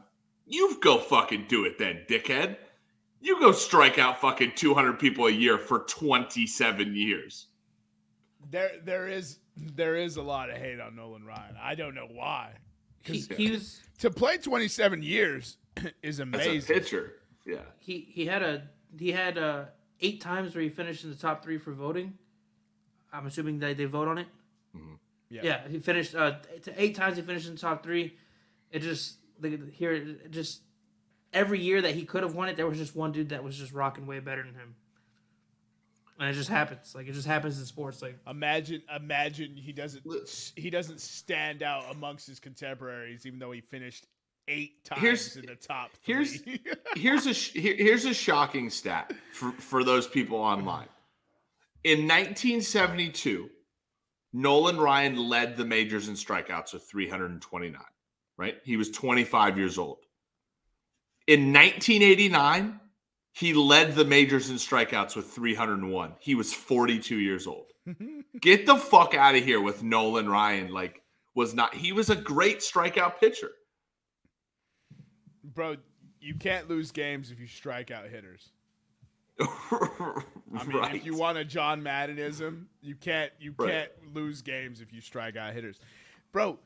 You 0.47 0.79
go 0.81 0.97
fucking 0.97 1.45
do 1.47 1.65
it 1.65 1.77
then, 1.77 2.03
dickhead. 2.09 2.57
You 3.21 3.39
go 3.39 3.51
strike 3.51 3.99
out 3.99 4.19
fucking 4.19 4.53
two 4.55 4.73
hundred 4.73 4.97
people 4.97 5.27
a 5.27 5.31
year 5.31 5.59
for 5.59 5.81
twenty 5.87 6.47
seven 6.47 6.95
years. 6.95 7.45
There, 8.49 8.71
there 8.83 9.07
is, 9.07 9.37
there 9.55 9.95
is 9.95 10.17
a 10.17 10.23
lot 10.23 10.49
of 10.49 10.57
hate 10.57 10.79
on 10.79 10.95
Nolan 10.95 11.23
Ryan. 11.25 11.55
I 11.61 11.75
don't 11.75 11.93
know 11.93 12.07
why. 12.11 12.53
he, 13.03 13.19
he 13.37 13.51
was 13.51 13.81
To 13.99 14.09
play 14.09 14.37
27 14.37 15.03
years 15.03 15.57
is 16.01 16.19
As 16.19 16.19
a 16.19 16.23
amazing. 16.23 16.75
pitcher, 16.75 17.13
yeah. 17.45 17.57
he 17.77 17.99
he 18.11 18.25
had 18.25 18.41
a 18.41 18.63
he 18.97 19.11
had 19.11 19.37
uh 19.37 19.65
eight 20.01 20.21
times 20.21 20.55
where 20.55 20.63
he 20.63 20.69
finished 20.69 21.03
in 21.03 21.11
the 21.11 21.15
top 21.15 21.43
three 21.43 21.59
for 21.59 21.71
voting. 21.71 22.17
I'm 23.13 23.27
assuming 23.27 23.59
that 23.59 23.77
they 23.77 23.85
vote 23.85 24.07
on 24.07 24.17
it. 24.17 24.27
Yeah. 25.35 25.41
Yeah, 25.43 25.67
he 25.67 25.79
finished 25.79 26.15
uh 26.15 26.35
eight 26.77 26.95
times 26.95 27.17
he 27.17 27.21
finished 27.23 27.47
in 27.47 27.55
the 27.55 27.61
top 27.61 27.83
three. 27.83 28.15
It 28.71 28.79
just 28.79 29.17
the, 29.39 29.59
here 29.73 29.91
it 29.93 30.31
just 30.31 30.61
every 31.33 31.59
year 31.59 31.81
that 31.81 31.93
he 31.95 32.05
could 32.05 32.23
have 32.23 32.33
won 32.35 32.47
it, 32.49 32.55
there 32.57 32.67
was 32.67 32.77
just 32.77 32.95
one 32.95 33.11
dude 33.11 33.29
that 33.29 33.43
was 33.43 33.57
just 33.57 33.73
rocking 33.73 34.07
way 34.07 34.19
better 34.19 34.43
than 34.43 34.53
him. 34.55 34.75
And 36.17 36.29
it 36.29 36.33
just 36.33 36.49
happens. 36.49 36.95
Like 36.95 37.07
it 37.07 37.11
just 37.13 37.27
happens 37.27 37.59
in 37.59 37.65
sports. 37.65 38.01
Like 38.01 38.17
Imagine, 38.25 38.81
imagine 38.95 39.57
he 39.57 39.73
doesn't, 39.73 40.03
he 40.55 40.69
doesn't 40.69 41.01
stand 41.01 41.61
out 41.61 41.83
amongst 41.91 42.25
his 42.27 42.39
contemporaries, 42.39 43.25
even 43.25 43.37
though 43.37 43.51
he 43.51 43.59
finished 43.59 44.07
eight 44.47 44.85
times 44.85 45.01
Here's- 45.01 45.35
in 45.35 45.45
the 45.45 45.55
top. 45.55 45.91
here's- 46.01 46.37
three. 46.39 46.61
here's 46.95 47.25
a 47.25 47.33
sh- 47.33 47.51
here's 47.55 48.05
a 48.05 48.13
shocking 48.13 48.69
stat 48.69 49.11
for 49.33 49.51
for 49.53 49.83
those 49.83 50.07
people 50.07 50.37
online. 50.37 50.87
In 51.83 52.07
1972, 52.07 53.49
Nolan 54.35 54.77
Ryan 54.77 55.15
led 55.15 55.55
the 55.55 55.63
majors 55.63 56.09
in 56.09 56.15
strikeouts 56.15 56.73
with 56.73 56.83
329. 56.83 57.81
Right, 58.37 58.55
he 58.65 58.75
was 58.75 58.91
25 58.91 59.57
years 59.57 59.77
old. 59.77 59.99
In 61.25 61.53
1989, 61.53 62.81
he 63.31 63.53
led 63.53 63.95
the 63.95 64.03
majors 64.03 64.49
in 64.49 64.57
strikeouts 64.57 65.15
with 65.15 65.27
301. 65.27 66.15
He 66.19 66.35
was 66.35 66.53
42 66.53 67.17
years 67.17 67.47
old. 67.47 67.71
Get 68.41 68.65
the 68.65 68.75
fuck 68.75 69.13
out 69.15 69.35
of 69.35 69.43
here 69.43 69.61
with 69.61 69.83
Nolan 69.83 70.27
Ryan. 70.29 70.69
Like, 70.69 71.01
was 71.33 71.53
not 71.53 71.73
he 71.73 71.93
was 71.93 72.09
a 72.09 72.15
great 72.15 72.59
strikeout 72.59 73.19
pitcher. 73.19 73.51
bro, 75.43 75.77
you 76.19 76.35
can't 76.35 76.69
lose 76.69 76.91
games 76.91 77.31
if 77.31 77.39
you 77.39 77.47
strike 77.47 77.91
out 77.91 78.09
hitters. 78.09 78.49
I 79.41 80.63
mean, 80.65 80.77
right. 80.77 80.95
if 80.95 81.05
you 81.05 81.15
want 81.15 81.37
a 81.37 81.43
John 81.45 81.81
Maddenism, 81.81 82.65
you 82.81 82.95
can't 82.95 83.31
you 83.39 83.53
Right. 83.57 83.69
can't 83.71 83.91
lose 84.15 84.41
games 84.41 84.81
if 84.81 84.93
you 84.93 85.01
strike 85.01 85.35
out 85.35 85.53
hitters, 85.53 85.79
bro. 86.31 86.57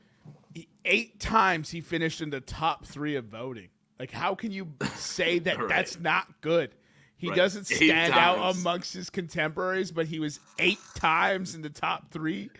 Eight 0.84 1.18
times 1.18 1.70
he 1.70 1.80
finished 1.80 2.20
in 2.20 2.30
the 2.30 2.40
top 2.40 2.84
three 2.86 3.16
of 3.16 3.24
voting. 3.26 3.68
Like, 3.98 4.10
how 4.10 4.34
can 4.34 4.52
you 4.52 4.68
say 4.94 5.38
that 5.40 5.58
Right. 5.58 5.68
that's 5.68 5.98
not 5.98 6.40
good? 6.40 6.70
He 7.16 7.28
Right. 7.28 7.36
doesn't 7.36 7.64
stand 7.66 8.14
out 8.14 8.54
amongst 8.56 8.94
his 8.94 9.10
contemporaries, 9.10 9.90
but 9.92 10.06
he 10.06 10.18
was 10.20 10.40
eight 10.58 10.78
times 10.94 11.54
in 11.54 11.62
the 11.62 11.68
top 11.68 12.10
three. 12.10 12.50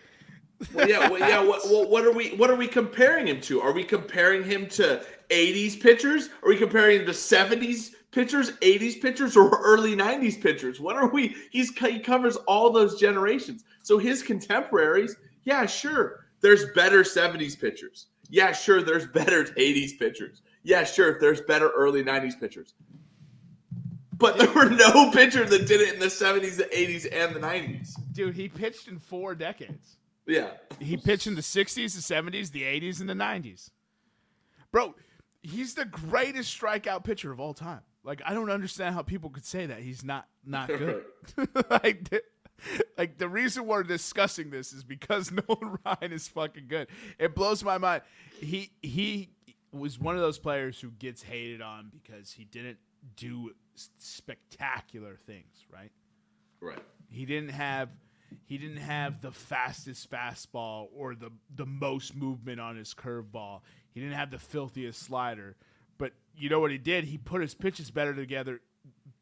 Well, 0.73 0.87
yeah, 0.87 1.09
well, 1.09 1.19
yeah. 1.19 1.39
What, 1.43 1.61
what, 1.67 1.89
what 1.89 2.05
are 2.05 2.11
we? 2.11 2.35
What 2.35 2.51
are 2.51 2.55
we 2.55 2.67
comparing 2.67 3.25
him 3.25 3.41
to? 3.41 3.61
Are 3.61 3.71
we 3.71 3.83
comparing 3.83 4.43
him 4.43 4.67
to 4.69 5.03
'80s 5.31 5.79
pitchers? 5.81 6.29
Are 6.43 6.49
we 6.49 6.57
comparing 6.57 6.99
him 6.99 7.05
to 7.07 7.13
'70s 7.13 7.93
pitchers, 8.11 8.51
'80s 8.51 9.01
pitchers, 9.01 9.35
or 9.35 9.49
early 9.63 9.95
'90s 9.95 10.41
pitchers? 10.41 10.79
What 10.79 10.95
are 10.95 11.09
we? 11.09 11.35
He's 11.51 11.75
he 11.77 11.99
covers 11.99 12.35
all 12.47 12.69
those 12.71 12.99
generations. 12.99 13.63
So 13.83 13.97
his 13.97 14.23
contemporaries, 14.23 15.15
yeah, 15.43 15.65
sure. 15.65 16.25
There's 16.41 16.65
better 16.75 17.03
'70s 17.03 17.59
pitchers. 17.59 18.07
Yeah, 18.29 18.51
sure. 18.51 18.81
There's 18.81 19.07
better 19.07 19.43
'80s 19.43 19.97
pitchers. 19.97 20.41
Yeah, 20.63 20.83
sure. 20.83 21.19
There's 21.19 21.41
better 21.41 21.69
early 21.69 22.03
'90s 22.03 22.39
pitchers. 22.39 22.73
But 24.17 24.37
there 24.37 24.51
were 24.51 24.69
no 24.69 25.09
pitchers 25.13 25.49
that 25.49 25.67
did 25.67 25.81
it 25.81 25.93
in 25.93 25.99
the 25.99 26.05
'70s, 26.07 26.57
the 26.57 26.65
'80s, 26.65 27.07
and 27.11 27.35
the 27.35 27.39
'90s. 27.39 27.93
Dude, 28.13 28.35
he 28.35 28.47
pitched 28.49 28.87
in 28.87 28.99
four 28.99 29.35
decades. 29.35 29.97
Yeah. 30.27 30.51
He 30.79 30.97
pitched 30.97 31.27
in 31.27 31.35
the 31.35 31.41
60s, 31.41 31.73
the 31.75 32.15
70s, 32.15 32.51
the 32.51 32.61
80s, 32.61 33.01
and 33.01 33.09
the 33.09 33.13
90s. 33.13 33.71
Bro, 34.71 34.95
he's 35.41 35.73
the 35.73 35.85
greatest 35.85 36.57
strikeout 36.57 37.03
pitcher 37.03 37.31
of 37.31 37.39
all 37.39 37.53
time. 37.53 37.81
Like 38.03 38.21
I 38.25 38.33
don't 38.33 38.49
understand 38.49 38.95
how 38.95 39.01
people 39.01 39.29
could 39.29 39.45
say 39.45 39.67
that 39.67 39.79
he's 39.79 40.03
not 40.03 40.27
not 40.45 40.67
good. 40.77 41.03
like, 41.69 42.09
the, 42.09 42.21
like 42.97 43.17
the 43.17 43.29
reason 43.29 43.67
we're 43.67 43.83
discussing 43.83 44.49
this 44.49 44.73
is 44.73 44.83
because 44.83 45.31
Nolan 45.49 45.77
Ryan 45.85 46.11
is 46.11 46.27
fucking 46.27 46.67
good. 46.67 46.87
It 47.19 47.35
blows 47.35 47.63
my 47.63 47.77
mind. 47.77 48.01
He 48.39 48.71
he 48.81 49.29
was 49.71 49.99
one 49.99 50.15
of 50.15 50.21
those 50.21 50.39
players 50.39 50.79
who 50.79 50.91
gets 50.91 51.21
hated 51.21 51.61
on 51.61 51.91
because 51.91 52.31
he 52.31 52.43
didn't 52.43 52.77
do 53.15 53.51
spectacular 53.97 55.15
things, 55.15 55.65
right? 55.71 55.91
Right. 56.59 56.79
He 57.09 57.25
didn't 57.25 57.49
have 57.49 57.89
he 58.45 58.57
didn't 58.57 58.77
have 58.77 59.21
the 59.21 59.31
fastest 59.31 60.09
fastball 60.09 60.87
or 60.95 61.15
the 61.15 61.31
the 61.55 61.65
most 61.65 62.15
movement 62.15 62.59
on 62.59 62.75
his 62.75 62.93
curveball. 62.93 63.61
He 63.93 63.99
didn't 63.99 64.15
have 64.15 64.31
the 64.31 64.39
filthiest 64.39 65.01
slider. 65.01 65.55
You 66.35 66.49
know 66.49 66.59
what 66.59 66.71
he 66.71 66.77
did? 66.77 67.03
He 67.03 67.17
put 67.17 67.41
his 67.41 67.53
pitches 67.53 67.91
better 67.91 68.13
together 68.13 68.61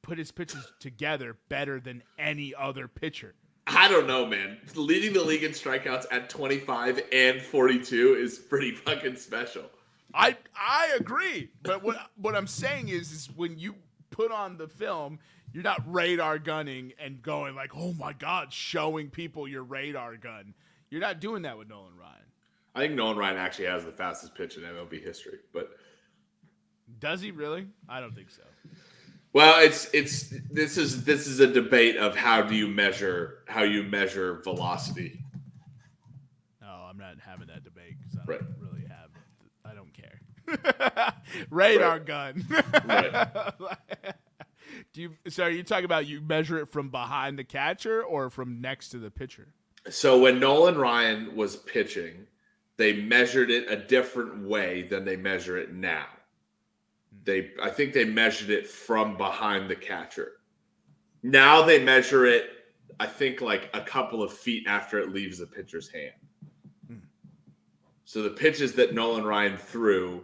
put 0.10 0.18
his 0.18 0.31
pitches 0.31 0.73
together 0.80 1.38
better 1.49 1.80
than 1.80 2.02
any 2.18 2.53
other 2.56 2.88
pitcher. 2.88 3.36
I 3.68 3.88
don't 3.88 4.07
know, 4.07 4.26
man. 4.26 4.57
Leading 4.73 5.14
the 5.14 5.23
league 5.23 5.44
in 5.44 5.52
strikeouts 5.52 6.07
at 6.11 6.30
25 6.30 7.02
and 7.11 7.40
42 7.40 8.15
is 8.15 8.40
pretty 8.40 8.72
fucking 8.72 9.18
special. 9.18 9.65
I 10.14 10.36
I 10.56 10.95
agree. 10.99 11.52
But 11.61 11.84
what 11.84 11.98
what 12.15 12.36
I'm 12.36 12.48
saying 12.48 12.90
is 12.90 13.11
is 13.11 13.30
when 13.36 13.60
you 13.60 13.76
put 14.10 14.31
on 14.31 14.57
the 14.57 14.68
film, 14.68 15.19
you're 15.53 15.64
not 15.64 15.84
radar 15.86 16.40
gunning 16.40 16.94
and 16.99 17.22
going 17.22 17.53
like, 17.53 17.76
"Oh 17.76 17.94
my 17.94 18.14
god, 18.14 18.52
showing 18.52 19.11
people 19.11 19.48
your 19.48 19.61
radar 19.64 20.18
gun." 20.18 20.56
You're 20.90 21.02
not 21.02 21.19
doing 21.19 21.44
that 21.44 21.60
with 21.60 21.69
Nolan 21.69 21.95
Ryan. 21.95 22.26
I 22.73 22.80
think 22.80 22.95
Nolan 22.95 23.18
Ryan 23.18 23.38
actually 23.38 23.65
has 23.65 23.86
the 23.86 23.91
fastest 23.91 24.34
pitch 24.34 24.57
in 24.57 24.64
MLB 24.64 25.03
history, 25.03 25.38
but 25.53 25.77
Does 27.00 27.22
he 27.22 27.32
really? 27.32 27.68
I 27.88 28.00
don't 28.02 28.14
think 28.16 28.30
so. 28.30 28.42
well, 29.34 29.62
it's 29.64 29.90
it's 29.94 30.34
this 30.52 30.78
is 30.78 31.04
this 31.06 31.28
is 31.28 31.40
a 31.40 31.48
debate 31.48 31.96
of 31.98 32.16
how 32.16 32.42
do 32.42 32.56
you 32.56 32.68
measure 32.68 33.40
how 33.48 33.64
you 33.64 33.84
measure 33.84 34.42
velocity. 34.44 35.20
No, 36.62 36.68
I'm 36.68 36.98
not 36.98 37.16
having 37.26 37.48
that 37.48 37.64
debate 37.64 37.96
because 38.00 38.20
I 38.22 38.26
don't 38.32 38.56
really 38.60 38.86
have. 38.88 39.10
I 39.66 39.74
don't 39.74 39.94
care. 39.94 41.14
Radar 41.50 41.92
Right. 41.98 42.06
gun. 42.06 42.46
Right. 42.86 43.28
Do 44.94 45.02
you? 45.02 45.12
So 45.30 45.44
are 45.44 45.50
you 45.50 45.64
talking 45.64 45.86
about 45.86 46.06
you 46.08 46.22
measure 46.22 46.58
it 46.60 46.68
from 46.68 46.90
behind 46.90 47.38
the 47.38 47.44
catcher 47.44 48.04
or 48.04 48.30
from 48.30 48.62
next 48.62 48.90
to 48.90 48.98
the 48.98 49.12
pitcher? 49.12 49.48
So 49.90 50.20
when 50.20 50.40
Nolan 50.40 50.78
Ryan 50.78 51.36
was 51.36 51.56
pitching, 51.56 52.28
they 52.78 52.94
measured 52.94 53.50
it 53.52 53.70
a 53.72 53.76
different 53.78 54.48
way 54.48 54.84
than 54.84 55.06
they 55.06 55.16
measure 55.16 55.58
it 55.58 55.74
now. 55.74 56.06
They 57.26 57.52
I 57.62 57.70
think 57.70 57.94
they 57.94 58.06
measured 58.06 58.50
it 58.50 58.68
from 58.68 59.18
behind 59.18 59.70
the 59.70 59.76
catcher. 59.76 60.34
Now 61.22 61.62
they 61.62 61.84
measure 61.84 62.26
it 62.26 62.52
I 63.00 63.08
think 63.08 63.41
like 63.41 63.70
a 63.74 63.82
couple 63.82 64.22
of 64.22 64.34
feet 64.34 64.66
after 64.68 65.00
it 65.00 65.14
leaves 65.14 65.40
the 65.40 65.48
pitcher's 65.48 65.90
hand. 65.90 66.14
Hmm. 66.88 66.98
So 68.06 68.22
the 68.22 68.30
pitches 68.30 68.74
that 68.74 68.94
Nolan 68.94 69.24
Ryan 69.24 69.58
threw 69.58 70.24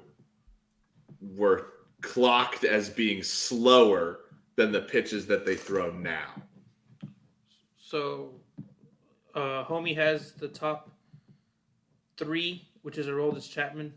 were 1.22 1.74
clocked 2.02 2.64
as 2.64 2.90
being 2.90 3.24
slower 3.24 4.20
than 4.56 4.72
the 4.72 4.82
pitches 4.82 5.26
that 5.28 5.46
they 5.46 5.56
throw 5.56 5.92
now. 5.92 6.42
So, 7.76 8.34
uh, 9.34 9.64
Homie 9.66 9.96
has 9.96 10.34
the 10.34 10.48
top 10.48 10.92
three, 12.18 12.68
which 12.82 12.98
is 12.98 13.08
Aroldis 13.08 13.50
Chapman, 13.50 13.94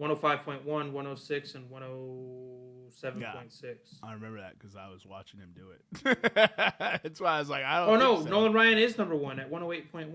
105.1, 0.00 0.64
106, 0.64 1.54
and 1.54 1.70
107.6. 1.70 3.76
I 4.02 4.12
remember 4.12 4.40
that 4.40 4.58
because 4.58 4.76
I 4.76 4.88
was 4.88 5.06
watching 5.06 5.40
him 5.40 5.54
do 5.54 5.70
it. 5.70 5.80
That's 7.02 7.20
why 7.20 7.36
I 7.36 7.38
was 7.40 7.48
like, 7.48 7.64
I 7.64 7.86
don't. 7.86 7.90
Oh, 7.90 7.96
no. 8.16 8.22
so. 8.22 8.28
Nolan 8.30 8.52
Ryan 8.52 8.78
is 8.78 8.98
number 8.98 9.16
one 9.16 9.38
at 9.40 9.50
108.1 9.50 10.06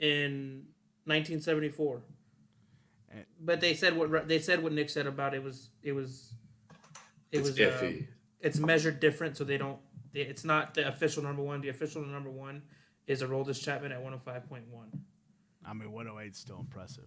in 0.00 0.64
1974. 1.04 2.00
And- 3.10 3.24
But 3.40 3.60
they 3.60 3.74
said 3.74 3.96
what 3.96 4.28
they 4.28 4.38
said 4.38 4.62
what 4.62 4.72
Nick 4.72 4.90
said 4.90 5.06
about 5.06 5.34
it 5.34 5.42
was 5.42 5.70
it 5.82 5.92
was 5.92 6.32
it 7.32 7.38
It's 7.38 7.48
was 7.48 7.58
iffy. 7.58 8.02
uh, 8.02 8.06
it's 8.40 8.58
measured 8.58 9.00
different, 9.00 9.36
so 9.36 9.44
they 9.44 9.58
don't. 9.58 9.78
It's 10.14 10.44
not 10.44 10.74
the 10.74 10.86
official 10.88 11.22
number 11.22 11.42
one. 11.42 11.60
The 11.60 11.68
official 11.70 12.02
number 12.02 12.30
one 12.30 12.62
is 13.06 13.22
Aroldis 13.22 13.62
Chapman 13.62 13.92
at 13.92 14.02
105.1. 14.02 14.62
I 15.64 15.72
mean, 15.74 15.92
108 15.92 16.30
is 16.32 16.38
still 16.38 16.58
impressive. 16.60 17.04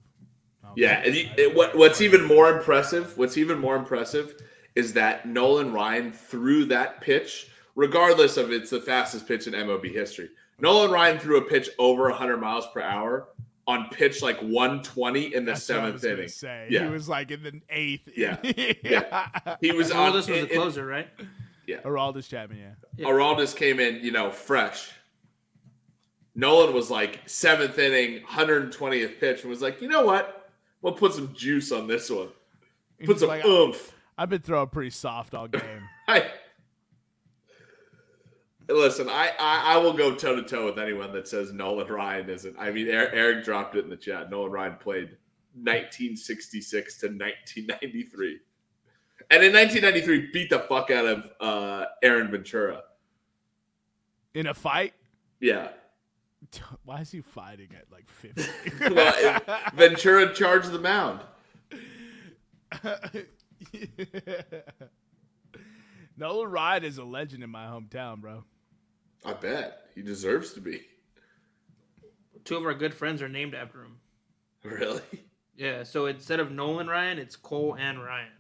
I'll- 0.63 0.73
Yeah, 0.75 1.01
and 1.05 1.13
I- 1.13 1.17
you- 1.17 1.29
it, 1.37 1.55
what, 1.55 1.75
what's 1.77 2.01
even 2.01 2.23
more 2.23 2.49
impressive, 2.57 3.17
what's 3.17 3.37
even 3.37 3.59
more 3.59 3.75
impressive 3.75 4.35
is 4.75 4.93
that 4.93 5.25
Nolan 5.27 5.73
Ryan 5.73 6.11
threw 6.11 6.65
that 6.65 7.01
pitch, 7.01 7.49
regardless 7.75 8.37
of 8.37 8.51
it's 8.51 8.69
the 8.69 8.79
fastest 8.81 9.27
pitch 9.27 9.47
in 9.47 9.53
MLB 9.53 9.91
history. 9.93 10.29
Nolan 10.59 10.91
Ryan 10.91 11.19
threw 11.19 11.37
a 11.37 11.41
pitch 11.41 11.69
over 11.79 12.03
100 12.09 12.37
miles 12.37 12.65
per 12.73 12.81
hour 12.81 13.29
on 13.67 13.89
pitch 13.89 14.21
like 14.21 14.39
120 14.39 15.33
in 15.35 15.45
the 15.45 15.51
That's 15.51 15.67
what 15.69 15.75
I 15.77 15.79
seventh 15.81 15.93
was 15.95 16.03
inning. 16.05 16.27
Say. 16.29 16.67
Yeah. 16.69 16.85
He 16.85 16.89
was 16.89 17.09
like 17.09 17.31
in 17.31 17.43
the 17.43 17.61
eighth. 17.69 18.09
Yeah. 18.15 18.37
yeah. 18.83 19.55
He 19.61 19.71
was 19.71 19.91
on. 19.91 20.11
Aroldis 20.11 20.15
was 20.15 20.29
it- 20.29 20.49
the 20.49 20.53
it- 20.53 20.57
closer, 20.57 20.85
right? 20.85 21.07
Aroldis 21.67 22.27
Chapman, 22.27 22.57
yeah. 22.57 22.71
Yeah. 22.97 23.07
Aroldis 23.07 23.55
came 23.55 23.79
in, 23.79 24.03
you 24.03 24.11
know, 24.11 24.29
fresh. 24.29 24.91
Nolan 26.35 26.73
was 26.73 26.89
like 26.89 27.19
seventh 27.27 27.77
inning, 27.79 28.23
120th 28.25 29.19
pitch, 29.19 29.41
and 29.41 29.49
was 29.49 29.61
like, 29.61 29.81
you 29.81 29.87
know 29.87 30.03
what? 30.05 30.40
We'll 30.81 30.93
put 30.93 31.13
some 31.13 31.33
juice 31.33 31.71
on 31.71 31.87
this 31.87 32.09
one. 32.09 32.29
Put 33.03 33.19
some 33.19 33.29
like, 33.29 33.45
oomph. 33.45 33.93
I've 34.17 34.29
been 34.29 34.41
throwing 34.41 34.69
pretty 34.69 34.89
soft 34.91 35.33
all 35.33 35.47
game. 35.47 35.61
I 36.07 36.25
listen. 38.67 39.09
I, 39.09 39.31
I 39.39 39.73
I 39.73 39.77
will 39.77 39.93
go 39.93 40.15
toe 40.15 40.35
to 40.35 40.43
toe 40.43 40.65
with 40.65 40.79
anyone 40.79 41.11
that 41.13 41.27
says 41.27 41.53
Nolan 41.53 41.87
Ryan 41.87 42.29
isn't. 42.29 42.55
I 42.59 42.71
mean, 42.71 42.87
Eric, 42.87 43.11
Eric 43.13 43.45
dropped 43.45 43.75
it 43.75 43.83
in 43.83 43.89
the 43.89 43.97
chat. 43.97 44.29
Nolan 44.29 44.51
Ryan 44.51 44.75
played 44.75 45.17
1966 45.53 46.99
to 46.99 47.07
1993, 47.07 48.39
and 49.29 49.43
in 49.43 49.53
1993 49.53 50.31
beat 50.31 50.49
the 50.49 50.59
fuck 50.59 50.91
out 50.91 51.05
of 51.05 51.29
uh, 51.39 51.85
Aaron 52.03 52.29
Ventura. 52.29 52.83
In 54.33 54.47
a 54.47 54.53
fight? 54.53 54.93
Yeah, 55.39 55.69
Why 56.85 57.01
is 57.01 57.11
he 57.11 57.21
fighting 57.21 57.69
at 57.75 57.85
like 57.91 58.09
50? 58.09 58.43
well, 58.93 59.41
Ventura 59.73 60.33
charged 60.33 60.71
the 60.71 60.79
mound. 60.79 61.21
Nolan 66.17 66.51
Ryan 66.51 66.83
is 66.83 66.97
a 66.97 67.03
legend 67.03 67.43
in 67.43 67.49
my 67.49 67.65
hometown, 67.65 68.21
bro. 68.21 68.43
I 69.25 69.33
bet 69.33 69.87
he 69.93 70.01
deserves 70.01 70.53
to 70.53 70.61
be. 70.61 70.81
Two 72.43 72.57
of 72.57 72.65
our 72.65 72.73
good 72.73 72.93
friends 72.93 73.21
are 73.21 73.29
named 73.29 73.53
after 73.53 73.83
him. 73.83 73.97
Really? 74.63 75.01
Yeah, 75.55 75.83
so 75.83 76.07
instead 76.07 76.39
of 76.39 76.51
Nolan 76.51 76.87
Ryan, 76.87 77.19
it's 77.19 77.35
Cole 77.35 77.75
and 77.77 78.03
Ryan. 78.03 78.31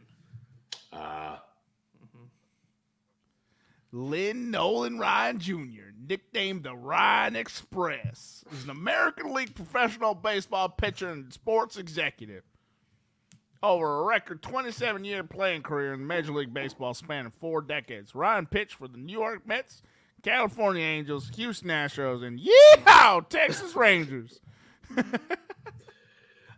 Uh, 0.91 1.37
Lynn 3.91 4.51
Nolan 4.51 4.99
Ryan 4.99 5.39
Jr., 5.39 5.91
nicknamed 6.07 6.63
the 6.63 6.75
Ryan 6.75 7.35
Express, 7.35 8.43
is 8.51 8.63
an 8.63 8.69
American 8.69 9.33
League 9.33 9.53
professional 9.55 10.15
baseball 10.15 10.69
pitcher 10.69 11.09
and 11.09 11.31
sports 11.33 11.77
executive. 11.77 12.43
Over 13.63 13.99
a 13.99 14.03
record 14.03 14.41
27 14.41 15.03
year 15.05 15.23
playing 15.23 15.61
career 15.61 15.93
in 15.93 16.07
Major 16.07 16.31
League 16.31 16.53
Baseball 16.53 16.93
spanning 16.93 17.31
four 17.39 17.61
decades, 17.61 18.15
Ryan 18.15 18.47
pitched 18.47 18.75
for 18.75 18.87
the 18.87 18.97
New 18.97 19.13
York 19.13 19.45
Mets, 19.45 19.83
California 20.23 20.83
Angels, 20.83 21.29
Houston 21.35 21.69
Astros, 21.69 22.23
and 22.25 22.39
yeehaw, 22.39 23.27
Texas 23.29 23.75
Rangers. 23.75 24.39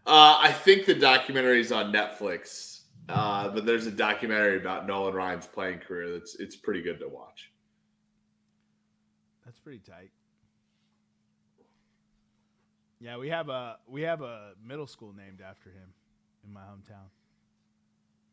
Uh, 0.06 0.38
I 0.42 0.52
think 0.52 0.86
the 0.86 0.96
documentary 0.96 1.62
is 1.62 1.72
on 1.72 1.94
Netflix, 1.94 2.73
uh, 3.10 3.50
but 3.50 3.66
there's 3.66 3.86
a 3.88 3.92
documentary 3.92 4.58
about 4.58 4.88
Nolan 4.88 5.14
Ryan's 5.14 5.48
playing 5.48 5.80
career 5.80 6.12
that's 6.12 6.36
it's 6.36 6.56
pretty 6.56 6.82
good 6.82 7.00
to 7.00 7.08
watch. 7.08 7.52
That's 9.46 9.60
pretty 9.60 9.80
tight. 9.80 10.12
Yeah, 13.00 13.18
we 13.18 13.30
have 13.30 13.50
a 13.50 13.78
we 13.88 14.02
have 14.04 14.22
a 14.22 14.52
middle 14.66 14.88
school 14.88 15.14
named 15.14 15.42
after 15.42 15.70
him 15.70 15.94
in 16.46 16.54
my 16.54 16.62
hometown. 16.62 17.10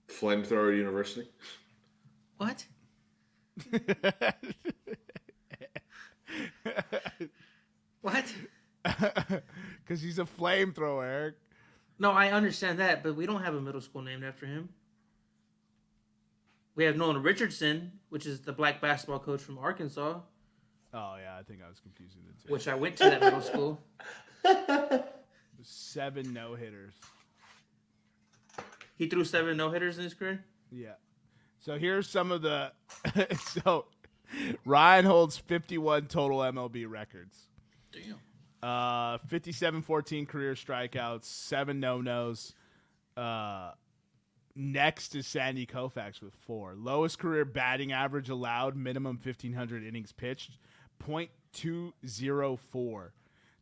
Flamethrower 0.09 0.77
University. 0.77 1.29
What? 2.37 2.65
What? 8.03 8.33
Because 9.85 10.01
he's 10.03 10.19
a 10.21 10.25
flamethrower, 10.25 11.05
Eric. 11.05 11.35
No, 12.01 12.11
I 12.11 12.33
understand 12.33 12.81
that, 12.81 13.05
but 13.05 13.15
we 13.15 13.27
don't 13.27 13.43
have 13.45 13.55
a 13.55 13.61
middle 13.61 13.81
school 13.81 14.03
named 14.03 14.25
after 14.25 14.47
him. 14.47 14.71
We 16.75 16.85
have 16.85 16.97
Nolan 16.97 17.23
Richardson, 17.23 17.93
which 18.09 18.27
is 18.27 18.41
the 18.41 18.53
black 18.53 18.81
basketball 18.81 19.19
coach 19.21 19.41
from 19.41 19.59
Arkansas, 19.59 20.21
Oh 20.93 21.17
yeah, 21.23 21.37
I 21.39 21.43
think 21.43 21.61
I 21.65 21.69
was 21.69 21.79
confusing 21.79 22.23
the 22.27 22.33
two. 22.43 22.53
which 22.53 22.67
I 22.67 22.75
went 22.75 22.97
to 22.97 23.05
that 23.05 23.21
middle 23.21 23.41
school. 23.41 23.81
Seven 25.63 26.33
no 26.33 26.55
hitters. 26.55 26.95
He 28.97 29.07
threw 29.09 29.25
seven 29.25 29.57
no 29.57 29.71
hitters 29.71 29.99
in 29.99 30.05
his 30.05 30.15
career. 30.15 30.45
Yeah. 30.71 30.95
So 31.61 31.79
here's 31.79 32.09
some 32.09 32.33
of 32.33 32.43
the. 32.43 32.73
so 33.65 33.87
Ryan 34.65 35.05
holds 35.05 35.37
51 35.37 36.07
total 36.07 36.39
MLB 36.39 36.87
records. 36.89 37.37
Damn. 37.93 38.17
Uh, 38.63 39.19
57 39.27 39.83
14 39.83 40.27
career 40.27 40.55
strikeouts, 40.55 41.25
seven 41.25 41.81
no 41.81 42.01
nos. 42.01 42.55
Uh, 43.17 43.73
next 44.55 45.15
is 45.15 45.27
Sandy 45.27 45.67
Koufax 45.67 46.21
with 46.21 46.35
four. 46.35 46.75
Lowest 46.77 47.19
career 47.19 47.45
batting 47.45 47.93
average 47.93 48.29
allowed, 48.29 48.77
minimum 48.77 49.19
1,500 49.23 49.85
innings 49.85 50.13
pitched, 50.13 50.59
0.204. 51.07 53.11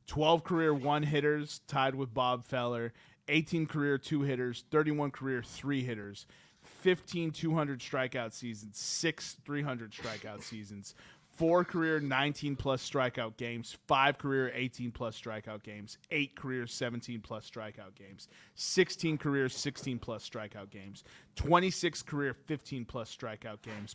12 0.06 0.44
career 0.44 0.74
one 0.74 1.02
hitters, 1.04 1.60
tied 1.68 1.94
with 1.94 2.12
Bob 2.12 2.46
Feller. 2.46 2.92
18 3.28 3.66
career 3.66 3.98
two 3.98 4.22
hitters, 4.22 4.64
31 4.70 5.10
career 5.10 5.42
three 5.42 5.84
hitters. 5.84 6.26
15 6.62 7.30
200 7.30 7.80
strikeout 7.80 8.32
seasons, 8.32 8.78
six 8.78 9.36
300 9.44 9.92
strikeout 9.92 10.42
seasons, 10.42 10.94
four 11.38 11.64
career 11.64 12.00
19 12.00 12.56
plus 12.56 12.88
strikeout 12.88 13.36
games, 13.36 13.78
five 13.86 14.18
career 14.18 14.50
18 14.54 14.90
plus 14.90 15.18
strikeout 15.18 15.62
games, 15.62 15.96
eight 16.10 16.34
career 16.34 16.66
17 16.66 17.20
plus 17.20 17.48
strikeout 17.48 17.94
games, 17.94 18.26
16 18.56 19.16
career 19.18 19.48
16 19.48 20.00
plus 20.00 20.28
strikeout 20.28 20.68
games, 20.70 21.04
26 21.36 22.02
career 22.02 22.34
15 22.34 22.84
plus 22.84 23.16
strikeout 23.16 23.62
games. 23.62 23.94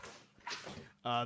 Uh, 1.04 1.26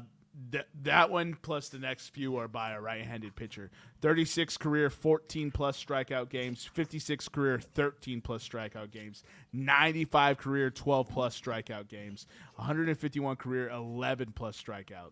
th- 0.52 0.66
that 0.82 1.12
one 1.12 1.38
plus 1.44 1.70
the 1.70 1.78
next 1.78 2.10
few 2.10 2.36
are 2.38 2.48
by 2.48 2.72
a 2.72 2.82
right-handed 2.82 3.36
pitcher. 3.36 3.70
36 4.02 4.58
career 4.58 4.90
14 4.90 5.52
plus 5.52 5.84
strikeout 5.84 6.30
games, 6.30 6.66
56 6.74 7.30
career 7.30 7.60
13 7.60 8.22
plus 8.22 8.48
strikeout 8.48 8.90
games, 8.90 9.24
95 9.54 10.38
career 10.40 10.72
12 10.72 11.10
plus 11.10 11.40
strikeout 11.40 11.88
games, 11.88 12.26
151 12.56 13.36
career 13.36 13.70
11 13.70 14.32
plus 14.34 14.60
strikeout. 14.60 15.12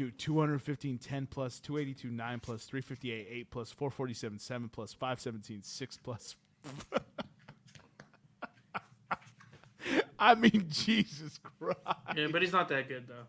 Dude, 0.00 0.16
215 0.16 0.96
10 0.96 1.26
plus, 1.26 1.60
282 1.60 2.08
9 2.08 2.40
plus, 2.40 2.64
358 2.64 3.28
8 3.30 3.50
plus, 3.50 3.70
447 3.70 4.38
7 4.38 4.68
plus, 4.70 4.94
517 4.94 5.62
6 5.62 5.98
plus. 5.98 6.36
I 10.18 10.34
mean, 10.36 10.64
Jesus 10.70 11.38
Christ. 11.42 11.76
Yeah, 12.16 12.28
but 12.32 12.40
he's 12.40 12.52
not 12.52 12.70
that 12.70 12.88
good 12.88 13.08
though. 13.08 13.26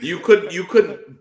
You 0.00 0.18
could 0.20 0.54
you 0.54 0.64
could 0.64 1.18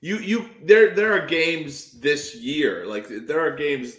you 0.00 0.16
you 0.16 0.48
there 0.62 0.94
there 0.94 1.12
are 1.12 1.26
games 1.26 2.00
this 2.00 2.34
year 2.34 2.86
like 2.86 3.06
there 3.06 3.40
are 3.40 3.54
games 3.54 3.96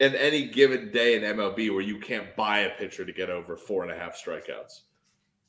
in 0.00 0.16
any 0.16 0.48
given 0.48 0.90
day 0.90 1.14
in 1.14 1.22
MLB 1.22 1.70
where 1.72 1.82
you 1.82 2.00
can't 2.00 2.34
buy 2.34 2.62
a 2.62 2.70
pitcher 2.70 3.04
to 3.04 3.12
get 3.12 3.30
over 3.30 3.56
four 3.56 3.84
and 3.84 3.92
a 3.92 3.96
half 3.96 4.20
strikeouts. 4.20 4.80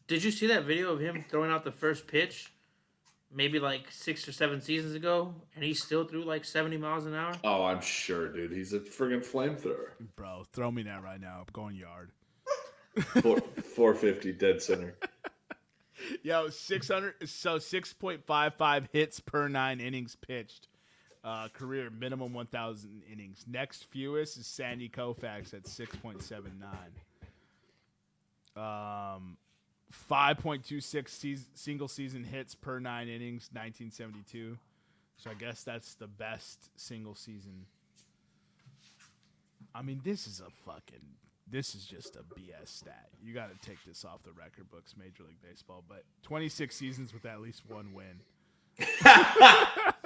Did 0.06 0.24
you 0.24 0.30
see 0.30 0.46
that 0.46 0.66
video 0.66 0.92
of 0.92 1.00
him 1.00 1.26
throwing 1.30 1.50
out 1.50 1.64
the 1.64 1.72
first 1.72 2.06
pitch? 2.06 2.52
Maybe 3.32 3.60
like 3.60 3.92
six 3.92 4.28
or 4.28 4.32
seven 4.32 4.60
seasons 4.60 4.96
ago, 4.96 5.36
and 5.56 5.64
he 5.64 5.74
still 5.76 6.04
threw 6.04 6.24
like 6.24 6.44
seventy 6.44 6.78
miles 6.78 7.06
an 7.06 7.14
hour. 7.14 7.34
Oh, 7.44 7.64
I'm 7.64 7.82
sure, 7.82 8.28
dude. 8.28 8.52
He's 8.52 8.74
a 8.74 8.80
friggin' 8.80 9.24
flamethrower. 9.26 9.92
Bro, 10.16 10.46
throw 10.52 10.72
me 10.72 10.82
that 10.84 11.04
right 11.04 11.22
now. 11.22 11.38
I'm 11.42 11.46
going 11.54 11.76
yard. 11.76 12.12
Four, 13.22 13.38
450 13.76 14.32
dead 14.34 14.62
center. 14.62 14.96
Yo, 16.24 16.50
600, 16.50 17.30
so 17.30 17.58
6.55 17.58 18.88
hits 18.92 19.20
per 19.20 19.48
nine 19.48 19.80
innings 19.80 20.16
pitched. 20.16 20.68
Uh, 21.24 21.50
career 21.50 21.90
minimum 21.90 22.34
1,000 22.34 23.04
innings. 23.12 23.44
Next 23.48 23.84
fewest 23.92 24.38
is 24.38 24.48
Sandy 24.48 24.90
Koufax 24.90 25.54
at 25.54 25.66
6.79. 25.66 26.56
Um, 29.16 29.38
5.26 29.94 31.10
seas 31.10 31.45
single 31.53 31.88
season 31.88 32.24
hits 32.24 32.56
per 32.56 32.80
nine 32.80 33.07
innings, 33.07 33.49
1972. 33.52 34.57
So 35.18 35.30
I 35.30 35.34
guess 35.34 35.64
that's 35.64 35.95
the 35.95 36.07
best 36.07 36.70
single 36.80 37.16
season. 37.16 37.66
I 39.74 39.82
mean, 39.82 40.02
this 40.03 40.28
is 40.28 40.41
a 40.41 40.49
fucking. 40.66 41.06
This 41.52 41.74
is 41.74 41.86
just 41.86 42.16
a 42.16 42.20
BS 42.20 42.68
stat. 42.68 43.10
You 43.24 43.34
got 43.34 43.49
to 43.49 43.68
take 43.68 43.84
this 43.84 44.06
off 44.06 44.22
the 44.24 44.32
record 44.32 44.70
books, 44.70 44.94
Major 44.98 45.24
League 45.24 45.41
Baseball. 45.41 45.84
But 45.88 46.03
26 46.24 46.76
seasons 46.76 47.14
with 47.14 47.26
at 47.26 47.41
least 47.41 47.64
one 47.68 47.94
win. 47.94 48.22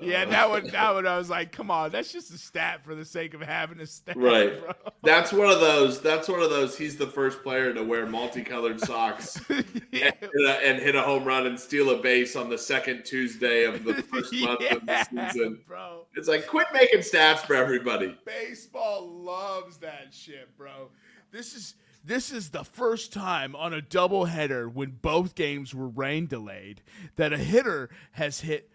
yeah, 0.00 0.24
that 0.24 0.48
one. 0.50 0.66
That 0.68 0.94
one. 0.94 1.06
I 1.06 1.16
was 1.18 1.30
like, 1.30 1.52
come 1.52 1.70
on, 1.70 1.90
that's 1.90 2.12
just 2.12 2.32
a 2.32 2.38
stat 2.38 2.84
for 2.84 2.94
the 2.94 3.04
sake 3.04 3.34
of 3.34 3.40
having 3.40 3.80
a 3.80 3.86
stat, 3.86 4.16
Right. 4.16 4.60
bro. 4.60 4.72
That's 5.02 5.32
one 5.32 5.50
of 5.50 5.60
those. 5.60 6.00
That's 6.00 6.28
one 6.28 6.40
of 6.40 6.50
those. 6.50 6.76
He's 6.76 6.96
the 6.96 7.06
first 7.06 7.42
player 7.42 7.72
to 7.74 7.82
wear 7.82 8.06
multicolored 8.06 8.80
socks 8.80 9.40
yeah, 9.92 10.06
and, 10.06 10.14
hit 10.20 10.30
a, 10.46 10.50
and 10.66 10.78
hit 10.80 10.94
a 10.94 11.02
home 11.02 11.24
run 11.24 11.46
and 11.46 11.58
steal 11.58 11.90
a 11.90 12.00
base 12.00 12.36
on 12.36 12.48
the 12.48 12.58
second 12.58 13.04
Tuesday 13.04 13.64
of 13.64 13.84
the 13.84 13.94
first 14.02 14.32
month 14.34 14.60
of 14.70 14.86
the 14.86 15.04
season. 15.32 15.60
bro. 15.66 16.06
It's 16.14 16.28
like 16.28 16.46
quit 16.46 16.66
making 16.72 17.00
stats 17.00 17.38
for 17.40 17.54
everybody. 17.54 18.16
Baseball 18.24 19.08
loves 19.08 19.76
that 19.78 20.08
shit, 20.12 20.56
bro. 20.56 20.88
This 21.32 21.54
is 21.54 21.74
this 22.06 22.30
is 22.30 22.50
the 22.50 22.64
first 22.64 23.12
time 23.14 23.56
on 23.56 23.72
a 23.72 23.80
doubleheader 23.80 24.70
when 24.70 24.90
both 25.00 25.34
games 25.34 25.74
were 25.74 25.88
rain 25.88 26.26
delayed 26.26 26.82
that 27.16 27.32
a 27.32 27.38
hitter 27.38 27.88
has 28.12 28.40
hit. 28.40 28.68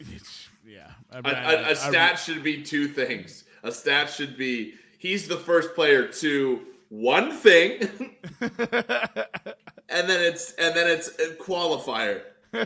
It's, 0.00 0.48
yeah, 0.66 0.90
I, 1.12 1.18
A, 1.18 1.22
I- 1.22 1.30
a, 1.52 1.56
I- 1.62 1.68
a 1.70 1.76
stat 1.76 2.18
should 2.18 2.42
be 2.42 2.62
two 2.62 2.88
things. 2.88 3.44
A 3.62 3.70
stat 3.72 4.10
should 4.10 4.36
be 4.36 4.74
he's 4.98 5.28
the 5.28 5.36
first 5.36 5.74
player 5.74 6.06
to 6.08 6.60
one 6.88 7.30
thing, 7.32 7.80
and 8.40 10.08
then 10.08 10.20
it's 10.20 10.52
and 10.52 10.74
then 10.74 10.88
it's 10.88 11.08
a 11.20 11.34
qualifier. 11.36 12.22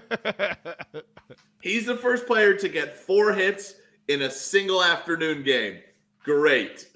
He's 1.61 1.87
the 1.87 1.97
first 1.97 2.27
player 2.27 2.55
to 2.55 2.69
get 2.69 2.95
four 2.95 3.33
hits 3.33 3.75
in 4.09 4.23
a 4.23 4.31
single 4.31 4.83
afternoon 4.83 5.43
game. 5.43 5.79
Great, 6.23 6.87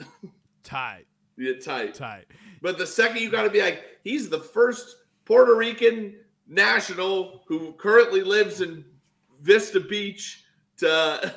tight, 0.62 1.06
yeah, 1.38 1.54
tight. 1.62 1.94
tight. 1.94 2.26
But 2.60 2.76
the 2.78 2.86
second 2.86 3.22
you 3.22 3.30
got 3.30 3.44
to 3.44 3.50
be 3.50 3.62
like, 3.62 3.82
he's 4.04 4.28
the 4.28 4.40
first 4.40 4.96
Puerto 5.24 5.54
Rican 5.54 6.16
national 6.46 7.42
who 7.46 7.72
currently 7.74 8.22
lives 8.22 8.60
in 8.60 8.84
Vista 9.40 9.80
Beach 9.80 10.44
to 10.78 11.34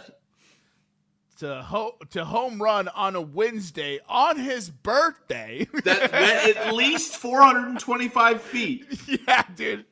To 1.39 1.61
ho- 1.61 1.97
to 2.11 2.23
home 2.25 2.61
run 2.61 2.87
on 2.89 3.15
a 3.15 3.21
Wednesday 3.21 3.99
on 4.07 4.37
his 4.37 4.69
birthday. 4.69 5.67
that 5.85 6.11
went 6.11 6.57
at 6.57 6.73
least 6.73 7.15
425 7.17 8.41
feet. 8.41 8.85
yeah, 9.27 9.43
dude. 9.55 9.85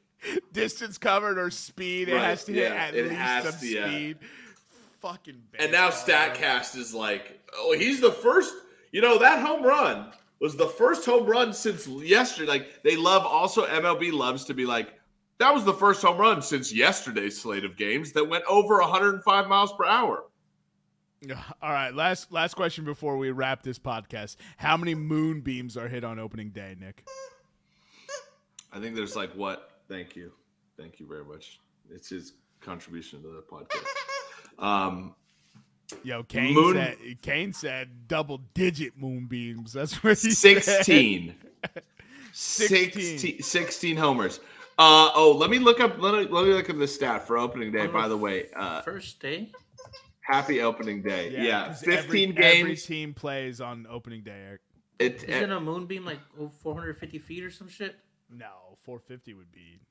Distance 0.52 0.98
covered 0.98 1.38
or 1.40 1.49
speed. 1.49 2.10
It 2.10 2.19
has 2.22 2.44
to 2.45 2.53
hit 2.53 2.72
at 2.72 2.94
it 2.94 3.10
least 3.10 3.44
some 3.52 3.60
to, 3.61 3.68
yeah. 3.68 3.88
speed. 3.88 4.18
Fucking. 4.99 5.41
And 5.57 5.72
now. 5.72 5.90
StatCast 5.90 6.76
is 6.76 6.94
like, 6.94 7.40
oh, 7.56 7.76
he's 7.77 8.02
the 8.02 8.11
first. 8.11 8.53
You 8.91 9.02
know 9.02 9.18
that 9.19 9.40
home 9.45 9.64
run 9.64 10.11
was 10.41 10.56
the 10.56 10.68
first 10.68 11.06
home 11.06 11.26
run 11.26 11.53
since 11.53 11.88
yesterday. 11.88 12.48
Like 12.49 12.84
they 12.84 12.95
love. 12.98 13.26
Also, 13.26 13.65
MLB 13.65 14.11
loves 14.11 14.44
to 14.45 14.53
be 14.53 14.65
like, 14.65 14.99
that 15.40 15.53
was 15.53 15.64
the 15.66 15.74
first 15.74 16.02
home 16.02 16.18
run 16.18 16.41
since 16.41 16.74
yesterday's 16.74 17.40
slate 17.40 17.66
of 17.66 17.76
games 17.78 18.11
that 18.14 18.28
went 18.28 18.44
over 18.48 18.80
105 18.80 19.48
miles 19.48 19.74
per 19.74 19.86
hour. 19.86 20.26
All 21.61 21.72
right, 21.72 21.94
last 21.94 22.32
last 22.32 22.53
question 22.53 22.86
before 22.86 23.18
we 23.18 23.32
wrap 23.32 23.61
this 23.64 23.78
podcast. 23.78 24.38
How 24.57 24.78
many 24.78 24.95
moonbeams 24.95 25.76
are 25.76 25.88
hit 25.90 26.03
on 26.06 26.18
opening 26.20 26.49
day, 26.52 26.76
Nick? 26.80 27.06
I 28.72 28.80
think 28.80 28.95
there's 28.95 29.16
like 29.16 29.34
what? 29.34 29.82
Thank 29.90 30.16
you, 30.16 30.32
thank 30.78 30.99
you 30.99 31.07
very 31.07 31.26
much. 31.26 31.60
It's 31.91 32.10
his 32.10 32.34
contribution 32.61 33.22
to 33.24 33.28
the 33.30 33.41
podcast. 33.41 34.64
Um, 34.64 35.16
Yo, 36.03 36.24
Kane 36.24 36.53
Moon- 36.53 36.76
said 36.76 36.98
Kane 37.22 37.52
said 37.52 38.07
double 38.07 38.40
digit 38.53 38.94
moonbeams. 38.98 39.74
That's 39.74 40.02
what 40.03 40.18
he 40.20 40.32
said. 40.32 40.64
16. 40.64 41.36
16. 42.32 42.91
16. 42.91 43.41
16 43.41 43.98
homers. 43.98 44.40
Uh, 44.80 45.12
oh, 45.14 45.34
let 45.34 45.50
me 45.50 45.60
look 45.60 45.82
up. 45.82 46.02
Let 46.02 46.14
me, 46.14 46.20
let 46.34 46.46
me 46.46 46.54
look 46.54 46.70
up 46.70 46.78
the 46.78 46.88
stat 46.88 47.28
for 47.28 47.38
opening 47.38 47.70
day. 47.70 47.82
On 47.82 47.92
By 47.92 48.04
the 48.04 48.10
the 48.10 48.18
way, 48.18 48.48
uh, 48.56 48.82
First 48.82 49.20
day. 49.20 49.52
happy 50.22 50.62
opening 50.62 51.02
day. 51.02 51.36
Yeah, 51.38 51.74
15 51.74 51.98
every, 51.98 52.26
games. 52.28 52.60
Every 52.62 52.76
team 52.78 53.14
plays 53.14 53.60
on 53.60 53.86
opening 53.90 54.24
day. 54.24 54.42
Eric. 54.48 54.62
it, 54.98 55.26
Isn't 55.28 55.52
a 55.52 55.60
moonbeam 55.60 56.06
like 56.06 56.20
oh, 56.40 56.48
450 56.48 57.20
feet 57.20 57.44
or 57.44 57.52
some 57.52 57.68
shit? 57.68 57.98
No, 58.30 58.78
450 58.84 59.34
would 59.34 59.52
be. 59.52 59.82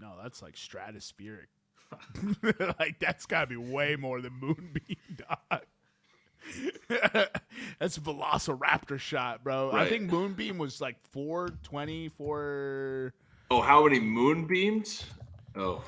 No, 0.00 0.14
that's 0.22 0.40
like 0.40 0.54
stratospheric. 0.54 1.48
like 2.78 2.98
that's 3.00 3.26
got 3.26 3.42
to 3.42 3.46
be 3.48 3.56
way 3.58 3.96
more 3.96 4.22
than 4.22 4.32
moonbeam, 4.32 4.96
dog. 5.50 5.60
that's 7.78 7.98
a 7.98 8.00
Velociraptor 8.00 8.98
shot, 8.98 9.44
bro. 9.44 9.72
I 9.72 9.86
think 9.90 10.10
moonbeam 10.10 10.56
was 10.56 10.80
like 10.80 10.96
420, 11.10 12.08
4. 12.08 13.12
Oh, 13.50 13.60
how 13.60 13.84
many 13.84 14.00
moonbeams? 14.00 15.04
Oh, 15.56 15.82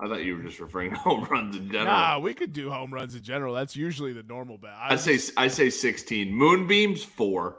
I 0.00 0.08
thought 0.08 0.24
you 0.24 0.36
were 0.36 0.42
just 0.42 0.60
referring 0.60 0.90
to 0.90 0.96
home 1.00 1.24
runs 1.24 1.56
in 1.56 1.68
general. 1.70 1.86
Nah, 1.86 2.18
we 2.18 2.34
could 2.34 2.52
do 2.52 2.70
home 2.70 2.92
runs 2.92 3.14
in 3.14 3.22
general. 3.22 3.54
That's 3.54 3.76
usually 3.76 4.12
the 4.12 4.22
normal 4.22 4.58
bet. 4.58 4.72
I 4.80 4.96
say 4.96 5.18
I 5.36 5.48
say 5.48 5.70
16 5.70 6.32
moonbeams. 6.32 7.04
Four. 7.04 7.56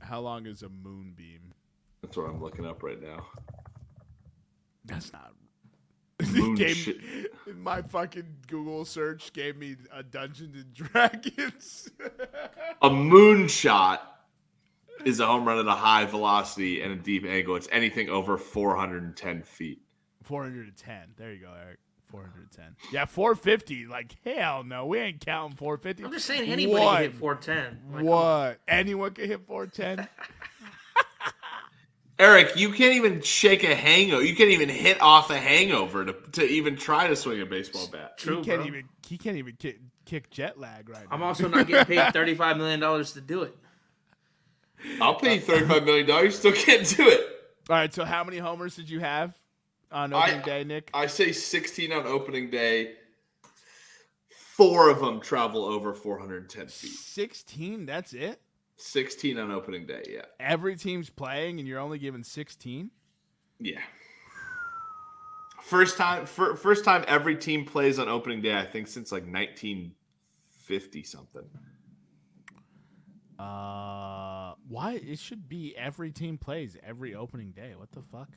how 0.00 0.20
long 0.20 0.46
is 0.46 0.62
a 0.62 0.68
moonbeam? 0.68 1.52
That's 2.02 2.16
what 2.16 2.28
I'm 2.28 2.40
looking 2.40 2.64
up 2.64 2.82
right 2.82 3.00
now. 3.02 3.26
That's 4.84 5.12
not. 5.12 5.32
Gave- 6.56 6.76
shit. 6.76 6.96
my 7.56 7.82
fucking 7.82 8.26
Google 8.46 8.84
search 8.84 9.32
gave 9.32 9.56
me 9.56 9.76
a 9.92 10.02
Dungeons 10.02 10.54
and 10.56 10.72
Dragons. 10.72 11.90
A 12.82 12.88
moonshot 12.90 13.98
is 15.04 15.20
a 15.20 15.26
home 15.26 15.46
run 15.46 15.58
at 15.58 15.66
a 15.66 15.72
high 15.72 16.04
velocity 16.06 16.82
and 16.82 16.92
a 16.92 16.96
deep 16.96 17.24
angle. 17.24 17.56
It's 17.56 17.68
anything 17.72 18.08
over 18.08 18.36
410 18.38 19.42
feet. 19.42 19.80
410. 20.24 21.14
There 21.16 21.32
you 21.32 21.40
go, 21.40 21.52
Eric. 21.58 21.78
410. 22.10 22.76
Yeah, 22.92 23.04
450. 23.04 23.86
Like, 23.86 24.16
hell 24.24 24.64
no. 24.64 24.86
We 24.86 24.98
ain't 24.98 25.24
counting 25.24 25.56
450. 25.56 26.04
I'm 26.04 26.12
just 26.12 26.26
saying 26.26 26.50
anybody 26.50 26.82
What? 26.82 26.94
can 26.96 27.02
hit 27.10 27.14
410. 27.14 27.80
Like, 27.94 28.04
what? 28.04 28.58
Anyone 28.66 29.10
can 29.12 29.26
hit 29.26 29.46
410? 29.46 30.08
Eric, 32.20 32.56
you 32.56 32.72
can't 32.72 32.94
even 32.94 33.20
shake 33.20 33.62
a 33.62 33.74
hangover. 33.76 34.24
You 34.24 34.34
can't 34.34 34.50
even 34.50 34.68
hit 34.68 35.00
off 35.00 35.30
a 35.30 35.38
hangover 35.38 36.04
to, 36.04 36.12
to 36.32 36.42
even 36.44 36.74
try 36.76 37.06
to 37.06 37.14
swing 37.14 37.40
a 37.40 37.46
baseball 37.46 37.86
bat. 37.92 38.18
True, 38.18 38.38
he 38.38 38.44
can't 38.44 38.58
bro. 38.58 38.66
even 38.66 38.88
he 39.06 39.16
can't 39.18 39.36
even 39.36 39.54
kick, 39.54 39.78
kick 40.04 40.28
jet 40.28 40.58
lag 40.58 40.88
right 40.88 41.02
now. 41.08 41.14
I'm 41.14 41.22
also 41.22 41.46
not 41.46 41.68
getting 41.68 41.84
paid 41.84 42.12
35 42.12 42.56
million 42.56 42.80
dollars 42.80 43.12
to 43.12 43.20
do 43.20 43.42
it. 43.42 43.56
I'll 45.00 45.16
pay 45.16 45.36
you 45.36 45.40
$35 45.40 45.84
million. 45.84 46.06
You 46.24 46.30
still 46.30 46.52
can't 46.52 46.86
do 46.96 47.08
it. 47.08 47.20
All 47.70 47.76
right, 47.76 47.92
so 47.92 48.04
how 48.04 48.24
many 48.24 48.38
homers 48.38 48.76
did 48.76 48.88
you 48.88 49.00
have 49.00 49.38
on 49.92 50.12
I- 50.12 50.26
opening 50.26 50.42
day, 50.44 50.64
Nick? 50.64 50.90
I 50.94 51.06
say 51.06 51.32
16 51.32 51.92
on 51.92 52.06
opening 52.06 52.50
day. 52.50 52.94
Four 54.56 54.90
of 54.90 54.98
them 55.00 55.20
travel 55.20 55.64
over 55.64 55.92
410 55.92 56.66
feet. 56.66 56.90
16, 56.90 57.86
that's 57.86 58.12
it? 58.12 58.40
16 58.76 59.38
on 59.38 59.50
opening 59.52 59.86
day. 59.86 60.02
Yeah. 60.08 60.22
Every 60.40 60.76
team's 60.76 61.10
playing 61.10 61.58
and 61.58 61.68
you're 61.68 61.78
only 61.78 61.98
given 61.98 62.24
16? 62.24 62.90
Yeah. 63.60 63.80
First 65.62 65.96
time, 65.96 66.26
fir- 66.26 66.54
first 66.56 66.84
time 66.84 67.04
every 67.06 67.36
team 67.36 67.66
plays 67.66 67.98
on 67.98 68.08
opening 68.08 68.40
day. 68.40 68.56
I 68.56 68.64
think 68.64 68.88
since 68.88 69.12
like 69.12 69.24
1950 69.24 71.02
something. 71.02 71.44
Uh, 73.38 74.54
why? 74.68 74.94
It 74.94 75.18
should 75.18 75.48
be 75.48 75.74
every 75.76 76.10
team 76.10 76.38
plays 76.38 76.76
every 76.86 77.14
opening 77.14 77.52
day. 77.52 77.72
What 77.76 77.92
the 77.92 78.02
fuck? 78.02 78.28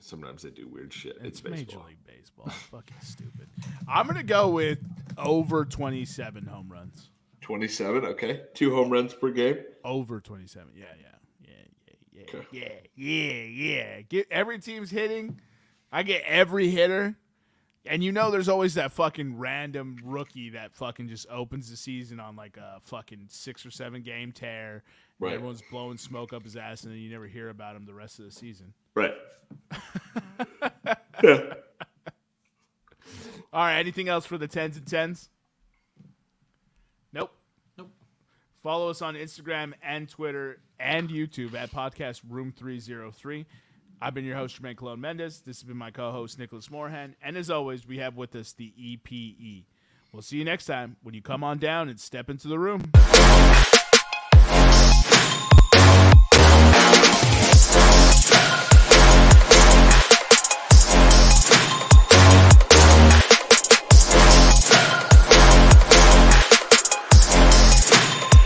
Sometimes 0.00 0.42
they 0.42 0.50
do 0.50 0.66
weird 0.66 0.92
shit. 0.92 1.16
It's, 1.20 1.38
It's, 1.38 1.40
baseball. 1.40 1.56
Major 1.84 1.88
League 1.88 2.04
Baseball. 2.06 2.48
Fucking 2.48 2.96
stupid. 3.02 3.48
I'm 3.88 4.06
gonna 4.08 4.24
go 4.24 4.48
with 4.48 4.78
over 5.16 5.64
27 5.64 6.44
home 6.46 6.68
runs. 6.72 7.10
27. 7.42 8.04
Okay, 8.06 8.42
two 8.54 8.74
home 8.74 8.90
runs 8.90 9.14
per 9.14 9.30
game. 9.30 9.58
Over 9.84 10.20
27. 10.20 10.72
Yeah, 10.76 10.84
yeah, 11.00 11.06
yeah, 11.40 11.54
yeah, 11.86 11.94
yeah, 12.12 12.22
Okay. 12.40 12.46
yeah, 12.50 12.68
yeah, 12.96 13.42
yeah. 13.44 14.00
Get 14.02 14.26
every 14.30 14.58
team's 14.58 14.90
hitting. 14.90 15.40
I 15.92 16.02
get 16.02 16.22
every 16.26 16.68
hitter. 16.68 17.16
And 17.84 18.04
you 18.04 18.12
know, 18.12 18.30
there's 18.30 18.48
always 18.48 18.74
that 18.74 18.92
fucking 18.92 19.38
random 19.38 19.96
rookie 20.04 20.50
that 20.50 20.72
fucking 20.72 21.08
just 21.08 21.26
opens 21.28 21.68
the 21.68 21.76
season 21.76 22.20
on 22.20 22.36
like 22.36 22.56
a 22.56 22.78
fucking 22.82 23.26
six 23.28 23.66
or 23.66 23.70
seven 23.70 24.02
game 24.02 24.30
tear. 24.30 24.84
Right. 25.18 25.34
Everyone's 25.34 25.62
blowing 25.70 25.98
smoke 25.98 26.32
up 26.32 26.44
his 26.44 26.56
ass, 26.56 26.84
and 26.84 26.92
then 26.92 27.00
you 27.00 27.10
never 27.10 27.26
hear 27.26 27.48
about 27.48 27.74
him 27.76 27.84
the 27.84 27.94
rest 27.94 28.18
of 28.18 28.24
the 28.24 28.30
season. 28.30 28.72
Right. 28.94 29.14
yeah. 31.22 31.54
All 33.52 33.64
right. 33.64 33.78
Anything 33.78 34.08
else 34.08 34.26
for 34.26 34.38
the 34.38 34.48
tens 34.48 34.76
and 34.76 34.86
tens? 34.86 35.28
Nope. 37.12 37.32
Nope. 37.76 37.90
Follow 38.62 38.90
us 38.90 39.02
on 39.02 39.14
Instagram 39.14 39.72
and 39.82 40.08
Twitter 40.08 40.58
and 40.78 41.08
YouTube 41.08 41.54
at 41.54 41.72
Podcast 41.72 42.20
Room 42.28 42.52
303. 42.56 43.44
I've 44.02 44.14
been 44.14 44.24
your 44.24 44.36
host, 44.36 44.60
Jermaine 44.60 44.76
Colon 44.76 45.00
Mendez. 45.00 45.42
This 45.42 45.58
has 45.58 45.62
been 45.62 45.76
my 45.76 45.92
co 45.92 46.10
host, 46.10 46.36
Nicholas 46.36 46.68
Moorhan. 46.68 47.14
And 47.22 47.36
as 47.36 47.50
always, 47.50 47.86
we 47.86 47.98
have 47.98 48.16
with 48.16 48.34
us 48.34 48.52
the 48.52 48.72
EPE. 48.76 49.62
We'll 50.12 50.22
see 50.22 50.38
you 50.38 50.44
next 50.44 50.66
time 50.66 50.96
when 51.04 51.14
you 51.14 51.22
come 51.22 51.44
on 51.44 51.58
down 51.58 51.88
and 51.88 52.00
step 52.00 52.28
into 52.28 52.48
the 52.48 52.58
room. 52.58 52.82